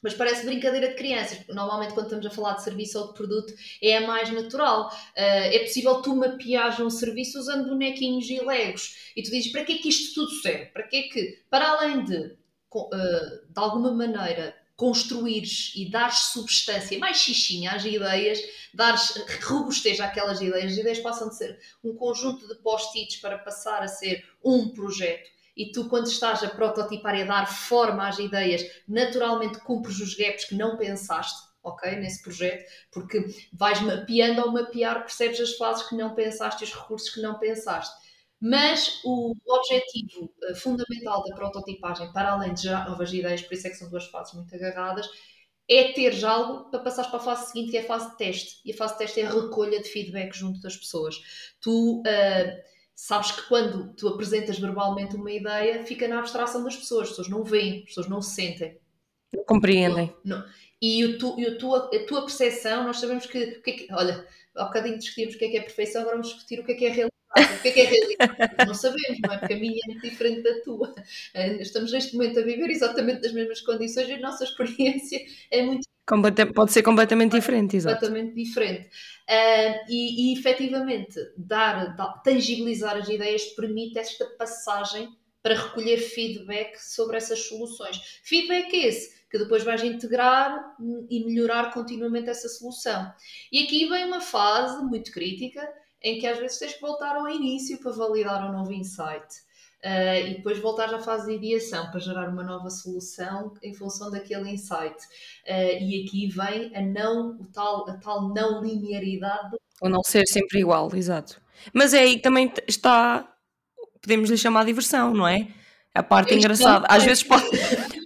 Mas 0.02 0.14
parece 0.14 0.44
brincadeira 0.44 0.88
de 0.88 0.94
crianças, 0.94 1.46
normalmente 1.46 1.94
quando 1.94 2.06
estamos 2.06 2.26
a 2.26 2.30
falar 2.30 2.54
de 2.54 2.64
serviço 2.64 2.98
ou 2.98 3.06
de 3.08 3.14
produto 3.14 3.54
é 3.80 3.98
a 3.98 4.06
mais 4.06 4.30
natural. 4.30 4.88
Uh, 4.88 5.48
é 5.54 5.60
possível 5.60 6.02
tu 6.02 6.14
mapeares 6.16 6.80
um 6.80 6.90
serviço 6.90 7.38
usando 7.38 7.68
bonequinhos 7.68 8.28
e 8.28 8.44
legos. 8.44 9.12
E 9.16 9.22
tu 9.22 9.30
dizes, 9.30 9.52
para 9.52 9.64
que 9.64 9.74
é 9.74 9.78
que 9.78 9.88
isto 9.88 10.14
tudo 10.14 10.32
serve? 10.42 10.66
Para 10.66 10.82
que 10.82 10.96
é 10.96 11.02
que, 11.02 11.44
para 11.48 11.68
além 11.68 12.04
de, 12.04 12.36
uh, 12.74 12.90
de 13.48 13.60
alguma 13.60 13.92
maneira, 13.92 14.54
construires 14.82 15.72
e 15.76 15.88
dares 15.88 16.32
substância, 16.32 16.98
mais 16.98 17.18
xixinha 17.18 17.70
às 17.70 17.84
ideias, 17.84 18.40
dares 18.74 19.14
robustez 19.44 20.00
àquelas 20.00 20.40
ideias, 20.40 20.72
as 20.72 20.78
ideias 20.78 20.98
passam 20.98 21.28
de 21.28 21.36
ser 21.36 21.56
um 21.84 21.94
conjunto 21.94 22.48
de 22.48 22.56
post-its 22.56 23.14
para 23.18 23.38
passar 23.38 23.80
a 23.84 23.86
ser 23.86 24.26
um 24.44 24.70
projeto. 24.70 25.30
e 25.56 25.70
tu, 25.70 25.88
quando 25.88 26.08
estás 26.08 26.42
a 26.42 26.48
prototipar 26.48 27.14
e 27.14 27.22
a 27.22 27.26
dar 27.26 27.46
forma 27.46 28.08
às 28.08 28.18
ideias, 28.18 28.66
naturalmente 28.88 29.60
cumpres 29.60 30.00
os 30.00 30.16
gaps 30.16 30.46
que 30.46 30.56
não 30.56 30.76
pensaste, 30.76 31.40
ok? 31.62 31.94
Nesse 31.94 32.20
projeto, 32.20 32.64
porque 32.90 33.24
vais 33.52 33.80
mapeando 33.82 34.40
ao 34.40 34.50
mapear, 34.50 35.02
percebes 35.02 35.38
as 35.38 35.56
fases 35.56 35.86
que 35.88 35.94
não 35.94 36.12
pensaste 36.16 36.64
e 36.64 36.66
os 36.66 36.74
recursos 36.74 37.10
que 37.10 37.20
não 37.20 37.38
pensaste. 37.38 37.94
Mas 38.44 39.00
o 39.04 39.36
objetivo 39.46 40.24
uh, 40.42 40.56
fundamental 40.56 41.22
da 41.22 41.32
prototipagem, 41.32 42.12
para 42.12 42.32
além 42.32 42.52
de 42.52 42.62
gerar 42.62 42.90
novas 42.90 43.12
ideias, 43.12 43.40
por 43.42 43.54
isso 43.54 43.68
é 43.68 43.70
que 43.70 43.76
são 43.76 43.88
duas 43.88 44.06
fases 44.06 44.34
muito 44.34 44.52
agarradas, 44.52 45.08
é 45.70 45.92
ter 45.92 46.24
algo 46.24 46.68
para 46.68 46.80
passar 46.80 47.08
para 47.08 47.20
a 47.20 47.22
fase 47.22 47.52
seguinte, 47.52 47.70
que 47.70 47.76
é 47.76 47.82
a 47.82 47.86
fase 47.86 48.10
de 48.10 48.16
teste. 48.16 48.60
E 48.64 48.72
a 48.72 48.76
fase 48.76 48.94
de 48.94 48.98
teste 48.98 49.20
é 49.20 49.26
a 49.26 49.30
recolha 49.30 49.80
de 49.80 49.88
feedback 49.88 50.34
junto 50.34 50.60
das 50.60 50.76
pessoas. 50.76 51.14
Tu 51.60 52.00
uh, 52.00 52.62
sabes 52.96 53.30
que 53.30 53.42
quando 53.42 53.94
tu 53.94 54.08
apresentas 54.08 54.58
verbalmente 54.58 55.14
uma 55.14 55.30
ideia, 55.30 55.86
fica 55.86 56.08
na 56.08 56.18
abstração 56.18 56.64
das 56.64 56.74
pessoas. 56.74 57.02
As 57.04 57.08
pessoas 57.10 57.28
não 57.28 57.44
veem, 57.44 57.78
as 57.78 57.84
pessoas 57.84 58.08
não 58.08 58.20
se 58.20 58.34
sentem. 58.34 58.76
Não 59.32 59.44
compreendem. 59.44 60.12
Não, 60.24 60.38
não. 60.38 60.46
E, 60.82 61.04
o 61.04 61.16
tu, 61.16 61.38
e 61.38 61.46
a, 61.46 61.56
tua, 61.56 61.90
a 61.94 62.06
tua 62.06 62.22
percepção, 62.22 62.82
nós 62.82 62.96
sabemos 62.98 63.24
que, 63.26 63.52
que, 63.60 63.70
é 63.70 63.74
que, 63.74 63.94
olha, 63.94 64.26
há 64.56 64.64
bocadinho 64.64 64.98
discutimos 64.98 65.36
o 65.36 65.38
que 65.38 65.44
é 65.44 65.48
que 65.48 65.58
é 65.58 65.62
perfeição, 65.62 66.02
agora 66.02 66.16
vamos 66.16 66.32
discutir 66.32 66.58
o 66.58 66.64
que 66.64 66.72
é 66.72 66.74
que 66.74 66.86
é 66.86 66.88
realidade. 66.88 67.12
O 67.36 67.62
que 67.62 67.68
é 67.68 67.72
que 67.72 67.80
é? 67.80 68.66
Não 68.66 68.74
sabemos, 68.74 69.18
não 69.22 69.32
é? 69.32 69.38
Porque 69.38 69.54
a 69.54 69.56
minha 69.56 69.80
é 69.84 69.86
muito 69.86 70.02
diferente 70.02 70.42
da 70.42 70.60
tua. 70.60 70.94
Eh, 71.34 71.62
estamos 71.62 71.92
neste 71.92 72.14
momento 72.14 72.38
a 72.38 72.42
viver 72.42 72.70
exatamente 72.70 73.22
das 73.22 73.32
mesmas 73.32 73.60
condições 73.62 74.08
e 74.08 74.12
a 74.12 74.20
nossa 74.20 74.44
experiência 74.44 75.20
é 75.50 75.62
muito 75.62 75.86
pode 76.54 76.72
ser 76.72 76.82
completamente 76.82 77.32
diferente, 77.32 77.76
exato. 77.76 77.94
Completamente 77.94 78.34
diferente. 78.34 78.88
Uh, 79.28 79.88
e, 79.88 80.32
e 80.32 80.38
efetivamente, 80.38 81.18
dar, 81.36 81.96
dar, 81.96 82.20
tangibilizar 82.22 82.96
as 82.96 83.08
ideias 83.08 83.44
permite 83.54 83.98
esta 83.98 84.26
passagem 84.36 85.08
para 85.42 85.54
recolher 85.54 85.98
feedback 85.98 86.76
sobre 86.76 87.16
essas 87.16 87.46
soluções. 87.46 88.20
Feedback 88.22 88.74
esse 88.74 89.22
que 89.30 89.38
depois 89.38 89.64
vais 89.64 89.82
integrar 89.82 90.76
e 91.08 91.24
melhorar 91.24 91.72
continuamente 91.72 92.28
essa 92.28 92.48
solução. 92.48 93.10
E 93.50 93.64
aqui 93.64 93.88
vem 93.88 94.04
uma 94.04 94.20
fase 94.20 94.84
muito 94.84 95.10
crítica 95.10 95.66
em 96.02 96.18
que 96.18 96.26
às 96.26 96.38
vezes 96.38 96.58
tens 96.58 96.74
que 96.74 96.80
voltar 96.80 97.16
ao 97.16 97.28
início 97.28 97.78
para 97.78 97.92
validar 97.92 98.48
um 98.48 98.52
novo 98.52 98.72
insight. 98.72 99.26
Uh, 99.84 100.28
e 100.28 100.34
depois 100.36 100.60
voltar 100.60 100.94
à 100.94 101.00
fase 101.00 101.26
de 101.26 101.34
ideação 101.34 101.90
para 101.90 101.98
gerar 101.98 102.28
uma 102.28 102.44
nova 102.44 102.70
solução 102.70 103.52
em 103.62 103.74
função 103.74 104.10
daquele 104.10 104.50
insight. 104.50 104.96
Uh, 105.44 105.82
e 105.82 106.04
aqui 106.04 106.28
vem 106.28 106.74
a 106.76 106.80
não 106.80 107.36
o 107.40 107.46
tal 107.52 107.88
a 107.90 107.94
tal 107.94 108.32
não 108.32 108.62
linearidade 108.62 109.56
ou 109.82 109.90
não 109.90 110.02
ser 110.04 110.24
sempre 110.28 110.60
igual, 110.60 110.88
exato. 110.94 111.42
Mas 111.74 111.92
é 111.92 111.98
aí 111.98 112.16
que 112.16 112.22
também 112.22 112.52
está 112.68 113.28
podemos 114.00 114.30
lhe 114.30 114.36
chamar 114.36 114.64
diversão, 114.64 115.12
não 115.12 115.26
é? 115.26 115.48
A 115.92 116.02
parte 116.02 116.34
engraçada. 116.34 116.86
Às 116.88 117.04
vezes 117.04 117.24
pode, 117.24 117.44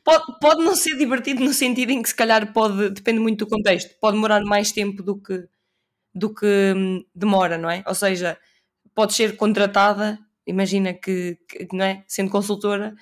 pode, 0.02 0.38
pode 0.40 0.64
não 0.64 0.74
ser 0.74 0.96
divertido 0.96 1.44
no 1.44 1.52
sentido 1.52 1.90
em 1.90 2.02
que 2.02 2.08
se 2.08 2.14
calhar 2.14 2.52
pode, 2.52 2.90
depende 2.90 3.20
muito 3.20 3.44
do 3.44 3.50
contexto, 3.50 3.94
pode 4.00 4.16
demorar 4.16 4.42
mais 4.42 4.72
tempo 4.72 5.02
do 5.02 5.20
que 5.20 5.46
do 6.16 6.34
que 6.34 6.46
hum, 6.74 7.04
demora, 7.14 7.58
não 7.58 7.70
é? 7.70 7.84
Ou 7.86 7.94
seja, 7.94 8.38
pode 8.94 9.14
ser 9.14 9.36
contratada, 9.36 10.18
imagina 10.46 10.94
que, 10.94 11.38
que 11.46 11.68
não 11.72 11.84
é? 11.84 12.02
Sendo 12.08 12.30
consultora, 12.30 12.94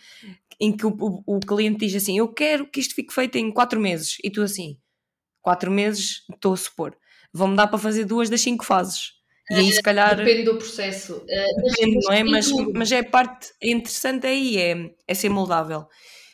em 0.60 0.76
que 0.76 0.84
o, 0.84 0.90
o, 0.90 1.36
o, 1.36 1.40
cliente 1.40 1.86
diz 1.86 1.94
assim: 1.94 2.18
Eu 2.18 2.28
quero 2.28 2.68
que 2.68 2.80
isto 2.80 2.94
fique 2.94 3.14
feito 3.14 3.38
em 3.38 3.52
quatro 3.52 3.80
meses, 3.80 4.18
e 4.22 4.30
tu 4.30 4.42
assim, 4.42 4.78
quatro 5.40 5.70
meses, 5.70 6.24
estou 6.32 6.54
a 6.54 6.56
supor, 6.56 6.96
vão-me 7.32 7.56
dar 7.56 7.68
para 7.68 7.78
fazer 7.78 8.04
duas 8.04 8.28
das 8.28 8.40
cinco 8.40 8.64
fases. 8.64 9.12
E 9.50 9.54
aí, 9.54 9.72
se 9.72 9.82
calhar. 9.82 10.16
Depende 10.16 10.44
do 10.44 10.56
processo. 10.56 11.22
Depende, 11.26 11.98
não 12.02 12.12
é? 12.12 12.24
Mas, 12.24 12.50
mas 12.74 12.90
é 12.90 13.00
a 13.00 13.04
parte 13.04 13.52
interessante 13.62 14.26
aí, 14.26 14.56
é, 14.56 14.90
é 15.06 15.14
ser 15.14 15.28
moldável. 15.28 15.86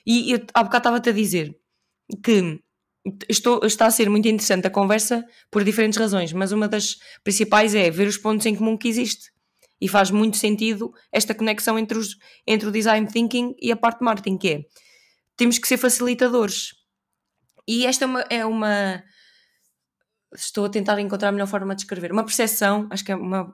E 0.07 0.33
eu 0.33 0.39
há 0.55 0.62
bocado 0.62 0.83
estava-te 0.83 1.09
a 1.11 1.12
dizer 1.12 1.59
que 2.24 2.61
estou, 3.28 3.61
está 3.64 3.86
a 3.86 3.90
ser 3.90 4.09
muito 4.11 4.28
interessante 4.28 4.66
a 4.66 4.70
conversa 4.70 5.24
por 5.51 5.64
diferentes 5.64 5.98
razões, 5.98 6.32
mas 6.32 6.53
uma 6.53 6.68
das 6.68 6.96
principais 7.24 7.74
é 7.74 7.90
ver 7.90 8.07
os 8.07 8.18
pontos 8.18 8.46
em 8.46 8.55
comum 8.55 8.76
que 8.76 8.88
existe. 8.88 9.30
E 9.80 9.88
faz 9.88 10.11
muito 10.11 10.36
sentido 10.36 10.92
esta 11.11 11.34
conexão 11.34 11.78
entre, 11.78 11.96
os, 11.96 12.16
entre 12.46 12.68
o 12.68 12.72
design 12.72 13.07
thinking 13.07 13.55
e 13.59 13.72
a 13.72 13.76
parte 13.76 14.01
de 14.01 14.05
marketing, 14.05 14.36
que 14.36 14.48
é 14.48 14.61
temos 15.36 15.59
que 15.59 15.66
ser 15.66 15.78
facilitadores. 15.78 16.74
E 17.66 17.86
esta 17.86 18.05
é 18.05 18.07
uma, 18.07 18.20
é 18.28 18.44
uma 18.44 19.03
estou 20.34 20.66
a 20.66 20.68
tentar 20.68 20.98
encontrar 21.01 21.30
a 21.30 21.32
melhor 21.32 21.46
forma 21.46 21.74
de 21.74 21.82
escrever, 21.82 22.12
uma 22.12 22.24
percepção, 22.24 22.86
acho 22.90 23.05
que 23.05 23.12
é 23.12 23.16
uma, 23.16 23.53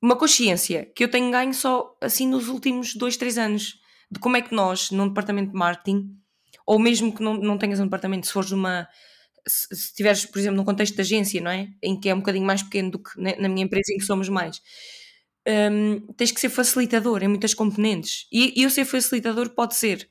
uma 0.00 0.16
consciência 0.16 0.90
que 0.94 1.02
eu 1.02 1.10
tenho 1.10 1.30
ganho 1.30 1.52
só 1.52 1.96
assim 2.00 2.28
nos 2.28 2.48
últimos 2.48 2.94
dois, 2.94 3.16
três 3.16 3.36
anos 3.36 3.74
de 4.10 4.20
como 4.20 4.36
é 4.36 4.42
que 4.42 4.54
nós, 4.54 4.90
num 4.90 5.08
departamento 5.08 5.52
de 5.52 5.58
marketing, 5.58 6.16
ou 6.68 6.78
mesmo 6.78 7.10
que 7.14 7.22
não, 7.22 7.32
não 7.34 7.56
tenhas 7.56 7.80
um 7.80 7.84
departamento, 7.84 8.26
se 8.26 8.32
fores 8.32 8.50
numa. 8.50 8.86
Se 9.46 9.72
estiveres, 9.72 10.26
por 10.26 10.38
exemplo, 10.38 10.58
num 10.58 10.64
contexto 10.64 10.94
de 10.94 11.00
agência, 11.00 11.40
não 11.40 11.50
é? 11.50 11.68
Em 11.82 11.98
que 11.98 12.10
é 12.10 12.14
um 12.14 12.18
bocadinho 12.18 12.44
mais 12.44 12.62
pequeno 12.62 12.90
do 12.90 12.98
que 12.98 13.18
na 13.18 13.48
minha 13.48 13.64
empresa, 13.64 13.90
em 13.90 13.96
que 13.96 14.04
somos 14.04 14.28
mais. 14.28 14.60
Um, 15.48 16.00
tens 16.12 16.30
que 16.30 16.38
ser 16.38 16.50
facilitador 16.50 17.22
em 17.22 17.28
muitas 17.28 17.54
componentes. 17.54 18.26
E, 18.30 18.52
e 18.60 18.66
o 18.66 18.70
ser 18.70 18.84
facilitador 18.84 19.48
pode 19.54 19.76
ser 19.76 20.06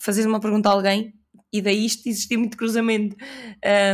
fazer 0.00 0.24
uma 0.24 0.38
pergunta 0.38 0.68
a 0.68 0.72
alguém 0.72 1.12
e 1.52 1.60
daí 1.60 1.84
isto 1.84 2.08
existir 2.08 2.36
muito 2.36 2.56
cruzamento. 2.56 3.16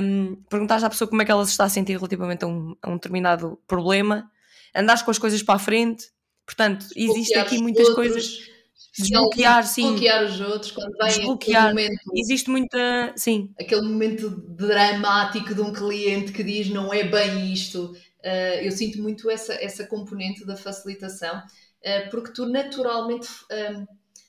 Um, 0.03 0.36
perguntares 0.51 0.84
à 0.84 0.91
pessoa 0.91 1.09
como 1.09 1.22
é 1.22 1.24
que 1.24 1.30
ela 1.30 1.47
se 1.47 1.53
está 1.53 1.64
a 1.64 1.70
sentir 1.70 1.97
relativamente 1.97 2.45
a 2.45 2.49
um, 2.49 2.76
a 2.82 2.91
um 2.91 2.95
determinado 2.95 3.59
problema, 3.66 4.30
andares 4.76 5.01
com 5.01 5.11
as 5.11 5.18
coisas 5.18 5.43
para 5.43 5.55
a 5.55 5.59
frente. 5.59 6.11
Portanto, 6.45 6.86
existem 6.95 7.39
aqui 7.39 7.62
muitas 7.62 7.89
outros. 7.89 7.97
coisas 7.97 8.57
desbloquear, 9.03 9.66
sim. 9.66 9.82
Desbloquear 9.82 10.24
os 10.24 10.40
outros 10.40 10.72
quando 10.72 10.96
vem 10.96 11.09
desbloquear. 11.09 11.68
momento. 11.68 12.01
Existe 12.14 12.51
muita. 12.51 13.12
Sim. 13.16 13.51
Aquele 13.61 13.82
momento 13.82 14.30
dramático 14.30 15.55
de 15.55 15.61
um 15.61 15.72
cliente 15.72 16.32
que 16.32 16.42
diz 16.42 16.68
não 16.70 16.92
é 16.92 17.05
bem 17.05 17.53
isto. 17.53 17.94
Uh, 18.24 18.62
eu 18.62 18.72
sinto 18.72 19.01
muito 19.01 19.30
essa, 19.30 19.55
essa 19.55 19.86
componente 19.86 20.44
da 20.44 20.57
facilitação, 20.57 21.38
uh, 21.38 22.11
porque 22.11 22.32
tu 22.32 22.46
naturalmente 22.46 23.28
um, 23.76 23.86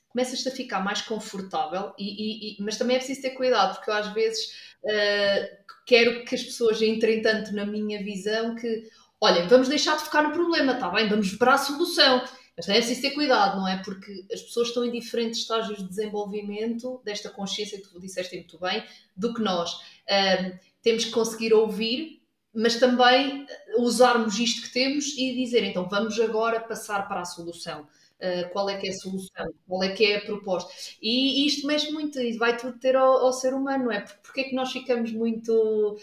começas 0.09 0.45
a 0.45 0.51
ficar 0.51 0.80
mais 0.80 1.01
confortável, 1.01 1.93
e, 1.97 2.03
e, 2.03 2.53
e, 2.53 2.63
mas 2.63 2.78
também 2.78 2.95
é 2.95 2.99
preciso 2.99 3.22
ter 3.22 3.32
cuidado, 3.32 3.76
porque 3.76 3.89
eu 3.89 3.95
às 3.95 4.13
vezes 4.13 4.45
uh, 4.84 5.57
quero 5.86 6.24
que 6.24 6.36
as 6.36 6.43
pessoas 6.43 6.82
entrem 6.82 7.22
tanto 7.22 7.53
na 7.53 7.65
minha 7.65 8.03
visão 8.03 8.55
que, 8.55 8.84
olhem, 9.20 9.47
vamos 9.47 9.67
deixar 9.67 9.97
de 9.97 10.03
focar 10.03 10.24
no 10.24 10.34
problema, 10.34 10.76
tá 10.76 10.89
bem? 10.89 11.09
Vamos 11.09 11.34
para 11.34 11.55
a 11.55 11.57
solução 11.57 12.24
mas 12.68 12.76
é 12.76 12.80
preciso 12.80 13.01
ter 13.01 13.12
cuidado, 13.12 13.57
não 13.57 13.68
é? 13.68 13.82
Porque 13.84 14.26
as 14.32 14.41
pessoas 14.41 14.68
estão 14.68 14.84
em 14.84 14.91
diferentes 14.91 15.39
estágios 15.39 15.78
de 15.78 15.88
desenvolvimento 15.88 17.01
desta 17.05 17.30
consciência 17.30 17.80
que 17.80 17.88
tu 17.88 17.99
disseste 17.99 18.36
muito 18.36 18.60
bem, 18.60 18.84
do 19.16 19.34
que 19.34 19.41
nós. 19.41 19.74
Um, 20.10 20.57
temos 20.82 21.05
que 21.05 21.12
conseguir 21.12 21.53
ouvir, 21.53 22.22
mas 22.53 22.76
também 22.76 23.45
usarmos 23.78 24.38
isto 24.39 24.64
que 24.64 24.74
temos 24.74 25.18
e 25.18 25.34
dizer, 25.36 25.64
então 25.64 25.88
vamos 25.88 26.20
agora 26.20 26.60
passar 26.60 27.07
para 27.07 27.22
a 27.22 27.26
solução. 27.26 27.88
Uh, 28.20 28.49
qual 28.51 28.70
é 28.70 28.78
que 28.78 28.88
é 28.88 28.89
a 28.89 28.95
solução, 28.95 29.53
qual 29.66 29.82
é 29.82 29.93
que 29.93 30.03
é 30.03 30.18
a 30.18 30.22
proposta. 30.22 30.70
E, 31.01 31.41
e 31.41 31.47
isto 31.47 31.66
mexe 31.66 31.89
muito, 31.89 32.20
e 32.20 32.38
vai 32.38 32.57
tudo 32.57 32.78
ter 32.78 32.93
ao, 32.97 33.14
ao 33.26 33.32
ser 33.32 33.53
humano, 33.53 33.86
não 33.86 33.91
é? 33.93 34.01
Porque 34.01 34.41
é 34.41 34.43
que 34.43 34.55
nós 34.55 34.74
ficamos 34.74 35.14
muito 35.14 35.97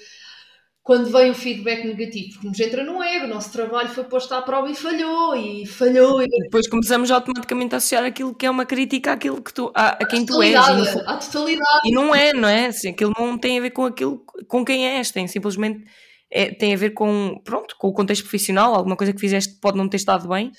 quando 0.86 1.10
vem 1.10 1.32
o 1.32 1.34
feedback 1.34 1.84
negativo, 1.84 2.34
porque 2.34 2.46
nos 2.46 2.60
entra 2.60 2.84
no 2.84 3.02
ego, 3.02 3.24
o 3.24 3.28
nosso 3.28 3.50
trabalho 3.50 3.88
foi 3.88 4.04
posto 4.04 4.32
à 4.32 4.40
prova 4.40 4.70
e 4.70 4.74
falhou, 4.76 5.34
e 5.34 5.66
falhou. 5.66 6.22
E... 6.22 6.28
Depois 6.44 6.68
começamos 6.68 7.10
automaticamente 7.10 7.74
a 7.74 7.78
associar 7.78 8.04
aquilo 8.04 8.32
que 8.32 8.46
é 8.46 8.50
uma 8.50 8.64
crítica 8.64 9.10
àquilo 9.10 9.42
que 9.42 9.52
tu, 9.52 9.72
a, 9.74 9.88
a 9.88 10.06
quem 10.06 10.24
tu 10.24 10.40
és. 10.40 10.52
E, 10.52 10.56
à 10.56 11.16
totalidade. 11.16 11.80
E 11.84 11.90
não 11.90 12.14
é, 12.14 12.32
não 12.32 12.48
é? 12.48 12.66
Assim, 12.66 12.90
aquilo 12.90 13.12
não 13.18 13.36
tem 13.36 13.58
a 13.58 13.62
ver 13.62 13.70
com 13.70 13.84
aquilo, 13.84 14.24
com 14.46 14.64
quem 14.64 14.86
és, 14.86 15.10
tem 15.10 15.26
simplesmente 15.26 15.82
é, 16.30 16.54
tem 16.54 16.72
a 16.72 16.76
ver 16.76 16.90
com, 16.90 17.40
pronto, 17.42 17.74
com 17.76 17.88
o 17.88 17.92
contexto 17.92 18.22
profissional, 18.22 18.72
alguma 18.72 18.96
coisa 18.96 19.12
que 19.12 19.18
fizeste 19.18 19.54
que 19.54 19.60
pode 19.60 19.76
não 19.76 19.88
ter 19.88 19.96
estado 19.96 20.28
bem. 20.28 20.52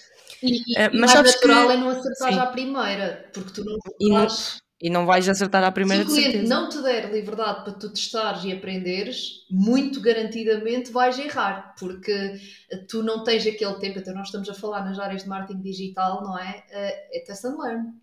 E, 0.43 0.57
e, 0.57 0.59
uh, 0.73 0.89
mas 0.91 1.13
mais 1.13 1.35
natural 1.35 1.67
que... 1.67 1.73
é 1.73 1.77
não 1.77 1.89
acertar 1.89 2.33
já 2.33 2.43
à 2.43 2.47
primeira, 2.47 3.29
porque 3.33 3.51
tu 3.53 3.63
não 3.63 3.77
estás 4.21 4.66
e 4.79 4.89
não 4.89 5.05
vais 5.07 5.27
acertar 5.27 5.63
à 5.63 5.71
primeira 5.71 6.05
Se 6.05 6.11
o 6.11 6.13
cliente 6.13 6.47
não 6.47 6.69
te 6.69 6.81
der 6.83 7.11
liberdade 7.11 7.63
para 7.63 7.73
tu 7.73 7.89
testares 7.89 8.43
e 8.43 8.51
aprenderes, 8.51 9.45
muito 9.49 9.99
garantidamente 9.99 10.91
vais 10.91 11.17
errar, 11.17 11.73
porque 11.79 12.39
tu 12.87 13.01
não 13.01 13.23
tens 13.23 13.47
aquele 13.47 13.73
tempo. 13.75 13.97
Então, 13.97 14.13
nós 14.13 14.27
estamos 14.27 14.47
a 14.49 14.53
falar 14.53 14.85
nas 14.85 14.99
áreas 14.99 15.23
de 15.23 15.29
marketing 15.29 15.61
digital, 15.61 16.23
não 16.23 16.37
é? 16.37 16.63
Eh, 16.69 17.17
é 17.17 17.19
test 17.21 17.43
and 17.45 17.57
learn. 17.57 17.93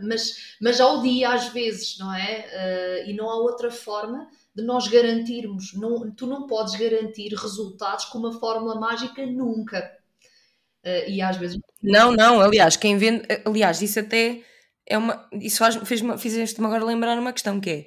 Mas, 0.00 0.56
mas 0.60 0.80
ao 0.80 1.02
dia, 1.02 1.30
às 1.30 1.48
vezes, 1.48 1.98
não 1.98 2.14
é? 2.14 2.46
Eh, 2.52 3.10
e 3.10 3.12
não 3.14 3.28
há 3.28 3.36
outra 3.36 3.70
forma 3.70 4.28
de 4.54 4.62
nós 4.62 4.88
garantirmos. 4.88 5.74
Não, 5.74 6.10
tu 6.10 6.26
não 6.26 6.46
podes 6.46 6.74
garantir 6.76 7.34
resultados 7.34 8.06
com 8.06 8.16
uma 8.16 8.32
fórmula 8.32 8.80
mágica 8.80 9.26
nunca. 9.26 9.92
Eh, 10.82 11.10
e 11.10 11.22
às 11.22 11.36
vezes. 11.36 11.58
Não, 11.82 12.12
não, 12.12 12.40
aliás, 12.40 12.76
quem 12.76 12.96
vende. 12.96 13.26
Aliás, 13.44 13.82
isso 13.82 14.00
até 14.00 14.42
é 14.88 14.96
uma, 14.96 15.28
isso 15.32 15.58
faz, 15.58 15.76
fez 15.76 16.00
fizeste-me 16.18 16.66
agora 16.66 16.84
lembrar 16.84 17.18
uma 17.18 17.32
questão 17.32 17.60
que 17.60 17.70
é 17.70 17.86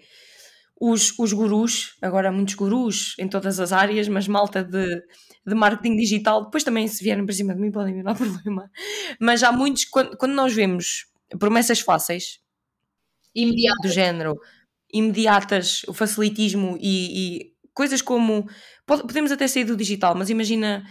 os, 0.79 1.17
os 1.19 1.31
gurus, 1.33 1.95
agora 2.01 2.29
há 2.29 2.31
muitos 2.31 2.55
gurus 2.55 3.15
em 3.19 3.27
todas 3.27 3.59
as 3.59 3.71
áreas, 3.71 4.07
mas 4.07 4.27
malta 4.27 4.63
de, 4.63 5.01
de 5.45 5.55
marketing 5.55 5.95
digital, 5.95 6.45
depois 6.45 6.63
também 6.63 6.87
se 6.87 7.03
vierem 7.03 7.25
para 7.25 7.35
cima 7.35 7.53
de 7.53 7.61
mim 7.61 7.71
podem 7.71 7.93
vir, 7.93 8.03
não 8.03 8.11
há 8.11 8.15
problema. 8.15 8.69
Mas 9.19 9.43
há 9.43 9.51
muitos, 9.51 9.85
quando, 9.85 10.17
quando 10.17 10.33
nós 10.33 10.53
vemos 10.53 11.05
promessas 11.37 11.79
fáceis 11.79 12.39
imediatas. 13.35 13.81
do 13.83 13.93
género 13.93 14.39
imediatas, 14.93 15.83
o 15.87 15.93
facilitismo 15.93 16.77
e, 16.81 17.37
e 17.37 17.53
coisas 17.73 18.01
como 18.01 18.47
podemos 18.85 19.31
até 19.31 19.47
sair 19.47 19.63
do 19.63 19.77
digital, 19.77 20.15
mas 20.15 20.29
imagina 20.29 20.83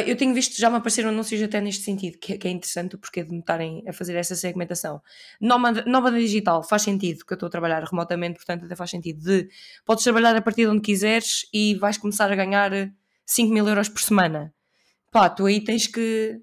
eu 0.00 0.16
tenho 0.16 0.32
visto, 0.32 0.58
já 0.58 0.70
me 0.70 0.76
apareceram 0.76 1.10
anúncios 1.10 1.42
até 1.42 1.60
neste 1.60 1.84
sentido, 1.84 2.18
que, 2.18 2.38
que 2.38 2.48
é 2.48 2.50
interessante 2.50 2.94
o 2.94 2.98
porquê 2.98 3.22
de 3.22 3.30
me 3.30 3.40
estarem 3.40 3.84
a 3.86 3.92
fazer 3.92 4.16
essa 4.16 4.34
segmentação. 4.34 5.02
Nómada, 5.40 5.84
nómada 5.86 6.18
digital 6.18 6.62
faz 6.62 6.82
sentido, 6.82 7.24
que 7.26 7.32
eu 7.32 7.36
estou 7.36 7.46
a 7.46 7.50
trabalhar 7.50 7.84
remotamente, 7.84 8.36
portanto 8.36 8.64
até 8.64 8.74
faz 8.74 8.90
sentido 8.90 9.22
de 9.22 9.48
podes 9.84 10.02
trabalhar 10.02 10.34
a 10.34 10.40
partir 10.40 10.62
de 10.62 10.68
onde 10.68 10.80
quiseres 10.80 11.46
e 11.52 11.74
vais 11.74 11.98
começar 11.98 12.32
a 12.32 12.34
ganhar 12.34 12.70
5 13.26 13.52
mil 13.52 13.68
euros 13.68 13.88
por 13.88 14.00
semana. 14.00 14.54
Pá, 15.10 15.28
tu 15.28 15.44
aí 15.44 15.62
tens 15.62 15.86
que 15.86 16.40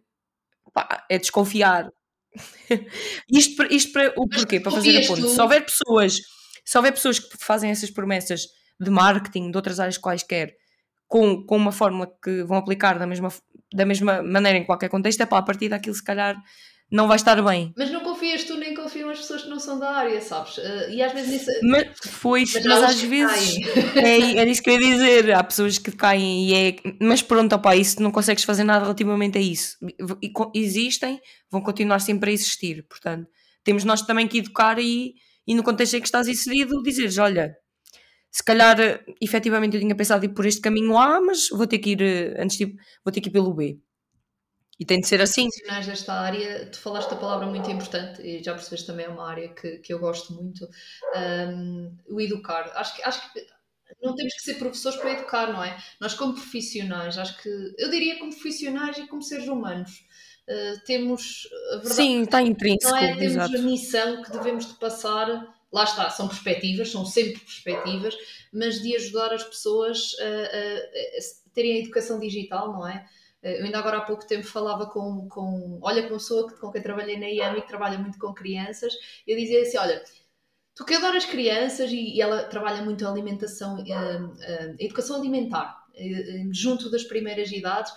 pá, 0.72 1.06
é 1.10 1.18
desconfiar. 1.18 1.90
isto, 3.32 3.56
para, 3.56 3.74
isto 3.74 3.92
para 3.92 4.14
o 4.16 4.30
porquê? 4.30 4.60
Para 4.60 4.72
fazer 4.72 5.04
a 5.04 5.08
ponte. 5.08 5.28
Se 5.28 5.42
houver 5.42 5.66
pessoas, 5.66 6.20
se 6.64 6.78
houver 6.78 6.92
pessoas 6.92 7.20
que 7.20 7.36
fazem 7.40 7.72
essas 7.72 7.90
promessas 7.90 8.42
de 8.80 8.92
marketing, 8.92 9.50
de 9.50 9.58
outras 9.58 9.80
áreas 9.80 9.98
quaisquer, 9.98 10.56
com, 11.10 11.44
com 11.44 11.58
uma 11.58 11.72
fórmula 11.72 12.10
que 12.24 12.44
vão 12.44 12.58
aplicar 12.58 12.98
da 13.00 13.08
mesma, 13.08 13.30
da 13.74 13.84
mesma 13.84 14.22
maneira 14.22 14.60
em 14.60 14.64
qualquer 14.64 14.90
contexto, 14.90 15.22
é 15.22 15.26
para 15.26 15.40
a 15.40 15.44
partir 15.44 15.68
daquilo 15.68 15.96
se 15.96 16.04
calhar 16.04 16.38
não 16.92 17.08
vai 17.08 17.18
estar 17.18 17.42
bem. 17.44 17.74
Mas 17.78 17.92
não 17.92 18.02
confias 18.02 18.44
tu 18.44 18.56
nem 18.56 18.74
confiam 18.74 19.10
as 19.10 19.20
pessoas 19.20 19.44
que 19.44 19.50
não 19.50 19.60
são 19.60 19.80
da 19.80 19.92
área, 19.92 20.22
sabes? 20.22 20.58
Uh, 20.58 20.90
e 20.90 21.02
às 21.02 21.12
vezes 21.12 21.32
nisso... 21.32 21.52
Mas, 21.64 21.88
foi, 22.04 22.42
mas, 22.42 22.66
mas 22.66 22.84
às 22.84 23.02
vezes 23.02 23.58
é, 23.96 24.40
é 24.40 24.50
isso 24.50 24.62
que 24.62 24.70
eu 24.70 24.74
ia 24.74 24.80
dizer. 24.80 25.32
Há 25.34 25.44
pessoas 25.44 25.78
que 25.78 25.92
caem 25.92 26.48
e 26.48 26.54
é. 26.54 26.76
Mas 27.00 27.22
pronto, 27.22 27.54
opa, 27.54 27.76
isso 27.76 28.02
não 28.02 28.12
consegues 28.12 28.44
fazer 28.44 28.64
nada 28.64 28.86
relativamente 28.86 29.38
a 29.38 29.42
isso. 29.42 29.78
E, 30.22 30.32
existem, 30.56 31.20
vão 31.52 31.62
continuar 31.62 32.00
sempre 32.00 32.32
a 32.32 32.34
existir. 32.34 32.84
Portanto, 32.88 33.28
temos 33.64 33.84
nós 33.84 34.02
também 34.02 34.28
que 34.28 34.40
educar 34.40 34.80
e, 34.80 35.14
e 35.48 35.54
no 35.54 35.64
contexto 35.64 35.96
em 35.96 36.02
que 36.02 36.08
estás 36.08 36.28
inserido, 36.28 36.82
dizeres: 36.82 37.20
olha, 37.20 37.56
se 38.32 38.44
calhar 38.44 38.80
eh, 38.80 39.04
efetivamente 39.22 39.76
eu 39.76 39.82
tinha 39.82 39.96
pensado 39.96 40.26
ir 40.26 40.30
por 40.30 40.46
este 40.46 40.62
caminho 40.62 40.98
A, 40.98 41.20
mas 41.20 41.50
vou 41.50 41.66
ter 41.66 41.80
que 41.80 41.92
ir 41.92 42.02
eh, 42.02 42.42
antes 42.42 42.58
de, 42.58 42.76
vou 43.04 43.12
ter 43.12 43.22
que 43.22 43.30
ir 43.30 43.32
pelo 43.32 43.54
B. 43.54 43.80
E 44.80 44.86
tem 44.86 45.00
de 45.00 45.08
ser 45.08 45.22
assim. 45.22 45.50
Profissionais 45.50 45.88
desta 45.88 46.14
área, 46.14 46.66
tu 46.68 46.80
falaste 46.80 47.12
a 47.12 47.18
palavra 47.18 47.48
muito 47.48 47.70
importante 47.70 48.22
e 48.22 48.42
já 48.42 48.54
percebeste 48.54 48.88
também 48.88 49.08
é 49.08 49.10
uma 49.10 49.30
área 49.30 49.50
que, 49.50 49.80
que 49.80 49.94
eu 49.94 50.00
gosto 50.00 50.34
muito, 50.34 50.66
um, 51.16 51.98
o 52.08 52.22
educar. 52.22 52.72
Acho 52.76 52.96
que, 52.96 53.04
acho 53.04 53.34
que 53.34 53.46
não 54.02 54.16
temos 54.16 54.34
que 54.36 54.42
ser 54.42 54.54
professores 54.54 54.98
para 54.98 55.12
educar, 55.12 55.52
não 55.52 55.62
é? 55.62 55.78
Nós 56.00 56.14
como 56.14 56.34
profissionais, 56.34 57.18
acho 57.18 57.42
que, 57.42 57.50
eu 57.78 57.90
diria 57.90 58.20
como 58.20 58.32
profissionais 58.32 58.98
e 58.98 59.08
como 59.08 59.22
seres 59.22 59.50
humanos, 59.50 59.92
uh, 60.48 60.86
temos 60.86 61.50
a 61.74 61.76
verdade. 61.78 61.96
Sim, 61.96 62.22
está 62.22 62.42
intrínseco. 62.42 62.92
Não 62.92 62.98
é? 62.98 63.16
Temos 63.16 63.34
exato. 63.34 63.58
a 63.58 63.62
missão 63.62 64.22
que 64.24 64.32
devemos 64.32 64.66
de 64.66 64.74
passar 64.76 65.59
lá 65.72 65.84
está, 65.84 66.10
são 66.10 66.28
perspectivas, 66.28 66.92
são 66.92 67.06
sempre 67.06 67.40
perspectivas, 67.40 68.16
mas 68.52 68.82
de 68.82 68.96
ajudar 68.96 69.34
as 69.34 69.44
pessoas 69.44 70.16
a, 70.20 70.24
a, 70.24 71.50
a 71.50 71.54
terem 71.54 71.76
a 71.76 71.80
educação 71.80 72.20
digital, 72.20 72.74
não 72.74 72.88
é? 72.88 73.06
Eu 73.42 73.64
ainda 73.64 73.80
agora 73.80 74.00
há 74.00 74.02
pouco 74.02 74.28
tempo 74.28 74.46
falava 74.46 74.88
com, 74.88 75.28
com 75.30 75.80
olha, 75.82 76.04
com 76.04 76.10
uma 76.10 76.18
pessoa 76.18 76.52
com 76.60 76.72
quem 76.72 76.82
trabalhei 76.82 77.18
na 77.18 77.28
IAM 77.28 77.58
e 77.58 77.62
que 77.62 77.68
trabalha 77.68 77.98
muito 77.98 78.20
com 78.20 78.34
crianças, 78.34 78.94
eu 79.26 79.38
dizia 79.38 79.62
assim, 79.62 79.78
olha, 79.78 80.04
tu 80.76 80.84
que 80.84 80.94
adoras 80.96 81.24
crianças 81.26 81.90
e, 81.92 82.16
e 82.16 82.22
ela 82.22 82.44
trabalha 82.44 82.82
muito 82.82 83.06
a 83.08 83.12
alimentação, 83.12 83.78
a, 83.78 84.84
educação 84.84 85.18
alimentar, 85.18 85.86
eh, 85.96 86.44
junto 86.52 86.90
das 86.92 87.04
primeiras 87.04 87.50
idades, 87.52 87.94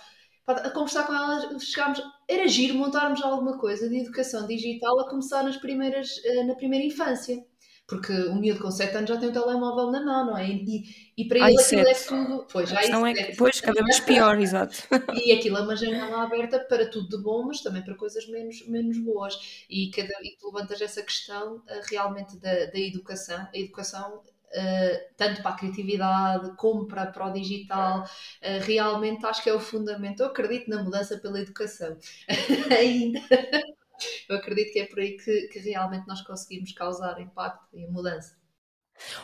a 0.47 0.69
conversar 0.71 1.07
com 1.07 1.13
ela, 1.13 1.59
chegámos, 1.59 2.01
era 2.27 2.47
giro 2.47 2.75
montarmos 2.75 3.21
alguma 3.21 3.57
coisa 3.57 3.89
de 3.89 3.97
educação 3.97 4.45
digital 4.47 4.99
a 4.99 5.09
começar 5.09 5.43
nas 5.43 5.57
primeiras, 5.57 6.21
eh, 6.25 6.43
na 6.43 6.55
primeira 6.55 6.85
infância 6.85 7.43
porque 7.93 8.11
o 8.11 8.35
miúdo 8.35 8.59
com 8.59 8.71
7 8.71 8.97
anos 8.97 9.09
já 9.09 9.17
tem 9.17 9.29
um 9.29 9.31
telemóvel 9.31 9.91
na 9.91 10.03
mão, 10.03 10.25
não 10.25 10.37
é? 10.37 10.49
E, 10.49 11.11
e 11.15 11.25
para 11.25 11.47
ele 11.47 11.61
aquilo 11.61 11.87
é 11.87 11.93
tudo. 11.93 12.47
Pois, 12.51 12.67
já 12.67 12.87
não 12.89 13.05
é 13.05 13.13
que, 13.13 13.35
pois, 13.35 13.61
cada 13.61 13.83
vez 13.83 13.99
pior, 14.01 14.39
exato. 14.39 14.75
E 15.13 15.31
aquilo 15.31 15.57
é 15.57 15.61
uma 15.61 15.75
janela 15.75 16.23
aberta 16.23 16.59
para 16.59 16.89
tudo 16.89 17.15
de 17.15 17.23
bom, 17.23 17.43
mas 17.43 17.61
também 17.61 17.83
para 17.83 17.93
coisas 17.93 18.27
menos, 18.27 18.67
menos 18.67 18.97
boas. 18.97 19.65
E, 19.69 19.91
cada, 19.91 20.13
e 20.23 20.35
tu 20.39 20.47
levantas 20.47 20.81
essa 20.81 21.03
questão 21.03 21.57
uh, 21.57 21.61
realmente 21.87 22.35
da, 22.37 22.65
da 22.65 22.79
educação. 22.79 23.47
A 23.53 23.57
educação 23.57 24.21
Uh, 24.55 25.09
tanto 25.17 25.41
para 25.41 25.49
a 25.49 25.57
criatividade 25.57 26.55
como 26.57 26.85
para, 26.85 27.07
para 27.07 27.25
o 27.25 27.33
digital, 27.33 28.03
uh, 28.03 28.63
realmente 28.63 29.25
acho 29.25 29.41
que 29.41 29.49
é 29.49 29.53
o 29.53 29.59
fundamento. 29.59 30.19
Eu 30.19 30.27
acredito 30.27 30.69
na 30.69 30.83
mudança 30.83 31.17
pela 31.17 31.39
educação. 31.39 31.97
Ainda 32.69 33.19
eu 34.29 34.35
acredito 34.35 34.73
que 34.73 34.79
é 34.79 34.85
por 34.85 34.99
aí 34.99 35.17
que, 35.17 35.47
que 35.47 35.59
realmente 35.59 36.07
nós 36.07 36.21
conseguimos 36.21 36.71
causar 36.73 37.19
impacto 37.19 37.67
e 37.73 37.87
mudança. 37.87 38.35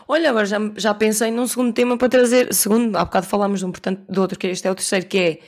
Olha, 0.08 0.30
agora 0.30 0.46
já, 0.46 0.58
já 0.76 0.94
pensei 0.94 1.32
num 1.32 1.48
segundo 1.48 1.74
tema 1.74 1.98
para 1.98 2.10
trazer. 2.10 2.54
Segundo, 2.54 2.96
há 2.98 3.06
bocado 3.06 3.28
falámos 3.28 3.60
de 3.60 3.66
um, 3.66 3.72
portanto, 3.72 4.04
do 4.10 4.22
outro, 4.22 4.38
que 4.38 4.48
este 4.48 4.68
é 4.68 4.72
o 4.72 4.76
terceiro, 4.76 5.06
que 5.06 5.18
é 5.18 5.40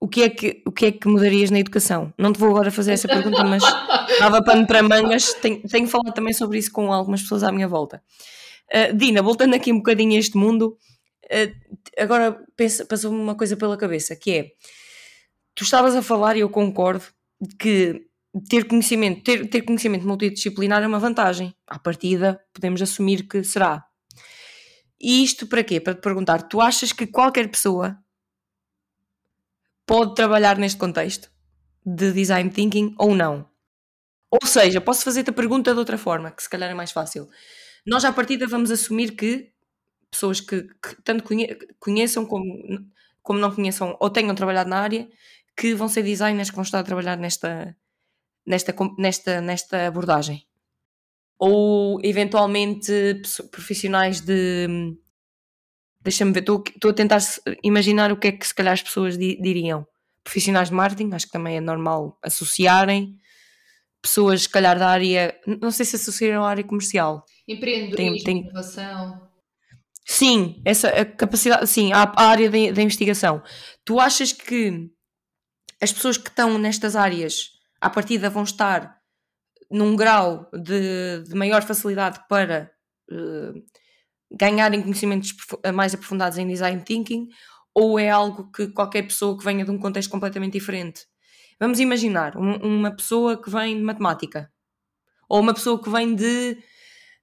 o 0.00 0.08
que 0.08 0.22
é 0.22 0.28
que, 0.28 0.62
o 0.66 0.70
que, 0.70 0.86
é 0.86 0.92
que 0.92 1.08
mudarias 1.08 1.50
na 1.50 1.58
educação? 1.58 2.12
Não 2.18 2.30
te 2.30 2.38
vou 2.38 2.50
agora 2.50 2.70
fazer 2.70 2.92
essa 2.92 3.08
pergunta, 3.08 3.42
mas 3.42 3.62
dava 4.20 4.42
pano 4.42 4.66
para 4.66 4.82
mangas. 4.82 5.32
Tenho, 5.34 5.62
tenho 5.62 5.88
falado 5.88 6.12
também 6.12 6.34
sobre 6.34 6.58
isso 6.58 6.70
com 6.70 6.92
algumas 6.92 7.22
pessoas 7.22 7.42
à 7.42 7.50
minha 7.50 7.66
volta. 7.66 8.02
Uh, 8.70 8.94
Dina, 8.94 9.22
voltando 9.22 9.54
aqui 9.54 9.72
um 9.72 9.78
bocadinho 9.78 10.14
a 10.14 10.18
este 10.18 10.36
mundo, 10.36 10.76
uh, 11.24 12.02
agora 12.02 12.38
passou-me 12.86 13.18
uma 13.18 13.34
coisa 13.34 13.56
pela 13.56 13.78
cabeça, 13.78 14.14
que 14.14 14.30
é, 14.30 14.50
tu 15.54 15.64
estavas 15.64 15.94
a 15.94 16.02
falar, 16.02 16.36
e 16.36 16.40
eu 16.40 16.50
concordo, 16.50 17.04
que 17.58 18.06
ter 18.48 18.64
conhecimento, 18.66 19.22
ter, 19.22 19.48
ter 19.48 19.62
conhecimento 19.62 20.06
multidisciplinar 20.06 20.82
é 20.82 20.86
uma 20.86 20.98
vantagem. 20.98 21.54
À 21.66 21.78
partida, 21.78 22.40
podemos 22.52 22.82
assumir 22.82 23.28
que 23.28 23.44
será. 23.44 23.84
E 25.00 25.22
isto 25.22 25.46
para 25.46 25.62
quê? 25.62 25.80
Para 25.80 25.94
te 25.94 26.00
perguntar, 26.00 26.42
tu 26.48 26.60
achas 26.60 26.92
que 26.92 27.06
qualquer 27.06 27.48
pessoa 27.50 27.98
pode 29.86 30.14
trabalhar 30.14 30.58
neste 30.58 30.78
contexto 30.78 31.30
de 31.84 32.12
design 32.12 32.50
thinking 32.50 32.94
ou 32.98 33.14
não? 33.14 33.48
Ou 34.30 34.48
seja, 34.48 34.80
posso 34.80 35.04
fazer-te 35.04 35.30
a 35.30 35.32
pergunta 35.32 35.72
de 35.72 35.78
outra 35.78 35.96
forma, 35.96 36.30
que 36.30 36.42
se 36.42 36.50
calhar 36.50 36.70
é 36.70 36.74
mais 36.74 36.90
fácil. 36.90 37.28
Nós 37.86 38.04
à 38.04 38.12
partida 38.12 38.46
vamos 38.46 38.70
assumir 38.70 39.12
que 39.12 39.52
pessoas 40.10 40.40
que, 40.40 40.62
que 40.62 41.02
tanto 41.04 41.24
conheçam 41.78 42.24
como, 42.24 42.44
como 43.22 43.38
não 43.38 43.54
conheçam 43.54 43.96
ou 44.00 44.10
tenham 44.10 44.34
trabalhado 44.34 44.70
na 44.70 44.78
área, 44.78 45.08
que 45.56 45.74
vão 45.74 45.88
ser 45.88 46.02
designers 46.02 46.50
que 46.50 46.56
vão 46.56 46.64
estar 46.64 46.80
a 46.80 46.84
trabalhar 46.84 47.16
nesta, 47.16 47.76
nesta, 48.46 48.74
nesta, 48.98 49.40
nesta 49.40 49.86
abordagem. 49.86 50.46
Ou 51.38 51.98
eventualmente 52.02 53.20
profissionais 53.50 54.20
de. 54.20 54.96
Deixa-me 56.00 56.32
ver, 56.32 56.40
estou, 56.40 56.90
a 56.90 56.92
tentar 56.92 57.18
imaginar 57.62 58.12
o 58.12 58.16
que 58.16 58.28
é 58.28 58.32
que 58.32 58.46
se 58.46 58.54
calhar 58.54 58.74
as 58.74 58.82
pessoas 58.82 59.16
diriam. 59.16 59.86
Profissionais 60.22 60.68
de 60.68 60.74
marketing, 60.74 61.12
acho 61.12 61.26
que 61.26 61.32
também 61.32 61.56
é 61.56 61.60
normal 61.60 62.18
associarem. 62.22 63.18
Pessoas, 64.00 64.42
se 64.42 64.48
calhar, 64.48 64.78
da 64.78 64.88
área. 64.88 65.38
Não 65.46 65.70
sei 65.70 65.86
se 65.86 65.96
associaram 65.96 66.44
à 66.44 66.50
área 66.50 66.64
comercial. 66.64 67.24
Empreendedorismo, 67.48 68.16
tem, 68.16 68.24
tem... 68.24 68.38
inovação. 68.42 69.28
Sim, 70.06 70.60
essa 70.64 70.88
a 70.88 71.04
capacidade, 71.04 71.66
sim, 71.66 71.92
a, 71.92 72.02
a 72.02 72.26
área 72.26 72.50
da 72.50 72.82
investigação. 72.82 73.42
Tu 73.84 73.98
achas 73.98 74.32
que 74.32 74.90
as 75.80 75.92
pessoas 75.92 76.18
que 76.18 76.28
estão 76.28 76.58
nestas 76.58 76.94
áreas 76.94 77.53
à 77.84 77.90
partida 77.90 78.30
vão 78.30 78.44
estar 78.44 78.98
num 79.70 79.94
grau 79.94 80.50
de, 80.54 81.22
de 81.28 81.34
maior 81.34 81.62
facilidade 81.62 82.18
para 82.30 82.70
uh, 83.12 83.62
ganharem 84.32 84.80
conhecimentos 84.80 85.34
mais 85.74 85.92
aprofundados 85.92 86.38
em 86.38 86.48
design 86.48 86.82
thinking 86.82 87.28
ou 87.74 87.98
é 87.98 88.08
algo 88.08 88.50
que 88.50 88.68
qualquer 88.68 89.02
pessoa 89.02 89.36
que 89.36 89.44
venha 89.44 89.66
de 89.66 89.70
um 89.70 89.78
contexto 89.78 90.10
completamente 90.10 90.54
diferente? 90.54 91.02
Vamos 91.60 91.78
imaginar 91.78 92.38
um, 92.38 92.56
uma 92.56 92.90
pessoa 92.90 93.40
que 93.40 93.50
vem 93.50 93.76
de 93.76 93.82
matemática 93.82 94.50
ou 95.28 95.40
uma 95.40 95.52
pessoa 95.52 95.82
que 95.82 95.90
vem 95.90 96.14
de 96.14 96.56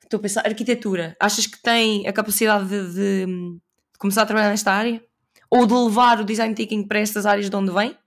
estou 0.04 0.20
a 0.20 0.22
pensar, 0.22 0.46
arquitetura. 0.46 1.18
Achas 1.20 1.48
que 1.48 1.60
tem 1.60 2.08
a 2.08 2.14
capacidade 2.14 2.70
de, 2.70 2.94
de, 2.94 3.26
de 3.26 3.98
começar 3.98 4.22
a 4.22 4.26
trabalhar 4.28 4.50
nesta 4.50 4.72
área? 4.72 5.02
Ou 5.50 5.66
de 5.66 5.74
levar 5.74 6.20
o 6.20 6.24
design 6.24 6.54
thinking 6.54 6.88
para 6.88 7.00
estas 7.00 7.26
áreas 7.26 7.50
de 7.50 7.56
onde 7.56 7.72
vem? 7.72 7.98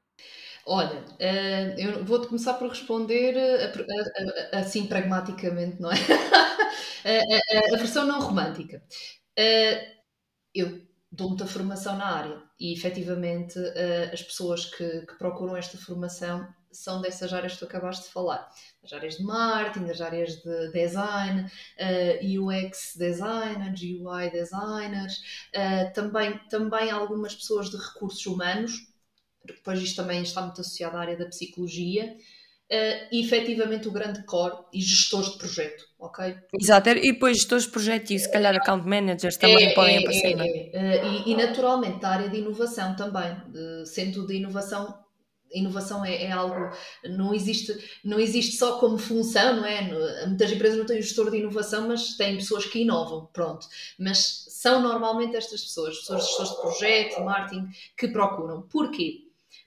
Olha, 0.67 1.01
uh, 1.01 1.79
eu 1.79 2.05
vou-te 2.05 2.29
começar 2.29 2.55
por 2.55 2.69
responder 2.69 3.37
uh, 3.37 4.57
assim 4.57 4.87
pragmaticamente, 4.87 5.81
não 5.81 5.91
é? 5.93 5.97
a, 7.73 7.77
versão 7.77 8.07
não 8.07 8.19
romântica. 8.21 8.83
Uh, 9.39 9.95
eu 10.55 10.81
dou 11.13 11.29
muita 11.29 11.47
formação 11.47 11.97
na 11.99 12.07
área 12.07 12.43
e 12.59 12.73
efetivamente 12.73 13.59
as 14.13 14.23
pessoas 14.23 14.65
que, 14.65 15.01
que, 15.07 15.19
procuram 15.19 15.57
esta 15.57 15.77
formação 15.79 16.49
são 16.73 17.01
dessas 17.01 17.33
áreas 17.33 17.53
que 17.53 17.61
tu 17.61 17.65
acabaste 17.67 18.07
de 18.07 18.13
falar, 18.13 18.49
das 18.83 18.93
áreas 18.93 19.19
de 19.19 19.23
marketing, 19.23 19.87
das 19.87 20.01
áreas 20.01 20.37
de 20.43 20.73
design, 20.73 21.49
UX 22.41 22.97
designers, 22.97 23.81
UI 23.81 24.31
designers, 24.31 25.23
também, 25.95 26.37
também 26.49 26.91
algumas 26.91 27.35
pessoas 27.35 27.71
de 27.71 27.77
recursos 27.77 28.27
humanos, 28.27 28.94
depois 29.45 29.81
isto 29.81 29.97
também 29.97 30.23
está 30.23 30.43
muito 30.43 30.61
associado 30.61 30.97
à 30.97 31.01
área 31.01 31.17
da 31.17 31.27
psicologia, 31.27 32.17
uh, 32.71 33.09
e 33.13 33.21
efetivamente 33.25 33.89
o 33.89 33.93
grande 33.93 34.25
core 34.25 34.57
e 34.73 34.81
gestores 34.81 35.31
de 35.31 35.39
projeto, 35.39 35.85
ok? 35.99 36.37
Exato, 36.59 36.91
e 36.91 37.13
depois 37.13 37.37
gestores 37.37 37.65
de 37.65 37.71
projeto 37.71 38.11
e 38.11 38.19
se 38.19 38.31
calhar 38.31 38.55
account 38.55 38.87
managers 38.87 39.37
também 39.37 39.67
é, 39.67 39.75
podem 39.75 39.97
é, 39.97 39.99
aparecer, 40.01 40.41
é, 40.41 40.71
é? 40.73 41.03
Uh, 41.03 41.27
e, 41.27 41.33
e, 41.33 41.37
naturalmente 41.37 42.05
a 42.05 42.09
área 42.09 42.29
de 42.29 42.39
inovação 42.39 42.97
também, 42.97 43.37
de, 43.49 43.87
sendo 43.87 44.27
de 44.27 44.37
inovação 44.37 45.03
inovação 45.53 46.05
é, 46.05 46.25
é, 46.25 46.33
algo 46.33 46.71
não 47.05 47.33
existe 47.33 47.73
não 48.05 48.19
existe 48.19 48.57
só 48.57 48.81
como 48.81 48.99
função 48.99 49.59
não 49.59 49.65
é? 49.65 50.27
Muitas 50.27 50.51
empresas 50.51 50.77
não 50.77 50.85
têm 50.85 51.01
gestor 51.01 51.31
de 51.31 51.37
inovação 51.37 51.87
mas 51.87 52.17
têm 52.17 52.37
pessoas 52.37 52.67
que 52.67 52.81
inovam 52.81 53.29
pronto. 53.33 53.65
Mas 53.97 54.47
são 54.49 54.83
normalmente 54.83 55.37
estas 55.37 55.63
pessoas 55.63 55.99
pessoas 55.99 56.27
gestores 56.27 56.51
de 56.51 56.61
projeto 56.61 57.21
marketing 57.23 57.69
que 57.97 58.09
procuram. 58.09 58.63
Porquê 58.63 59.24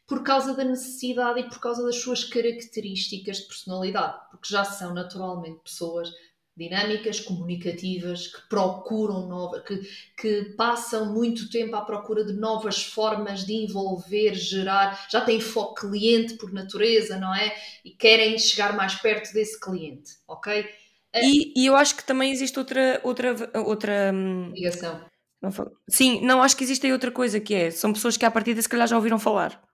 por 0.07 0.23
causa 0.23 0.53
da 0.53 0.63
necessidade 0.63 1.41
e 1.41 1.49
por 1.49 1.59
causa 1.59 1.83
das 1.83 1.97
suas 1.97 2.23
características 2.23 3.37
de 3.37 3.47
personalidade, 3.47 4.17
porque 4.31 4.47
já 4.49 4.63
são 4.63 4.93
naturalmente 4.93 5.59
pessoas 5.61 6.09
dinâmicas, 6.55 7.19
comunicativas, 7.19 8.27
que 8.27 8.49
procuram 8.49 9.27
novas, 9.27 9.61
que, 9.63 9.79
que 10.19 10.55
passam 10.55 11.13
muito 11.13 11.51
tempo 11.51 11.75
à 11.75 11.81
procura 11.81 12.25
de 12.25 12.33
novas 12.33 12.81
formas 12.83 13.45
de 13.45 13.53
envolver, 13.53 14.33
gerar, 14.33 15.07
já 15.11 15.21
têm 15.21 15.39
foco 15.39 15.75
cliente 15.75 16.33
por 16.35 16.51
natureza, 16.51 17.19
não 17.19 17.35
é? 17.35 17.53
E 17.85 17.91
querem 17.91 18.39
chegar 18.39 18.75
mais 18.75 18.95
perto 18.95 19.31
desse 19.33 19.59
cliente, 19.59 20.13
ok? 20.27 20.65
E, 21.13 21.61
e 21.61 21.65
eu 21.67 21.75
acho 21.75 21.95
que 21.95 22.03
também 22.03 22.31
existe 22.31 22.57
outra 22.57 22.99
outra 23.03 23.35
outra 23.65 24.11
hum, 24.13 24.51
ligação. 24.51 25.05
Não, 25.39 25.51
sim, 25.87 26.21
não 26.21 26.41
acho 26.41 26.57
que 26.57 26.63
existe 26.63 26.87
aí 26.87 26.91
outra 26.91 27.11
coisa 27.11 27.39
que 27.39 27.53
é, 27.53 27.69
são 27.69 27.93
pessoas 27.93 28.17
que 28.17 28.25
à 28.25 28.31
partida 28.31 28.59
se 28.61 28.69
calhar 28.69 28.87
já 28.87 28.95
ouviram 28.95 29.19
falar 29.19 29.66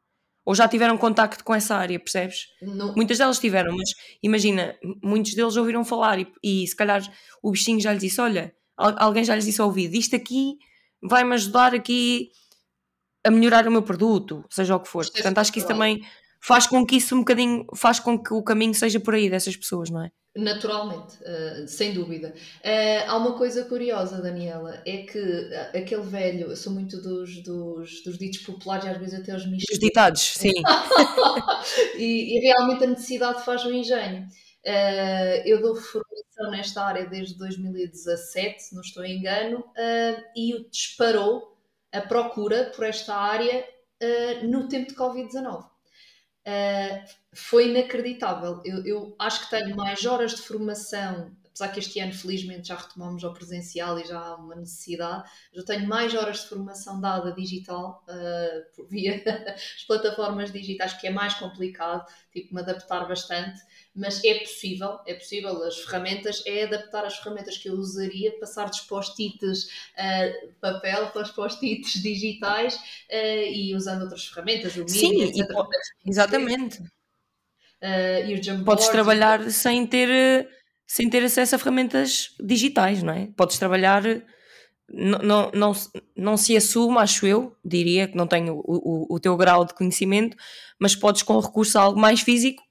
ou 0.45 0.53
já 0.53 0.67
tiveram 0.67 0.97
contacto 0.97 1.43
com 1.43 1.53
essa 1.53 1.75
área, 1.75 1.99
percebes? 1.99 2.47
Não. 2.61 2.93
Muitas 2.95 3.17
delas 3.17 3.39
tiveram, 3.39 3.75
mas 3.75 3.89
imagina, 4.21 4.75
muitos 5.01 5.33
deles 5.33 5.55
ouviram 5.55 5.85
falar 5.85 6.19
e, 6.19 6.27
e 6.43 6.67
se 6.67 6.75
calhar 6.75 7.01
o 7.41 7.51
bichinho 7.51 7.79
já 7.79 7.93
lhes 7.93 8.01
disse: 8.01 8.19
Olha, 8.19 8.53
alguém 8.77 9.23
já 9.23 9.35
lhes 9.35 9.45
disse 9.45 9.61
ao 9.61 9.67
ouvido, 9.67 9.95
isto 9.95 10.15
aqui 10.15 10.57
vai-me 11.01 11.33
ajudar 11.33 11.73
aqui 11.73 12.29
a 13.25 13.31
melhorar 13.31 13.67
o 13.67 13.71
meu 13.71 13.81
produto, 13.81 14.43
seja 14.49 14.75
o 14.75 14.79
que 14.79 14.87
for. 14.87 15.05
Portanto, 15.09 15.37
acho 15.37 15.51
que 15.51 15.59
isso 15.59 15.67
também 15.67 16.01
faz 16.41 16.67
com 16.67 16.85
que 16.85 16.97
isso 16.97 17.15
um 17.15 17.19
bocadinho, 17.19 17.65
faz 17.75 17.99
com 17.99 18.21
que 18.21 18.33
o 18.33 18.43
caminho 18.43 18.73
seja 18.73 18.99
por 18.99 19.13
aí 19.13 19.29
dessas 19.29 19.55
pessoas, 19.55 19.89
não 19.89 20.03
é? 20.03 20.11
Naturalmente, 20.35 21.17
uh, 21.21 21.67
sem 21.67 21.93
dúvida. 21.93 22.33
Uh, 22.63 23.07
há 23.07 23.17
uma 23.17 23.37
coisa 23.37 23.65
curiosa, 23.65 24.19
Daniela, 24.19 24.81
é 24.83 25.03
que 25.03 25.19
uh, 25.19 25.77
aquele 25.77 26.01
velho, 26.01 26.49
eu 26.49 26.55
sou 26.55 26.73
muito 26.73 26.99
dos, 26.99 27.43
dos, 27.43 28.03
dos 28.03 28.17
ditos 28.17 28.39
populares 28.39 28.85
e 28.85 28.89
às 28.89 28.97
vezes 28.97 29.19
até 29.19 29.35
os 29.35 29.45
mistos. 29.45 29.71
Os 29.71 29.79
ditados, 29.79 30.21
sim. 30.21 30.49
e, 31.99 32.35
e, 32.35 32.39
realmente 32.39 32.83
a 32.83 32.87
necessidade 32.87 33.45
faz 33.45 33.63
o 33.63 33.71
engenho. 33.71 34.27
eu 35.45 35.61
dou 35.61 35.75
formação 35.75 36.49
nesta 36.49 36.83
área 36.83 37.05
desde 37.05 37.37
2017, 37.37 38.63
se 38.63 38.73
não 38.73 38.81
estou 38.81 39.05
em 39.05 39.19
engano, 39.19 39.63
e 40.35 40.55
o 40.55 40.67
disparou 40.67 41.55
a 41.91 42.01
procura 42.01 42.71
por 42.75 42.83
esta 42.85 43.13
área 43.13 43.63
no 44.41 44.67
tempo 44.67 44.89
de 44.89 44.95
Covid-19 44.95 45.72
uh, 46.47 47.03
foi 47.33 47.69
inacreditável. 47.69 48.61
Eu, 48.65 48.85
eu, 48.85 49.15
acho 49.19 49.45
que 49.45 49.49
tenho 49.49 49.75
mais 49.75 50.05
horas 50.05 50.35
de 50.35 50.41
formação, 50.41 51.31
apesar 51.53 51.71
que 51.71 51.79
este 51.79 51.99
ano 51.99 52.13
felizmente 52.13 52.67
já 52.67 52.75
retomamos 52.75 53.23
ao 53.23 53.33
presencial 53.33 53.99
e 53.99 54.05
já 54.05 54.19
há 54.19 54.35
uma 54.35 54.55
necessidade, 54.55 55.29
já 55.53 55.63
tenho 55.63 55.87
mais 55.87 56.13
horas 56.15 56.41
de 56.41 56.49
formação 56.49 56.99
dada 56.99 57.31
digital 57.31 58.03
uh, 58.07 58.85
via 58.89 59.23
as 59.55 59.83
plataformas 59.83 60.51
digitais, 60.51 60.93
que 60.93 61.07
é 61.07 61.11
mais 61.11 61.35
complicado, 61.35 62.05
tipo, 62.31 62.53
me 62.55 62.61
adaptar 62.61 63.07
bastante 63.07 63.61
mas 63.95 64.23
é 64.23 64.39
possível, 64.39 64.99
é 65.05 65.13
possível, 65.13 65.63
as 65.63 65.77
ferramentas, 65.77 66.41
é 66.47 66.63
adaptar 66.63 67.05
as 67.05 67.17
ferramentas 67.17 67.57
que 67.57 67.69
eu 67.69 67.73
usaria, 67.73 68.31
passar 68.39 68.67
dos 68.67 68.81
post-its 68.81 69.65
uh, 69.65 70.51
papel 70.59 71.07
para 71.11 71.21
os 71.21 71.31
post-its 71.31 72.01
digitais 72.01 72.75
uh, 72.75 73.51
e 73.51 73.75
usando 73.75 74.01
outras 74.01 74.25
ferramentas, 74.25 74.75
o 74.75 74.87
Sim, 74.87 75.21
etc. 75.23 75.47
E, 76.03 76.09
exatamente. 76.09 76.81
Uh, 76.81 78.25
e 78.27 78.63
Podes 78.63 78.87
trabalhar 78.87 79.47
sem 79.51 79.85
ter, 79.85 80.49
sem 80.87 81.09
ter 81.09 81.23
acesso 81.23 81.55
a 81.55 81.59
ferramentas 81.59 82.35
digitais, 82.39 83.01
não 83.01 83.13
é? 83.13 83.27
Podes 83.35 83.57
trabalhar 83.57 84.03
não, 84.89 85.19
não, 85.19 85.51
não, 85.53 85.71
não 86.15 86.37
se 86.37 86.55
assume, 86.55 86.97
acho 86.97 87.25
eu, 87.25 87.55
diria 87.63 88.07
que 88.07 88.17
não 88.17 88.27
tenho 88.27 88.55
o, 88.55 88.61
o, 88.65 89.15
o 89.15 89.19
teu 89.19 89.35
grau 89.35 89.65
de 89.65 89.73
conhecimento, 89.73 90.37
mas 90.79 90.95
podes 90.95 91.23
com 91.23 91.39
recurso 91.39 91.79
a 91.79 91.81
algo 91.81 91.99
mais 91.99 92.21
físico 92.21 92.61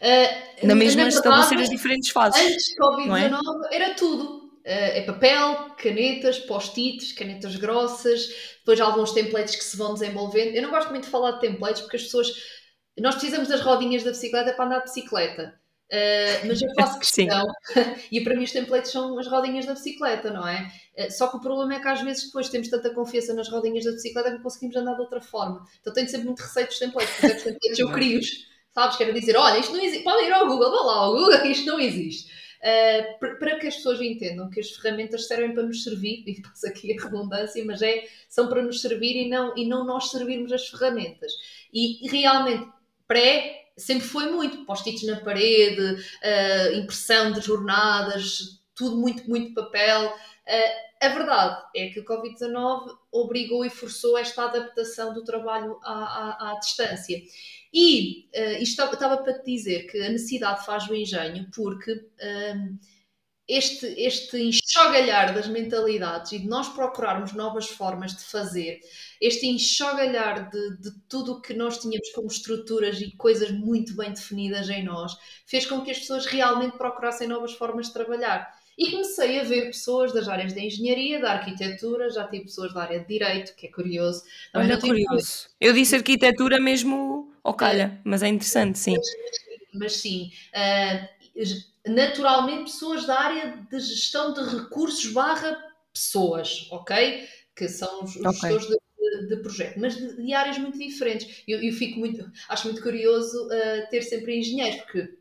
Uh, 0.00 0.66
na 0.66 0.74
mesma 0.74 1.02
na 1.02 1.08
estabelecer 1.08 1.58
as 1.58 1.68
diferentes 1.68 2.10
fases. 2.10 2.40
Antes 2.40 2.64
de 2.64 2.76
Covid-19 2.76 3.40
é? 3.70 3.76
era 3.76 3.94
tudo. 3.94 4.46
Uh, 4.46 4.62
é 4.64 5.02
papel, 5.02 5.74
canetas, 5.78 6.38
post-its, 6.40 7.12
canetas 7.12 7.56
grossas, 7.56 8.28
depois 8.58 8.80
alguns 8.80 9.12
templates 9.12 9.54
que 9.54 9.64
se 9.64 9.76
vão 9.76 9.94
desenvolvendo. 9.94 10.54
Eu 10.54 10.62
não 10.62 10.70
gosto 10.70 10.90
muito 10.90 11.04
de 11.04 11.10
falar 11.10 11.32
de 11.32 11.40
templates 11.40 11.82
porque 11.82 11.96
as 11.96 12.02
pessoas. 12.02 12.32
Nós 12.98 13.14
precisamos 13.14 13.48
das 13.48 13.60
rodinhas 13.60 14.02
da 14.02 14.10
bicicleta 14.10 14.54
para 14.54 14.64
andar 14.64 14.78
de 14.78 14.84
bicicleta. 14.84 15.54
Uh, 15.86 16.46
mas 16.48 16.60
eu 16.60 16.68
faço 16.74 16.98
questão, 17.00 17.46
e 18.10 18.20
para 18.20 18.34
mim 18.34 18.44
os 18.44 18.52
templates 18.52 18.90
são 18.90 19.18
as 19.18 19.28
rodinhas 19.28 19.66
da 19.66 19.74
bicicleta, 19.74 20.30
não 20.30 20.46
é? 20.46 20.70
Uh, 20.98 21.10
só 21.12 21.28
que 21.28 21.36
o 21.36 21.40
problema 21.40 21.74
é 21.74 21.80
que 21.80 21.88
às 21.88 22.02
vezes 22.02 22.24
depois 22.24 22.48
temos 22.48 22.68
tanta 22.68 22.90
confiança 22.92 23.32
nas 23.34 23.48
rodinhas 23.48 23.84
da 23.84 23.92
bicicleta 23.92 24.30
que 24.30 24.36
não 24.36 24.42
conseguimos 24.42 24.76
andar 24.76 24.94
de 24.94 25.00
outra 25.00 25.20
forma. 25.20 25.64
Então 25.80 25.92
tenho 25.92 26.08
sempre 26.08 26.26
muito 26.26 26.40
receio 26.40 26.66
dos 26.66 26.78
templates, 26.78 27.14
porque 27.14 27.36
os 27.36 27.42
templates 27.44 27.78
eu 27.78 27.92
crio-os 27.92 28.56
sabes? 28.76 28.96
Quero 28.96 29.14
dizer, 29.14 29.36
olha, 29.36 29.58
isto 29.58 29.72
não 29.72 29.82
existe. 29.82 30.04
Podem 30.04 30.26
ir 30.26 30.32
ao 30.32 30.46
Google, 30.46 30.70
vá 30.70 30.82
lá 30.82 30.94
ao 30.96 31.12
Google, 31.14 31.46
isto 31.46 31.64
não 31.64 31.80
existe. 31.80 32.30
Uh, 32.56 33.18
para 33.38 33.58
que 33.58 33.66
as 33.68 33.76
pessoas 33.76 34.00
entendam 34.00 34.50
que 34.50 34.60
as 34.60 34.70
ferramentas 34.70 35.26
servem 35.26 35.54
para 35.54 35.62
nos 35.62 35.82
servir, 35.82 36.24
e 36.26 36.42
passa 36.42 36.68
aqui 36.68 36.92
a 36.92 37.02
redundância, 37.02 37.64
mas 37.64 37.80
é, 37.80 38.04
são 38.28 38.48
para 38.48 38.62
nos 38.62 38.82
servir 38.82 39.16
e 39.16 39.28
não, 39.28 39.56
e 39.56 39.66
não 39.66 39.84
nós 39.84 40.10
servirmos 40.10 40.52
as 40.52 40.68
ferramentas. 40.68 41.32
E, 41.72 42.04
e 42.04 42.10
realmente, 42.10 42.68
pré, 43.08 43.65
sempre 43.76 44.06
foi 44.06 44.30
muito, 44.30 44.64
post-its 44.64 45.04
na 45.06 45.20
parede, 45.20 45.82
uh, 45.82 46.74
impressão 46.74 47.32
de 47.32 47.40
jornadas, 47.40 48.60
tudo 48.74 48.96
muito, 48.96 49.28
muito 49.28 49.54
papel. 49.54 50.06
Uh, 50.06 50.86
a 51.00 51.08
verdade 51.08 51.62
é 51.76 51.88
que 51.88 52.00
o 52.00 52.04
Covid-19 52.04 52.96
obrigou 53.12 53.64
e 53.64 53.70
forçou 53.70 54.16
esta 54.16 54.44
adaptação 54.44 55.12
do 55.12 55.24
trabalho 55.24 55.78
à, 55.82 55.92
à, 55.92 56.52
à 56.52 56.58
distância. 56.58 57.20
E 57.72 58.28
uh, 58.34 58.62
isto 58.62 58.82
estava 58.82 59.18
para 59.18 59.38
te 59.38 59.44
dizer 59.44 59.86
que 59.86 60.00
a 60.00 60.08
necessidade 60.08 60.64
faz 60.64 60.88
o 60.88 60.94
engenho, 60.94 61.48
porque 61.54 61.92
este, 63.48 63.86
este 63.98 64.36
enxogalhar 64.38 65.32
das 65.32 65.46
mentalidades 65.46 66.32
e 66.32 66.38
de 66.40 66.48
nós 66.48 66.68
procurarmos 66.68 67.32
novas 67.32 67.66
formas 67.66 68.14
de 68.16 68.24
fazer, 68.24 68.80
este 69.20 69.46
enxogalhar 69.46 70.50
de, 70.50 70.76
de 70.78 70.90
tudo 71.08 71.32
o 71.32 71.40
que 71.40 71.54
nós 71.54 71.78
tínhamos 71.78 72.10
como 72.10 72.26
estruturas 72.26 73.00
e 73.00 73.12
coisas 73.16 73.50
muito 73.50 73.96
bem 73.96 74.10
definidas 74.10 74.68
em 74.68 74.84
nós, 74.84 75.16
fez 75.46 75.64
com 75.64 75.80
que 75.82 75.90
as 75.90 75.98
pessoas 75.98 76.26
realmente 76.26 76.76
procurassem 76.76 77.28
novas 77.28 77.52
formas 77.52 77.86
de 77.86 77.92
trabalhar. 77.92 78.52
E 78.78 78.90
comecei 78.90 79.40
a 79.40 79.42
ver 79.42 79.66
pessoas 79.66 80.12
das 80.12 80.28
áreas 80.28 80.52
da 80.52 80.60
engenharia, 80.60 81.18
da 81.18 81.32
arquitetura, 81.32 82.10
já 82.10 82.28
tive 82.28 82.44
pessoas 82.44 82.74
da 82.74 82.82
área 82.82 83.00
de 83.00 83.06
direito, 83.06 83.54
que 83.56 83.68
é 83.68 83.70
curioso. 83.70 84.22
Olha, 84.54 84.78
curioso. 84.78 85.48
Eu 85.58 85.72
disse 85.72 85.94
arquitetura 85.94 86.60
mesmo 86.60 87.32
ao 87.42 87.54
calha, 87.54 87.98
mas 88.04 88.22
é 88.22 88.28
interessante, 88.28 88.78
sim. 88.78 88.96
Mas, 89.72 89.94
sim, 89.94 90.30
uh, 90.54 91.15
naturalmente 91.86 92.72
pessoas 92.72 93.06
da 93.06 93.18
área 93.18 93.66
de 93.70 93.80
gestão 93.80 94.32
de 94.32 94.40
recursos 94.40 95.12
barra 95.12 95.56
pessoas, 95.92 96.68
ok? 96.70 97.28
Que 97.54 97.68
são 97.68 98.04
os, 98.04 98.16
okay. 98.16 98.32
gestores 98.32 98.66
de, 98.66 99.26
de, 99.28 99.36
projeto, 99.36 99.78
mas 99.78 99.96
de, 99.96 100.16
de, 100.16 100.34
áreas 100.34 100.58
muito 100.58 100.78
diferentes. 100.78 101.42
Eu, 101.46 101.62
eu, 101.62 101.72
fico 101.72 101.98
muito, 101.98 102.30
acho 102.48 102.66
muito 102.66 102.82
curioso 102.82 103.46
uh, 103.46 103.90
ter 103.90 104.02
sempre 104.02 104.38
engenheiros, 104.38 104.80
porque 104.82 105.16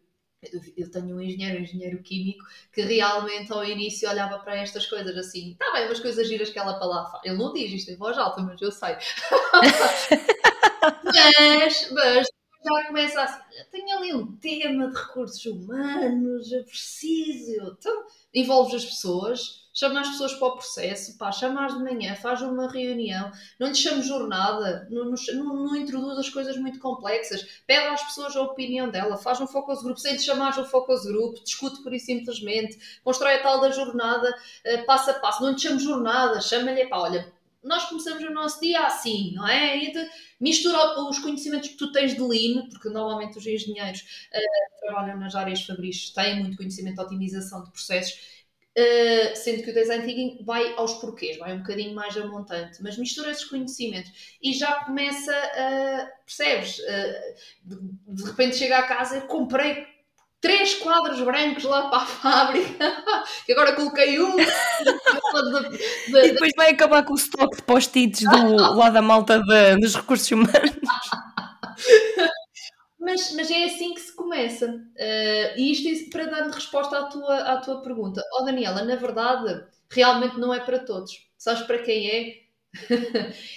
eu 0.77 0.91
tenho 0.91 1.15
um 1.15 1.21
engenheiro, 1.21 1.59
um 1.59 1.63
engenheiro 1.63 2.03
químico, 2.03 2.45
que 2.71 2.81
realmente 2.81 3.51
ao 3.51 3.65
início 3.65 4.09
olhava 4.09 4.39
para 4.39 4.57
estas 4.57 4.85
coisas 4.85 5.15
assim, 5.17 5.51
está 5.51 5.71
bem, 5.73 5.85
umas 5.85 5.99
coisas 5.99 6.27
giras 6.27 6.49
que 6.49 6.59
ela 6.59 6.77
para 6.77 6.87
lá 6.87 7.05
faz. 7.05 7.23
Ele 7.25 7.37
não 7.37 7.53
diz 7.53 7.71
isto 7.71 7.91
em 7.91 7.95
voz 7.95 8.17
alta, 8.17 8.41
mas 8.41 8.61
eu 8.61 8.71
sei. 8.71 8.95
mas, 11.03 11.91
mas 11.91 12.27
já 12.65 12.87
começa 12.87 13.21
assim, 13.21 13.41
tenho 13.71 13.97
ali 13.97 14.13
um 14.13 14.35
tema 14.37 14.89
de 14.89 14.95
recursos 14.95 15.45
humanos, 15.45 16.51
eu 16.51 16.63
preciso. 16.63 17.75
Então, 17.77 18.05
envolves 18.33 18.73
as 18.73 18.85
pessoas, 18.85 19.65
chama 19.73 19.99
as 19.99 20.09
pessoas 20.09 20.33
para 20.33 20.47
o 20.47 20.53
processo, 20.53 21.17
pá, 21.17 21.31
chama-as 21.31 21.77
de 21.77 21.83
manhã, 21.83 22.15
faz 22.15 22.41
uma 22.41 22.67
reunião, 22.67 23.31
não 23.59 23.67
lhe 23.67 23.75
chame 23.75 24.01
jornada, 24.01 24.87
não, 24.89 25.05
não, 25.05 25.55
não 25.55 25.75
introduz 25.75 26.17
as 26.17 26.29
coisas 26.29 26.57
muito 26.57 26.79
complexas, 26.79 27.45
pede 27.67 27.85
às 27.87 28.03
pessoas 28.03 28.35
a 28.35 28.41
opinião 28.41 28.89
dela, 28.89 29.17
faz 29.17 29.39
um 29.39 29.47
focus 29.47 29.83
group, 29.83 29.97
sem 29.97 30.13
lhe 30.13 30.19
chamar 30.19 30.57
um 30.57 30.65
focus 30.65 31.05
group, 31.05 31.37
discute 31.43 31.83
por 31.83 31.93
e 31.93 31.99
simplesmente, 31.99 32.99
constrói 33.03 33.35
a 33.35 33.43
tal 33.43 33.61
da 33.61 33.69
jornada 33.69 34.29
uh, 34.29 34.85
passo 34.85 35.11
a 35.11 35.13
passo, 35.15 35.43
não 35.43 35.51
lhe 35.51 35.59
chame 35.59 35.79
jornada, 35.79 36.41
chama-lhe, 36.41 36.87
pá, 36.87 36.97
olha, 36.97 37.31
nós 37.65 37.85
começamos 37.85 38.23
o 38.23 38.29
nosso 38.29 38.61
dia 38.61 38.85
assim, 38.85 39.33
não 39.33 39.47
é? 39.47 39.77
E 39.77 40.09
mistura 40.39 40.99
os 41.01 41.19
conhecimentos 41.19 41.69
que 41.69 41.77
tu 41.77 41.91
tens 41.91 42.13
de 42.13 42.21
Lean, 42.21 42.69
porque 42.69 42.89
normalmente 42.89 43.37
os 43.37 43.45
engenheiros 43.45 44.01
uh, 44.01 44.79
trabalham 44.81 45.19
nas 45.19 45.35
áreas 45.35 45.63
fabris, 45.63 46.11
têm 46.11 46.41
muito 46.41 46.57
conhecimento 46.57 46.95
de 46.95 47.01
otimização 47.01 47.63
de 47.63 47.71
processos, 47.71 48.35
Uh, 48.77 49.33
sendo 49.37 49.63
que 49.63 49.71
o 49.71 49.73
design 49.73 50.05
thinking 50.05 50.43
vai 50.43 50.73
aos 50.75 50.95
porquês, 50.95 51.37
vai 51.37 51.53
um 51.53 51.59
bocadinho 51.59 51.95
mais 51.95 52.17
a 52.17 52.27
montante, 52.27 52.83
mas 52.83 52.97
mistura 52.97 53.31
esses 53.31 53.45
conhecimentos 53.45 54.11
e 54.43 54.51
já 54.51 54.83
começa 54.83 55.31
a, 55.31 56.11
percebes, 56.25 56.79
uh, 56.79 57.35
de, 57.63 57.77
de, 58.05 58.23
repente 58.25 58.57
chega 58.57 58.79
a 58.79 58.83
casa 58.83 59.19
e 59.19 59.21
comprei 59.21 59.87
três 60.45 60.75
quadros 60.75 61.19
brancos 61.21 61.63
lá 61.63 61.89
para 61.89 62.03
a 62.03 62.05
fábrica, 62.05 63.03
que 63.47 63.51
agora 63.51 63.73
coloquei 63.73 64.19
um. 64.21 64.37
e 66.07 66.31
depois 66.31 66.51
vai 66.55 66.69
acabar 66.69 67.03
com 67.03 67.13
o 67.13 67.15
estoque 67.15 67.57
de 67.57 67.63
post-its 67.63 68.21
do 68.21 68.55
lado 68.77 68.93
da 68.93 69.01
malta 69.01 69.41
de, 69.41 69.79
dos 69.79 69.95
recursos 69.95 70.29
humanos. 70.29 70.71
Mas, 72.99 73.33
mas 73.33 73.49
é 73.49 73.63
assim 73.63 73.95
que 73.95 74.01
se 74.01 74.15
começa. 74.15 74.67
Uh, 74.67 75.57
e 75.57 75.71
isto 75.71 75.87
é 75.87 76.09
para 76.11 76.25
dar 76.25 76.47
resposta 76.51 76.99
à 76.99 77.03
tua, 77.05 77.37
à 77.39 77.57
tua 77.57 77.81
pergunta. 77.81 78.21
Oh 78.39 78.43
Daniela, 78.43 78.83
na 78.83 78.95
verdade, 78.95 79.65
realmente 79.89 80.37
não 80.37 80.53
é 80.53 80.59
para 80.59 80.77
todos. 80.77 81.11
Sabes 81.39 81.63
para 81.63 81.79
quem 81.79 82.07
é? 82.07 82.45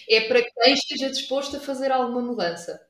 é 0.09 0.21
para 0.23 0.41
quem 0.43 0.73
esteja 0.73 1.11
disposto 1.11 1.59
a 1.59 1.61
fazer 1.61 1.93
alguma 1.93 2.23
mudança. 2.23 2.81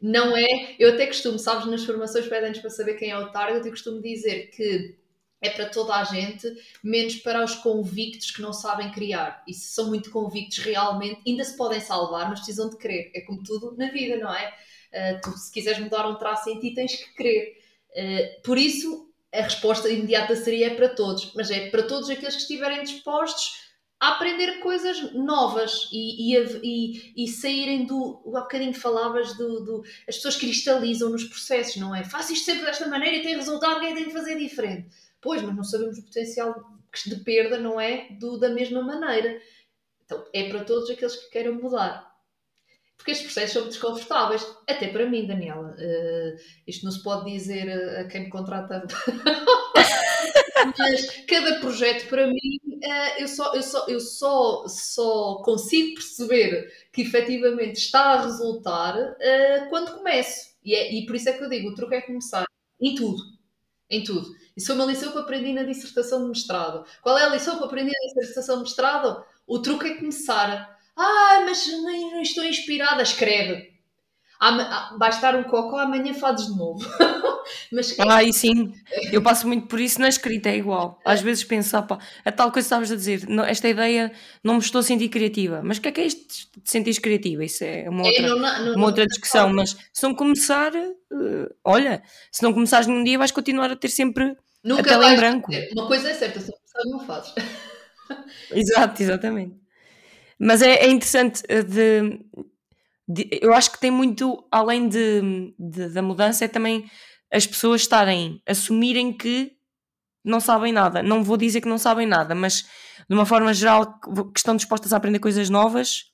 Não 0.00 0.36
é, 0.36 0.76
eu 0.78 0.92
até 0.92 1.06
costumo, 1.06 1.38
sabes, 1.38 1.66
nas 1.66 1.84
formações 1.84 2.28
pedem-nos 2.28 2.58
para 2.58 2.70
saber 2.70 2.94
quem 2.94 3.10
é 3.10 3.18
o 3.18 3.30
target, 3.32 3.64
eu 3.64 3.72
costumo 3.72 4.00
dizer 4.00 4.50
que 4.50 4.96
é 5.40 5.50
para 5.50 5.66
toda 5.66 5.94
a 5.94 6.04
gente, 6.04 6.46
menos 6.82 7.16
para 7.16 7.44
os 7.44 7.54
convictos 7.54 8.30
que 8.30 8.42
não 8.42 8.52
sabem 8.52 8.90
criar. 8.90 9.42
E 9.46 9.54
se 9.54 9.74
são 9.74 9.88
muito 9.88 10.10
convictos 10.10 10.58
realmente, 10.58 11.20
ainda 11.26 11.44
se 11.44 11.56
podem 11.56 11.80
salvar, 11.80 12.28
mas 12.28 12.40
precisam 12.40 12.70
de 12.70 12.76
querer. 12.76 13.10
É 13.14 13.20
como 13.20 13.42
tudo 13.42 13.76
na 13.76 13.90
vida, 13.90 14.16
não 14.16 14.34
é? 14.34 14.54
Uh, 14.92 15.20
tu, 15.22 15.38
se 15.38 15.52
quiseres 15.52 15.78
mudar 15.78 16.08
um 16.08 16.16
traço 16.16 16.48
em 16.50 16.58
ti, 16.58 16.74
tens 16.74 16.94
que 16.94 17.14
querer. 17.14 17.58
Uh, 17.90 18.42
por 18.42 18.58
isso, 18.58 19.10
a 19.32 19.42
resposta 19.42 19.88
imediata 19.88 20.34
seria 20.36 20.68
é 20.68 20.74
para 20.74 20.88
todos, 20.88 21.32
mas 21.34 21.50
é 21.50 21.68
para 21.68 21.82
todos 21.82 22.08
aqueles 22.08 22.34
que 22.34 22.42
estiverem 22.42 22.82
dispostos 22.82 23.65
a 23.98 24.08
aprender 24.08 24.60
coisas 24.60 25.14
novas 25.14 25.88
e, 25.90 26.34
e, 26.34 26.36
e, 26.62 27.24
e 27.24 27.28
saírem 27.28 27.86
do. 27.86 28.20
Há 28.34 28.40
bocadinho 28.40 28.74
falavas 28.74 29.36
do, 29.36 29.60
do, 29.64 29.84
As 30.06 30.16
pessoas 30.16 30.36
cristalizam 30.36 31.10
nos 31.10 31.24
processos, 31.24 31.76
não 31.76 31.94
é? 31.94 32.04
Faço 32.04 32.32
isto 32.32 32.44
sempre 32.44 32.64
desta 32.64 32.86
maneira 32.86 33.16
e 33.16 33.22
tem 33.22 33.36
resultado, 33.36 33.80
ninguém 33.80 33.94
tem 33.94 34.04
que 34.06 34.12
fazer 34.12 34.36
diferente. 34.36 34.88
Pois, 35.20 35.40
mas 35.42 35.56
não 35.56 35.64
sabemos 35.64 35.98
o 35.98 36.02
potencial 36.02 36.54
de 37.06 37.16
perda, 37.16 37.58
não 37.58 37.80
é? 37.80 38.08
Do, 38.12 38.38
da 38.38 38.50
mesma 38.50 38.82
maneira. 38.82 39.40
Então, 40.04 40.24
é 40.32 40.48
para 40.48 40.64
todos 40.64 40.90
aqueles 40.90 41.16
que 41.16 41.30
queiram 41.30 41.54
mudar. 41.54 42.15
Porque 42.96 43.10
estes 43.10 43.26
processos 43.26 43.52
são 43.52 43.68
desconfortáveis, 43.68 44.46
até 44.66 44.88
para 44.88 45.06
mim, 45.06 45.26
Daniela. 45.26 45.76
Uh, 45.78 46.40
isto 46.66 46.84
não 46.84 46.90
se 46.90 47.02
pode 47.02 47.30
dizer 47.30 47.70
a, 47.70 48.00
a 48.00 48.04
quem 48.08 48.22
me 48.22 48.30
contrata 48.30 48.86
mas 50.78 51.24
cada 51.28 51.60
projeto 51.60 52.08
para 52.08 52.26
mim 52.26 52.58
uh, 52.66 53.20
eu, 53.20 53.28
só, 53.28 53.54
eu, 53.54 53.62
só, 53.62 53.86
eu 53.86 54.00
só, 54.00 54.64
só 54.66 55.42
consigo 55.44 55.94
perceber 55.94 56.72
que 56.92 57.02
efetivamente 57.02 57.76
está 57.76 58.14
a 58.14 58.22
resultar 58.22 58.96
uh, 58.96 59.68
quando 59.68 59.96
começo. 59.96 60.56
E, 60.64 60.74
é, 60.74 60.92
e 60.94 61.06
por 61.06 61.16
isso 61.16 61.28
é 61.28 61.32
que 61.32 61.42
eu 61.42 61.48
digo: 61.48 61.70
o 61.70 61.74
truque 61.74 61.94
é 61.94 62.00
começar 62.00 62.44
em 62.80 62.94
tudo. 62.94 63.22
Em 63.88 64.02
tudo. 64.02 64.28
Isso 64.56 64.66
foi 64.66 64.76
uma 64.76 64.84
lição 64.86 65.12
que 65.12 65.18
eu 65.18 65.22
aprendi 65.22 65.52
na 65.52 65.62
dissertação 65.62 66.22
de 66.22 66.28
mestrado. 66.28 66.84
Qual 67.02 67.16
é 67.16 67.24
a 67.24 67.28
lição 67.28 67.56
que 67.56 67.62
eu 67.62 67.66
aprendi 67.66 67.92
na 67.92 68.08
dissertação 68.08 68.56
de 68.56 68.62
mestrado? 68.62 69.24
O 69.46 69.60
truque 69.60 69.86
é 69.86 69.94
começar. 69.94 70.75
Ah, 70.96 71.42
mas 71.44 71.66
não 71.66 72.22
estou 72.22 72.44
inspirada. 72.44 73.02
Escreve 73.02 73.76
vai 74.98 75.10
estar 75.10 75.34
um 75.34 75.44
cocó, 75.44 75.78
amanhã 75.78 76.12
fazes 76.14 76.46
de 76.46 76.56
novo. 76.56 76.84
Mas... 77.72 77.96
Ah, 77.98 78.22
e 78.22 78.32
sim, 78.32 78.72
eu 79.12 79.22
passo 79.22 79.46
muito 79.46 79.66
por 79.66 79.80
isso 79.80 80.00
na 80.00 80.08
escrita, 80.08 80.48
é 80.48 80.56
igual. 80.56 81.00
Às 81.04 81.20
vezes 81.20 81.44
penso, 81.44 81.80
pá, 81.84 81.98
a 82.24 82.32
tal 82.32 82.50
coisa 82.50 82.64
que 82.64 82.66
estavas 82.66 82.92
a 82.92 82.96
dizer, 82.96 83.26
esta 83.46 83.68
ideia 83.68 84.12
não 84.42 84.54
me 84.54 84.60
estou 84.60 84.80
a 84.80 84.82
sentir 84.82 85.08
criativa. 85.08 85.62
Mas 85.64 85.78
o 85.78 85.80
que 85.80 85.88
é 85.88 85.92
que 85.92 86.00
é 86.00 86.06
isto 86.06 86.50
de 86.62 86.70
sentir 86.70 87.00
criativa? 87.00 87.44
Isso 87.44 87.64
é 87.64 87.88
uma 87.88 88.02
é, 88.02 88.06
outra, 88.06 88.28
não, 88.28 88.64
não, 88.64 88.74
uma 88.74 88.86
outra 88.86 89.06
discussão. 89.06 89.52
Mas 89.52 89.76
se 89.92 90.02
não 90.02 90.14
começar, 90.14 90.72
uh, 90.74 91.54
olha, 91.64 92.02
se 92.30 92.42
não 92.42 92.52
começares 92.52 92.86
num 92.86 93.02
dia, 93.02 93.18
vais 93.18 93.30
continuar 93.30 93.70
a 93.70 93.76
ter 93.76 93.88
sempre 93.88 94.36
Nunca 94.62 94.82
a 94.82 94.84
tela 94.84 95.12
em 95.12 95.16
branco. 95.16 95.52
Uma 95.72 95.86
coisa 95.86 96.10
é 96.10 96.14
certa, 96.14 96.40
se 96.40 96.50
não 96.50 96.58
começar, 96.58 96.90
não 96.90 97.06
fazes. 97.06 97.34
Exato, 98.52 99.02
exatamente. 99.02 99.65
Mas 100.38 100.62
é, 100.62 100.84
é 100.84 100.90
interessante 100.90 101.42
eh, 101.48 101.62
de 101.62 102.20
eu 103.40 103.54
acho 103.54 103.70
que 103.70 103.78
tem 103.78 103.90
muito, 103.90 104.44
além 104.50 104.88
de, 104.88 105.54
de, 105.58 105.88
da 105.90 106.02
mudança, 106.02 106.44
é 106.44 106.48
também 106.48 106.90
as 107.32 107.46
pessoas 107.46 107.82
estarem, 107.82 108.42
assumirem 108.46 109.12
que 109.12 109.52
não 110.24 110.40
sabem 110.40 110.72
nada. 110.72 111.02
Não 111.02 111.22
vou 111.22 111.36
dizer 111.36 111.60
que 111.60 111.68
não 111.68 111.78
sabem 111.78 112.06
nada, 112.06 112.34
mas 112.34 112.66
de 113.08 113.14
uma 113.14 113.24
forma 113.24 113.54
geral 113.54 114.00
que 114.00 114.38
estão 114.38 114.56
dispostas 114.56 114.92
a 114.92 114.96
aprender 114.96 115.20
coisas 115.20 115.48
novas. 115.48 116.06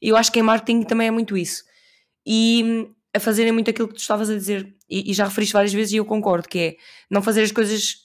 Eu 0.00 0.16
acho 0.16 0.30
que 0.30 0.38
em 0.38 0.42
marketing 0.42 0.84
também 0.84 1.08
é 1.08 1.10
muito 1.10 1.36
isso. 1.36 1.64
E 2.26 2.88
a 3.14 3.20
fazerem 3.20 3.52
muito 3.52 3.70
aquilo 3.70 3.88
que 3.88 3.94
tu 3.94 4.00
estavas 4.00 4.30
a 4.30 4.34
dizer, 4.34 4.74
e, 4.88 5.10
e 5.10 5.14
já 5.14 5.24
referiste 5.24 5.52
várias 5.52 5.72
vezes 5.72 5.92
e 5.92 5.96
eu 5.96 6.04
concordo, 6.04 6.48
que 6.48 6.58
é 6.58 6.76
não 7.10 7.20
fazer 7.20 7.42
as 7.42 7.52
coisas 7.52 7.96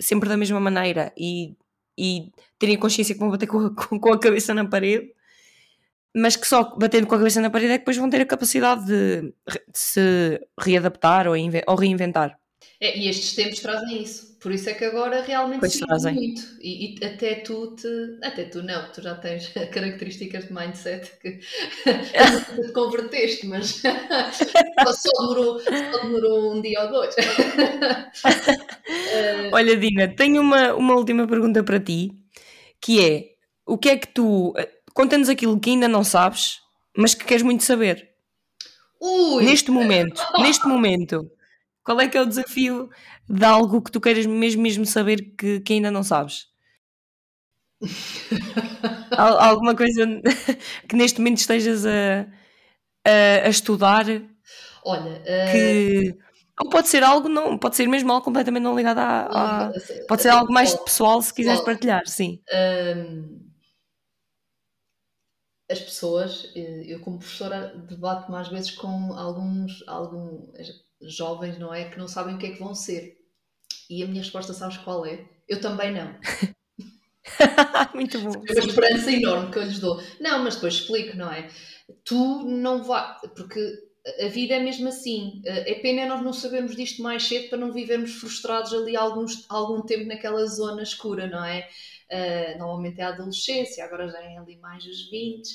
sempre 0.00 0.28
da 0.28 0.36
mesma 0.36 0.60
maneira 0.60 1.12
e, 1.16 1.56
e 1.98 2.30
terem 2.58 2.78
consciência 2.78 3.14
que 3.14 3.20
vão 3.20 3.30
bater 3.30 3.46
com 3.48 3.74
com 3.74 4.12
a 4.12 4.18
cabeça 4.18 4.54
na 4.54 4.64
parede 4.66 5.12
mas 6.14 6.36
que 6.36 6.46
só 6.46 6.76
batendo 6.76 7.06
com 7.06 7.14
a 7.14 7.18
cabeça 7.18 7.40
na 7.40 7.50
parede 7.50 7.72
é 7.72 7.74
que 7.74 7.80
depois 7.80 7.96
vão 7.96 8.10
ter 8.10 8.20
a 8.20 8.26
capacidade 8.26 8.84
de, 8.84 9.22
de 9.22 9.32
se 9.74 10.40
readaptar 10.58 11.28
ou, 11.28 11.34
ou 11.66 11.76
reinventar. 11.76 12.36
É, 12.80 12.98
e 12.98 13.08
estes 13.08 13.34
tempos 13.34 13.60
trazem 13.60 14.02
isso. 14.02 14.29
Por 14.40 14.52
isso 14.52 14.70
é 14.70 14.74
que 14.74 14.84
agora 14.84 15.22
realmente 15.22 15.68
se 15.68 15.80
trazem 15.80 16.14
muito. 16.14 16.42
E, 16.60 16.96
e, 16.98 17.04
até 17.04 17.36
tu 17.36 17.76
te. 17.76 17.86
Até 18.22 18.44
tu 18.44 18.62
não, 18.62 18.90
tu 18.90 19.02
já 19.02 19.14
tens 19.14 19.48
características 19.70 20.46
de 20.46 20.52
mindset 20.52 21.10
que 21.20 21.38
te 22.64 22.72
converteste, 22.72 23.46
mas 23.46 23.82
só, 24.32 25.10
demorou, 25.20 25.60
só 25.60 26.02
demorou 26.02 26.54
um 26.54 26.62
dia 26.62 26.82
ou 26.84 26.90
dois. 26.90 27.14
Olha, 29.52 29.76
Dina, 29.76 30.08
tenho 30.08 30.40
uma, 30.40 30.74
uma 30.74 30.94
última 30.94 31.26
pergunta 31.26 31.62
para 31.62 31.78
ti, 31.78 32.10
que 32.80 33.04
é 33.04 33.30
o 33.66 33.76
que 33.76 33.90
é 33.90 33.96
que 33.98 34.08
tu 34.08 34.54
Conta-nos 34.92 35.28
aquilo 35.28 35.58
que 35.58 35.70
ainda 35.70 35.88
não 35.88 36.04
sabes, 36.04 36.60
mas 36.96 37.14
que 37.14 37.24
queres 37.24 37.42
muito 37.42 37.62
saber. 37.62 38.10
Ui. 39.00 39.44
Neste 39.44 39.70
momento, 39.70 40.22
neste 40.38 40.66
momento, 40.66 41.30
qual 41.82 42.00
é 42.00 42.08
que 42.08 42.18
é 42.18 42.20
o 42.20 42.26
desafio 42.26 42.90
de 43.30 43.44
algo 43.44 43.80
que 43.80 43.92
tu 43.92 44.00
queiras 44.00 44.26
mesmo, 44.26 44.62
mesmo 44.62 44.86
saber 44.86 45.34
que, 45.36 45.60
que 45.60 45.74
ainda 45.74 45.90
não 45.90 46.02
sabes? 46.02 46.48
alguma 49.16 49.74
coisa 49.74 50.06
que 50.88 50.96
neste 50.96 51.18
momento 51.20 51.38
estejas 51.38 51.86
a, 51.86 52.26
a, 53.06 53.46
a 53.46 53.48
estudar? 53.48 54.06
Olha, 54.84 55.22
que 55.50 56.16
ou 56.62 56.68
pode 56.68 56.88
ser 56.88 57.02
algo 57.02 57.26
não, 57.28 57.56
pode 57.56 57.76
ser 57.76 57.86
mesmo 57.88 58.12
algo 58.12 58.24
completamente 58.24 58.62
não 58.62 58.76
ligado 58.76 58.98
a, 58.98 59.68
a 59.68 59.72
pode 60.06 60.20
ser 60.20 60.28
algo 60.28 60.52
mais 60.52 60.74
pessoal 60.74 61.22
se 61.22 61.32
quiseres 61.32 61.60
partilhar, 61.60 62.06
sim. 62.06 62.38
Um 62.52 63.50
as 65.70 65.80
pessoas, 65.80 66.50
eh, 66.56 66.82
eu 66.86 67.00
como 67.00 67.18
professora 67.18 67.68
debato 67.88 68.30
mais 68.30 68.48
vezes 68.48 68.72
com 68.72 69.12
alguns, 69.14 69.84
alguns 69.86 70.84
jovens, 71.00 71.58
não 71.58 71.72
é? 71.72 71.88
Que 71.88 71.96
não 71.96 72.08
sabem 72.08 72.34
o 72.34 72.38
que 72.38 72.46
é 72.46 72.50
que 72.50 72.58
vão 72.58 72.74
ser. 72.74 73.19
E 73.90 74.02
a 74.02 74.06
minha 74.06 74.22
resposta, 74.22 74.54
sabes 74.54 74.78
qual 74.78 75.04
é? 75.04 75.26
Eu 75.48 75.60
também 75.60 75.92
não. 75.92 76.14
Muito 77.94 78.20
bom. 78.20 78.32
É 78.48 78.52
uma 78.52 78.66
esperança 78.66 79.12
enorme 79.12 79.50
que 79.50 79.58
eu 79.58 79.64
lhes 79.64 79.78
dou. 79.80 80.00
Não, 80.20 80.44
mas 80.44 80.54
depois 80.54 80.74
explico, 80.74 81.16
não 81.16 81.30
é? 81.30 81.50
Tu 82.04 82.44
não 82.46 82.82
vais. 82.84 83.20
Porque 83.36 83.60
a 84.24 84.28
vida 84.28 84.54
é 84.54 84.60
mesmo 84.60 84.88
assim. 84.88 85.42
Eh, 85.44 85.72
é 85.72 85.74
pena 85.80 86.06
nós 86.06 86.22
não 86.22 86.32
sabermos 86.32 86.76
disto 86.76 87.02
mais 87.02 87.24
cedo 87.24 87.48
para 87.48 87.58
não 87.58 87.72
vivermos 87.72 88.14
frustrados 88.14 88.72
ali 88.72 88.96
alguns, 88.96 89.44
algum 89.48 89.82
tempo 89.82 90.06
naquela 90.06 90.46
zona 90.46 90.82
escura, 90.82 91.26
não 91.26 91.44
é? 91.44 91.68
uh, 92.10 92.58
normalmente 92.58 93.00
é 93.00 93.04
a 93.04 93.08
adolescência, 93.08 93.84
agora 93.84 94.08
já 94.08 94.20
é 94.20 94.36
ali 94.36 94.56
mais 94.56 94.84
os 94.84 95.08
20, 95.10 95.48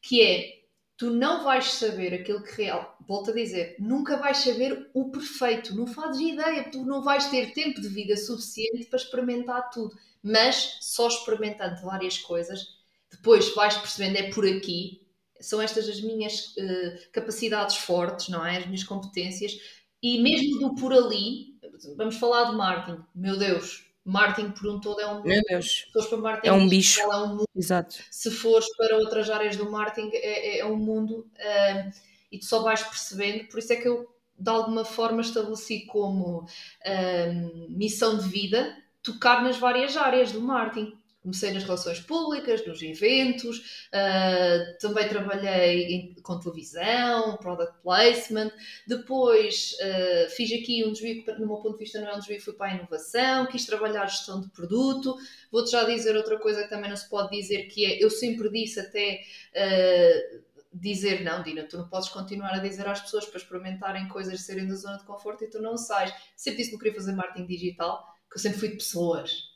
que 0.00 0.22
é 0.22 0.61
tu 1.02 1.10
não 1.10 1.42
vais 1.42 1.64
saber 1.72 2.14
aquilo 2.14 2.44
que 2.44 2.62
real, 2.62 2.96
volto 3.00 3.32
a 3.32 3.34
dizer, 3.34 3.74
nunca 3.76 4.16
vais 4.18 4.36
saber 4.36 4.88
o 4.94 5.10
perfeito, 5.10 5.74
não 5.74 5.84
fazes 5.84 6.20
ideia, 6.20 6.70
tu 6.70 6.84
não 6.84 7.02
vais 7.02 7.28
ter 7.28 7.52
tempo 7.52 7.80
de 7.80 7.88
vida 7.88 8.16
suficiente 8.16 8.86
para 8.86 9.00
experimentar 9.00 9.68
tudo, 9.70 9.96
mas 10.22 10.78
só 10.80 11.08
experimentando 11.08 11.82
várias 11.82 12.18
coisas, 12.18 12.76
depois 13.10 13.52
vais 13.52 13.76
percebendo 13.76 14.16
é 14.16 14.30
por 14.30 14.46
aqui, 14.46 15.04
são 15.40 15.60
estas 15.60 15.88
as 15.88 16.00
minhas 16.00 16.54
uh, 16.56 17.10
capacidades 17.10 17.78
fortes, 17.78 18.28
não 18.28 18.46
é? 18.46 18.58
As 18.58 18.66
minhas 18.66 18.84
competências, 18.84 19.58
e 20.00 20.22
mesmo 20.22 20.60
do 20.60 20.76
por 20.76 20.92
ali, 20.92 21.58
vamos 21.96 22.14
falar 22.14 22.52
de 22.52 22.56
marketing, 22.56 23.02
meu 23.12 23.36
Deus, 23.36 23.91
Marketing 24.04 24.50
por 24.50 24.68
um 24.68 24.80
todo 24.80 25.00
é 25.00 25.06
um 25.06 25.22
Meu 25.22 25.40
Deus. 25.48 25.86
Se 25.86 25.92
fores 25.92 26.08
para 26.08 26.18
marketing, 26.18 26.48
é 26.48 26.52
um 26.52 26.68
bicho. 26.68 27.00
É 27.00 27.16
um 27.16 27.28
mundo. 27.28 27.44
Exato. 27.54 27.96
Se 28.10 28.30
fores 28.30 28.66
para 28.76 28.96
outras 28.96 29.30
áreas 29.30 29.56
do 29.56 29.70
marketing, 29.70 30.10
é, 30.14 30.56
é, 30.56 30.58
é 30.58 30.66
um 30.66 30.76
mundo 30.76 31.26
uh, 31.36 31.92
e 32.30 32.38
tu 32.38 32.46
só 32.46 32.62
vais 32.62 32.82
percebendo. 32.82 33.48
Por 33.48 33.60
isso 33.60 33.72
é 33.72 33.76
que 33.76 33.86
eu, 33.86 34.08
de 34.36 34.50
alguma 34.50 34.84
forma, 34.84 35.20
estabeleci 35.20 35.86
como 35.86 36.40
uh, 36.40 37.68
missão 37.68 38.18
de 38.18 38.28
vida 38.28 38.76
tocar 39.02 39.42
nas 39.42 39.56
várias 39.56 39.96
áreas 39.96 40.32
do 40.32 40.40
marketing. 40.40 40.96
Comecei 41.22 41.52
nas 41.52 41.62
relações 41.62 42.00
públicas, 42.00 42.66
nos 42.66 42.82
eventos, 42.82 43.86
uh, 43.94 44.78
também 44.80 45.08
trabalhei 45.08 45.84
em, 45.84 46.14
com 46.20 46.40
televisão, 46.40 47.36
product 47.36 47.80
placement. 47.80 48.50
Depois 48.88 49.76
uh, 49.80 50.30
fiz 50.30 50.50
aqui 50.52 50.84
um 50.84 50.90
desvio, 50.90 51.24
que, 51.24 51.32
no 51.34 51.46
meu 51.46 51.58
ponto 51.58 51.74
de 51.74 51.84
vista, 51.84 52.00
não 52.00 52.08
é 52.08 52.14
um 52.14 52.18
desvio, 52.18 52.42
fui 52.42 52.54
para 52.54 52.72
a 52.72 52.74
inovação, 52.74 53.46
quis 53.46 53.64
trabalhar 53.64 54.04
gestão 54.06 54.40
de 54.40 54.48
produto. 54.50 55.16
Vou-te 55.52 55.70
já 55.70 55.84
dizer 55.84 56.16
outra 56.16 56.40
coisa 56.40 56.64
que 56.64 56.70
também 56.70 56.90
não 56.90 56.96
se 56.96 57.08
pode 57.08 57.30
dizer, 57.36 57.68
que 57.68 57.86
é, 57.86 58.02
eu 58.02 58.10
sempre 58.10 58.50
disse 58.50 58.80
até. 58.80 59.20
Uh, 59.54 60.52
dizer 60.74 61.22
não, 61.22 61.42
Dina, 61.42 61.64
tu 61.64 61.76
não 61.76 61.86
podes 61.86 62.08
continuar 62.08 62.54
a 62.54 62.58
dizer 62.58 62.88
às 62.88 63.00
pessoas 63.00 63.26
para 63.26 63.36
experimentarem 63.36 64.08
coisas 64.08 64.40
serem 64.40 64.66
da 64.66 64.74
zona 64.74 64.96
de 64.96 65.04
conforto 65.04 65.44
e 65.44 65.50
tu 65.50 65.60
não 65.60 65.76
sais. 65.76 66.10
Sempre 66.34 66.58
disse 66.58 66.70
que 66.70 66.76
não 66.76 66.82
queria 66.82 66.98
fazer 66.98 67.12
marketing 67.12 67.46
digital, 67.46 68.02
que 68.30 68.38
eu 68.38 68.40
sempre 68.40 68.58
fui 68.58 68.68
de 68.68 68.76
pessoas. 68.76 69.51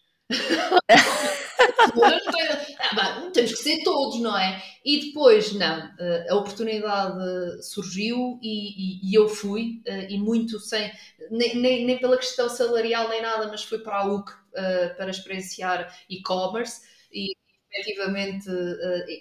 Temos 3.33 3.53
que 3.53 3.59
ser 3.59 3.83
todos, 3.85 4.21
não 4.21 4.37
é? 4.37 4.63
E 4.85 5.07
depois, 5.07 5.53
não, 5.53 5.91
eh, 5.99 6.27
a 6.31 6.35
oportunidade 6.35 7.63
surgiu 7.63 8.39
e, 8.43 9.01
e, 9.01 9.11
e 9.11 9.15
eu 9.15 9.29
fui, 9.29 9.83
eh, 9.87 10.09
e 10.11 10.19
muito 10.19 10.59
sem, 10.59 10.91
nem, 11.31 11.57
nem, 11.57 11.85
nem, 11.87 11.99
pela 11.99 12.17
questão 12.17 12.49
salarial 12.49 13.09
nem 13.09 13.21
nada, 13.23 13.49
mas 13.49 13.63
fui 13.63 13.79
para 13.79 13.99
a 13.99 14.07
UC 14.07 14.33
eh, 14.55 14.89
para 14.97 15.11
experienciar 15.11 15.95
e-commerce 16.09 16.83
e 17.13 17.35
efetivamente 17.71 18.49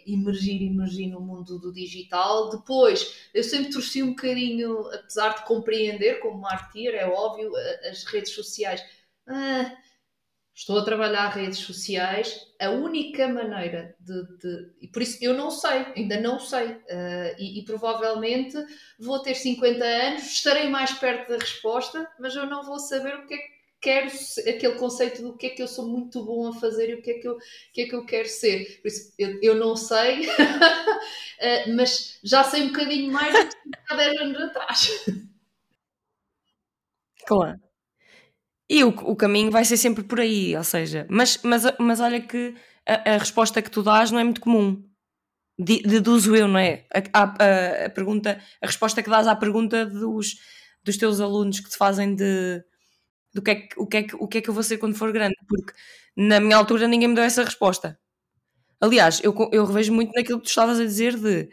emergir, 0.08 0.62
emergir 0.64 1.08
no 1.08 1.20
mundo 1.20 1.60
do 1.60 1.74
digital. 1.74 2.50
Depois, 2.50 3.14
eu 3.34 3.44
sempre 3.44 3.70
torci 3.72 4.02
um 4.02 4.12
bocadinho, 4.12 4.88
apesar 4.94 5.36
de 5.36 5.46
compreender 5.46 6.20
como 6.20 6.40
marketeer, 6.40 6.96
é 6.96 7.06
óbvio, 7.06 7.52
as 7.90 8.04
redes 8.06 8.32
sociais. 8.32 8.82
Ah, 9.28 9.76
estou 10.56 10.80
a 10.80 10.86
trabalhar 10.86 11.28
redes 11.30 11.60
sociais, 11.60 12.40
a 12.60 12.70
única 12.70 13.28
maneira 13.28 13.94
de, 14.00 14.38
de, 14.38 14.72
E 14.82 14.88
por 14.88 15.02
isso 15.02 15.18
eu 15.22 15.34
não 15.34 15.52
sei, 15.52 15.86
ainda 15.96 16.20
não 16.22 16.40
sei. 16.40 16.68
Uh, 16.68 17.36
e, 17.38 17.60
e, 17.60 17.66
provavelmente 17.66 18.56
vou 18.98 19.20
ter 19.20 19.36
50 19.36 19.84
anos, 19.84 20.24
estarei 20.24 20.70
mais 20.70 20.94
perto 20.94 21.30
da 21.30 21.38
resposta, 21.38 22.10
mas 22.20 22.36
eu 22.36 22.46
não 22.46 22.64
vou 22.64 22.80
saber 22.80 23.16
o 23.16 23.28
que 23.28 23.34
é 23.34 23.38
que 23.38 23.56
quero, 23.82 24.08
aquele 24.08 24.76
conceito 24.76 25.22
do 25.22 25.38
que 25.38 25.48
é 25.48 25.50
que 25.50 25.62
eu 25.62 25.68
sou 25.68 25.88
muito 25.88 26.24
bom 26.24 26.48
a 26.48 26.54
fazer 26.54 26.90
e 26.90 26.96
o 26.96 27.02
que 27.02 27.12
é 27.12 27.14
que 27.20 27.28
eu, 27.28 27.38
que 27.74 27.82
é 27.82 27.88
que 27.88 27.96
eu 27.96 28.06
quero 28.06 28.30
ser. 28.30 28.82
Por 28.82 28.88
isso 28.88 29.14
eu, 29.20 29.40
eu 29.42 29.56
não 29.56 29.76
sei, 29.76 30.26
uh, 30.28 31.76
mas 31.76 32.18
já 32.24 32.44
sei 32.46 32.64
um 32.64 32.68
bocadinho 32.68 33.12
mais 33.12 33.34
do 33.34 33.50
que 33.50 33.80
há 33.90 33.96
10 33.96 34.22
anos 34.22 34.42
atrás. 34.42 35.06
Claro. 37.28 37.65
E 38.70 38.84
o, 38.84 38.90
o 38.90 39.16
caminho 39.16 39.52
vai 39.52 39.64
ser 39.64 39.78
sempre 39.78 40.04
por 40.04 40.20
aí, 40.20 40.56
ou 40.56 40.64
seja, 40.64 41.06
mas, 41.10 41.40
mas, 41.44 41.64
mas 41.80 42.00
olha 42.00 42.20
que 42.20 42.56
a, 42.88 43.16
a 43.16 43.18
resposta 43.18 43.62
que 43.62 43.70
tu 43.70 43.84
dás 43.84 44.12
não 44.12 44.20
é 44.20 44.24
muito 44.24 44.42
comum. 44.42 44.84
Deduzo 45.58 46.36
eu, 46.36 46.48
não 46.48 46.60
é? 46.60 46.86
A, 47.14 47.24
a, 47.24 47.86
a, 47.86 47.90
pergunta, 47.90 48.42
a 48.62 48.66
resposta 48.66 49.02
que 49.02 49.10
dás 49.10 49.28
à 49.28 49.36
pergunta 49.36 49.86
dos, 49.86 50.36
dos 50.84 50.98
teus 50.98 51.22
alunos 51.22 51.60
que 51.60 51.70
te 51.70 51.78
fazem 51.78 52.16
de 52.16 52.64
do 53.34 53.42
que 53.42 53.52
é 53.52 53.56
que, 53.56 53.80
o, 53.80 53.86
que 53.86 53.98
é 53.98 54.04
que, 54.04 54.16
o 54.16 54.28
que 54.28 54.38
é 54.40 54.42
que 54.42 54.50
eu 54.50 54.54
vou 54.54 54.64
ser 54.64 54.78
quando 54.78 54.96
for 54.96 55.12
grande, 55.12 55.36
porque 55.48 55.74
na 56.16 56.40
minha 56.40 56.58
altura 56.58 56.88
ninguém 56.88 57.10
me 57.10 57.16
deu 57.16 57.24
essa 57.24 57.44
resposta. 57.44 58.00
Aliás, 58.80 59.22
eu, 59.24 59.36
eu 59.52 59.66
revejo 59.66 59.94
muito 59.94 60.14
naquilo 60.14 60.40
que 60.40 60.46
tu 60.46 60.50
estavas 60.50 60.80
a 60.80 60.84
dizer 60.86 61.18
de 61.18 61.50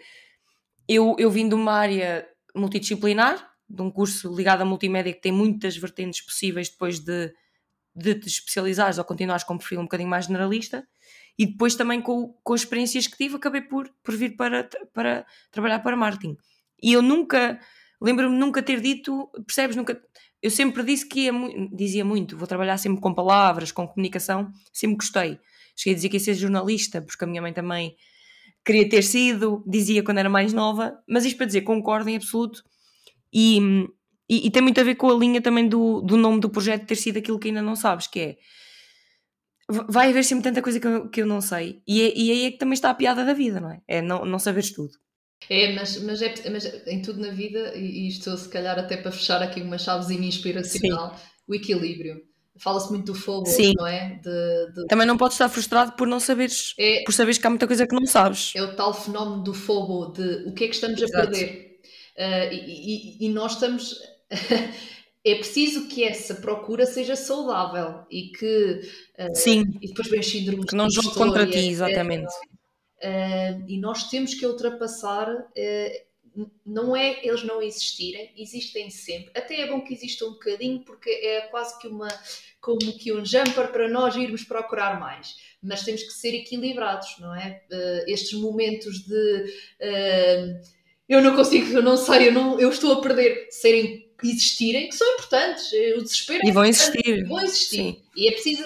eu, 0.89 1.17
eu 1.19 1.31
vim 1.31 1.49
de 1.49 1.55
uma 1.55 1.73
área 1.73 2.27
multidisciplinar, 2.55 3.52
de 3.73 3.83
um 3.83 3.91
curso 3.91 4.35
ligado 4.35 4.63
à 4.63 4.65
multimédia 4.65 5.13
que 5.13 5.21
tem 5.21 5.33
muitas 5.33 5.77
vertentes 5.77 6.21
possíveis 6.21 6.69
depois 6.69 6.99
de, 6.99 7.33
de 7.95 8.15
te 8.15 8.29
especializares 8.29 8.99
ou 8.99 9.05
continuares 9.05 9.45
com 9.45 9.55
um 9.55 9.59
perfil 9.59 9.81
um 9.81 9.85
bocadinho 9.85 10.11
mais 10.11 10.27
generalista. 10.27 10.87
E 11.39 11.47
depois 11.47 11.75
também 11.75 12.01
com, 12.03 12.35
com 12.45 12.53
as 12.53 12.61
experiências 12.61 13.07
que 13.07 13.17
tive 13.17 13.37
acabei 13.37 13.63
por, 13.63 13.91
por 14.03 14.15
vir 14.15 14.37
para, 14.37 14.69
para 14.93 15.27
trabalhar 15.51 15.79
para 15.79 15.97
marketing. 15.97 16.37
E 16.83 16.93
eu 16.93 17.01
nunca 17.01 17.59
lembro-me 18.01 18.37
nunca 18.37 18.63
ter 18.63 18.81
dito 18.81 19.31
percebes, 19.47 19.77
nunca 19.77 20.01
eu 20.43 20.51
sempre 20.51 20.83
disse 20.83 21.09
que 21.09 21.21
ia, 21.21 21.33
dizia 21.73 22.05
muito, 22.05 22.37
vou 22.37 22.49
trabalhar 22.49 22.77
sempre 22.77 23.01
com 23.01 23.15
palavras, 23.15 23.71
com 23.71 23.87
comunicação 23.87 24.51
sempre 24.73 24.97
gostei, 24.97 25.39
cheguei 25.77 25.93
a 25.93 25.97
dizer 25.97 26.09
que 26.09 26.17
ia 26.17 26.21
ser 26.21 26.35
jornalista 26.35 27.01
porque 27.01 27.25
a 27.25 27.27
minha 27.27 27.41
mãe 27.41 27.53
também 27.53 27.97
queria 28.65 28.89
ter 28.89 29.03
sido, 29.03 29.65
dizia 29.67 30.03
quando 30.03 30.19
era 30.19 30.29
mais 30.29 30.53
nova 30.53 30.99
mas 31.09 31.25
isto 31.25 31.37
para 31.37 31.47
dizer, 31.47 31.63
concordo 31.63 32.11
em 32.11 32.17
absoluto 32.17 32.65
e, 33.33 33.59
e, 34.29 34.47
e, 34.47 34.51
tem 34.51 34.63
muito 34.63 34.81
a 34.81 34.85
ver 34.85 34.97
com 34.97 35.11
a 35.11 35.15
linha 35.15 35.41
também 35.41 35.69
do, 35.69 36.01
do 36.01 36.17
nome 36.17 36.41
do 36.41 36.51
projeto 36.51 36.87
ter 36.87 36.97
sido 36.97 37.19
aquilo 37.19 37.39
que 37.39 37.49
ainda 37.49 37.63
não 37.63 37.75
sabes, 37.75 38.07
que 38.07 38.21
é 38.21 38.37
vai 39.69 40.11
haver 40.11 40.25
sempre 40.25 40.45
tanta 40.45 40.63
coisa 40.63 40.79
que 40.79 40.87
eu, 40.87 41.09
que 41.09 41.23
eu 41.23 41.27
não 41.27 41.41
sei. 41.41 41.83
E, 41.87 42.03
é, 42.03 42.13
e 42.17 42.31
aí 42.31 42.45
é 42.45 42.51
que 42.51 42.59
também 42.59 42.75
está 42.75 42.91
a 42.91 42.95
piada 42.95 43.25
da 43.25 43.33
vida, 43.33 43.61
não 43.61 43.71
é? 43.71 43.81
É 43.89 44.03
não, 44.03 44.25
não 44.25 44.39
saberes 44.39 44.73
tudo. 44.73 44.93
É, 45.49 45.75
mas, 45.75 46.01
mas, 46.03 46.23
é, 46.23 46.35
mas 46.51 46.65
em 46.87 47.03
tudo 47.03 47.21
na 47.21 47.31
vida, 47.31 47.75
e 47.75 48.09
isto 48.09 48.37
se 48.37 48.49
calhar 48.49 48.79
até 48.79 48.97
para 48.97 49.11
fechar 49.11 49.43
aqui 49.43 49.61
uma 49.61 49.79
chavezinha 49.79 50.27
inspiracional, 50.27 51.17
Sim. 51.17 51.23
o 51.49 51.55
equilíbrio. 51.55 52.21
Fala-se 52.59 52.91
muito 52.91 53.13
do 53.13 53.15
fogo, 53.15 53.47
Sim. 53.47 53.73
não 53.77 53.87
é? 53.87 54.21
De, 54.23 54.73
de... 54.73 54.87
Também 54.87 55.07
não 55.07 55.17
podes 55.17 55.35
estar 55.35 55.49
frustrado 55.49 55.93
por 55.93 56.07
não 56.07 56.21
saberes, 56.21 56.75
é, 56.79 57.03
por 57.05 57.13
saberes 57.13 57.39
que 57.39 57.47
há 57.47 57.51
muita 57.51 57.67
coisa 57.67 57.87
que 57.87 57.95
não 57.95 58.07
sabes. 58.07 58.53
É 58.55 58.63
o 58.63 58.77
tal 58.77 58.93
fenómeno 58.93 59.43
do 59.43 59.55
fogo, 59.55 60.13
de 60.13 60.45
o 60.47 60.53
que 60.53 60.65
é 60.65 60.69
que 60.69 60.75
estamos 60.75 61.01
Exato. 61.01 61.17
a 61.17 61.31
perder 61.31 61.72
Uh, 62.17 62.53
e, 62.53 63.19
e, 63.21 63.27
e, 63.27 63.29
nós 63.31 63.53
estamos. 63.53 64.01
é 65.25 65.35
preciso 65.37 65.89
que 65.89 66.05
essa 66.05 66.35
procura 66.35 66.85
seja 66.85 67.17
saudável 67.17 68.05
e 68.11 68.29
que. 68.29 68.81
Uh, 69.19 69.35
Sim. 69.35 69.65
E 69.81 69.89
depois 69.89 70.09
vem 70.09 70.23
síndrome 70.23 70.67
Que 70.67 70.75
não 70.75 70.91
jogue 70.91 71.15
contra 71.15 71.47
ti, 71.47 71.59
exatamente. 71.59 72.33
Uh, 72.99 73.65
e 73.67 73.79
nós 73.79 74.11
temos 74.11 74.35
que 74.35 74.47
ultrapassar. 74.47 75.29
não 76.65 76.95
é 76.95 77.27
eles 77.27 77.45
não 77.45 77.63
existirem, 77.63 78.31
existem 78.37 78.91
sempre. 78.91 79.33
Até 79.35 79.61
é 79.61 79.69
bom 79.69 79.81
que 79.81 79.95
existam 79.95 80.27
um 80.27 80.33
bocadinho, 80.33 80.81
porque 80.85 81.11
é 81.11 81.43
quase 81.51 81.79
que 81.81 81.89
uma 81.89 82.09
como 82.61 82.97
que 82.97 83.13
um 83.13 83.25
jumper 83.25 83.73
para 83.73 83.89
nós 83.89 84.15
irmos 84.15 84.45
procurar 84.45 85.01
mais. 85.01 85.35
Mas 85.61 85.83
temos 85.83 86.03
que 86.05 86.13
ser 86.13 86.33
equilibrados, 86.33 87.17
não 87.19 87.35
é? 87.35 87.61
estes 88.07 88.39
momentos 88.39 89.01
de 89.01 89.53
eu 91.13 91.23
não 91.23 91.37
consigo, 91.37 91.77
eu 91.77 91.83
não 91.83 91.97
sei, 91.97 92.29
eu, 92.29 92.33
não, 92.33 92.59
eu 92.59 92.71
estou 92.71 92.93
a 92.95 93.01
perder, 93.01 93.49
serem 93.51 94.11
existirem, 94.25 94.89
que 94.89 94.95
são 94.95 95.15
importantes, 95.15 95.67
o 95.97 96.03
desespero 96.03 96.41
e 96.45 96.51
é 96.51 96.53
vão 96.53 96.65
existir. 96.65 97.27
Vão 97.27 97.41
existir. 97.41 97.77
Sim. 97.77 98.03
E 98.17 98.29
é 98.29 98.33
preciso 98.33 98.65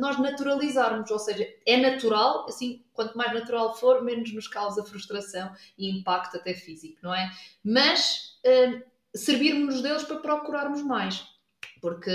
nós 0.00 0.18
naturalizarmos, 0.18 1.10
ou 1.10 1.18
seja, 1.18 1.46
é 1.64 1.76
natural, 1.76 2.46
assim, 2.48 2.82
quanto 2.92 3.16
mais 3.16 3.32
natural 3.32 3.76
for, 3.76 4.02
menos 4.02 4.32
nos 4.32 4.48
causa 4.48 4.84
frustração 4.84 5.52
e 5.78 5.88
impacto 5.90 6.36
até 6.36 6.52
físico, 6.52 6.98
não 7.02 7.14
é? 7.14 7.30
Mas 7.64 8.38
uh, 8.44 8.82
servirmos 9.14 9.80
deles 9.82 10.02
para 10.02 10.16
procurarmos 10.16 10.82
mais. 10.82 11.24
Porque 11.80 12.10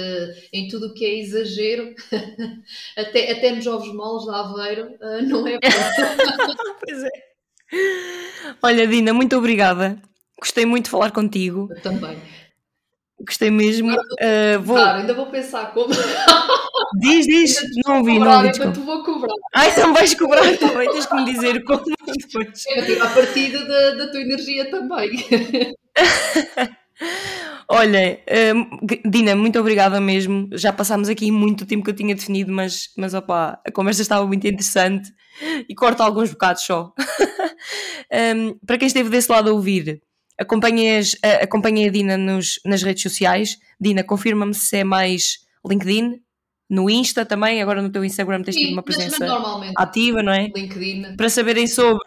em 0.51 0.67
tudo 0.67 0.87
o 0.87 0.93
que 0.93 1.05
é 1.05 1.19
exagero, 1.19 1.95
até, 2.97 3.31
até 3.31 3.51
nos 3.51 3.65
ovos 3.65 3.93
moles 3.93 4.25
da 4.25 4.41
Aveiro, 4.41 4.93
uh, 4.95 5.21
não 5.23 5.47
é 5.47 5.57
bom. 5.63 6.55
pois 6.85 7.03
é. 7.03 7.32
Olha, 8.61 8.87
Dina, 8.87 9.13
muito 9.13 9.35
obrigada. 9.37 10.01
Gostei 10.39 10.65
muito 10.65 10.85
de 10.85 10.91
falar 10.91 11.11
contigo. 11.11 11.67
Eu 11.69 11.81
também. 11.81 12.17
Gostei 13.25 13.49
mesmo. 13.49 13.93
Uh, 13.93 14.61
vou... 14.61 14.75
Claro, 14.75 14.99
ainda 14.99 15.13
vou 15.13 15.27
pensar 15.27 15.73
como. 15.73 15.93
Diz, 16.99 17.25
diz, 17.25 17.61
não 17.85 17.99
ouvi, 17.99 18.19
não 18.19 18.37
ouvi. 18.37 18.51
Tu 18.51 18.81
vou 18.81 19.03
cobrar. 19.03 19.33
Ah, 19.55 19.67
então 19.67 19.93
vais 19.93 20.13
cobrar 20.13 20.57
também, 20.57 20.91
tens 20.91 21.05
que 21.05 21.15
me 21.15 21.25
dizer 21.25 21.63
como 21.63 21.83
depois. 22.05 22.63
Eu 22.67 23.03
a 23.03 23.07
partida 23.07 23.63
da, 23.65 23.91
da 23.91 24.11
tua 24.11 24.21
energia 24.21 24.69
também. 24.69 25.11
Olha, 27.69 28.19
uh, 28.27 29.09
Dina, 29.09 29.35
muito 29.35 29.59
obrigada 29.59 30.01
mesmo. 30.01 30.49
Já 30.51 30.73
passámos 30.73 31.07
aqui 31.07 31.31
muito 31.31 31.65
tempo 31.65 31.83
que 31.83 31.91
eu 31.91 31.95
tinha 31.95 32.13
definido, 32.13 32.51
mas, 32.51 32.89
mas 32.97 33.13
opa, 33.13 33.59
a 33.65 33.71
conversa 33.71 34.01
estava 34.01 34.27
muito 34.27 34.45
interessante 34.45 35.11
e 35.67 35.73
corta 35.73 36.03
alguns 36.03 36.31
bocados 36.31 36.63
só. 36.63 36.93
um, 38.35 38.57
para 38.65 38.77
quem 38.77 38.87
esteve 38.87 39.09
desse 39.09 39.31
lado 39.31 39.49
a 39.49 39.53
ouvir, 39.53 40.01
acompanhei, 40.37 41.01
acompanhei 41.41 41.87
a 41.87 41.91
Dina 41.91 42.17
nos, 42.17 42.59
nas 42.65 42.83
redes 42.83 43.03
sociais. 43.03 43.57
Dina, 43.79 44.03
confirma-me 44.03 44.53
se 44.53 44.77
é 44.77 44.83
mais 44.83 45.39
LinkedIn, 45.65 46.21
no 46.69 46.89
Insta 46.89 47.25
também, 47.25 47.61
agora 47.61 47.81
no 47.81 47.89
teu 47.91 48.03
Instagram 48.03 48.41
tens 48.41 48.55
tido 48.55 48.73
uma 48.73 48.81
presença 48.81 49.27
ativa, 49.77 50.23
não 50.23 50.33
é? 50.33 50.49
LinkedIn. 50.55 51.15
Para 51.15 51.29
saberem 51.29 51.67
sobre 51.67 52.03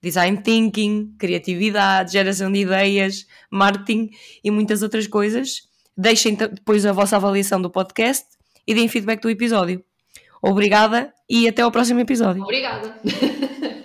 design 0.00 0.40
thinking, 0.42 1.14
criatividade, 1.18 2.12
geração 2.12 2.50
de 2.50 2.60
ideias, 2.60 3.26
marketing 3.50 4.10
e 4.42 4.50
muitas 4.50 4.82
outras 4.82 5.06
coisas. 5.06 5.68
Deixem 5.96 6.34
depois 6.34 6.86
a 6.86 6.92
vossa 6.92 7.16
avaliação 7.16 7.60
do 7.60 7.70
podcast 7.70 8.24
e 8.66 8.74
deem 8.74 8.88
feedback 8.88 9.20
do 9.20 9.30
episódio. 9.30 9.84
Obrigada 10.42 11.12
e 11.28 11.48
até 11.48 11.62
ao 11.62 11.70
próximo 11.70 12.00
episódio. 12.00 12.42
Obrigada. 12.42 12.98